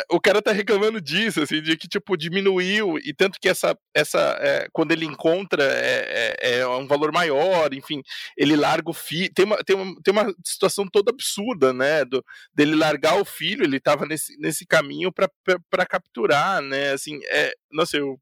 o 0.10 0.20
cara 0.22 0.42
tá 0.42 0.52
reclamando 0.52 1.02
disso, 1.02 1.42
assim, 1.42 1.62
de 1.62 1.76
que, 1.76 1.88
tipo, 1.88 2.16
diminuiu, 2.16 2.98
e 3.00 3.14
tanto 3.14 3.40
que 3.40 3.50
essa, 3.50 3.78
essa 3.94 4.20
é, 4.40 4.68
quando 4.72 4.92
ele 4.92 5.06
encontra, 5.06 5.64
é, 5.64 6.36
é, 6.40 6.60
é, 6.60 6.68
um 6.68 6.88
valor 6.88 7.12
maior, 7.12 7.74
enfim, 7.74 8.02
ele 8.38 8.56
larga 8.56 8.90
o 8.90 8.94
filho, 8.94 9.32
tem 9.34 9.46
uma, 9.46 9.58
tem, 9.64 9.76
uma, 9.76 10.02
tem 10.02 10.14
uma 10.14 10.34
situação 10.46 10.88
toda 10.88 11.12
absurda, 11.12 11.74
né, 11.74 12.06
do, 12.06 12.24
dele 12.54 12.76
largar 12.76 13.20
o 13.20 13.26
filho, 13.26 13.64
ele 13.66 13.80
tava 13.80 14.06
nesse, 14.06 14.38
nesse 14.40 14.66
caminho 14.66 15.12
para 15.12 15.86
capturar, 15.86 16.62
né, 16.62 16.92
assim, 16.94 17.20
é, 17.26 17.54
nossa, 17.72 17.98
eu, 17.98 18.18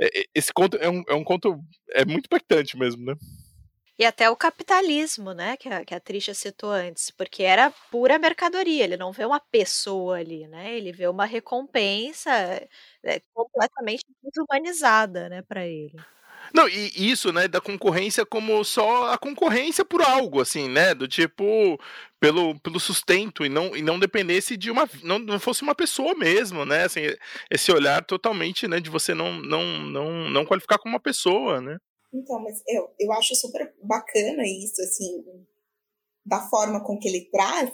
é, 0.00 0.24
esse 0.34 0.52
conto 0.52 0.78
é 0.78 0.88
um, 0.88 1.02
é 1.08 1.14
um 1.14 1.24
conto, 1.24 1.58
é 1.90 2.04
muito 2.06 2.26
impactante 2.26 2.76
mesmo, 2.78 3.04
né. 3.04 3.14
E 3.98 4.04
até 4.04 4.28
o 4.30 4.36
capitalismo, 4.36 5.32
né, 5.32 5.56
que 5.56 5.68
a, 5.68 5.84
que 5.84 5.94
a 5.94 6.00
Trisha 6.00 6.34
citou 6.34 6.70
antes, 6.70 7.10
porque 7.10 7.42
era 7.42 7.70
pura 7.90 8.18
mercadoria, 8.18 8.84
ele 8.84 8.96
não 8.96 9.10
vê 9.12 9.24
uma 9.24 9.40
pessoa 9.40 10.18
ali, 10.18 10.46
né, 10.48 10.74
ele 10.76 10.92
vê 10.92 11.06
uma 11.08 11.24
recompensa 11.24 12.30
é, 13.02 13.20
completamente 13.32 14.04
desumanizada, 14.22 15.28
né, 15.30 15.42
para 15.42 15.66
ele. 15.66 16.06
Não, 16.54 16.68
e 16.68 16.92
isso, 17.10 17.32
né, 17.32 17.48
da 17.48 17.60
concorrência 17.60 18.24
como 18.24 18.62
só 18.64 19.12
a 19.12 19.18
concorrência 19.18 19.84
por 19.84 20.00
algo, 20.02 20.40
assim, 20.40 20.68
né, 20.68 20.94
do 20.94 21.08
tipo, 21.08 21.78
pelo, 22.20 22.58
pelo 22.60 22.78
sustento 22.80 23.44
e 23.44 23.48
não, 23.48 23.76
e 23.76 23.82
não 23.82 23.98
dependesse 23.98 24.56
de 24.56 24.70
uma, 24.70 24.88
não, 25.02 25.18
não 25.18 25.40
fosse 25.40 25.62
uma 25.62 25.74
pessoa 25.74 26.14
mesmo, 26.14 26.64
né, 26.64 26.84
assim, 26.84 27.00
esse 27.50 27.72
olhar 27.72 28.04
totalmente, 28.04 28.68
né, 28.68 28.80
de 28.80 28.90
você 28.90 29.12
não, 29.14 29.34
não, 29.42 29.62
não, 29.86 30.30
não 30.30 30.46
qualificar 30.46 30.78
como 30.78 30.94
uma 30.94 31.00
pessoa, 31.00 31.60
né. 31.60 31.78
Então, 32.16 32.42
mas 32.42 32.62
eu, 32.66 32.88
eu 32.98 33.12
acho 33.12 33.34
super 33.34 33.74
bacana 33.82 34.46
isso, 34.46 34.80
assim, 34.82 35.24
da 36.24 36.48
forma 36.48 36.82
com 36.84 36.98
que 36.98 37.08
ele 37.08 37.28
traz. 37.30 37.70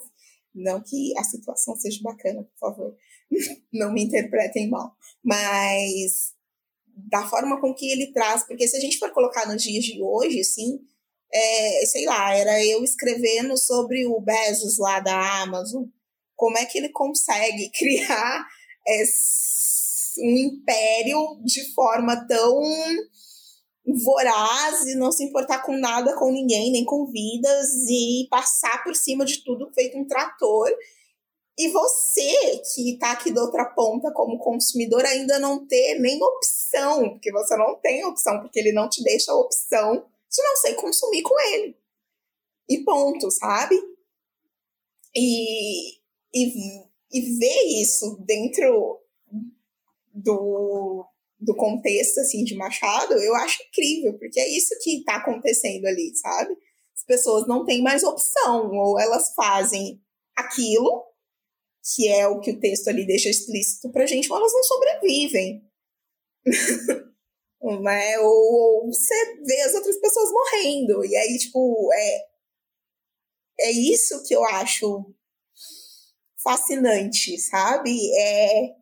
Não 0.54 0.82
que 0.82 1.16
a 1.16 1.24
situação 1.24 1.74
seja 1.76 2.00
bacana, 2.02 2.42
por 2.42 2.58
favor, 2.58 2.96
não 3.72 3.92
me 3.92 4.02
interpretem 4.02 4.68
mal, 4.68 4.94
mas 5.24 6.34
da 6.94 7.26
forma 7.26 7.58
com 7.60 7.74
que 7.74 7.90
ele 7.90 8.12
traz, 8.12 8.46
porque 8.46 8.68
se 8.68 8.76
a 8.76 8.80
gente 8.80 8.98
for 8.98 9.10
colocar 9.12 9.46
nos 9.46 9.62
dias 9.62 9.82
de 9.82 10.02
hoje, 10.02 10.40
assim, 10.40 10.78
é, 11.32 11.86
sei 11.86 12.04
lá, 12.04 12.34
era 12.34 12.64
eu 12.64 12.84
escrevendo 12.84 13.56
sobre 13.56 14.06
o 14.06 14.20
Bezos 14.20 14.78
lá 14.78 15.00
da 15.00 15.42
Amazon, 15.42 15.84
como 16.36 16.58
é 16.58 16.66
que 16.66 16.76
ele 16.76 16.90
consegue 16.90 17.70
criar 17.74 18.46
esse, 18.86 20.20
um 20.20 20.36
império 20.36 21.40
de 21.44 21.72
forma 21.72 22.26
tão 22.26 22.60
voraz 23.86 24.86
e 24.86 24.94
não 24.94 25.10
se 25.10 25.24
importar 25.24 25.62
com 25.62 25.76
nada, 25.76 26.16
com 26.16 26.30
ninguém, 26.30 26.70
nem 26.70 26.84
com 26.84 27.06
vidas 27.06 27.68
e 27.88 28.28
passar 28.30 28.82
por 28.84 28.94
cima 28.94 29.24
de 29.24 29.42
tudo 29.42 29.72
feito 29.74 29.98
um 29.98 30.06
trator. 30.06 30.70
E 31.58 31.68
você 31.68 32.62
que 32.74 32.94
está 32.94 33.12
aqui 33.12 33.32
da 33.32 33.42
outra 33.42 33.66
ponta 33.66 34.12
como 34.12 34.38
consumidor 34.38 35.04
ainda 35.04 35.38
não 35.38 35.66
ter 35.66 35.98
nem 35.98 36.22
opção, 36.22 37.10
porque 37.10 37.30
você 37.32 37.56
não 37.56 37.78
tem 37.80 38.04
opção, 38.04 38.40
porque 38.40 38.58
ele 38.58 38.72
não 38.72 38.88
te 38.88 39.02
deixa 39.02 39.32
a 39.32 39.36
opção 39.36 40.06
de 40.30 40.42
não 40.42 40.56
sei 40.56 40.74
consumir 40.74 41.22
com 41.22 41.38
ele. 41.52 41.76
E 42.68 42.82
ponto, 42.84 43.30
sabe? 43.30 43.76
E, 45.14 45.98
e, 46.32 46.84
e 47.12 47.20
ver 47.38 47.82
isso 47.82 48.16
dentro 48.24 49.00
do, 50.14 51.06
do 51.42 51.56
contexto 51.56 52.18
assim 52.20 52.44
de 52.44 52.54
Machado, 52.54 53.14
eu 53.14 53.34
acho 53.34 53.62
incrível, 53.64 54.16
porque 54.18 54.38
é 54.38 54.48
isso 54.48 54.74
que 54.80 54.98
está 54.98 55.16
acontecendo 55.16 55.86
ali, 55.86 56.14
sabe? 56.14 56.56
As 56.94 57.04
pessoas 57.04 57.48
não 57.48 57.64
têm 57.64 57.82
mais 57.82 58.04
opção, 58.04 58.70
ou 58.70 58.98
elas 58.98 59.34
fazem 59.34 60.00
aquilo, 60.36 61.04
que 61.94 62.08
é 62.08 62.28
o 62.28 62.40
que 62.40 62.52
o 62.52 62.60
texto 62.60 62.88
ali 62.88 63.04
deixa 63.04 63.28
explícito 63.28 63.90
pra 63.90 64.06
gente, 64.06 64.30
ou 64.30 64.38
elas 64.38 64.52
não 64.52 64.62
sobrevivem. 64.62 65.62
né? 67.82 68.18
Ou, 68.20 68.84
ou 68.84 68.92
você 68.92 69.14
vê 69.44 69.60
as 69.62 69.74
outras 69.74 69.98
pessoas 69.98 70.30
morrendo. 70.30 71.04
E 71.04 71.16
aí, 71.16 71.38
tipo, 71.38 71.90
é, 71.92 72.18
é 73.62 73.70
isso 73.72 74.22
que 74.24 74.34
eu 74.34 74.44
acho 74.44 75.12
fascinante, 76.42 77.36
sabe? 77.38 77.98
É 78.16 78.81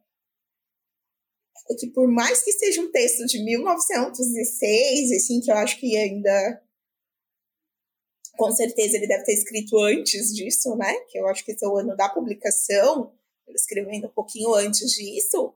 é 1.68 1.74
que 1.74 1.88
por 1.88 2.08
mais 2.08 2.42
que 2.42 2.52
seja 2.52 2.80
um 2.80 2.90
texto 2.90 3.26
de 3.26 3.42
1906, 3.44 5.12
assim, 5.12 5.40
que 5.40 5.50
eu 5.50 5.56
acho 5.56 5.78
que 5.78 5.96
ainda 5.96 6.62
com 8.36 8.50
certeza 8.52 8.96
ele 8.96 9.06
deve 9.06 9.24
ter 9.24 9.34
escrito 9.34 9.78
antes 9.78 10.34
disso, 10.34 10.74
né? 10.76 10.94
Que 11.10 11.18
eu 11.18 11.26
acho 11.28 11.44
que 11.44 11.52
esse 11.52 11.62
é 11.62 11.68
o 11.68 11.76
ano 11.76 11.94
da 11.94 12.08
publicação, 12.08 13.12
ele 13.46 13.56
escreveu 13.56 13.90
ainda 13.90 14.06
um 14.06 14.12
pouquinho 14.12 14.54
antes 14.54 14.92
disso. 14.92 15.54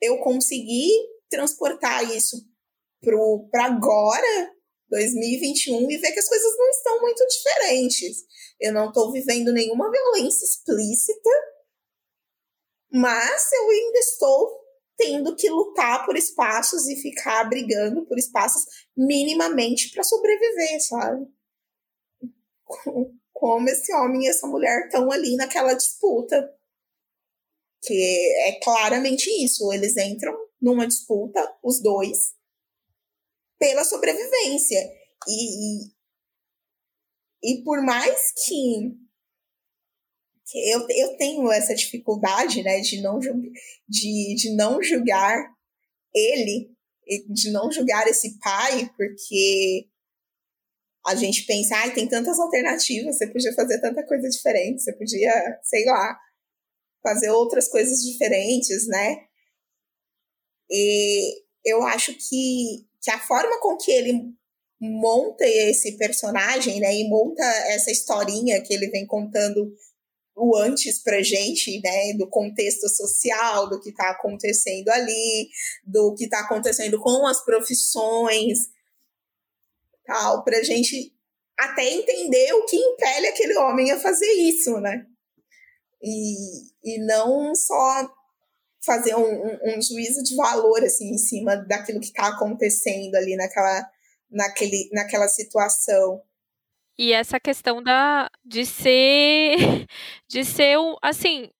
Eu 0.00 0.18
consegui 0.18 0.90
transportar 1.30 2.02
isso 2.14 2.44
para 3.50 3.66
agora, 3.66 4.52
2021, 4.90 5.88
e 5.88 5.98
ver 5.98 6.12
que 6.12 6.18
as 6.18 6.28
coisas 6.28 6.56
não 6.56 6.68
estão 6.70 7.00
muito 7.00 7.24
diferentes. 7.28 8.24
Eu 8.58 8.72
não 8.72 8.88
estou 8.88 9.12
vivendo 9.12 9.52
nenhuma 9.52 9.90
violência 9.90 10.44
explícita, 10.44 11.30
mas 12.90 13.52
eu 13.52 13.70
ainda 13.70 13.98
estou 13.98 14.65
tendo 14.96 15.36
que 15.36 15.48
lutar 15.50 16.04
por 16.06 16.16
espaços 16.16 16.88
e 16.88 16.96
ficar 16.96 17.44
brigando 17.44 18.06
por 18.06 18.18
espaços 18.18 18.64
minimamente 18.96 19.90
para 19.90 20.02
sobreviver, 20.02 20.80
sabe? 20.80 21.26
Como 23.32 23.68
esse 23.68 23.92
homem 23.94 24.24
e 24.24 24.28
essa 24.28 24.46
mulher 24.46 24.86
estão 24.86 25.10
ali 25.12 25.36
naquela 25.36 25.74
disputa. 25.74 26.52
Que 27.82 28.34
é 28.46 28.58
claramente 28.60 29.28
isso. 29.44 29.70
Eles 29.72 29.96
entram 29.96 30.34
numa 30.60 30.86
disputa, 30.86 31.40
os 31.62 31.80
dois, 31.82 32.34
pela 33.58 33.84
sobrevivência. 33.84 34.80
E, 35.28 35.92
e 37.42 37.62
por 37.62 37.82
mais 37.82 38.32
que 38.46 39.05
eu, 40.54 40.86
eu 40.88 41.16
tenho 41.16 41.50
essa 41.50 41.74
dificuldade, 41.74 42.62
né, 42.62 42.80
de 42.80 43.00
não, 43.00 43.18
de, 43.18 44.34
de 44.34 44.54
não 44.54 44.82
julgar 44.82 45.44
ele, 46.14 46.70
de 47.28 47.50
não 47.50 47.70
julgar 47.70 48.06
esse 48.06 48.38
pai, 48.38 48.90
porque 48.96 49.88
a 51.06 51.14
gente 51.14 51.44
pensa, 51.44 51.76
ai, 51.76 51.94
tem 51.94 52.08
tantas 52.08 52.38
alternativas, 52.38 53.16
você 53.16 53.26
podia 53.28 53.54
fazer 53.54 53.80
tanta 53.80 54.04
coisa 54.04 54.28
diferente, 54.28 54.82
você 54.82 54.92
podia, 54.92 55.60
sei 55.62 55.84
lá, 55.84 56.18
fazer 57.02 57.30
outras 57.30 57.68
coisas 57.68 58.02
diferentes, 58.02 58.88
né? 58.88 59.24
E 60.68 61.44
eu 61.64 61.82
acho 61.84 62.12
que, 62.12 62.86
que 63.00 63.10
a 63.10 63.20
forma 63.20 63.60
com 63.60 63.76
que 63.76 63.92
ele 63.92 64.34
monta 64.80 65.46
esse 65.46 65.96
personagem, 65.96 66.80
né, 66.80 66.94
e 66.94 67.08
monta 67.08 67.42
essa 67.68 67.90
historinha 67.90 68.60
que 68.60 68.74
ele 68.74 68.88
vem 68.88 69.06
contando 69.06 69.72
o 70.36 70.54
antes 70.56 71.02
pra 71.02 71.22
gente, 71.22 71.80
né, 71.80 72.12
do 72.18 72.28
contexto 72.28 72.88
social, 72.88 73.68
do 73.70 73.80
que 73.80 73.88
está 73.88 74.10
acontecendo 74.10 74.88
ali, 74.90 75.48
do 75.84 76.14
que 76.14 76.24
está 76.24 76.40
acontecendo 76.40 77.00
com 77.00 77.26
as 77.26 77.42
profissões, 77.42 78.58
tal, 80.04 80.44
pra 80.44 80.62
gente 80.62 81.12
até 81.58 81.90
entender 81.90 82.52
o 82.52 82.66
que 82.66 82.76
impele 82.76 83.28
aquele 83.28 83.56
homem 83.56 83.90
a 83.90 83.98
fazer 83.98 84.30
isso, 84.32 84.78
né? 84.78 85.06
E, 86.02 86.34
e 86.84 86.98
não 87.06 87.54
só 87.54 88.06
fazer 88.84 89.14
um, 89.16 89.22
um, 89.22 89.78
um 89.78 89.82
juízo 89.82 90.22
de 90.22 90.36
valor, 90.36 90.84
assim, 90.84 91.08
em 91.08 91.18
cima 91.18 91.56
daquilo 91.56 91.98
que 91.98 92.06
está 92.06 92.28
acontecendo 92.28 93.14
ali 93.16 93.34
naquela, 93.36 93.90
naquele, 94.30 94.90
naquela 94.92 95.28
situação. 95.28 96.22
E 96.98 97.12
essa 97.12 97.38
questão 97.38 97.82
da 97.82 98.30
de 98.44 98.64
ser 98.64 99.86
de 100.28 100.44
ser 100.44 100.78
um, 100.78 100.96
assim, 101.02 101.50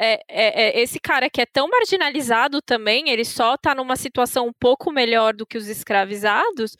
é, 0.00 0.20
é, 0.28 0.78
é, 0.78 0.80
esse 0.82 0.98
cara 1.00 1.30
que 1.30 1.40
é 1.40 1.46
tão 1.46 1.68
marginalizado 1.68 2.60
também, 2.60 3.08
ele 3.08 3.24
só 3.24 3.54
está 3.54 3.74
numa 3.74 3.96
situação 3.96 4.48
um 4.48 4.52
pouco 4.52 4.90
melhor 4.90 5.34
do 5.34 5.46
que 5.46 5.56
os 5.56 5.68
escravizados, 5.68 6.76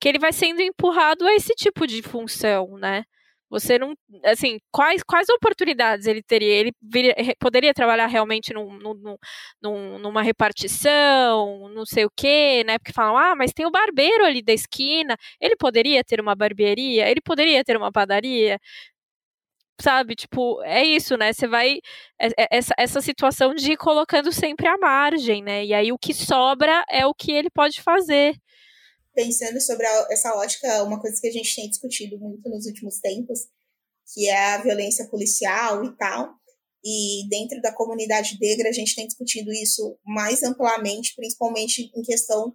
que 0.00 0.08
ele 0.08 0.18
vai 0.18 0.32
sendo 0.32 0.60
empurrado 0.60 1.26
a 1.26 1.34
esse 1.34 1.54
tipo 1.54 1.86
de 1.86 2.02
função, 2.02 2.76
né? 2.78 3.04
Você 3.50 3.78
não. 3.78 3.94
Assim, 4.24 4.58
quais, 4.70 5.02
quais 5.02 5.28
oportunidades 5.30 6.06
ele 6.06 6.22
teria? 6.22 6.52
Ele 6.54 6.72
viria, 6.82 7.14
poderia 7.40 7.72
trabalhar 7.72 8.06
realmente 8.06 8.52
num, 8.52 8.72
num, 8.78 9.16
num, 9.62 9.98
numa 9.98 10.22
repartição, 10.22 11.68
não 11.70 11.86
sei 11.86 12.04
o 12.04 12.10
quê, 12.14 12.62
né? 12.66 12.78
Porque 12.78 12.92
falam, 12.92 13.16
ah, 13.16 13.34
mas 13.34 13.52
tem 13.52 13.66
o 13.66 13.70
barbeiro 13.70 14.24
ali 14.24 14.42
da 14.42 14.52
esquina. 14.52 15.16
Ele 15.40 15.56
poderia 15.56 16.04
ter 16.04 16.20
uma 16.20 16.34
barbearia? 16.34 17.08
Ele 17.08 17.20
poderia 17.22 17.64
ter 17.64 17.76
uma 17.76 17.90
padaria? 17.90 18.58
Sabe, 19.80 20.16
tipo, 20.16 20.60
é 20.64 20.84
isso, 20.84 21.16
né? 21.16 21.32
Você 21.32 21.46
vai. 21.46 21.78
É, 22.20 22.26
é, 22.36 22.48
essa, 22.50 22.74
essa 22.76 23.00
situação 23.00 23.54
de 23.54 23.72
ir 23.72 23.76
colocando 23.76 24.32
sempre 24.32 24.66
à 24.66 24.76
margem, 24.76 25.40
né? 25.42 25.64
E 25.64 25.72
aí 25.72 25.92
o 25.92 25.98
que 25.98 26.12
sobra 26.12 26.84
é 26.90 27.06
o 27.06 27.14
que 27.14 27.30
ele 27.30 27.48
pode 27.50 27.80
fazer 27.80 28.34
pensando 29.18 29.60
sobre 29.60 29.84
a, 29.84 30.06
essa 30.12 30.32
ótica, 30.36 30.84
uma 30.84 31.00
coisa 31.00 31.20
que 31.20 31.26
a 31.26 31.32
gente 31.32 31.52
tem 31.52 31.68
discutido 31.68 32.16
muito 32.20 32.48
nos 32.48 32.66
últimos 32.66 33.00
tempos, 33.00 33.48
que 34.14 34.28
é 34.28 34.54
a 34.54 34.62
violência 34.62 35.08
policial 35.08 35.84
e 35.84 35.96
tal. 35.96 36.34
E 36.84 37.28
dentro 37.28 37.60
da 37.60 37.74
comunidade 37.74 38.38
negra, 38.40 38.68
a 38.68 38.72
gente 38.72 38.94
tem 38.94 39.08
discutido 39.08 39.52
isso 39.52 39.98
mais 40.06 40.44
amplamente, 40.44 41.16
principalmente 41.16 41.90
em 41.96 42.02
questão 42.02 42.54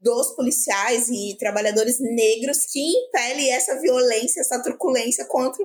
dos 0.00 0.36
policiais 0.36 1.08
e 1.08 1.36
trabalhadores 1.36 1.98
negros 1.98 2.64
que 2.66 2.80
impele 2.80 3.48
essa 3.50 3.80
violência, 3.80 4.40
essa 4.40 4.62
truculência 4.62 5.24
contra 5.24 5.64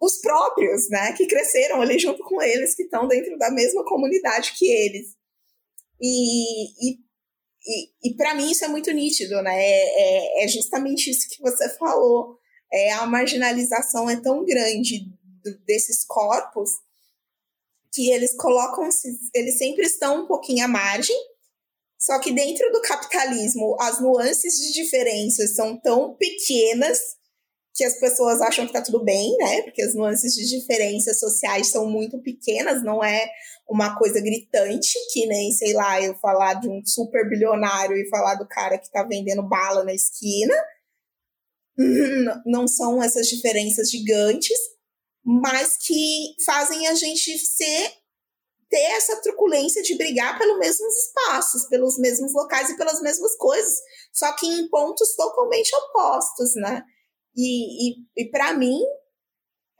os 0.00 0.18
próprios, 0.18 0.88
né, 0.88 1.12
que 1.12 1.26
cresceram 1.26 1.82
ali 1.82 1.98
junto 1.98 2.22
com 2.24 2.40
eles, 2.40 2.74
que 2.74 2.84
estão 2.84 3.06
dentro 3.06 3.36
da 3.36 3.50
mesma 3.50 3.84
comunidade 3.84 4.54
que 4.56 4.66
eles. 4.66 5.08
E, 6.00 6.90
e 6.90 7.05
e, 7.66 8.10
e 8.10 8.14
para 8.14 8.34
mim 8.34 8.50
isso 8.50 8.64
é 8.64 8.68
muito 8.68 8.90
nítido, 8.92 9.42
né? 9.42 9.54
É, 9.56 10.42
é, 10.42 10.44
é, 10.44 10.48
justamente 10.48 11.10
isso 11.10 11.28
que 11.28 11.42
você 11.42 11.68
falou. 11.76 12.38
É, 12.72 12.92
a 12.92 13.06
marginalização 13.06 14.08
é 14.08 14.16
tão 14.20 14.44
grande 14.44 15.06
do, 15.42 15.58
desses 15.66 16.04
corpos 16.04 16.70
que 17.92 18.10
eles 18.10 18.36
colocam, 18.36 18.88
eles 19.34 19.58
sempre 19.58 19.86
estão 19.86 20.24
um 20.24 20.26
pouquinho 20.26 20.64
à 20.64 20.68
margem, 20.68 21.16
só 21.98 22.18
que 22.20 22.30
dentro 22.30 22.70
do 22.70 22.82
capitalismo 22.82 23.74
as 23.80 24.00
nuances 24.00 24.54
de 24.58 24.72
diferenças 24.72 25.54
são 25.54 25.80
tão 25.80 26.14
pequenas 26.14 27.00
que 27.74 27.84
as 27.84 27.98
pessoas 27.98 28.40
acham 28.40 28.66
que 28.66 28.72
tá 28.72 28.82
tudo 28.82 29.02
bem, 29.02 29.36
né? 29.38 29.62
Porque 29.62 29.82
as 29.82 29.94
nuances 29.94 30.34
de 30.34 30.46
diferenças 30.46 31.18
sociais 31.18 31.68
são 31.68 31.90
muito 31.90 32.18
pequenas, 32.22 32.82
não 32.82 33.02
é 33.02 33.30
uma 33.68 33.98
coisa 33.98 34.20
gritante, 34.20 34.94
que 35.12 35.26
nem, 35.26 35.50
sei 35.52 35.72
lá, 35.72 36.00
eu 36.00 36.14
falar 36.16 36.54
de 36.54 36.68
um 36.68 36.84
super 36.84 37.28
bilionário 37.28 37.96
e 37.96 38.08
falar 38.08 38.36
do 38.36 38.46
cara 38.46 38.78
que 38.78 38.90
tá 38.90 39.02
vendendo 39.02 39.42
bala 39.42 39.84
na 39.84 39.92
esquina. 39.92 40.54
Não 42.46 42.66
são 42.68 43.02
essas 43.02 43.26
diferenças 43.28 43.90
gigantes, 43.90 44.56
mas 45.24 45.76
que 45.76 46.34
fazem 46.44 46.86
a 46.86 46.94
gente 46.94 47.36
ser 47.38 47.92
ter 48.68 48.82
essa 48.96 49.20
truculência 49.20 49.82
de 49.82 49.96
brigar 49.96 50.38
pelos 50.38 50.58
mesmos 50.58 50.94
espaços, 51.04 51.68
pelos 51.68 51.98
mesmos 51.98 52.32
locais 52.32 52.70
e 52.70 52.76
pelas 52.76 53.00
mesmas 53.00 53.36
coisas, 53.36 53.74
só 54.12 54.32
que 54.32 54.46
em 54.46 54.68
pontos 54.68 55.14
totalmente 55.14 55.70
opostos, 55.76 56.54
né? 56.56 56.82
E, 57.36 57.90
e, 57.90 57.94
e 58.16 58.30
para 58.30 58.54
mim, 58.54 58.80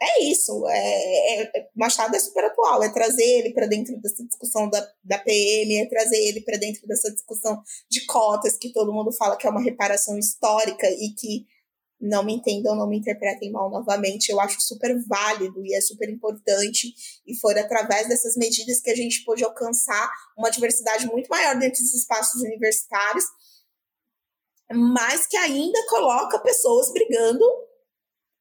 é 0.00 0.24
isso. 0.24 0.66
É, 0.68 1.42
é, 1.42 1.68
Machado 1.74 2.14
é 2.14 2.18
super 2.18 2.44
atual, 2.44 2.82
é 2.82 2.88
trazer 2.88 3.22
ele 3.22 3.52
para 3.52 3.66
dentro 3.66 3.96
dessa 4.00 4.24
discussão 4.24 4.68
da, 4.68 4.86
da 5.02 5.18
PM, 5.18 5.76
é 5.76 5.86
trazer 5.86 6.16
ele 6.16 6.40
para 6.42 6.58
dentro 6.58 6.86
dessa 6.86 7.10
discussão 7.10 7.62
de 7.90 8.04
cotas, 8.06 8.56
que 8.56 8.72
todo 8.72 8.92
mundo 8.92 9.12
fala 9.12 9.36
que 9.36 9.46
é 9.46 9.50
uma 9.50 9.62
reparação 9.62 10.18
histórica 10.18 10.86
e 10.90 11.14
que 11.18 11.46
não 11.98 12.22
me 12.22 12.34
entendam, 12.34 12.76
não 12.76 12.86
me 12.86 12.98
interpretem 12.98 13.50
mal 13.50 13.70
novamente. 13.70 14.28
Eu 14.28 14.38
acho 14.38 14.60
super 14.60 14.94
válido 15.06 15.64
e 15.64 15.74
é 15.74 15.80
super 15.80 16.10
importante. 16.10 16.92
E 17.26 17.34
foi 17.36 17.58
através 17.58 18.06
dessas 18.06 18.36
medidas 18.36 18.80
que 18.80 18.90
a 18.90 18.94
gente 18.94 19.24
pôde 19.24 19.42
alcançar 19.42 20.10
uma 20.36 20.50
diversidade 20.50 21.06
muito 21.06 21.28
maior 21.28 21.58
dentro 21.58 21.82
dos 21.82 21.94
espaços 21.94 22.42
universitários 22.42 23.24
mas 24.72 25.26
que 25.26 25.36
ainda 25.36 25.78
coloca 25.88 26.40
pessoas 26.40 26.92
brigando 26.92 27.44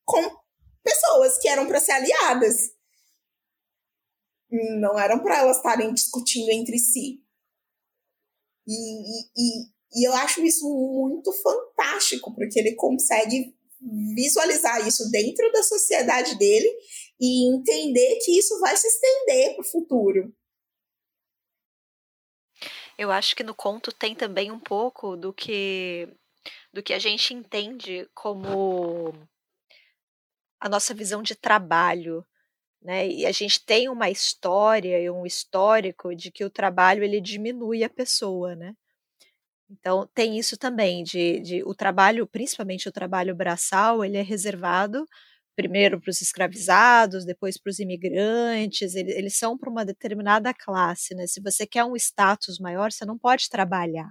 com 0.04 0.45
pessoas 0.86 1.40
que 1.40 1.50
eram 1.50 1.68
para 1.68 1.80
ser 1.80 1.94
aliadas. 1.94 2.72
Não 4.80 4.98
eram 4.98 5.20
para 5.20 5.40
elas 5.40 5.58
estarem 5.58 5.92
discutindo 5.94 6.50
entre 6.52 6.78
si. 6.78 7.20
E, 8.68 9.22
e, 9.36 9.66
e 9.96 10.08
eu 10.08 10.14
acho 10.14 10.44
isso 10.44 10.66
muito 10.70 11.34
fantástico, 11.34 12.34
porque 12.34 12.60
ele 12.60 12.76
consegue 12.76 13.56
visualizar 14.16 14.88
isso 14.88 15.10
dentro 15.12 15.52
da 15.52 15.64
sociedade 15.64 16.38
dele 16.38 16.72
e 17.20 17.54
entender 17.54 18.20
que 18.24 18.38
isso 18.38 18.60
vai 18.60 18.78
se 18.78 18.88
estender 18.88 19.56
para 19.56 19.62
o 19.62 19.68
futuro. 19.68 20.34
Eu 22.98 23.12
acho 23.12 23.36
que 23.36 23.44
no 23.44 23.54
conto 23.54 23.92
tem 23.92 24.16
também 24.16 24.52
um 24.52 24.60
pouco 24.60 25.18
do 25.18 25.34
que 25.34 26.08
do 26.72 26.84
que 26.84 26.94
a 26.94 27.00
gente 27.00 27.34
entende 27.34 28.08
como 28.14 29.14
a 30.66 30.70
nossa 30.70 30.96
visão 30.96 31.22
de 31.22 31.36
trabalho, 31.36 32.26
né? 32.82 33.08
E 33.08 33.26
a 33.26 33.32
gente 33.32 33.64
tem 33.66 33.90
uma 33.90 34.10
história 34.10 35.00
e 35.00 35.10
um 35.12 35.26
histórico 35.26 36.16
de 36.16 36.32
que 36.32 36.46
o 36.46 36.50
trabalho 36.50 37.04
ele 37.04 37.22
diminui 37.22 37.84
a 37.84 37.90
pessoa, 37.90 38.56
né? 38.56 38.74
Então 39.70 40.08
tem 40.16 40.38
isso 40.38 40.58
também 40.58 41.04
de, 41.04 41.40
de 41.42 41.64
o 41.64 41.76
trabalho, 41.76 42.28
principalmente 42.28 42.90
o 42.90 42.92
trabalho 42.92 43.36
braçal, 43.36 44.04
ele 44.06 44.18
é 44.18 44.22
reservado 44.24 45.06
primeiro 45.56 46.02
para 46.02 46.10
os 46.12 46.22
escravizados, 46.22 47.26
depois 47.26 47.58
para 47.58 47.70
os 47.70 47.80
imigrantes, 47.80 48.96
eles, 48.96 49.16
eles 49.16 49.38
são 49.38 49.58
para 49.58 49.70
uma 49.70 49.86
determinada 49.86 50.54
classe, 50.54 51.16
né? 51.16 51.28
Se 51.28 51.42
você 51.42 51.66
quer 51.68 51.86
um 51.86 51.96
status 51.96 52.60
maior, 52.60 52.92
você 52.92 53.06
não 53.06 53.18
pode 53.18 53.50
trabalhar. 53.50 54.10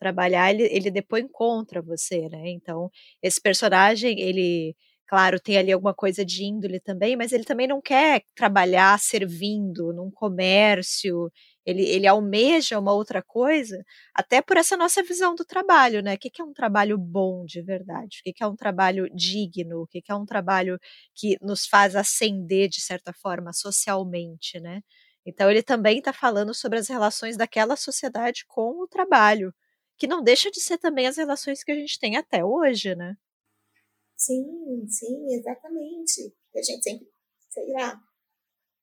Trabalhar, 0.00 0.52
ele, 0.52 0.64
ele 0.64 0.90
depois 0.90 1.24
encontra 1.24 1.80
você, 1.82 2.28
né? 2.28 2.50
Então, 2.50 2.90
esse 3.22 3.40
personagem, 3.40 4.20
ele, 4.20 4.76
claro, 5.12 5.38
tem 5.38 5.58
ali 5.58 5.70
alguma 5.72 5.92
coisa 5.94 6.24
de 6.24 6.42
índole 6.44 6.80
também, 6.80 7.16
mas 7.16 7.32
ele 7.32 7.44
também 7.44 7.66
não 7.68 7.82
quer 7.82 8.22
trabalhar 8.34 8.98
servindo 8.98 9.92
num 9.92 10.10
comércio, 10.10 11.30
ele, 11.66 11.82
ele 11.82 12.06
almeja 12.06 12.78
uma 12.78 12.92
outra 12.94 13.22
coisa, 13.22 13.84
até 14.14 14.40
por 14.40 14.56
essa 14.56 14.74
nossa 14.76 15.02
visão 15.02 15.34
do 15.34 15.44
trabalho, 15.44 16.02
né? 16.02 16.14
O 16.14 16.18
que, 16.18 16.30
é 16.40 16.44
um 16.44 16.52
trabalho 16.54 16.96
bom 16.98 17.44
de 17.44 17.60
verdade? 17.62 18.20
O 18.20 18.22
que, 18.24 18.32
que 18.32 18.42
é 18.42 18.46
um 18.46 18.56
trabalho 18.56 19.06
digno? 19.14 19.82
O 19.82 19.86
que, 19.86 20.00
que 20.00 20.10
é 20.10 20.14
um 20.14 20.24
trabalho 20.24 20.78
que 21.14 21.36
nos 21.42 21.66
faz 21.66 21.94
ascender, 21.94 22.68
de 22.70 22.80
certa 22.80 23.12
forma, 23.12 23.52
socialmente, 23.52 24.58
né? 24.60 24.80
Então, 25.26 25.50
ele 25.50 25.62
também 25.62 25.98
está 25.98 26.12
falando 26.12 26.54
sobre 26.54 26.78
as 26.78 26.88
relações 26.88 27.36
daquela 27.36 27.76
sociedade 27.76 28.44
com 28.48 28.82
o 28.82 28.88
trabalho, 28.88 29.54
que 29.98 30.06
não 30.06 30.22
deixa 30.22 30.50
de 30.50 30.60
ser 30.60 30.78
também 30.78 31.06
as 31.06 31.16
relações 31.18 31.62
que 31.62 31.70
a 31.72 31.74
gente 31.76 31.98
tem 31.98 32.16
até 32.16 32.42
hoje, 32.44 32.94
né? 32.94 33.14
Sim, 34.24 34.86
sim, 34.88 35.34
exatamente. 35.34 36.32
A 36.54 36.62
gente 36.62 36.82
sempre, 36.82 37.08
sei 37.50 37.66
lá, 37.72 38.00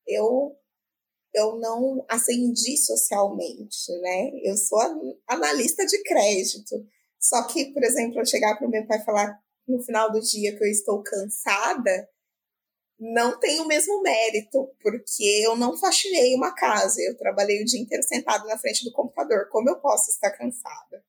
eu 0.06 0.56
eu 1.34 1.58
não 1.58 2.04
ascendi 2.08 2.76
socialmente, 2.78 3.92
né? 4.00 4.30
Eu 4.44 4.56
sou 4.56 4.80
analista 5.28 5.86
de 5.86 6.02
crédito. 6.02 6.86
Só 7.20 7.46
que, 7.48 7.72
por 7.72 7.84
exemplo, 7.84 8.20
eu 8.20 8.26
chegar 8.26 8.56
para 8.58 8.66
o 8.66 8.70
meu 8.70 8.86
pai 8.86 8.98
e 9.00 9.04
falar 9.04 9.40
no 9.68 9.82
final 9.82 10.10
do 10.12 10.20
dia 10.20 10.56
que 10.56 10.64
eu 10.64 10.68
estou 10.68 11.02
cansada, 11.02 12.08
não 12.98 13.38
tem 13.40 13.60
o 13.60 13.66
mesmo 13.66 14.02
mérito, 14.02 14.70
porque 14.82 15.24
eu 15.44 15.56
não 15.56 15.76
faxinei 15.78 16.34
uma 16.36 16.54
casa, 16.54 17.00
eu 17.02 17.16
trabalhei 17.16 17.62
o 17.62 17.64
dia 17.66 17.80
inteiro 17.80 18.02
sentado 18.04 18.46
na 18.46 18.58
frente 18.58 18.84
do 18.84 18.92
computador. 18.92 19.48
Como 19.50 19.70
eu 19.70 19.80
posso 19.80 20.10
estar 20.10 20.30
cansada? 20.32 21.04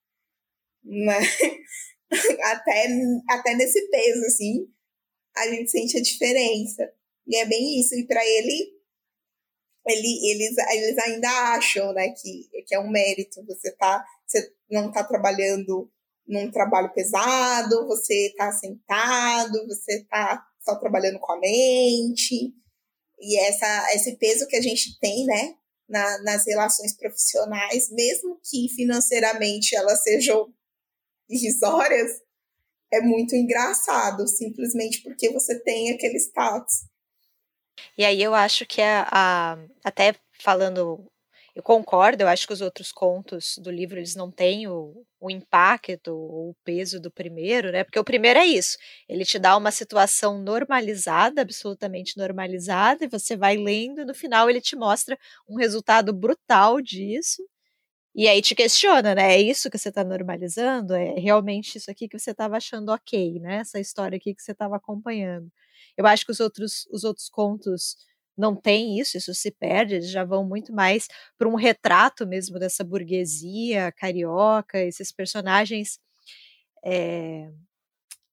Né? 0.83 1.19
até, 2.43 2.87
até 3.29 3.55
nesse 3.55 3.89
peso, 3.89 4.25
assim, 4.25 4.67
a 5.35 5.47
gente 5.47 5.71
sente 5.71 5.97
a 5.97 6.01
diferença. 6.01 6.91
E 7.27 7.37
é 7.37 7.45
bem 7.45 7.79
isso. 7.79 7.95
E 7.95 8.05
para 8.05 8.25
ele, 8.25 8.73
ele, 9.87 10.31
eles, 10.31 10.57
eles 10.57 10.97
ainda 10.99 11.29
acham 11.55 11.93
né, 11.93 12.09
que, 12.09 12.49
que 12.65 12.75
é 12.75 12.79
um 12.79 12.89
mérito. 12.89 13.43
Você, 13.45 13.71
tá, 13.75 14.03
você 14.25 14.53
não 14.69 14.89
está 14.89 15.03
trabalhando 15.03 15.89
num 16.27 16.51
trabalho 16.51 16.93
pesado, 16.93 17.87
você 17.87 18.27
está 18.27 18.51
sentado, 18.51 19.65
você 19.67 19.99
está 20.01 20.45
só 20.59 20.75
trabalhando 20.75 21.19
com 21.19 21.31
a 21.31 21.39
mente. 21.39 22.53
E 23.19 23.39
essa, 23.39 23.93
esse 23.93 24.17
peso 24.17 24.47
que 24.47 24.55
a 24.55 24.61
gente 24.61 24.99
tem, 24.99 25.25
né, 25.25 25.55
na, 25.87 26.21
nas 26.23 26.45
relações 26.45 26.95
profissionais, 26.95 27.89
mesmo 27.91 28.39
que 28.43 28.67
financeiramente 28.69 29.75
elas 29.75 30.01
sejam 30.03 30.51
irrisórias, 31.31 32.11
é 32.91 33.01
muito 33.01 33.35
engraçado, 33.35 34.27
simplesmente 34.27 35.01
porque 35.01 35.29
você 35.31 35.57
tem 35.59 35.91
aquele 35.91 36.17
status. 36.17 36.85
E 37.97 38.03
aí 38.03 38.21
eu 38.21 38.35
acho 38.35 38.65
que 38.65 38.81
a, 38.81 39.07
a, 39.09 39.57
até 39.83 40.13
falando, 40.39 41.09
eu 41.55 41.63
concordo, 41.63 42.23
eu 42.23 42.27
acho 42.27 42.45
que 42.45 42.53
os 42.53 42.61
outros 42.61 42.91
contos 42.91 43.57
do 43.57 43.71
livro 43.71 43.97
eles 43.97 44.15
não 44.15 44.29
têm 44.29 44.67
o, 44.67 45.05
o 45.19 45.31
impacto, 45.31 46.13
o 46.13 46.55
peso 46.65 46.99
do 46.99 47.09
primeiro, 47.09 47.71
né? 47.71 47.83
Porque 47.83 47.99
o 47.99 48.03
primeiro 48.03 48.39
é 48.39 48.45
isso, 48.45 48.77
ele 49.07 49.23
te 49.23 49.39
dá 49.39 49.55
uma 49.55 49.71
situação 49.71 50.37
normalizada, 50.37 51.41
absolutamente 51.41 52.17
normalizada, 52.17 53.05
e 53.05 53.07
você 53.07 53.37
vai 53.37 53.55
lendo, 53.55 54.01
e 54.01 54.05
no 54.05 54.13
final 54.13 54.49
ele 54.49 54.61
te 54.61 54.75
mostra 54.75 55.17
um 55.47 55.55
resultado 55.55 56.13
brutal 56.13 56.81
disso, 56.81 57.43
e 58.15 58.27
aí 58.27 58.41
te 58.41 58.55
questiona, 58.55 59.15
né? 59.15 59.35
É 59.35 59.41
isso 59.41 59.69
que 59.69 59.77
você 59.77 59.89
está 59.89 60.03
normalizando? 60.03 60.93
É 60.93 61.13
realmente 61.19 61.77
isso 61.77 61.89
aqui 61.89 62.07
que 62.07 62.19
você 62.19 62.31
estava 62.31 62.57
achando 62.57 62.89
ok, 62.91 63.39
né? 63.39 63.57
Essa 63.57 63.79
história 63.79 64.17
aqui 64.17 64.33
que 64.35 64.41
você 64.41 64.51
estava 64.51 64.75
acompanhando. 64.75 65.51
Eu 65.97 66.05
acho 66.05 66.25
que 66.25 66.31
os 66.31 66.39
outros, 66.39 66.87
os 66.91 67.03
outros 67.03 67.29
contos 67.29 67.95
não 68.37 68.55
têm 68.55 68.99
isso, 68.99 69.17
isso 69.17 69.33
se 69.33 69.51
perde, 69.51 69.95
eles 69.95 70.09
já 70.09 70.23
vão 70.23 70.45
muito 70.45 70.73
mais 70.73 71.07
para 71.37 71.47
um 71.47 71.55
retrato 71.55 72.25
mesmo 72.27 72.59
dessa 72.59 72.83
burguesia 72.83 73.91
carioca, 73.91 74.79
esses 74.79 75.11
personagens 75.11 75.99
é, 76.85 77.49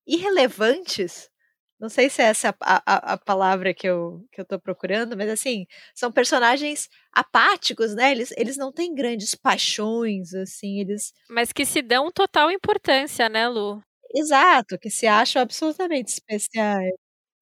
irrelevantes 0.07 1.31
não 1.81 1.89
sei 1.89 2.11
se 2.11 2.21
é 2.21 2.27
essa 2.27 2.55
a, 2.61 2.83
a, 2.85 3.13
a, 3.15 3.19
palavra 3.19 3.73
que 3.73 3.87
eu, 3.89 4.25
que 4.33 4.41
eu 4.41 4.45
tô 4.45 4.59
procurando, 4.59 5.17
mas 5.17 5.31
assim, 5.31 5.67
são 5.95 6.11
personagens 6.11 6.89
apáticos, 7.13 7.95
né? 7.95 8.11
Eles, 8.11 8.33
eles 8.37 8.57
não 8.57 8.73
têm 8.73 8.95
grandes 8.95 9.35
paixões, 9.35 10.35
assim, 10.35 10.81
eles. 10.81 11.13
Mas 11.31 11.53
que 11.53 11.65
se 11.65 11.81
dão 11.81 12.11
total 12.11 12.51
importância, 12.51 13.29
né, 13.29 13.49
Lu? 13.49 13.81
Exato, 14.15 14.79
que 14.79 14.91
se 14.91 15.07
acham 15.07 15.43
absolutamente 15.43 16.13
especiais. 16.13 16.93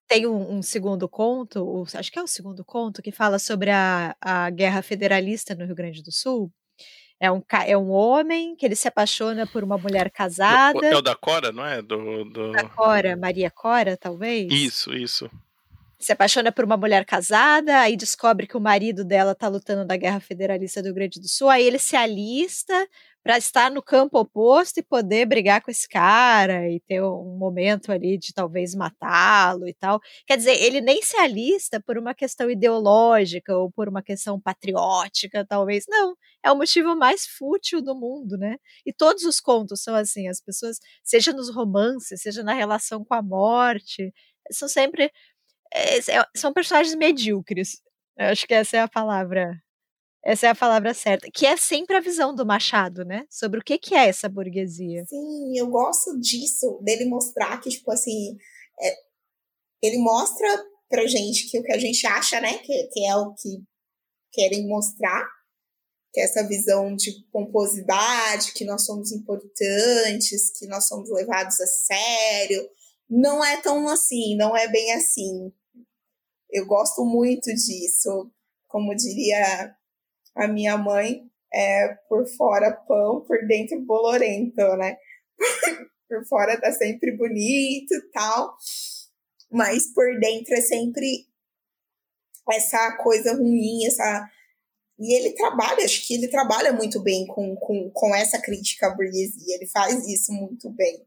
Tem 0.08 0.26
um, 0.26 0.58
um 0.58 0.62
segundo 0.62 1.08
conto, 1.08 1.84
acho 1.94 2.12
que 2.12 2.18
é 2.18 2.22
o 2.22 2.28
segundo 2.28 2.64
conto, 2.64 3.02
que 3.02 3.12
fala 3.12 3.38
sobre 3.38 3.70
a, 3.70 4.16
a 4.20 4.50
guerra 4.50 4.82
federalista 4.82 5.54
no 5.54 5.66
Rio 5.66 5.74
Grande 5.74 6.02
do 6.02 6.12
Sul. 6.12 6.52
É 7.18 7.32
um, 7.32 7.43
é 7.66 7.76
um 7.76 7.90
homem 7.90 8.55
que 8.55 8.66
ele 8.66 8.76
se 8.76 8.86
apaixona 8.86 9.47
por 9.47 9.64
uma 9.64 9.78
mulher 9.78 10.10
casada. 10.10 10.86
É 10.86 10.97
o 10.97 11.01
da 11.01 11.14
Cora, 11.14 11.51
não 11.51 11.64
é? 11.64 11.80
Do, 11.80 12.24
do... 12.24 12.52
Da 12.52 12.68
Cora, 12.68 13.16
Maria 13.16 13.51
Cora, 13.51 13.97
talvez? 13.97 14.52
Isso, 14.52 14.93
isso. 14.93 15.30
Se 15.98 16.12
apaixona 16.12 16.52
por 16.52 16.64
uma 16.64 16.76
mulher 16.76 17.06
casada, 17.06 17.80
aí 17.80 17.97
descobre 17.97 18.47
que 18.47 18.56
o 18.56 18.60
marido 18.60 19.02
dela 19.02 19.34
tá 19.34 19.48
lutando 19.48 19.84
na 19.86 19.97
Guerra 19.97 20.20
Federalista 20.20 20.82
do 20.82 20.86
Rio 20.86 20.94
Grande 20.94 21.18
do 21.18 21.26
Sul, 21.26 21.48
aí 21.48 21.66
ele 21.66 21.78
se 21.78 21.97
alista 21.97 22.86
para 23.26 23.38
estar 23.38 23.72
no 23.72 23.82
campo 23.82 24.20
oposto 24.20 24.78
e 24.78 24.84
poder 24.84 25.26
brigar 25.26 25.60
com 25.60 25.68
esse 25.68 25.88
cara 25.88 26.70
e 26.70 26.78
ter 26.78 27.02
um 27.02 27.36
momento 27.36 27.90
ali 27.90 28.16
de 28.16 28.32
talvez 28.32 28.72
matá-lo 28.72 29.66
e 29.66 29.74
tal. 29.74 30.00
Quer 30.24 30.36
dizer, 30.36 30.52
ele 30.62 30.80
nem 30.80 31.02
se 31.02 31.16
alista 31.16 31.80
por 31.80 31.98
uma 31.98 32.14
questão 32.14 32.48
ideológica 32.48 33.56
ou 33.56 33.68
por 33.68 33.88
uma 33.88 34.00
questão 34.00 34.40
patriótica, 34.40 35.44
talvez. 35.44 35.86
Não, 35.88 36.14
é 36.40 36.52
o 36.52 36.56
motivo 36.56 36.94
mais 36.94 37.26
fútil 37.26 37.82
do 37.82 37.96
mundo, 37.96 38.38
né? 38.38 38.58
E 38.86 38.92
todos 38.92 39.24
os 39.24 39.40
contos 39.40 39.82
são 39.82 39.96
assim, 39.96 40.28
as 40.28 40.40
pessoas, 40.40 40.78
seja 41.02 41.32
nos 41.32 41.52
romances, 41.52 42.22
seja 42.22 42.44
na 42.44 42.52
relação 42.54 43.04
com 43.04 43.14
a 43.14 43.22
morte, 43.22 44.14
são 44.52 44.68
sempre 44.68 45.10
é, 45.74 45.98
são 46.36 46.52
personagens 46.52 46.94
medíocres. 46.94 47.82
Eu 48.16 48.26
acho 48.28 48.46
que 48.46 48.54
essa 48.54 48.76
é 48.76 48.80
a 48.82 48.88
palavra 48.88 49.60
essa 50.26 50.48
é 50.48 50.50
a 50.50 50.56
palavra 50.56 50.92
certa. 50.92 51.30
Que 51.30 51.46
é 51.46 51.56
sempre 51.56 51.96
a 51.96 52.00
visão 52.00 52.34
do 52.34 52.44
Machado, 52.44 53.04
né? 53.04 53.24
Sobre 53.30 53.60
o 53.60 53.62
que, 53.62 53.78
que 53.78 53.94
é 53.94 54.08
essa 54.08 54.28
burguesia. 54.28 55.04
Sim, 55.06 55.56
eu 55.56 55.68
gosto 55.68 56.18
disso, 56.18 56.80
dele 56.82 57.04
mostrar 57.04 57.60
que, 57.60 57.70
tipo 57.70 57.88
assim, 57.92 58.36
é, 58.82 58.96
ele 59.80 59.98
mostra 59.98 60.48
pra 60.88 61.06
gente 61.06 61.48
que 61.48 61.60
o 61.60 61.62
que 61.62 61.72
a 61.72 61.78
gente 61.78 62.04
acha, 62.08 62.40
né? 62.40 62.58
Que, 62.58 62.88
que 62.92 63.06
é 63.06 63.14
o 63.14 63.34
que 63.34 63.62
querem 64.32 64.66
mostrar, 64.66 65.24
que 66.12 66.20
é 66.20 66.24
essa 66.24 66.42
visão 66.42 66.96
de 66.96 67.12
pomposidade, 67.30 68.52
que 68.52 68.64
nós 68.64 68.84
somos 68.84 69.12
importantes, 69.12 70.50
que 70.58 70.66
nós 70.66 70.88
somos 70.88 71.08
levados 71.08 71.60
a 71.60 71.66
sério. 71.68 72.68
Não 73.08 73.44
é 73.44 73.60
tão 73.60 73.86
assim, 73.86 74.36
não 74.36 74.56
é 74.56 74.66
bem 74.66 74.92
assim. 74.92 75.52
Eu 76.50 76.66
gosto 76.66 77.04
muito 77.04 77.46
disso. 77.54 78.28
Como 78.66 78.92
diria 78.96 79.76
a 80.36 80.46
minha 80.46 80.76
mãe 80.76 81.22
é 81.52 81.88
por 82.08 82.26
fora 82.36 82.70
pão, 82.70 83.24
por 83.26 83.38
dentro 83.46 83.80
bolorento, 83.80 84.62
né? 84.76 84.96
por 86.08 86.24
fora 86.26 86.60
tá 86.60 86.70
sempre 86.72 87.16
bonito 87.16 87.92
e 87.92 88.10
tal, 88.12 88.54
mas 89.50 89.92
por 89.92 90.06
dentro 90.20 90.54
é 90.54 90.60
sempre 90.60 91.26
essa 92.52 92.96
coisa 92.98 93.32
ruim, 93.34 93.86
essa. 93.86 94.30
E 94.98 95.14
ele 95.14 95.32
trabalha, 95.34 95.84
acho 95.84 96.06
que 96.06 96.14
ele 96.14 96.28
trabalha 96.28 96.72
muito 96.72 97.02
bem 97.02 97.26
com, 97.26 97.54
com, 97.56 97.90
com 97.90 98.14
essa 98.14 98.40
crítica 98.40 98.86
à 98.86 98.94
burguesia, 98.94 99.56
ele 99.56 99.66
faz 99.66 100.06
isso 100.06 100.32
muito 100.32 100.70
bem. 100.70 101.06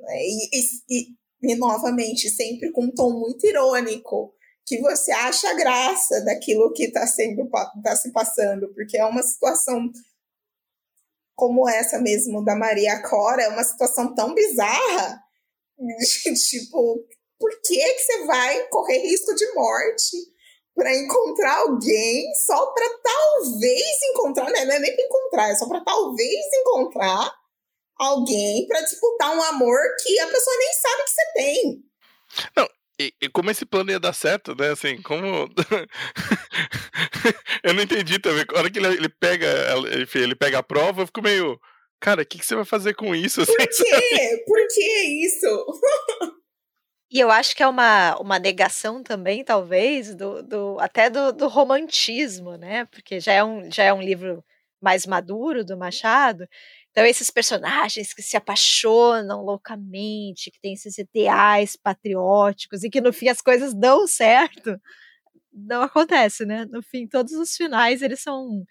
E, 0.00 0.58
e, 0.58 0.62
e, 0.90 1.16
e 1.42 1.54
novamente, 1.56 2.28
sempre 2.28 2.72
com 2.72 2.84
um 2.84 2.90
tom 2.90 3.20
muito 3.20 3.46
irônico 3.46 4.34
que 4.66 4.80
você 4.80 5.10
acha 5.12 5.54
graça 5.54 6.24
daquilo 6.24 6.72
que 6.72 6.84
está 6.84 7.06
sendo 7.06 7.48
tá 7.82 7.96
se 7.96 8.12
passando, 8.12 8.72
porque 8.74 8.96
é 8.96 9.04
uma 9.04 9.22
situação 9.22 9.90
como 11.34 11.68
essa 11.68 11.98
mesmo 11.98 12.44
da 12.44 12.54
Maria 12.54 13.02
Cora, 13.02 13.42
é 13.42 13.48
uma 13.48 13.64
situação 13.64 14.14
tão 14.14 14.34
bizarra, 14.34 15.20
de, 15.78 16.34
tipo, 16.34 17.04
por 17.38 17.50
que 17.62 17.94
que 17.94 18.02
você 18.02 18.24
vai 18.24 18.68
correr 18.68 18.98
risco 18.98 19.34
de 19.34 19.52
morte 19.54 20.16
para 20.74 20.94
encontrar 20.94 21.58
alguém 21.58 22.32
só 22.46 22.72
para 22.72 22.88
talvez 23.02 24.02
encontrar, 24.10 24.50
né? 24.50 24.64
não 24.64 24.74
é 24.74 24.78
nem 24.78 24.94
para 24.94 25.04
encontrar, 25.04 25.50
é 25.50 25.54
só 25.56 25.68
para 25.68 25.84
talvez 25.84 26.46
encontrar 26.60 27.32
alguém 27.98 28.66
para 28.66 28.80
disputar 28.80 29.36
um 29.36 29.42
amor 29.42 29.78
que 30.02 30.18
a 30.20 30.26
pessoa 30.28 30.56
nem 30.58 30.72
sabe 30.74 31.02
que 31.04 31.10
você 31.10 31.32
tem. 31.34 31.84
Não, 32.56 32.68
e, 33.06 33.14
e, 33.22 33.28
como 33.28 33.50
esse 33.50 33.64
plano 33.64 33.90
ia 33.90 34.00
dar 34.00 34.12
certo, 34.12 34.54
né? 34.54 34.70
Assim, 34.70 35.00
como. 35.02 35.48
eu 37.62 37.74
não 37.74 37.82
entendi 37.82 38.18
também. 38.18 38.44
A 38.54 38.58
hora 38.58 38.70
que 38.70 38.78
ele, 38.78 38.88
ele 38.88 39.08
pega, 39.08 39.48
enfim, 40.00 40.20
ele 40.20 40.34
pega 40.34 40.58
a 40.58 40.62
prova, 40.62 41.02
eu 41.02 41.06
fico 41.06 41.22
meio. 41.22 41.60
Cara, 42.00 42.22
o 42.22 42.26
que, 42.26 42.38
que 42.38 42.46
você 42.46 42.54
vai 42.54 42.64
fazer 42.64 42.94
com 42.94 43.14
isso? 43.14 43.44
Por 43.46 43.56
quê? 43.56 44.44
Por 44.46 44.68
que 44.68 45.24
isso? 45.24 45.66
E 47.10 47.20
eu 47.20 47.30
acho 47.30 47.54
que 47.54 47.62
é 47.62 47.68
uma, 47.68 48.16
uma 48.18 48.38
negação 48.38 49.02
também, 49.02 49.44
talvez, 49.44 50.14
do, 50.14 50.42
do 50.42 50.78
até 50.80 51.10
do, 51.10 51.30
do 51.30 51.46
romantismo, 51.46 52.56
né? 52.56 52.86
Porque 52.86 53.20
já 53.20 53.34
é, 53.34 53.44
um, 53.44 53.70
já 53.70 53.84
é 53.84 53.92
um 53.92 54.00
livro 54.00 54.42
mais 54.80 55.06
maduro 55.06 55.64
do 55.64 55.76
Machado. 55.76 56.48
Então, 56.92 57.06
esses 57.06 57.30
personagens 57.30 58.12
que 58.14 58.22
se 58.22 58.36
apaixonam 58.36 59.42
loucamente, 59.42 60.50
que 60.50 60.60
têm 60.60 60.74
esses 60.74 60.98
ideais 60.98 61.74
patrióticos 61.76 62.84
e 62.84 62.90
que 62.90 63.00
no 63.00 63.12
fim 63.14 63.28
as 63.28 63.40
coisas 63.40 63.74
dão 63.74 64.06
certo, 64.06 64.78
não 65.52 65.82
acontece, 65.82 66.46
né? 66.46 66.66
No 66.66 66.82
fim, 66.82 67.06
todos 67.08 67.32
os 67.34 67.56
finais 67.56 68.02
eles 68.02 68.20
são 68.22 68.64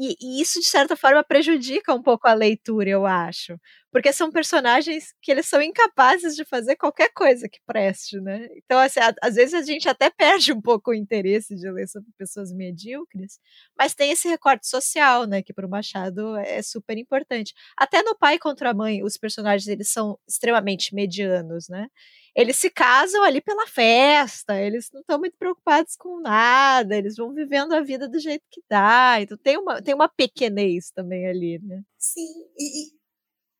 e, 0.00 0.16
e, 0.20 0.40
isso, 0.42 0.58
de 0.60 0.66
certa 0.66 0.96
forma, 0.96 1.22
prejudica 1.22 1.94
um 1.94 2.02
pouco 2.02 2.26
a 2.26 2.32
leitura, 2.34 2.88
eu 2.88 3.04
acho. 3.06 3.56
Porque 3.92 4.12
são 4.12 4.30
personagens 4.30 5.12
que 5.20 5.30
eles 5.30 5.46
são 5.46 5.60
incapazes 5.60 6.34
de 6.36 6.44
fazer 6.44 6.76
qualquer 6.76 7.10
coisa 7.12 7.48
que 7.48 7.58
preste, 7.66 8.20
né? 8.20 8.46
Então, 8.56 8.78
assim, 8.78 9.00
a, 9.00 9.12
às 9.22 9.34
vezes 9.34 9.52
a 9.54 9.62
gente 9.62 9.88
até 9.88 10.08
perde 10.10 10.52
um 10.52 10.60
pouco 10.60 10.90
o 10.92 10.94
interesse 10.94 11.54
de 11.56 11.70
ler 11.70 11.86
sobre 11.88 12.08
pessoas 12.16 12.52
medíocres, 12.52 13.38
mas 13.76 13.94
tem 13.94 14.10
esse 14.12 14.28
recorte 14.28 14.66
social, 14.68 15.26
né? 15.26 15.42
Que 15.42 15.52
para 15.52 15.66
o 15.66 15.70
Machado 15.70 16.36
é 16.36 16.62
super 16.62 16.96
importante. 16.96 17.52
Até 17.76 18.02
no 18.02 18.16
Pai 18.16 18.38
contra 18.38 18.70
a 18.70 18.74
Mãe, 18.74 19.02
os 19.02 19.16
personagens 19.18 19.68
eles 19.68 19.90
são 19.92 20.18
extremamente 20.28 20.94
medianos, 20.94 21.68
né? 21.68 21.88
Eles 22.34 22.56
se 22.56 22.70
casam 22.70 23.22
ali 23.22 23.40
pela 23.40 23.66
festa, 23.66 24.60
eles 24.60 24.88
não 24.92 25.00
estão 25.00 25.18
muito 25.18 25.36
preocupados 25.38 25.96
com 25.96 26.20
nada, 26.20 26.96
eles 26.96 27.16
vão 27.16 27.34
vivendo 27.34 27.72
a 27.74 27.80
vida 27.80 28.08
do 28.08 28.18
jeito 28.18 28.44
que 28.50 28.62
dá. 28.68 29.16
Então 29.20 29.36
tem 29.36 29.58
uma, 29.58 29.82
tem 29.82 29.94
uma 29.94 30.08
pequenez 30.08 30.90
também 30.90 31.28
ali, 31.28 31.58
né? 31.62 31.82
Sim, 31.98 32.28
e, 32.58 33.00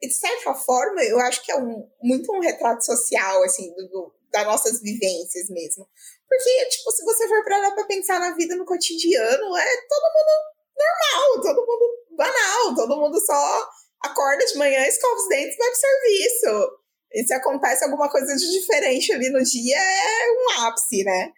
E, 0.03 0.09
de 0.09 0.15
certa 0.15 0.55
forma, 0.55 1.03
eu 1.03 1.19
acho 1.21 1.43
que 1.45 1.53
é 1.53 1.57
um, 1.57 1.89
muito 2.03 2.33
um 2.33 2.41
retrato 2.41 2.85
social, 2.85 3.43
assim, 3.43 3.75
do, 3.75 3.89
do, 3.89 4.15
das 4.33 4.47
nossas 4.47 4.81
vivências 4.81 5.51
mesmo. 5.51 5.87
Porque, 6.29 6.67
tipo, 6.67 6.91
se 6.93 7.05
você 7.05 7.29
for 7.29 7.45
parar 7.45 7.73
pra 7.73 7.85
pensar 7.85 8.19
na 8.21 8.35
vida 8.35 8.57
no 8.57 8.65
cotidiano, 8.65 9.57
é 9.57 9.77
todo 9.89 10.13
mundo 10.15 10.61
normal, 10.79 11.43
todo 11.43 11.67
mundo 11.67 12.17
banal, 12.17 12.75
todo 12.75 13.01
mundo 13.01 13.21
só 13.21 13.69
acorda 14.01 14.45
de 14.47 14.57
manhã, 14.57 14.87
escova 14.87 15.17
os 15.17 15.29
dentes 15.29 15.55
e 15.55 15.59
vai 15.59 15.69
pro 15.69 15.81
serviço. 15.81 16.81
E 17.13 17.25
se 17.25 17.35
acontece 17.35 17.85
alguma 17.85 18.09
coisa 18.09 18.35
de 18.37 18.61
diferente 18.61 19.13
ali 19.13 19.31
no 19.31 19.43
dia, 19.43 19.77
é 19.77 20.33
um 20.33 20.67
ápice, 20.67 21.03
né? 21.05 21.33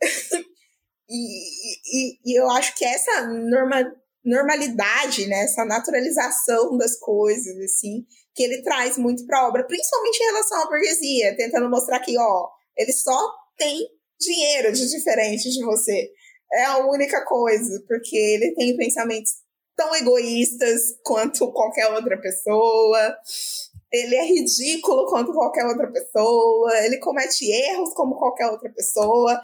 e, 1.08 1.76
e, 1.86 2.18
e, 2.24 2.40
eu 2.40 2.48
acho 2.50 2.74
que 2.74 2.84
essa 2.84 3.26
norma, 3.26 3.94
normalidade, 4.24 5.26
né, 5.26 5.44
essa 5.44 5.64
naturalização 5.64 6.76
das 6.76 6.98
coisas, 6.98 7.56
assim, 7.58 8.06
que 8.34 8.42
ele 8.42 8.62
traz 8.62 8.96
muito 8.96 9.26
para 9.26 9.40
a 9.40 9.48
obra, 9.48 9.66
principalmente 9.66 10.20
em 10.20 10.26
relação 10.26 10.62
à 10.62 10.66
burguesia, 10.66 11.36
tentando 11.36 11.68
mostrar 11.68 12.00
que, 12.00 12.18
ó, 12.18 12.48
ele 12.76 12.92
só 12.92 13.18
tem 13.56 13.86
dinheiro 14.18 14.72
de 14.72 14.88
diferente 14.88 15.50
de 15.50 15.62
você. 15.64 16.10
É 16.52 16.64
a 16.64 16.86
única 16.86 17.24
coisa, 17.24 17.82
porque 17.86 18.16
ele 18.16 18.54
tem 18.54 18.76
pensamentos 18.76 19.32
tão 19.76 19.94
egoístas 19.94 20.80
quanto 21.02 21.50
qualquer 21.52 21.88
outra 21.88 22.20
pessoa. 22.20 23.16
Ele 23.92 24.14
é 24.14 24.24
ridículo 24.24 25.06
quanto 25.06 25.32
qualquer 25.32 25.66
outra 25.66 25.90
pessoa. 25.90 26.78
Ele 26.84 26.98
comete 26.98 27.50
erros 27.50 27.92
como 27.94 28.16
qualquer 28.16 28.48
outra 28.48 28.70
pessoa. 28.70 29.40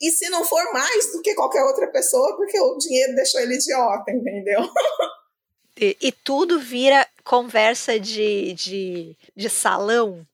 E 0.00 0.10
se 0.10 0.28
não 0.28 0.44
for 0.44 0.62
mais 0.72 1.12
do 1.12 1.22
que 1.22 1.34
qualquer 1.34 1.64
outra 1.64 1.90
pessoa, 1.90 2.36
porque 2.36 2.60
o 2.60 2.76
dinheiro 2.76 3.14
deixou 3.14 3.40
ele 3.40 3.54
idiota, 3.54 4.10
entendeu? 4.10 4.60
E, 5.78 5.94
e 6.00 6.10
tudo 6.10 6.58
vira 6.58 7.06
conversa 7.22 8.00
de, 8.00 8.54
de, 8.54 9.16
de 9.36 9.50
salão, 9.50 10.26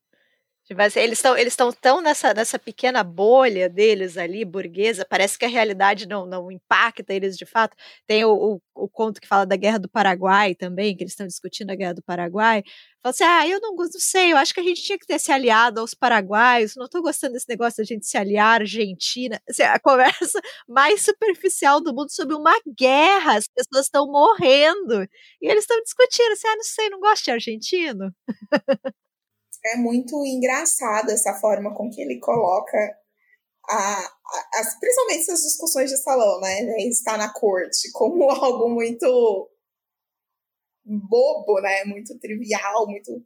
Assim, 0.80 1.00
eles 1.00 1.18
estão 1.18 1.36
eles 1.36 1.52
estão 1.52 1.72
tão 1.72 2.00
nessa, 2.00 2.32
nessa 2.34 2.58
pequena 2.58 3.02
bolha 3.02 3.68
deles 3.68 4.16
ali, 4.16 4.44
burguesa, 4.44 5.04
parece 5.08 5.38
que 5.38 5.44
a 5.44 5.48
realidade 5.48 6.06
não, 6.06 6.26
não 6.26 6.50
impacta 6.50 7.12
eles 7.12 7.36
de 7.36 7.44
fato. 7.46 7.76
Tem 8.06 8.24
o, 8.24 8.32
o, 8.32 8.60
o 8.74 8.88
conto 8.88 9.20
que 9.20 9.28
fala 9.28 9.44
da 9.46 9.56
Guerra 9.56 9.78
do 9.78 9.88
Paraguai 9.88 10.54
também, 10.54 10.96
que 10.96 11.02
eles 11.02 11.12
estão 11.12 11.26
discutindo 11.26 11.70
a 11.70 11.74
Guerra 11.74 11.94
do 11.94 12.02
Paraguai. 12.02 12.62
Fala 13.02 13.10
assim, 13.10 13.24
ah, 13.24 13.48
eu 13.48 13.60
não, 13.60 13.74
não 13.74 13.86
sei, 13.98 14.32
eu 14.32 14.36
acho 14.36 14.54
que 14.54 14.60
a 14.60 14.62
gente 14.62 14.82
tinha 14.82 14.96
que 14.98 15.06
ter 15.06 15.18
se 15.18 15.32
aliado 15.32 15.80
aos 15.80 15.92
paraguaios, 15.92 16.76
não 16.76 16.84
estou 16.84 17.02
gostando 17.02 17.32
desse 17.32 17.48
negócio 17.48 17.78
da 17.78 17.84
gente 17.84 18.06
se 18.06 18.16
aliar 18.16 18.60
à 18.60 18.62
Argentina. 18.62 19.40
Assim, 19.48 19.62
a 19.64 19.78
conversa 19.80 20.40
mais 20.68 21.02
superficial 21.02 21.80
do 21.80 21.92
mundo 21.92 22.10
sobre 22.12 22.36
uma 22.36 22.54
guerra, 22.78 23.36
as 23.36 23.48
pessoas 23.48 23.86
estão 23.86 24.06
morrendo. 24.06 25.02
E 25.40 25.48
eles 25.50 25.64
estão 25.64 25.80
discutindo 25.82 26.32
assim, 26.32 26.46
ah, 26.48 26.56
não 26.56 26.62
sei, 26.64 26.90
não 26.90 27.00
gosto 27.00 27.24
de 27.24 27.30
argentino. 27.32 28.14
é 29.64 29.76
muito 29.76 30.24
engraçado 30.24 31.10
essa 31.10 31.34
forma 31.34 31.74
com 31.74 31.90
que 31.90 32.00
ele 32.00 32.18
coloca 32.18 32.76
a, 33.68 33.98
a, 33.98 34.60
as, 34.60 34.78
principalmente 34.78 35.20
essas 35.20 35.42
discussões 35.42 35.90
de 35.90 35.96
salão, 35.98 36.40
né? 36.40 36.60
Ele 36.60 36.88
está 36.88 37.16
na 37.16 37.32
corte 37.32 37.90
como 37.92 38.28
algo 38.30 38.68
muito 38.70 39.50
bobo, 40.84 41.60
né? 41.60 41.84
Muito 41.84 42.18
trivial, 42.18 42.86
muito, 42.86 43.24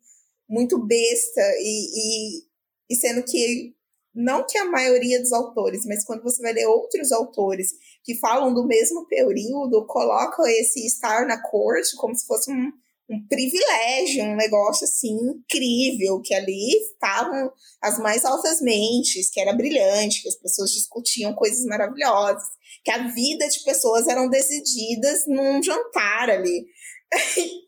muito 0.48 0.78
besta 0.78 1.42
e, 1.58 2.40
e, 2.40 2.42
e 2.90 2.96
sendo 2.96 3.22
que 3.24 3.74
não 4.14 4.46
que 4.46 4.56
a 4.56 4.64
maioria 4.64 5.20
dos 5.20 5.32
autores, 5.32 5.84
mas 5.84 6.02
quando 6.02 6.22
você 6.22 6.40
vai 6.40 6.54
ler 6.54 6.66
outros 6.66 7.12
autores 7.12 7.72
que 8.02 8.14
falam 8.14 8.54
do 8.54 8.66
mesmo 8.66 9.06
período, 9.06 9.86
colocam 9.86 10.46
esse 10.46 10.86
estar 10.86 11.26
na 11.26 11.38
corte 11.42 11.94
como 11.96 12.14
se 12.14 12.26
fosse 12.26 12.50
um, 12.50 12.72
um 13.08 13.26
privilégio, 13.28 14.24
um 14.24 14.36
negócio 14.36 14.84
assim 14.84 15.14
incrível, 15.14 16.20
que 16.20 16.34
ali 16.34 16.76
estavam 16.78 17.52
as 17.80 17.98
mais 17.98 18.24
altas 18.24 18.60
mentes, 18.60 19.30
que 19.30 19.40
era 19.40 19.52
brilhante, 19.52 20.22
que 20.22 20.28
as 20.28 20.36
pessoas 20.36 20.72
discutiam 20.72 21.34
coisas 21.34 21.64
maravilhosas, 21.66 22.42
que 22.84 22.90
a 22.90 23.06
vida 23.08 23.48
de 23.48 23.62
pessoas 23.62 24.08
eram 24.08 24.28
decididas 24.28 25.24
num 25.26 25.62
jantar 25.62 26.30
ali. 26.30 26.66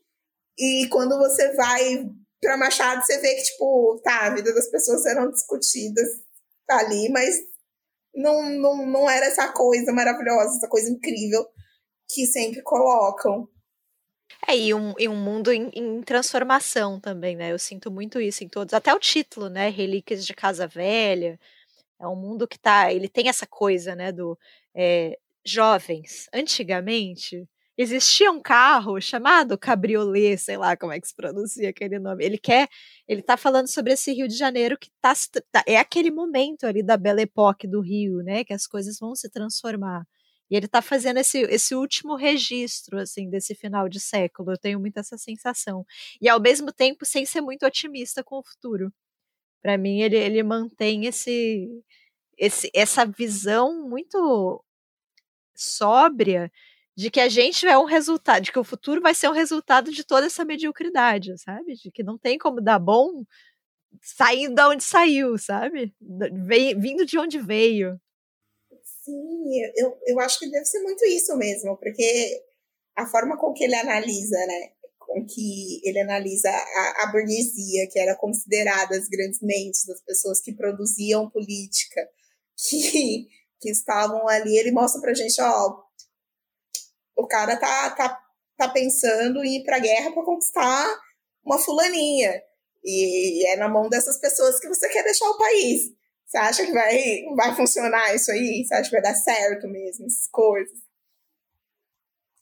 e 0.59 0.87
quando 0.89 1.17
você 1.17 1.53
vai 1.55 2.05
para 2.41 2.57
Machado, 2.57 3.05
você 3.05 3.17
vê 3.19 3.35
que 3.35 3.43
tipo, 3.43 4.01
tá, 4.03 4.27
a 4.27 4.35
vida 4.35 4.53
das 4.53 4.69
pessoas 4.69 5.05
eram 5.05 5.31
discutidas 5.31 6.07
ali, 6.69 7.09
mas 7.09 7.35
não, 8.13 8.49
não, 8.49 8.85
não 8.85 9.09
era 9.09 9.25
essa 9.25 9.51
coisa 9.51 9.91
maravilhosa, 9.91 10.57
essa 10.57 10.67
coisa 10.67 10.89
incrível 10.89 11.45
que 12.09 12.25
sempre 12.25 12.61
colocam. 12.61 13.47
É, 14.47 14.57
e 14.57 14.73
um, 14.73 14.93
e 14.97 15.07
um 15.07 15.15
mundo 15.15 15.51
em, 15.51 15.69
em, 15.73 16.01
transformação 16.01 16.99
também, 16.99 17.35
né? 17.35 17.51
Eu 17.51 17.59
sinto 17.59 17.91
muito 17.91 18.19
isso 18.21 18.43
em 18.43 18.49
todos. 18.49 18.73
Até 18.73 18.93
o 18.93 18.99
título, 18.99 19.49
né? 19.49 19.69
Relíquias 19.69 20.25
de 20.25 20.33
Casa 20.33 20.67
Velha. 20.67 21.39
É 21.99 22.07
um 22.07 22.15
mundo 22.15 22.47
que 22.47 22.57
tá. 22.59 22.91
Ele 22.93 23.09
tem 23.09 23.29
essa 23.29 23.45
coisa, 23.47 23.95
né? 23.95 24.11
Do 24.11 24.37
é, 24.75 25.17
jovens. 25.45 26.29
Antigamente 26.33 27.47
existia 27.81 28.29
um 28.29 28.41
carro 28.41 28.99
chamado 28.99 29.57
cabriolê, 29.57 30.37
sei 30.37 30.57
lá 30.57 30.75
como 30.75 30.91
é 30.91 30.99
que 30.99 31.07
se 31.07 31.15
pronuncia 31.15 31.69
aquele 31.69 31.97
nome. 31.97 32.25
Ele 32.25 32.37
quer, 32.37 32.67
ele 33.07 33.21
tá 33.21 33.37
falando 33.37 33.67
sobre 33.67 33.93
esse 33.93 34.11
Rio 34.11 34.27
de 34.27 34.35
Janeiro 34.35 34.77
que 34.77 34.89
tá, 35.01 35.13
tá 35.49 35.63
é 35.65 35.77
aquele 35.77 36.11
momento 36.11 36.65
ali 36.65 36.83
da 36.83 36.97
Belle 36.97 37.21
Époque 37.21 37.67
do 37.67 37.79
Rio, 37.79 38.17
né, 38.21 38.43
que 38.43 38.53
as 38.53 38.67
coisas 38.67 38.99
vão 38.99 39.15
se 39.15 39.29
transformar. 39.29 40.05
E 40.49 40.55
ele 40.55 40.65
está 40.65 40.81
fazendo 40.81 41.17
esse, 41.17 41.39
esse 41.43 41.75
último 41.75 42.15
registro, 42.15 42.99
assim, 42.99 43.29
desse 43.29 43.53
final 43.55 43.87
de 43.87 43.99
século. 43.99 44.51
Eu 44.51 44.57
tenho 44.57 44.79
muito 44.79 44.97
essa 44.97 45.17
sensação. 45.17 45.85
E 46.21 46.27
ao 46.29 46.39
mesmo 46.39 46.71
tempo, 46.71 47.05
sem 47.05 47.25
ser 47.25 47.41
muito 47.41 47.65
otimista 47.65 48.23
com 48.23 48.39
o 48.39 48.43
futuro. 48.43 48.91
Para 49.61 49.77
mim, 49.77 50.01
ele, 50.01 50.17
ele 50.17 50.43
mantém 50.43 51.05
esse, 51.05 51.67
esse, 52.37 52.71
essa 52.73 53.05
visão 53.05 53.87
muito 53.87 54.63
sóbria 55.55 56.51
de 56.95 57.09
que 57.09 57.19
a 57.19 57.29
gente 57.29 57.65
é 57.65 57.77
um 57.77 57.85
resultado, 57.85 58.43
de 58.43 58.51
que 58.51 58.59
o 58.59 58.63
futuro 58.63 59.01
vai 59.01 59.13
ser 59.15 59.29
um 59.29 59.33
resultado 59.33 59.91
de 59.91 60.03
toda 60.03 60.27
essa 60.27 60.43
mediocridade, 60.45 61.37
sabe? 61.37 61.75
De 61.75 61.91
que 61.91 62.03
não 62.03 62.17
tem 62.17 62.37
como 62.37 62.61
dar 62.61 62.79
bom 62.79 63.23
saindo 64.01 64.55
da 64.55 64.69
onde 64.69 64.83
saiu, 64.83 65.37
sabe? 65.37 65.93
vindo 66.77 67.05
de 67.05 67.17
onde 67.17 67.39
veio. 67.39 67.99
Sim, 69.09 69.71
eu, 69.75 69.97
eu 70.05 70.19
acho 70.19 70.37
que 70.37 70.49
deve 70.49 70.65
ser 70.65 70.81
muito 70.83 71.03
isso 71.05 71.35
mesmo, 71.35 71.75
porque 71.77 72.43
a 72.95 73.07
forma 73.07 73.37
com 73.39 73.51
que 73.53 73.63
ele 73.63 73.75
analisa, 73.75 74.37
né? 74.45 74.69
Com 74.99 75.25
que 75.25 75.81
ele 75.83 75.99
analisa 75.99 76.49
a, 76.49 77.03
a 77.03 77.11
burguesia, 77.11 77.89
que 77.91 77.99
era 77.99 78.15
considerada 78.15 78.95
as 78.95 79.07
grandes 79.07 79.39
mentes 79.41 79.83
das 79.85 79.99
pessoas 80.01 80.39
que 80.41 80.53
produziam 80.53 81.29
política, 81.29 82.07
que, 82.69 83.27
que 83.59 83.71
estavam 83.71 84.27
ali, 84.27 84.55
ele 84.57 84.71
mostra 84.71 85.01
pra 85.01 85.13
gente, 85.15 85.41
ó, 85.41 85.83
o 87.17 87.27
cara 87.27 87.57
tá, 87.57 87.89
tá, 87.91 88.21
tá 88.57 88.69
pensando 88.69 89.43
em 89.43 89.57
ir 89.57 89.63
pra 89.63 89.79
guerra 89.79 90.11
para 90.11 90.23
conquistar 90.23 90.99
uma 91.43 91.57
fulaninha. 91.57 92.41
E 92.83 93.47
é 93.47 93.57
na 93.57 93.67
mão 93.67 93.89
dessas 93.89 94.19
pessoas 94.19 94.59
que 94.59 94.67
você 94.67 94.87
quer 94.87 95.03
deixar 95.03 95.29
o 95.29 95.37
país. 95.37 95.98
Você 96.29 96.37
acha 96.37 96.63
que 96.63 96.71
vai, 96.71 97.23
vai 97.35 97.55
funcionar 97.55 98.13
isso 98.13 98.31
aí? 98.31 98.63
Você 98.63 98.75
acha 98.75 98.89
que 98.89 98.95
vai 98.95 99.01
dar 99.01 99.15
certo 99.15 99.67
mesmo, 99.67 100.05
essas 100.05 100.29
coisas? 100.31 100.77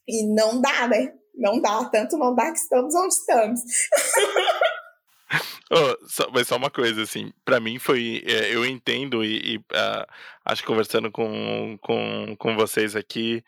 E 0.06 0.28
não 0.28 0.60
dá, 0.60 0.90
né? 0.90 1.14
Não 1.34 1.62
dá, 1.62 1.86
tanto 1.86 2.18
não 2.18 2.36
dá 2.36 2.52
que 2.52 2.58
estamos 2.58 2.94
onde 2.94 3.14
estamos. 3.14 3.62
oh, 5.72 6.08
só, 6.08 6.30
mas 6.34 6.48
só 6.48 6.58
uma 6.58 6.70
coisa, 6.70 7.02
assim, 7.02 7.32
para 7.46 7.62
mim 7.62 7.80
foi. 7.80 8.24
É, 8.26 8.54
eu 8.54 8.66
entendo 8.66 9.24
e, 9.24 9.54
e 9.54 9.58
uh, 9.58 10.06
acho 10.44 10.64
que 10.64 10.68
conversando 10.68 11.10
com, 11.10 11.78
com, 11.82 12.36
com 12.38 12.58
vocês 12.58 12.94
aqui, 12.94 13.42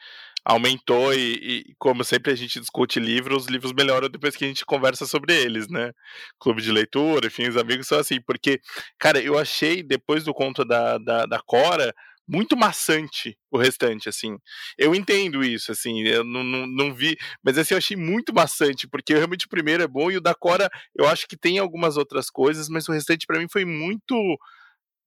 aumentou 0.44 1.14
e, 1.14 1.34
e, 1.70 1.76
como 1.78 2.03
sempre 2.03 2.32
a 2.32 2.36
gente 2.36 2.60
discute 2.60 2.99
livros, 2.99 3.44
os 3.44 3.49
livros 3.49 3.74
melhoram 3.74 4.10
depois 4.10 4.36
que 4.36 4.45
a 4.45 4.48
gente 4.48 4.66
conversa 4.66 5.06
sobre 5.06 5.34
eles, 5.34 5.68
né? 5.68 5.91
Clube 6.40 6.61
de 6.61 6.72
leitura, 6.72 7.28
enfim, 7.28 7.48
os 7.48 7.57
amigos 7.57 7.88
são 7.88 7.99
assim, 7.99 8.22
porque, 8.22 8.60
cara, 8.99 9.20
eu 9.22 9.38
achei, 9.38 9.84
depois 9.84 10.24
do 10.24 10.34
conto 10.34 10.66
da, 10.66 10.98
da, 10.98 11.26
da 11.26 11.40
Cora, 11.40 11.94
muito 12.30 12.56
maçante 12.56 13.36
o 13.52 13.57
restante, 13.57 14.07
assim. 14.07 14.38
Eu 14.78 14.94
entendo 14.94 15.44
isso, 15.44 15.72
assim, 15.72 16.03
eu 16.03 16.24
não, 16.24 16.44
não, 16.44 16.68
não, 16.68 16.94
vi, 16.94 17.18
mas 17.44 17.57
assim, 17.57 17.74
eu 17.74 17.80
achei 17.80 17.98
muito 17.98 18.34
maçante, 18.34 18.88
porque 18.88 19.16
realmente 19.16 19.48
o 19.48 19.49
primeiro 19.49 19.82
é 19.82 19.88
bom 19.88 20.11
e 20.11 20.18
o 20.18 20.22
da 20.22 20.36
Cora 20.36 20.70
eu 20.95 21.07
acho 21.07 21.28
que 21.28 21.36
tem 21.36 21.57
algumas 21.57 21.98
outras 21.98 22.30
coisas, 22.30 22.70
mas 22.70 22.88
o 22.88 22.91
restante 22.91 23.26
para 23.26 23.40
mim 23.40 23.48
foi 23.52 23.66
muito 23.66 24.38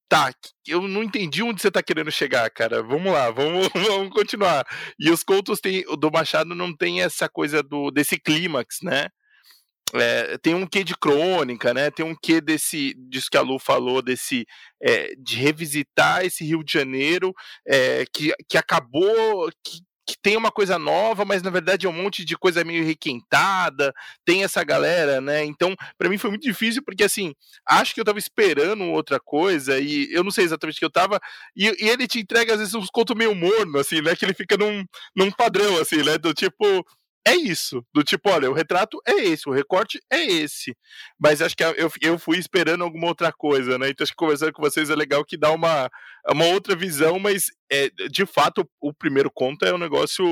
tá, 0.08 0.32
eu 0.66 0.82
não 0.82 1.02
entendi 1.02 1.42
onde 1.42 1.60
você 1.60 1.70
tá 1.70 1.82
querendo 1.82 2.10
chegar, 2.10 2.50
cara. 2.50 2.82
Vamos 2.82 3.12
lá, 3.12 3.30
vamos, 3.30 3.68
vamos 3.72 4.10
continuar. 4.10 4.66
E 4.98 5.10
os 5.10 5.22
contos 5.22 5.60
tem, 5.60 5.82
do 5.98 6.10
Machado 6.10 6.54
não 6.54 6.74
tem 6.76 7.02
essa 7.02 7.28
coisa 7.28 7.62
do 7.62 7.90
desse 7.90 8.18
clímax, 8.18 8.78
né? 8.82 9.08
É, 9.94 10.38
tem 10.38 10.54
um 10.54 10.66
quê 10.66 10.82
de 10.82 10.96
crônica, 10.96 11.74
né? 11.74 11.90
Tem 11.90 12.04
um 12.04 12.14
quê 12.14 12.40
desse, 12.40 12.94
disso 13.10 13.28
que 13.30 13.36
a 13.36 13.42
Lu 13.42 13.58
falou, 13.58 14.00
desse 14.00 14.46
é, 14.82 15.14
de 15.18 15.36
revisitar 15.36 16.24
esse 16.24 16.44
Rio 16.44 16.64
de 16.64 16.72
Janeiro 16.72 17.34
é, 17.66 18.04
que, 18.12 18.32
que 18.48 18.56
acabou, 18.56 19.50
que, 19.62 19.80
que 20.06 20.16
tem 20.20 20.36
uma 20.36 20.50
coisa 20.50 20.78
nova, 20.78 21.24
mas 21.24 21.42
na 21.42 21.50
verdade 21.50 21.86
é 21.86 21.88
um 21.88 21.92
monte 21.92 22.24
de 22.24 22.36
coisa 22.36 22.64
meio 22.64 22.84
requentada, 22.84 23.92
tem 24.24 24.42
essa 24.42 24.64
galera, 24.64 25.20
né? 25.20 25.44
Então, 25.44 25.74
para 25.96 26.08
mim 26.08 26.18
foi 26.18 26.30
muito 26.30 26.42
difícil, 26.42 26.82
porque 26.84 27.04
assim, 27.04 27.34
acho 27.68 27.94
que 27.94 28.00
eu 28.00 28.04
tava 28.04 28.18
esperando 28.18 28.84
outra 28.84 29.20
coisa, 29.20 29.78
e 29.78 30.12
eu 30.12 30.24
não 30.24 30.30
sei 30.30 30.44
exatamente 30.44 30.76
o 30.76 30.78
que 30.80 30.84
eu 30.84 30.90
tava, 30.90 31.20
e, 31.56 31.66
e 31.84 31.88
ele 31.88 32.06
te 32.06 32.20
entrega 32.20 32.54
às 32.54 32.58
vezes 32.58 32.74
uns 32.74 32.90
contos 32.90 33.16
meio 33.16 33.34
morno, 33.34 33.78
assim, 33.78 34.00
né? 34.02 34.16
Que 34.16 34.24
ele 34.24 34.34
fica 34.34 34.56
num, 34.56 34.84
num 35.14 35.30
padrão, 35.30 35.78
assim, 35.78 36.02
né? 36.02 36.18
Do 36.18 36.34
tipo, 36.34 36.84
é 37.26 37.34
isso. 37.34 37.84
Do 37.94 38.02
tipo, 38.02 38.28
olha, 38.30 38.50
o 38.50 38.54
retrato 38.54 39.00
é 39.06 39.12
esse, 39.12 39.48
o 39.48 39.52
recorte 39.52 40.00
é 40.10 40.24
esse. 40.24 40.76
Mas 41.18 41.40
acho 41.40 41.56
que 41.56 41.64
eu, 41.64 41.90
eu 42.00 42.18
fui 42.18 42.38
esperando 42.38 42.82
alguma 42.84 43.06
outra 43.06 43.32
coisa, 43.32 43.78
né? 43.78 43.90
Então 43.90 44.04
acho 44.04 44.12
que 44.12 44.16
conversando 44.16 44.52
com 44.52 44.62
vocês 44.62 44.90
é 44.90 44.94
legal 44.94 45.24
que 45.24 45.36
dá 45.36 45.50
uma, 45.52 45.90
uma 46.30 46.46
outra 46.46 46.74
visão, 46.74 47.18
mas 47.18 47.46
é, 47.70 47.88
de 48.10 48.26
fato 48.26 48.68
o 48.80 48.92
primeiro 48.92 49.30
conto 49.32 49.64
é 49.64 49.74
um 49.74 49.78
negócio 49.78 50.24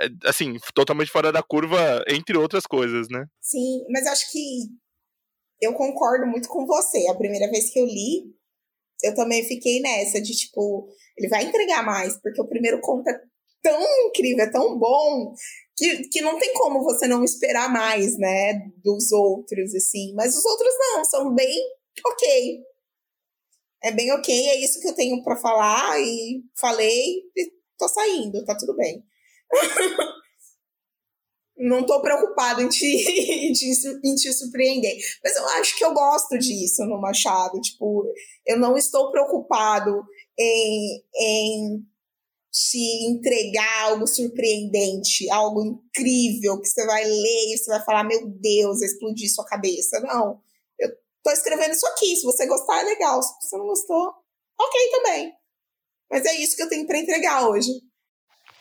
é, 0.00 0.08
assim, 0.26 0.56
totalmente 0.74 1.10
fora 1.10 1.32
da 1.32 1.42
curva, 1.42 2.04
entre 2.08 2.36
outras 2.38 2.64
coisas, 2.64 3.08
né? 3.08 3.26
Sim, 3.40 3.84
mas 3.90 4.06
acho 4.06 4.30
que 4.30 4.40
eu 5.60 5.72
concordo 5.74 6.26
muito 6.26 6.48
com 6.48 6.66
você. 6.66 7.08
A 7.08 7.14
primeira 7.14 7.50
vez 7.50 7.70
que 7.70 7.78
eu 7.78 7.86
li, 7.86 8.32
eu 9.02 9.14
também 9.14 9.44
fiquei 9.44 9.80
nessa 9.80 10.20
de 10.20 10.32
tipo, 10.32 10.88
ele 11.16 11.28
vai 11.28 11.44
entregar 11.44 11.84
mais, 11.84 12.20
porque 12.20 12.40
o 12.40 12.48
primeiro 12.48 12.80
conto 12.80 13.08
é 13.08 13.20
tão 13.62 13.80
incrível, 14.06 14.44
é 14.44 14.50
tão 14.50 14.78
bom, 14.78 15.34
que, 15.76 16.08
que 16.08 16.20
não 16.20 16.38
tem 16.38 16.52
como 16.54 16.82
você 16.82 17.06
não 17.06 17.24
esperar 17.24 17.72
mais, 17.72 18.16
né, 18.18 18.70
dos 18.82 19.12
outros, 19.12 19.74
assim. 19.74 20.12
Mas 20.14 20.36
os 20.36 20.44
outros 20.44 20.74
não, 20.78 21.04
são 21.04 21.34
bem 21.34 21.58
ok. 22.06 22.60
É 23.82 23.92
bem 23.92 24.12
ok, 24.12 24.34
é 24.48 24.60
isso 24.60 24.80
que 24.80 24.88
eu 24.88 24.94
tenho 24.94 25.22
para 25.22 25.36
falar 25.36 26.00
e 26.00 26.42
falei 26.58 27.22
e 27.36 27.52
tô 27.78 27.88
saindo, 27.88 28.44
tá 28.44 28.56
tudo 28.56 28.74
bem. 28.76 29.04
não 31.56 31.84
tô 31.84 32.00
preocupado 32.00 32.60
em 32.62 32.68
te, 32.68 32.86
em, 32.86 33.52
te, 34.14 34.32
surpreender. 34.32 34.96
Mas 35.22 35.36
eu 35.36 35.46
acho 35.50 35.76
que 35.76 35.84
eu 35.84 35.92
gosto 35.92 36.38
disso 36.38 36.84
no 36.84 37.00
Machado. 37.00 37.60
Tipo, 37.60 38.04
eu 38.46 38.58
não 38.58 38.76
estou 38.76 39.10
preocupado 39.10 40.02
em, 40.38 41.02
em 41.16 41.86
te 42.54 43.08
entregar 43.10 43.82
algo 43.82 44.06
surpreendente, 44.06 45.28
algo 45.28 45.60
incrível, 45.60 46.60
que 46.60 46.68
você 46.68 46.86
vai 46.86 47.04
ler 47.04 47.52
e 47.52 47.58
você 47.58 47.68
vai 47.68 47.84
falar, 47.84 48.04
meu 48.04 48.28
Deus, 48.28 48.78
vai 48.78 48.88
explodir 48.88 49.28
sua 49.28 49.44
cabeça. 49.44 49.98
Não. 49.98 50.40
Eu 50.78 50.88
tô 51.24 51.32
escrevendo 51.32 51.72
isso 51.72 51.86
aqui. 51.88 52.14
Se 52.14 52.22
você 52.22 52.46
gostar, 52.46 52.80
é 52.80 52.84
legal. 52.84 53.20
Se 53.20 53.32
você 53.40 53.56
não 53.56 53.66
gostou, 53.66 54.14
ok 54.56 54.90
também. 54.92 55.32
Mas 56.08 56.24
é 56.26 56.34
isso 56.36 56.54
que 56.54 56.62
eu 56.62 56.68
tenho 56.68 56.86
para 56.86 56.98
entregar 56.98 57.48
hoje. 57.48 57.70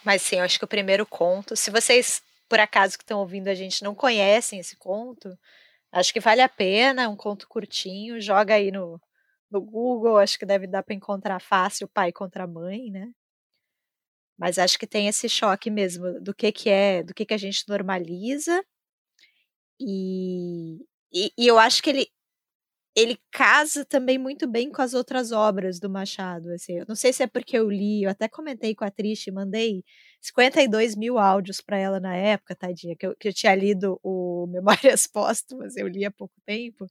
Mas 0.03 0.23
sim, 0.23 0.37
eu 0.37 0.43
acho 0.43 0.57
que 0.57 0.65
o 0.65 0.67
primeiro 0.67 1.05
conto, 1.05 1.55
se 1.55 1.69
vocês, 1.69 2.19
por 2.49 2.59
acaso 2.59 2.97
que 2.97 3.03
estão 3.03 3.19
ouvindo 3.19 3.47
a 3.47 3.53
gente, 3.53 3.83
não 3.83 3.93
conhecem 3.93 4.57
esse 4.57 4.75
conto, 4.75 5.29
acho 5.91 6.11
que 6.11 6.19
vale 6.19 6.41
a 6.41 6.49
pena, 6.49 7.07
um 7.07 7.15
conto 7.15 7.47
curtinho, 7.47 8.19
joga 8.19 8.55
aí 8.55 8.71
no, 8.71 8.99
no 9.51 9.61
Google, 9.61 10.17
acho 10.17 10.39
que 10.39 10.47
deve 10.47 10.65
dar 10.65 10.81
para 10.81 10.95
encontrar 10.95 11.39
fácil 11.39 11.87
pai 11.87 12.11
contra 12.11 12.47
mãe, 12.47 12.89
né? 12.89 13.07
Mas 14.37 14.57
acho 14.59 14.77
que 14.79 14.87
tem 14.87 15.07
esse 15.07 15.29
choque 15.29 15.69
mesmo 15.69 16.19
do 16.21 16.33
que 16.33 16.51
que 16.51 16.69
é, 16.69 17.03
do 17.03 17.13
que 17.13 17.25
que 17.25 17.33
a 17.33 17.37
gente 17.37 17.67
normaliza. 17.67 18.63
E, 19.79 20.77
e, 21.13 21.31
e 21.37 21.47
eu 21.47 21.57
acho 21.59 21.81
que 21.83 21.89
ele 21.89 22.07
ele 22.95 23.17
casa 23.31 23.85
também 23.85 24.17
muito 24.19 24.47
bem 24.47 24.71
com 24.71 24.81
as 24.81 24.93
outras 24.93 25.31
obras 25.31 25.79
do 25.79 25.89
Machado. 25.89 26.51
Assim, 26.53 26.73
eu 26.79 26.85
não 26.87 26.95
sei 26.95 27.13
se 27.13 27.23
é 27.23 27.27
porque 27.27 27.57
eu 27.57 27.69
li, 27.69 28.03
eu 28.03 28.09
até 28.11 28.27
comentei 28.27 28.75
com 28.75 28.85
a 28.85 28.91
Trish, 28.91 29.27
mandei 29.31 29.83
52 30.21 30.95
mil 30.95 31.17
áudios 31.19 31.61
para 31.61 31.77
ela 31.77 31.99
na 31.99 32.15
época, 32.15 32.55
tadinha, 32.55 32.95
que 32.95 33.07
eu, 33.07 33.15
que 33.17 33.29
eu 33.29 33.33
tinha 33.33 33.55
lido 33.55 33.99
o 34.03 34.47
Memórias 34.51 35.07
Póstumas, 35.07 35.75
eu 35.77 35.87
li 35.87 36.05
há 36.05 36.11
pouco 36.11 36.35
tempo. 36.45 36.87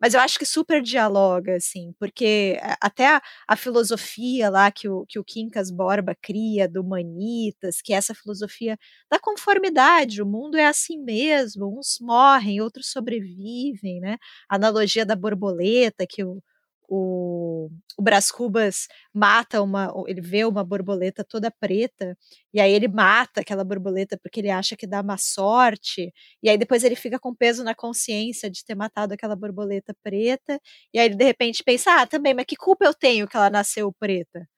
Mas 0.00 0.14
eu 0.14 0.20
acho 0.20 0.38
que 0.38 0.46
super 0.46 0.80
dialoga, 0.80 1.56
assim, 1.56 1.92
porque 1.98 2.58
até 2.80 3.16
a, 3.16 3.22
a, 3.48 3.56
filosofia 3.56 4.48
lá 4.48 4.70
que 4.70 4.88
o, 4.88 5.04
que 5.06 5.18
o 5.18 5.24
Quincas 5.24 5.70
Borba 5.70 6.14
cria 6.20 6.68
do 6.68 6.84
Manitas, 6.84 7.80
que 7.82 7.92
é 7.92 7.96
essa 7.96 8.14
filosofia 8.14 8.78
da 9.10 9.18
conformidade, 9.18 10.22
o 10.22 10.26
mundo 10.26 10.56
é 10.56 10.66
assim 10.66 10.98
mesmo, 11.02 11.78
uns 11.78 11.98
morrem, 12.00 12.60
outros 12.60 12.90
sobrevivem, 12.92 14.00
né? 14.00 14.16
A 14.48 14.56
analogia 14.56 15.04
da 15.04 15.16
borboleta 15.16 16.06
que 16.08 16.24
o, 16.24 16.40
o, 16.88 17.68
o 17.98 18.02
Brás 18.02 18.30
Cubas 18.30 18.88
mata 19.12 19.62
uma, 19.62 19.92
ele 20.06 20.20
vê 20.20 20.44
uma 20.44 20.64
borboleta 20.64 21.22
toda 21.22 21.50
preta, 21.50 22.16
e 22.52 22.60
aí 22.60 22.72
ele 22.72 22.88
mata 22.88 23.42
aquela 23.42 23.62
borboleta 23.62 24.18
porque 24.22 24.40
ele 24.40 24.50
acha 24.50 24.76
que 24.76 24.86
dá 24.86 25.02
má 25.02 25.18
sorte, 25.18 26.12
e 26.42 26.48
aí 26.48 26.56
depois 26.56 26.82
ele 26.84 26.96
fica 26.96 27.18
com 27.18 27.34
peso 27.34 27.62
na 27.62 27.74
consciência 27.74 28.50
de 28.50 28.64
ter 28.64 28.74
matado 28.74 29.14
aquela 29.14 29.36
borboleta 29.36 29.94
preta, 30.02 30.58
e 30.92 30.98
aí 30.98 31.06
ele 31.06 31.16
de 31.16 31.24
repente 31.24 31.62
pensa, 31.62 32.02
ah, 32.02 32.06
também, 32.06 32.34
mas 32.34 32.46
que 32.46 32.56
culpa 32.56 32.84
eu 32.86 32.94
tenho 32.94 33.28
que 33.28 33.36
ela 33.36 33.50
nasceu 33.50 33.92
preta? 33.92 34.48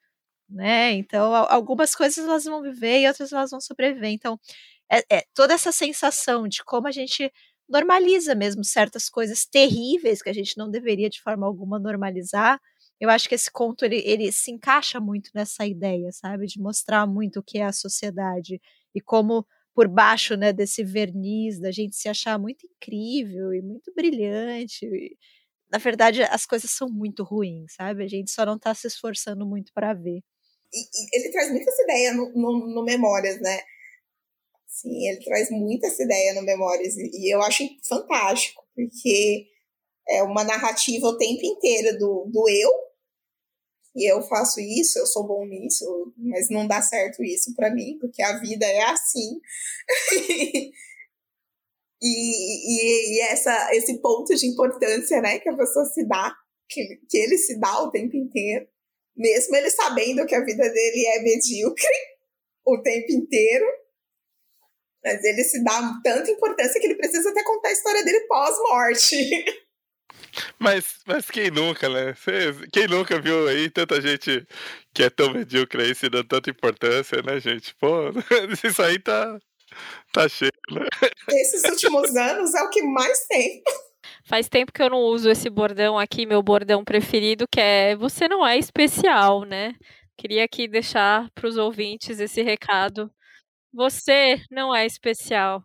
Né? 0.48 0.92
Então, 0.94 1.34
algumas 1.34 1.94
coisas 1.94 2.18
elas 2.24 2.44
vão 2.44 2.62
viver 2.62 3.00
e 3.02 3.08
outras 3.08 3.32
elas 3.32 3.50
vão 3.52 3.60
sobreviver. 3.60 4.10
Então, 4.10 4.38
é, 4.90 5.18
é 5.18 5.24
toda 5.34 5.54
essa 5.54 5.72
sensação 5.72 6.48
de 6.48 6.64
como 6.64 6.88
a 6.88 6.90
gente 6.92 7.32
normaliza 7.70 8.34
mesmo 8.34 8.64
certas 8.64 9.08
coisas 9.08 9.46
terríveis 9.46 10.20
que 10.20 10.28
a 10.28 10.32
gente 10.32 10.58
não 10.58 10.68
deveria 10.68 11.08
de 11.08 11.22
forma 11.22 11.46
alguma 11.46 11.78
normalizar. 11.78 12.60
Eu 13.00 13.08
acho 13.08 13.28
que 13.28 13.34
esse 13.34 13.50
conto 13.50 13.84
ele, 13.84 14.02
ele 14.04 14.30
se 14.32 14.50
encaixa 14.50 15.00
muito 15.00 15.30
nessa 15.34 15.64
ideia, 15.64 16.10
sabe, 16.12 16.46
de 16.46 16.60
mostrar 16.60 17.06
muito 17.06 17.38
o 17.38 17.42
que 17.42 17.58
é 17.58 17.64
a 17.64 17.72
sociedade 17.72 18.60
e 18.94 19.00
como 19.00 19.46
por 19.74 19.88
baixo, 19.88 20.36
né, 20.36 20.52
desse 20.52 20.82
verniz 20.84 21.60
da 21.60 21.70
gente 21.70 21.96
se 21.96 22.08
achar 22.08 22.38
muito 22.38 22.66
incrível 22.66 23.54
e 23.54 23.62
muito 23.62 23.92
brilhante. 23.94 24.84
E, 24.84 25.16
na 25.70 25.78
verdade, 25.78 26.22
as 26.24 26.44
coisas 26.44 26.70
são 26.72 26.90
muito 26.90 27.22
ruins, 27.22 27.74
sabe? 27.74 28.02
A 28.02 28.08
gente 28.08 28.30
só 28.32 28.44
não 28.44 28.56
está 28.56 28.74
se 28.74 28.88
esforçando 28.88 29.46
muito 29.46 29.72
para 29.72 29.94
ver. 29.94 30.18
E, 30.72 30.80
e, 30.80 31.18
ele 31.18 31.30
traz 31.30 31.50
muita 31.50 31.70
essa 31.70 31.82
ideia 31.84 32.12
no, 32.12 32.32
no, 32.32 32.74
no 32.74 32.84
Memórias, 32.84 33.40
né? 33.40 33.60
Sim, 34.70 35.08
ele 35.08 35.22
traz 35.24 35.50
muito 35.50 35.84
essa 35.84 36.02
ideia 36.02 36.32
no 36.32 36.42
Memórias 36.42 36.96
e 36.96 37.34
eu 37.34 37.42
acho 37.42 37.64
fantástico, 37.86 38.64
porque 38.74 39.46
é 40.08 40.22
uma 40.22 40.44
narrativa 40.44 41.08
o 41.08 41.18
tempo 41.18 41.44
inteiro 41.44 41.98
do, 41.98 42.30
do 42.32 42.48
eu, 42.48 42.70
e 43.96 44.10
eu 44.10 44.22
faço 44.22 44.60
isso, 44.60 44.98
eu 44.98 45.06
sou 45.06 45.26
bom 45.26 45.44
nisso, 45.44 46.14
mas 46.16 46.48
não 46.48 46.66
dá 46.68 46.80
certo 46.80 47.24
isso 47.24 47.52
para 47.56 47.74
mim, 47.74 47.98
porque 48.00 48.22
a 48.22 48.38
vida 48.38 48.64
é 48.64 48.82
assim. 48.82 49.40
e, 52.00 52.12
e, 52.70 53.16
e, 53.16 53.20
essa, 53.22 53.74
esse 53.74 54.00
ponto 54.00 54.32
de 54.34 54.46
importância 54.46 55.20
né, 55.20 55.40
que 55.40 55.48
a 55.48 55.56
pessoa 55.56 55.84
se 55.86 56.06
dá, 56.06 56.32
que, 56.68 57.00
que 57.08 57.18
ele 57.18 57.36
se 57.36 57.58
dá 57.58 57.82
o 57.82 57.90
tempo 57.90 58.16
inteiro, 58.16 58.68
mesmo 59.16 59.56
ele 59.56 59.70
sabendo 59.70 60.24
que 60.24 60.36
a 60.36 60.44
vida 60.44 60.70
dele 60.70 61.06
é 61.06 61.22
medíocre 61.22 61.84
o 62.64 62.80
tempo 62.80 63.10
inteiro, 63.10 63.66
mas 65.04 65.22
ele 65.24 65.42
se 65.44 65.62
dá 65.64 65.80
tanta 66.04 66.30
importância 66.30 66.80
que 66.80 66.86
ele 66.86 66.96
precisa 66.96 67.30
até 67.30 67.42
contar 67.42 67.68
a 67.68 67.72
história 67.72 68.04
dele 68.04 68.20
pós-morte. 68.26 69.16
Mas, 70.58 70.98
mas 71.06 71.28
quem 71.28 71.50
nunca, 71.50 71.88
né? 71.88 72.14
quem 72.72 72.86
nunca 72.86 73.20
viu 73.20 73.48
aí 73.48 73.68
tanta 73.68 74.00
gente 74.00 74.46
que 74.94 75.02
é 75.02 75.10
tão 75.10 75.32
medíocre 75.32 75.82
aí 75.82 75.94
se 75.94 76.08
dando 76.08 76.28
tanta 76.28 76.50
importância, 76.50 77.20
né, 77.22 77.40
gente? 77.40 77.74
Pô, 77.76 78.10
isso 78.64 78.80
aí 78.80 78.98
tá, 78.98 79.38
tá 80.12 80.28
cheio, 80.28 80.52
né? 80.70 80.86
Esses 81.30 81.64
últimos 81.64 82.14
anos 82.14 82.54
é 82.54 82.62
o 82.62 82.70
que 82.70 82.82
mais 82.82 83.26
tem. 83.26 83.62
Faz 84.24 84.48
tempo 84.48 84.72
que 84.72 84.82
eu 84.82 84.90
não 84.90 84.98
uso 84.98 85.30
esse 85.30 85.50
bordão 85.50 85.98
aqui, 85.98 86.26
meu 86.26 86.42
bordão 86.42 86.84
preferido, 86.84 87.46
que 87.50 87.60
é 87.60 87.96
você 87.96 88.28
não 88.28 88.46
é 88.46 88.56
especial, 88.56 89.44
né? 89.44 89.74
Queria 90.16 90.44
aqui 90.44 90.68
deixar 90.68 91.28
para 91.34 91.48
os 91.48 91.56
ouvintes 91.56 92.20
esse 92.20 92.42
recado 92.42 93.10
você 93.72 94.36
não 94.50 94.74
é 94.74 94.86
especial. 94.86 95.62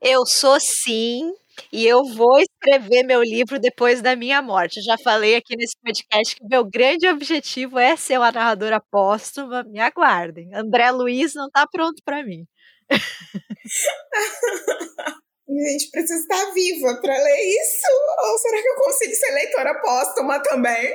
Eu 0.00 0.24
sou 0.26 0.58
sim, 0.60 1.32
e 1.72 1.86
eu 1.86 2.04
vou 2.04 2.38
escrever 2.40 3.02
meu 3.02 3.22
livro 3.22 3.58
depois 3.58 4.00
da 4.00 4.16
minha 4.16 4.40
morte. 4.42 4.78
Eu 4.78 4.84
já 4.84 4.96
falei 5.02 5.36
aqui 5.36 5.56
nesse 5.56 5.74
podcast 5.82 6.36
que 6.36 6.44
meu 6.48 6.64
grande 6.64 7.08
objetivo 7.08 7.78
é 7.78 7.96
ser 7.96 8.18
uma 8.18 8.32
narradora 8.32 8.80
póstuma. 8.90 9.64
Me 9.64 9.80
aguardem. 9.80 10.50
André 10.54 10.90
Luiz 10.90 11.34
não 11.34 11.46
está 11.46 11.66
pronto 11.66 12.02
para 12.04 12.24
mim. 12.24 12.46
Gente, 15.48 15.90
precisa 15.90 16.20
estar 16.20 16.52
viva 16.52 17.00
para 17.00 17.12
ler 17.12 17.60
isso? 17.60 17.86
Ou 18.28 18.38
será 18.38 18.62
que 18.62 18.68
eu 18.68 18.76
consigo 18.76 19.14
ser 19.14 19.32
leitora 19.32 19.80
póstuma 19.80 20.40
também? 20.42 20.92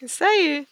Isso 0.00 0.24
aí. 0.24 0.66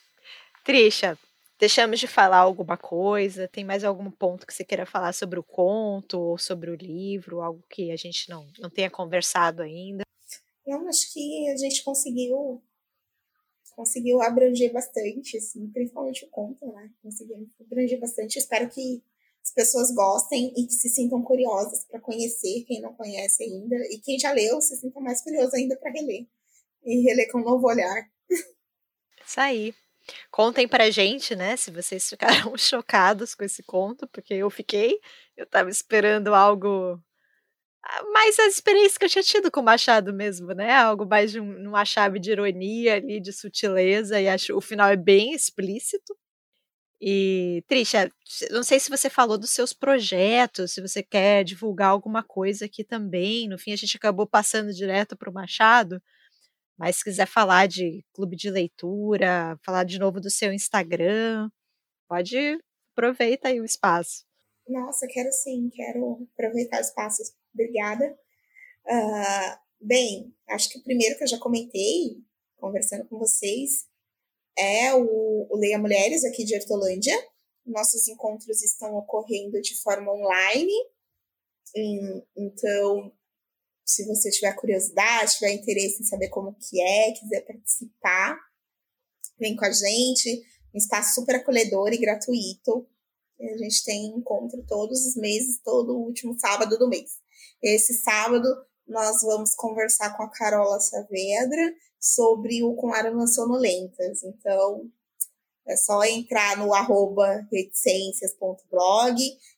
Trisha, 0.64 1.18
Deixamos 1.58 1.98
de 1.98 2.06
falar 2.06 2.38
alguma 2.38 2.76
coisa? 2.76 3.48
Tem 3.48 3.64
mais 3.64 3.82
algum 3.82 4.10
ponto 4.10 4.46
que 4.46 4.54
você 4.54 4.64
queira 4.64 4.86
falar 4.86 5.12
sobre 5.12 5.40
o 5.40 5.42
conto 5.42 6.20
ou 6.20 6.38
sobre 6.38 6.70
o 6.70 6.76
livro? 6.76 7.40
Algo 7.40 7.64
que 7.68 7.90
a 7.90 7.96
gente 7.96 8.30
não, 8.30 8.46
não 8.60 8.70
tenha 8.70 8.88
conversado 8.88 9.62
ainda? 9.62 10.04
Eu 10.64 10.86
acho 10.88 11.12
que 11.12 11.48
a 11.48 11.56
gente 11.56 11.82
conseguiu 11.82 12.62
conseguiu 13.74 14.20
abranger 14.20 14.72
bastante, 14.72 15.36
assim, 15.36 15.68
principalmente 15.68 16.24
o 16.24 16.28
conto, 16.30 16.66
né? 16.72 16.90
Conseguiu 17.00 17.48
abranger 17.60 18.00
bastante. 18.00 18.36
Espero 18.36 18.68
que 18.68 19.02
as 19.40 19.52
pessoas 19.52 19.92
gostem 19.92 20.52
e 20.56 20.66
que 20.66 20.72
se 20.72 20.88
sintam 20.88 21.22
curiosas 21.22 21.84
para 21.84 22.00
conhecer 22.00 22.64
quem 22.66 22.80
não 22.80 22.92
conhece 22.94 23.44
ainda. 23.44 23.76
E 23.90 24.00
quem 24.04 24.18
já 24.18 24.32
leu, 24.32 24.60
se 24.60 24.76
sinta 24.76 24.98
mais 25.00 25.22
curioso 25.22 25.54
ainda 25.54 25.76
para 25.76 25.92
reler. 25.92 26.26
E 26.84 27.02
reler 27.02 27.30
com 27.30 27.38
um 27.38 27.44
novo 27.44 27.68
olhar. 27.68 28.10
Isso 29.24 29.40
aí. 29.40 29.72
Contem 30.30 30.68
pra 30.68 30.90
gente, 30.90 31.36
né, 31.36 31.56
se 31.56 31.70
vocês 31.70 32.08
ficaram 32.08 32.56
chocados 32.58 33.34
com 33.34 33.44
esse 33.44 33.62
conto, 33.62 34.06
porque 34.08 34.34
eu 34.34 34.50
fiquei. 34.50 34.98
Eu 35.36 35.46
tava 35.46 35.70
esperando 35.70 36.34
algo 36.34 37.00
ah, 37.84 38.02
mais 38.12 38.38
a 38.38 38.46
experiência 38.46 38.98
que 38.98 39.04
eu 39.06 39.08
tinha 39.08 39.22
tido 39.22 39.50
com 39.50 39.60
o 39.60 39.64
Machado 39.64 40.12
mesmo, 40.12 40.48
né? 40.52 40.74
Algo 40.74 41.06
mais 41.06 41.32
de 41.32 41.40
um, 41.40 41.68
uma 41.68 41.84
chave 41.84 42.18
de 42.18 42.30
ironia 42.32 42.96
ali, 42.96 43.20
de 43.20 43.32
sutileza, 43.32 44.20
e 44.20 44.28
acho 44.28 44.56
o 44.56 44.60
final 44.60 44.90
é 44.90 44.96
bem 44.96 45.32
explícito. 45.32 46.14
E, 47.00 47.62
Trisha, 47.68 48.10
não 48.50 48.62
sei 48.64 48.80
se 48.80 48.90
você 48.90 49.08
falou 49.08 49.38
dos 49.38 49.50
seus 49.50 49.72
projetos, 49.72 50.72
se 50.72 50.80
você 50.82 51.02
quer 51.02 51.44
divulgar 51.44 51.90
alguma 51.90 52.22
coisa 52.24 52.64
aqui 52.66 52.84
também. 52.84 53.48
No 53.48 53.58
fim, 53.58 53.72
a 53.72 53.76
gente 53.76 53.96
acabou 53.96 54.26
passando 54.26 54.72
direto 54.72 55.16
para 55.16 55.30
o 55.30 55.32
Machado, 55.32 56.02
mas 56.78 56.96
se 56.96 57.04
quiser 57.04 57.26
falar 57.26 57.66
de 57.66 58.04
clube 58.12 58.36
de 58.36 58.48
leitura, 58.50 59.58
falar 59.64 59.84
de 59.84 59.98
novo 59.98 60.20
do 60.20 60.30
seu 60.30 60.52
Instagram, 60.52 61.50
pode 62.08 62.58
aproveitar 62.92 63.48
aí 63.48 63.60
o 63.60 63.64
espaço. 63.64 64.24
Nossa, 64.68 65.06
quero 65.08 65.32
sim, 65.32 65.70
quero 65.74 66.28
aproveitar 66.34 66.78
o 66.78 66.82
espaço. 66.82 67.22
Obrigada. 67.52 68.16
Uh, 68.86 69.58
bem, 69.80 70.34
acho 70.48 70.68
que 70.68 70.78
o 70.78 70.82
primeiro 70.82 71.16
que 71.16 71.24
eu 71.24 71.28
já 71.28 71.38
comentei, 71.38 72.22
conversando 72.56 73.06
com 73.08 73.18
vocês, 73.18 73.86
é 74.56 74.94
o, 74.94 75.46
o 75.50 75.56
Leia 75.56 75.78
Mulheres, 75.78 76.24
aqui 76.24 76.44
de 76.44 76.54
Hortolândia. 76.54 77.14
Nossos 77.64 78.06
encontros 78.08 78.62
estão 78.62 78.94
ocorrendo 78.96 79.60
de 79.60 79.80
forma 79.80 80.12
online. 80.12 80.72
Então, 82.36 83.12
se 83.88 84.04
você 84.04 84.30
tiver 84.30 84.52
curiosidade, 84.52 85.36
tiver 85.36 85.52
interesse 85.52 86.02
em 86.02 86.04
saber 86.04 86.28
como 86.28 86.54
que 86.54 86.78
é, 86.78 87.12
quiser 87.12 87.40
participar, 87.40 88.38
vem 89.38 89.56
com 89.56 89.64
a 89.64 89.72
gente. 89.72 90.42
Um 90.74 90.78
espaço 90.78 91.14
super 91.14 91.36
acolhedor 91.36 91.90
e 91.94 91.96
gratuito. 91.96 92.86
A 93.40 93.56
gente 93.56 93.82
tem 93.84 94.08
encontro 94.08 94.62
todos 94.68 95.06
os 95.06 95.16
meses, 95.16 95.58
todo 95.64 95.96
último 95.96 96.38
sábado 96.38 96.76
do 96.76 96.86
mês. 96.86 97.12
Esse 97.62 97.94
sábado 97.94 98.46
nós 98.86 99.22
vamos 99.22 99.54
conversar 99.54 100.14
com 100.16 100.22
a 100.22 100.30
Carola 100.30 100.78
Saavedra 100.80 101.74
sobre 101.98 102.62
o 102.62 102.74
Com 102.74 102.92
Armas 102.92 103.34
Sonolentas. 103.34 104.22
Então, 104.22 104.90
é 105.66 105.76
só 105.76 106.04
entrar 106.04 106.58
no 106.58 106.74
arroba 106.74 107.46
reticências.blog, 107.50 109.16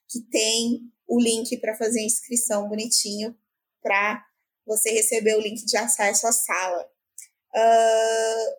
que 0.09 0.21
tem 0.31 0.83
o 1.09 1.19
link 1.19 1.57
para 1.59 1.77
fazer 1.77 2.01
a 2.01 2.07
inscrição 2.07 2.69
bonitinho 2.69 3.37
para 3.83 4.25
você 4.67 4.91
receber 4.91 5.37
o 5.37 5.41
link 5.41 5.65
de 5.65 5.77
acesso 5.77 6.27
à 6.27 6.33
sala. 6.33 6.89
Uh, 7.55 8.55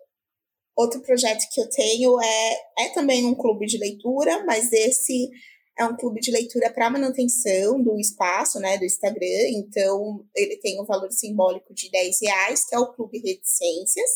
outro 0.76 1.00
projeto 1.00 1.48
que 1.50 1.60
eu 1.60 1.68
tenho 1.68 2.20
é, 2.20 2.60
é 2.80 2.88
também 2.94 3.24
um 3.24 3.34
clube 3.34 3.66
de 3.66 3.78
leitura, 3.78 4.44
mas 4.44 4.72
esse 4.72 5.30
é 5.78 5.84
um 5.84 5.96
clube 5.96 6.20
de 6.20 6.30
leitura 6.30 6.70
para 6.70 6.90
manutenção 6.90 7.82
do 7.82 7.98
espaço, 7.98 8.58
né, 8.60 8.76
do 8.76 8.84
Instagram. 8.84 9.48
Então, 9.50 10.24
ele 10.34 10.56
tem 10.58 10.80
um 10.80 10.84
valor 10.84 11.10
simbólico 11.10 11.72
de 11.74 11.90
10 11.90 12.20
reais, 12.20 12.64
que 12.66 12.74
é 12.74 12.78
o 12.78 12.92
Clube 12.92 13.18
Reticências. 13.18 14.10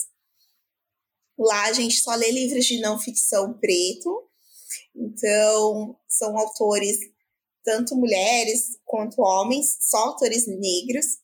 Lá 1.38 1.64
a 1.66 1.72
gente 1.72 1.96
só 1.96 2.14
lê 2.14 2.30
livros 2.30 2.64
de 2.64 2.80
não 2.80 2.98
ficção 2.98 3.54
preto. 3.54 4.22
Então, 4.94 5.96
são 6.08 6.36
autores, 6.38 6.98
tanto 7.66 7.96
mulheres 7.96 8.78
quanto 8.84 9.20
homens, 9.20 9.76
só 9.80 9.98
autores 9.98 10.46
negros. 10.46 11.18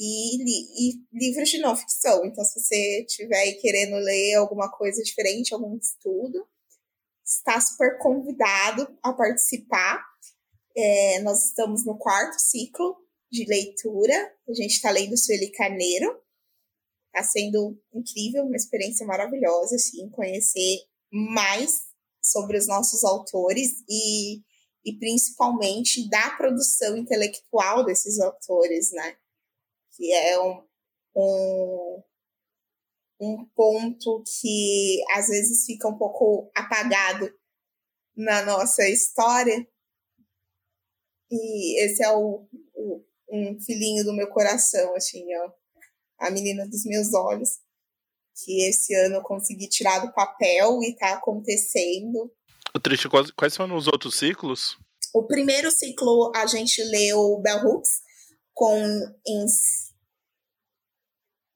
E, 0.00 0.90
e, 0.90 1.00
livros 1.12 1.48
de 1.48 1.58
não 1.58 1.74
ficção. 1.74 2.24
Então, 2.24 2.44
se 2.44 2.60
você 2.60 3.04
estiver 3.04 3.54
querendo 3.54 3.96
ler 3.96 4.34
alguma 4.34 4.70
coisa 4.70 5.02
diferente, 5.02 5.52
algum 5.52 5.76
estudo, 5.76 6.46
está 7.26 7.60
super 7.60 7.98
convidado 7.98 8.86
a 9.02 9.12
participar. 9.12 10.04
É, 10.76 11.20
nós 11.22 11.46
estamos 11.46 11.84
no 11.84 11.98
quarto 11.98 12.38
ciclo 12.38 12.96
de 13.32 13.44
leitura. 13.46 14.14
A 14.48 14.54
gente 14.54 14.74
está 14.74 14.90
lendo 14.90 15.16
Sueli 15.16 15.50
Carneiro. 15.50 16.16
Está 17.06 17.24
sendo 17.24 17.76
incrível, 17.92 18.44
uma 18.44 18.56
experiência 18.56 19.04
maravilhosa, 19.04 19.74
assim, 19.74 20.08
conhecer 20.10 20.84
mais 21.10 21.88
sobre 22.22 22.56
os 22.58 22.68
nossos 22.68 23.02
autores 23.02 23.82
e, 23.88 24.42
e 24.84 24.96
principalmente 24.98 26.08
da 26.08 26.30
produção 26.36 26.96
intelectual 26.96 27.84
desses 27.84 28.18
autores, 28.20 28.90
né? 28.92 29.16
Que 29.96 30.12
é 30.12 30.40
um, 30.40 30.64
um, 31.16 32.02
um 33.20 33.44
ponto 33.54 34.22
que 34.40 35.02
às 35.12 35.28
vezes 35.28 35.64
fica 35.64 35.88
um 35.88 35.98
pouco 35.98 36.50
apagado 36.54 37.32
na 38.16 38.44
nossa 38.44 38.88
história. 38.88 39.66
E 41.30 41.84
esse 41.84 42.02
é 42.02 42.10
o, 42.10 42.48
o, 42.74 43.04
um 43.30 43.60
filhinho 43.60 44.04
do 44.04 44.14
meu 44.14 44.28
coração, 44.28 44.94
assim, 44.94 45.24
ó, 45.36 45.52
a 46.18 46.30
menina 46.30 46.66
dos 46.66 46.84
meus 46.84 47.12
olhos, 47.14 47.60
que 48.34 48.68
esse 48.68 48.94
ano 48.94 49.16
eu 49.16 49.22
consegui 49.22 49.68
tirar 49.68 49.98
do 50.00 50.12
papel 50.12 50.82
e 50.82 50.96
tá 50.96 51.14
acontecendo. 51.14 52.32
Triste, 52.82 53.08
quais, 53.08 53.30
quais 53.30 53.56
foram 53.56 53.76
os 53.76 53.86
outros 53.86 54.16
ciclos? 54.16 54.78
O 55.14 55.26
primeiro 55.26 55.70
ciclo 55.70 56.30
a 56.34 56.46
gente 56.46 56.82
leu 56.82 57.40
Bell 57.42 57.64
Hooks 57.64 57.90
com 58.52 59.14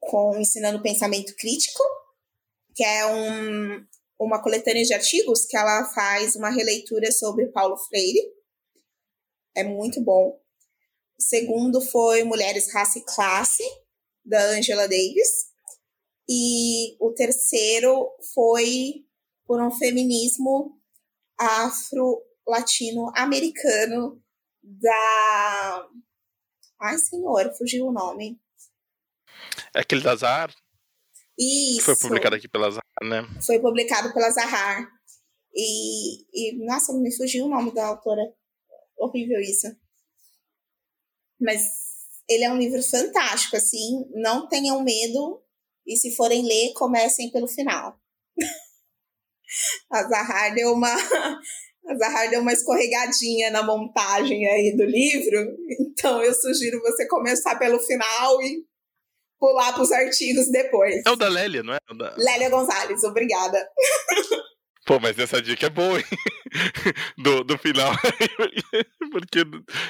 com 0.00 0.36
Ensinando 0.38 0.82
Pensamento 0.82 1.34
Crítico, 1.36 1.82
que 2.74 2.82
é 2.82 3.06
um, 3.06 3.86
uma 4.18 4.42
coletânea 4.42 4.84
de 4.84 4.94
artigos 4.94 5.44
que 5.44 5.56
ela 5.56 5.84
faz 5.94 6.34
uma 6.34 6.50
releitura 6.50 7.10
sobre 7.12 7.46
Paulo 7.46 7.76
Freire. 7.76 8.20
É 9.54 9.62
muito 9.62 10.00
bom. 10.00 10.40
O 11.18 11.22
segundo 11.22 11.80
foi 11.80 12.24
Mulheres, 12.24 12.72
Raça 12.72 12.98
e 12.98 13.04
Classe, 13.04 13.62
da 14.24 14.42
Angela 14.50 14.88
Davis. 14.88 15.52
E 16.28 16.96
o 16.98 17.12
terceiro 17.12 18.08
foi 18.34 19.04
por 19.46 19.60
um 19.60 19.70
feminismo 19.70 20.81
afro-latino-americano 21.42 24.22
da. 24.62 25.88
Ai, 26.80 26.96
senhor, 26.98 27.52
fugiu 27.56 27.86
o 27.86 27.92
nome. 27.92 28.40
É 29.74 29.80
aquele 29.80 30.02
da 30.02 30.14
Zahar? 30.16 30.54
Isso. 31.38 31.82
Foi 31.82 31.96
publicado 31.96 32.36
aqui 32.36 32.48
pela 32.48 32.70
Zahar, 32.70 32.82
né? 33.02 33.22
Foi 33.44 33.58
publicado 33.58 34.12
pela 34.12 34.30
Zahar. 34.30 34.88
E, 35.54 36.24
e, 36.32 36.64
nossa, 36.64 36.92
me 36.94 37.14
fugiu 37.14 37.44
o 37.44 37.48
nome 37.48 37.74
da 37.74 37.86
autora. 37.86 38.22
Horrível 38.96 39.40
isso. 39.40 39.66
Mas 41.40 41.62
ele 42.28 42.44
é 42.44 42.52
um 42.52 42.58
livro 42.58 42.82
fantástico, 42.82 43.56
assim. 43.56 44.04
Não 44.14 44.48
tenham 44.48 44.82
medo. 44.82 45.42
E 45.86 45.96
se 45.96 46.14
forem 46.14 46.46
ler, 46.46 46.72
comecem 46.74 47.30
pelo 47.30 47.48
final. 47.48 47.98
a 49.90 50.02
Zahar 50.04 50.54
deu 50.54 50.72
uma. 50.72 50.88
A 51.84 51.96
Zahar 51.96 52.30
deu 52.30 52.40
uma 52.40 52.52
escorregadinha 52.52 53.50
na 53.50 53.64
montagem 53.64 54.46
aí 54.46 54.76
do 54.76 54.84
livro. 54.84 55.48
Então 55.80 56.22
eu 56.22 56.32
sugiro 56.32 56.80
você 56.80 57.08
começar 57.08 57.58
pelo 57.58 57.80
final 57.80 58.40
e 58.40 58.64
pular 59.36 59.72
para 59.72 59.82
os 59.82 59.90
artigos 59.90 60.48
depois. 60.52 61.02
É 61.04 61.10
o 61.10 61.16
da 61.16 61.28
Lélia, 61.28 61.64
não 61.64 61.74
é? 61.74 61.78
é 61.90 61.94
da... 61.96 62.14
Lélia 62.16 62.50
Gonzalez, 62.50 63.02
obrigada. 63.02 63.68
Pô, 64.86 65.00
mas 65.00 65.18
essa 65.18 65.42
dica 65.42 65.66
é 65.66 65.70
boa, 65.70 65.98
hein? 65.98 66.04
Do, 67.18 67.44
do 67.44 67.56
final. 67.56 67.92
Porque 69.10 69.40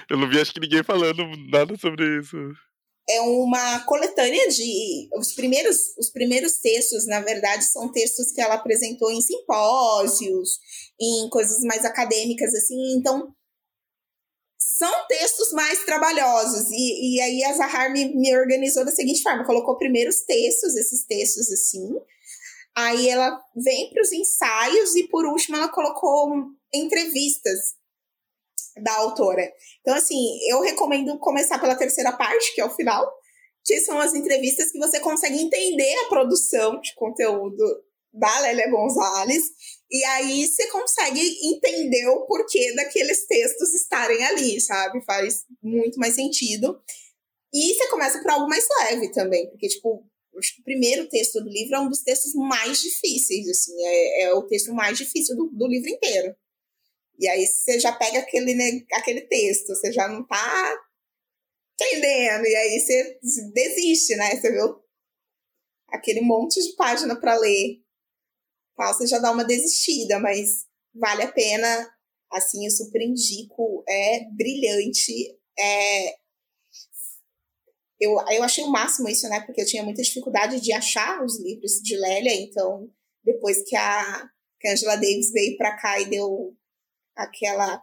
eu 0.09 0.17
não 0.17 0.29
vi, 0.29 0.41
acho 0.41 0.53
que 0.53 0.61
ninguém 0.61 0.83
falando 0.83 1.25
nada 1.51 1.77
sobre 1.77 2.19
isso. 2.19 2.37
É 3.09 3.21
uma 3.21 3.81
coletânea 3.81 4.49
de. 4.49 5.09
Os 5.17 5.33
primeiros, 5.35 5.97
os 5.99 6.11
primeiros 6.11 6.59
textos, 6.59 7.07
na 7.07 7.21
verdade, 7.21 7.65
são 7.65 7.91
textos 7.91 8.31
que 8.33 8.41
ela 8.41 8.55
apresentou 8.55 9.11
em 9.11 9.21
simpósios, 9.21 10.59
em 11.01 11.29
coisas 11.29 11.61
mais 11.63 11.85
acadêmicas, 11.85 12.55
assim. 12.55 12.97
Então, 12.97 13.35
são 14.57 15.07
textos 15.09 15.53
mais 15.53 15.85
trabalhosos. 15.85 16.71
E, 16.71 17.17
e 17.17 17.21
aí 17.21 17.45
a 17.45 17.53
Zahar 17.55 17.93
me, 17.93 18.15
me 18.15 18.37
organizou 18.37 18.85
da 18.85 18.93
seguinte 18.93 19.23
forma: 19.23 19.45
colocou 19.45 19.77
primeiro 19.77 20.11
os 20.11 20.23
textos, 20.23 20.77
esses 20.77 21.05
textos 21.05 21.51
assim. 21.51 21.89
Aí 22.75 23.09
ela 23.09 23.39
vem 23.55 23.91
para 23.91 24.03
os 24.03 24.13
ensaios 24.13 24.97
e 24.97 25.09
por 25.09 25.27
último 25.27 25.57
ela 25.57 25.69
colocou 25.69 26.31
entrevistas 26.73 27.75
da 28.83 28.95
autora. 28.97 29.51
Então, 29.81 29.95
assim, 29.95 30.39
eu 30.49 30.61
recomendo 30.61 31.19
começar 31.19 31.59
pela 31.59 31.75
terceira 31.75 32.13
parte, 32.13 32.55
que 32.55 32.61
é 32.61 32.65
o 32.65 32.75
final, 32.75 33.11
que 33.65 33.81
são 33.81 33.99
as 33.99 34.15
entrevistas 34.15 34.71
que 34.71 34.79
você 34.79 35.01
consegue 35.01 35.41
entender 35.41 35.95
a 36.01 36.09
produção 36.09 36.81
de 36.81 36.95
conteúdo 36.95 37.65
da 38.13 38.41
Lélia 38.41 38.71
Gonzalez, 38.71 39.45
e 39.91 40.05
aí 40.05 40.47
você 40.47 40.67
consegue 40.69 41.21
entender 41.45 42.07
o 42.09 42.27
porquê 42.27 42.75
daqueles 42.75 43.27
textos 43.27 43.75
estarem 43.75 44.23
ali, 44.25 44.61
sabe? 44.61 45.05
Faz 45.05 45.45
muito 45.63 45.99
mais 45.99 46.15
sentido. 46.15 46.81
E 47.53 47.75
você 47.75 47.89
começa 47.89 48.21
por 48.21 48.31
algo 48.31 48.49
mais 48.49 48.67
leve 48.81 49.11
também, 49.13 49.49
porque, 49.51 49.69
tipo, 49.69 50.07
acho 50.39 50.55
que 50.55 50.61
o 50.63 50.65
primeiro 50.65 51.09
texto 51.09 51.41
do 51.41 51.49
livro 51.49 51.77
é 51.77 51.81
um 51.81 51.89
dos 51.89 52.03
textos 52.03 52.35
mais 52.35 52.81
difíceis, 52.81 53.49
assim, 53.49 53.73
é, 53.85 54.23
é 54.23 54.35
o 54.35 54.43
texto 54.43 54.73
mais 54.73 54.97
difícil 54.97 55.37
do, 55.37 55.51
do, 55.53 55.67
livro 55.67 55.91
inteiro. 55.91 56.35
E 57.23 57.29
aí 57.29 57.47
você 57.47 57.79
já 57.79 57.93
pega 57.93 58.19
aquele, 58.19 58.85
aquele 58.93 59.21
texto, 59.23 59.69
você 59.69 59.93
já 59.93 60.09
não 60.09 60.27
tá 60.27 60.77
entendendo, 61.75 62.45
e 62.45 62.57
aí 62.57 62.81
você 62.81 63.19
desiste, 63.55 64.17
né? 64.17 64.35
Você 64.35 64.51
vê 64.51 64.59
aquele 65.89 66.21
monte 66.21 66.61
de 66.61 66.75
página 66.75 67.15
para 67.15 67.37
ler 67.37 67.83
você 68.77 69.07
já 69.07 69.19
dá 69.19 69.31
uma 69.31 69.45
desistida, 69.45 70.19
mas 70.19 70.67
vale 70.95 71.23
a 71.23 71.31
pena, 71.31 71.95
assim, 72.33 72.65
eu 72.65 72.71
super 72.71 73.01
indico, 73.01 73.85
é 73.89 74.25
brilhante, 74.31 75.39
é... 75.59 76.23
Eu, 78.01 78.17
eu 78.33 78.43
achei 78.43 78.65
o 78.65 78.71
máximo 78.71 79.09
isso, 79.09 79.29
né, 79.29 79.41
porque 79.47 79.61
eu 79.61 79.67
tinha 79.67 79.85
muita 79.85 80.03
dificuldade 80.03 80.61
de 80.61 80.73
achar 80.73 81.23
os 81.23 81.39
livros 81.39 81.75
de 81.81 81.97
Lélia, 81.97 82.35
então, 82.35 82.91
depois 83.23 83.63
que 83.63 83.77
a, 83.77 84.29
que 84.59 84.67
a 84.67 84.73
Angela 84.73 84.97
Davis 84.97 85.31
veio 85.31 85.57
para 85.57 85.77
cá 85.77 86.01
e 86.01 86.07
deu 86.07 86.57
aquela 87.17 87.83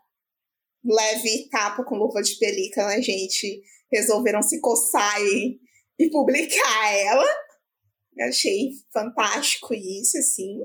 leve 0.83 1.49
tapa 1.49 1.83
com 1.83 1.95
luva 1.95 2.21
de 2.21 2.37
pelica 2.37 2.83
na 2.83 2.99
gente, 3.01 3.61
resolveram 3.91 4.41
se 4.41 4.59
coçar 4.61 5.21
e, 5.21 5.59
e 5.99 6.09
publicar 6.09 6.93
ela. 6.93 7.25
Eu 8.17 8.27
achei 8.27 8.71
fantástico 8.91 9.73
isso, 9.73 10.17
assim. 10.17 10.59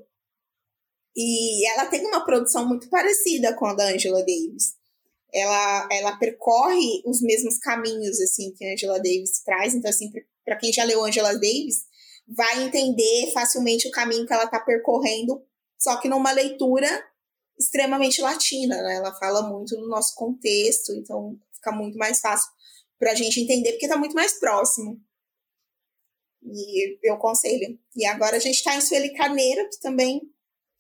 E 1.16 1.69
ela 1.70 1.86
tem 1.86 2.05
uma 2.07 2.24
produção 2.24 2.66
muito 2.66 2.89
parecida 2.89 3.55
com 3.55 3.66
a 3.66 3.74
da 3.74 3.86
Angela 3.86 4.20
Davis. 4.20 4.74
Ela, 5.32 5.89
ela 5.91 6.16
percorre 6.16 7.03
os 7.05 7.20
mesmos 7.20 7.59
caminhos 7.59 8.20
assim 8.20 8.53
que 8.53 8.65
a 8.65 8.73
Angela 8.73 8.99
Davis 8.99 9.43
traz. 9.45 9.74
Então, 9.74 9.91
assim, 9.91 10.11
para 10.45 10.57
quem 10.57 10.73
já 10.73 10.85
leu 10.85 11.05
Angela 11.05 11.32
Davis, 11.32 11.85
vai 12.27 12.65
entender 12.65 13.31
facilmente 13.32 13.86
o 13.86 13.91
caminho 13.91 14.27
que 14.27 14.32
ela 14.32 14.45
está 14.45 14.59
percorrendo, 14.61 15.43
só 15.78 16.01
que 16.01 16.09
numa 16.09 16.32
leitura 16.32 17.05
extremamente 17.59 18.20
latina, 18.20 18.81
né? 18.82 18.97
Ela 18.97 19.14
fala 19.14 19.48
muito 19.48 19.76
do 19.76 19.89
nosso 19.89 20.14
contexto, 20.14 20.93
então 20.93 21.39
fica 21.52 21.72
muito 21.72 21.97
mais 21.97 22.20
fácil 22.20 22.51
para 22.98 23.12
a 23.12 23.14
gente 23.14 23.40
entender, 23.40 23.72
porque 23.72 23.86
está 23.86 23.97
muito 23.97 24.14
mais 24.14 24.39
próximo. 24.39 25.01
E 26.43 26.98
eu 27.02 27.14
aconselho. 27.14 27.78
E 27.97 28.05
agora 28.05 28.36
a 28.36 28.40
gente 28.40 28.56
está 28.56 28.76
em 28.76 28.81
Sueli 28.81 29.14
Carneiro, 29.14 29.68
que 29.70 29.81
também 29.81 30.20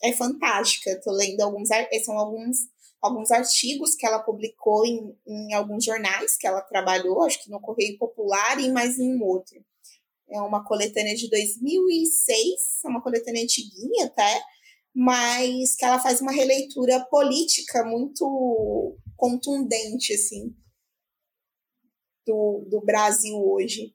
é 0.02 0.12
fantástica. 0.12 0.90
Estou 0.90 1.12
lendo 1.14 1.40
alguns, 1.40 1.68
são 2.04 2.18
alguns, 2.18 2.56
alguns 3.00 3.30
artigos 3.30 3.94
que 3.94 4.06
ela 4.06 4.18
publicou 4.22 4.84
em, 4.84 5.16
em 5.26 5.54
alguns 5.54 5.84
jornais 5.84 6.36
que 6.36 6.46
ela 6.46 6.60
trabalhou, 6.60 7.22
acho 7.22 7.42
que 7.42 7.50
no 7.50 7.60
Correio 7.60 7.98
Popular 7.98 8.60
e 8.60 8.70
mais 8.70 8.98
em 8.98 9.20
outro. 9.22 9.64
É 10.28 10.40
uma 10.40 10.64
coletânea 10.64 11.14
de 11.14 11.28
2006, 11.28 12.84
é 12.84 12.88
uma 12.88 13.02
coletânea 13.02 13.42
antiguinha 13.42 14.06
até, 14.06 14.42
mas 14.94 15.74
que 15.74 15.84
ela 15.84 15.98
faz 15.98 16.20
uma 16.20 16.30
releitura 16.30 17.04
política 17.10 17.84
muito 17.84 18.96
contundente, 19.16 20.14
assim, 20.14 20.54
do, 22.24 22.64
do 22.68 22.80
Brasil 22.80 23.36
hoje. 23.36 23.92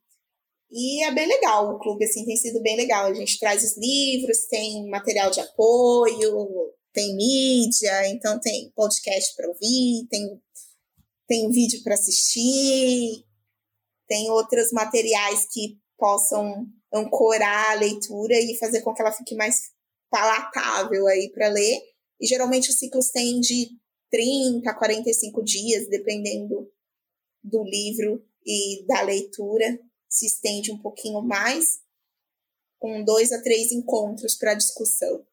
E 0.71 1.03
é 1.03 1.11
bem 1.11 1.27
legal, 1.27 1.73
o 1.73 1.79
clube 1.79 2.05
assim 2.05 2.25
tem 2.25 2.35
sido 2.35 2.61
bem 2.61 2.75
legal. 2.75 3.05
A 3.05 3.13
gente 3.13 3.39
traz 3.39 3.63
os 3.63 3.77
livros, 3.77 4.45
tem 4.47 4.87
material 4.89 5.31
de 5.31 5.39
apoio, 5.39 6.73
tem 6.93 7.15
mídia, 7.15 8.07
então 8.07 8.39
tem 8.39 8.71
podcast 8.75 9.35
para 9.35 9.47
ouvir, 9.47 10.07
tem, 10.09 10.41
tem 11.27 11.49
vídeo 11.49 11.81
para 11.83 11.95
assistir, 11.95 13.25
tem 14.07 14.29
outros 14.29 14.71
materiais 14.71 15.47
que 15.51 15.79
possam 15.97 16.67
ancorar 16.93 17.71
a 17.71 17.75
leitura 17.75 18.35
e 18.35 18.57
fazer 18.57 18.81
com 18.81 18.93
que 18.93 19.01
ela 19.01 19.11
fique 19.11 19.35
mais 19.35 19.71
palatável 20.09 21.07
aí 21.07 21.31
para 21.31 21.49
ler. 21.49 21.79
E 22.19 22.27
geralmente 22.27 22.69
os 22.69 22.77
ciclos 22.77 23.09
têm 23.09 23.39
de 23.39 23.69
30 24.11 24.69
a 24.69 24.73
45 24.73 25.43
dias, 25.43 25.87
dependendo 25.87 26.71
do 27.43 27.63
livro 27.63 28.25
e 28.45 28.85
da 28.85 29.01
leitura 29.01 29.79
se 30.09 30.25
estende 30.25 30.71
um 30.71 30.77
pouquinho 30.77 31.21
mais, 31.21 31.79
com 32.79 33.03
dois 33.03 33.31
a 33.31 33.41
três 33.41 33.71
encontros 33.71 34.35
para 34.35 34.55
discussão. 34.55 35.25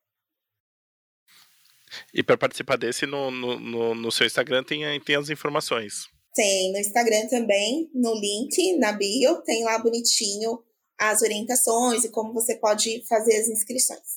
E 2.12 2.22
para 2.22 2.36
participar 2.36 2.76
desse, 2.76 3.06
no, 3.06 3.30
no, 3.30 3.94
no, 3.94 4.12
seu 4.12 4.26
Instagram 4.26 4.62
tem, 4.62 5.00
tem 5.00 5.16
as 5.16 5.30
informações. 5.30 6.08
Tem, 6.34 6.70
no 6.72 6.78
Instagram 6.78 7.26
também, 7.28 7.90
no 7.94 8.14
link, 8.14 8.76
na 8.76 8.92
bio, 8.92 9.40
tem 9.42 9.64
lá 9.64 9.78
bonitinho 9.78 10.62
as 10.98 11.22
orientações 11.22 12.04
e 12.04 12.10
como 12.10 12.34
você 12.34 12.56
pode 12.56 13.02
fazer 13.06 13.36
as 13.36 13.48
inscrições. 13.48 14.15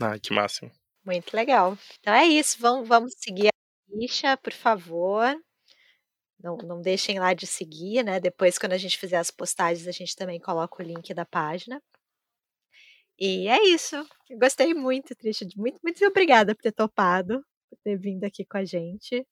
Ah, 0.00 0.18
que 0.18 0.32
máximo. 0.32 0.70
Muito 1.04 1.34
legal. 1.34 1.76
Então 2.00 2.14
é 2.14 2.26
isso, 2.26 2.56
vamos, 2.60 2.88
vamos 2.88 3.12
seguir 3.18 3.48
a 3.48 3.52
ficha, 3.92 4.36
por 4.36 4.52
favor. 4.52 5.36
Não, 6.38 6.56
não 6.58 6.80
deixem 6.80 7.18
lá 7.18 7.34
de 7.34 7.46
seguir, 7.46 8.04
né? 8.04 8.20
Depois, 8.20 8.56
quando 8.58 8.72
a 8.74 8.78
gente 8.78 8.98
fizer 8.98 9.16
as 9.16 9.30
postagens, 9.30 9.88
a 9.88 9.92
gente 9.92 10.14
também 10.16 10.38
coloca 10.40 10.82
o 10.82 10.86
link 10.86 11.12
da 11.14 11.24
página. 11.24 11.80
E 13.18 13.48
é 13.48 13.62
isso. 13.68 13.96
gostei 14.40 14.74
muito, 14.74 15.14
Trisha. 15.14 15.46
Muito, 15.56 15.78
muito 15.82 16.04
obrigada 16.06 16.54
por 16.54 16.62
ter 16.62 16.72
topado, 16.72 17.40
por 17.70 17.78
ter 17.84 17.96
vindo 17.98 18.24
aqui 18.24 18.44
com 18.44 18.58
a 18.58 18.64
gente. 18.64 19.26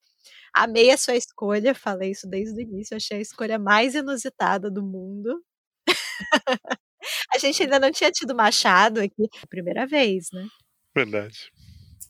Amei 0.54 0.90
a 0.90 0.98
sua 0.98 1.16
escolha, 1.16 1.74
falei 1.74 2.12
isso 2.12 2.28
desde 2.28 2.58
o 2.58 2.62
início. 2.62 2.96
Achei 2.96 3.18
a 3.18 3.22
escolha 3.22 3.58
mais 3.58 3.94
inusitada 3.94 4.70
do 4.70 4.82
mundo. 4.84 5.42
a 7.34 7.38
gente 7.38 7.62
ainda 7.62 7.78
não 7.78 7.90
tinha 7.90 8.10
tido 8.10 8.34
Machado 8.34 9.00
aqui, 9.00 9.28
primeira 9.48 9.86
vez, 9.86 10.26
né? 10.32 10.46
Verdade. 10.94 11.50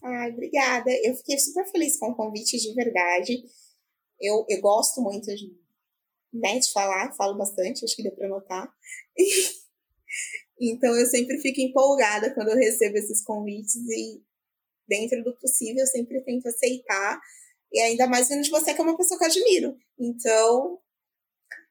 Ai, 0.03 0.31
obrigada. 0.31 0.91
Eu 1.03 1.15
fiquei 1.15 1.39
super 1.39 1.65
feliz 1.71 1.97
com 1.97 2.09
o 2.09 2.15
convite 2.15 2.57
de 2.57 2.73
verdade. 2.73 3.41
Eu, 4.19 4.45
eu 4.49 4.59
gosto 4.59 5.01
muito 5.01 5.25
de, 5.27 5.55
né, 6.33 6.59
de 6.59 6.71
falar, 6.71 7.13
falo 7.15 7.37
bastante, 7.37 7.85
acho 7.85 7.95
que 7.95 8.03
deu 8.03 8.11
para 8.11 8.27
notar. 8.27 8.69
então 10.59 10.97
eu 10.97 11.05
sempre 11.05 11.39
fico 11.39 11.61
empolgada 11.61 12.33
quando 12.33 12.49
eu 12.49 12.57
recebo 12.57 12.97
esses 12.97 13.23
convites 13.23 13.75
e, 13.75 14.21
dentro 14.87 15.23
do 15.23 15.37
possível, 15.37 15.81
eu 15.81 15.87
sempre 15.87 16.21
tento 16.21 16.47
aceitar. 16.47 17.19
E 17.71 17.79
ainda 17.79 18.05
mais 18.05 18.27
vendo 18.27 18.43
de 18.43 18.51
você, 18.51 18.73
que 18.73 18.81
é 18.81 18.83
uma 18.83 18.97
pessoa 18.97 19.17
que 19.17 19.23
eu 19.23 19.29
admiro. 19.29 19.77
Então, 19.97 20.79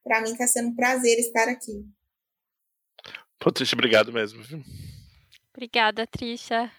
para 0.03 0.23
mim 0.23 0.33
está 0.33 0.47
sendo 0.47 0.71
um 0.71 0.75
prazer 0.75 1.19
estar 1.19 1.49
aqui. 1.49 1.87
Pô, 3.43 3.51
Trisha, 3.51 3.75
obrigado 3.75 4.13
mesmo. 4.13 4.41
Viu? 4.45 4.63
Obrigada, 5.53 6.07
Trisha. 6.07 6.71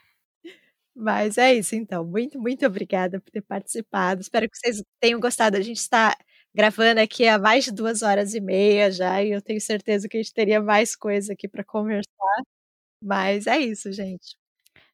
Mas 0.95 1.37
é 1.37 1.53
isso, 1.53 1.75
então. 1.75 2.05
Muito, 2.05 2.39
muito 2.39 2.65
obrigada 2.65 3.19
por 3.19 3.29
ter 3.31 3.41
participado. 3.41 4.21
Espero 4.21 4.49
que 4.49 4.57
vocês 4.57 4.81
tenham 4.99 5.19
gostado. 5.19 5.57
A 5.57 5.61
gente 5.61 5.77
está 5.77 6.17
gravando 6.55 7.01
aqui 7.01 7.27
há 7.27 7.37
mais 7.37 7.65
de 7.65 7.71
duas 7.71 8.01
horas 8.01 8.33
e 8.33 8.39
meia 8.39 8.91
já, 8.91 9.21
e 9.21 9.31
eu 9.31 9.41
tenho 9.41 9.59
certeza 9.59 10.07
que 10.07 10.15
a 10.15 10.21
gente 10.21 10.33
teria 10.33 10.61
mais 10.61 10.95
coisa 10.95 11.33
aqui 11.33 11.49
para 11.49 11.63
conversar. 11.65 12.43
Mas 13.01 13.45
é 13.47 13.57
isso, 13.59 13.91
gente. 13.91 14.37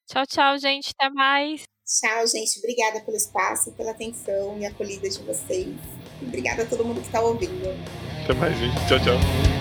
Tchau, 0.07 0.25
tchau, 0.25 0.57
gente. 0.57 0.91
Até 0.97 1.09
mais. 1.11 1.63
Tchau, 1.85 2.25
gente. 2.25 2.57
Obrigada 2.59 3.01
pelo 3.01 3.17
espaço, 3.17 3.71
pela 3.73 3.91
atenção 3.91 4.57
e 4.57 4.65
acolhida 4.65 5.07
de 5.07 5.19
vocês. 5.19 5.75
Obrigada 6.21 6.63
a 6.63 6.65
todo 6.65 6.83
mundo 6.83 7.01
que 7.01 7.07
está 7.07 7.21
ouvindo. 7.21 7.69
Até 8.23 8.33
mais, 8.33 8.57
gente. 8.57 8.75
Tchau, 8.87 8.99
tchau. 8.99 9.58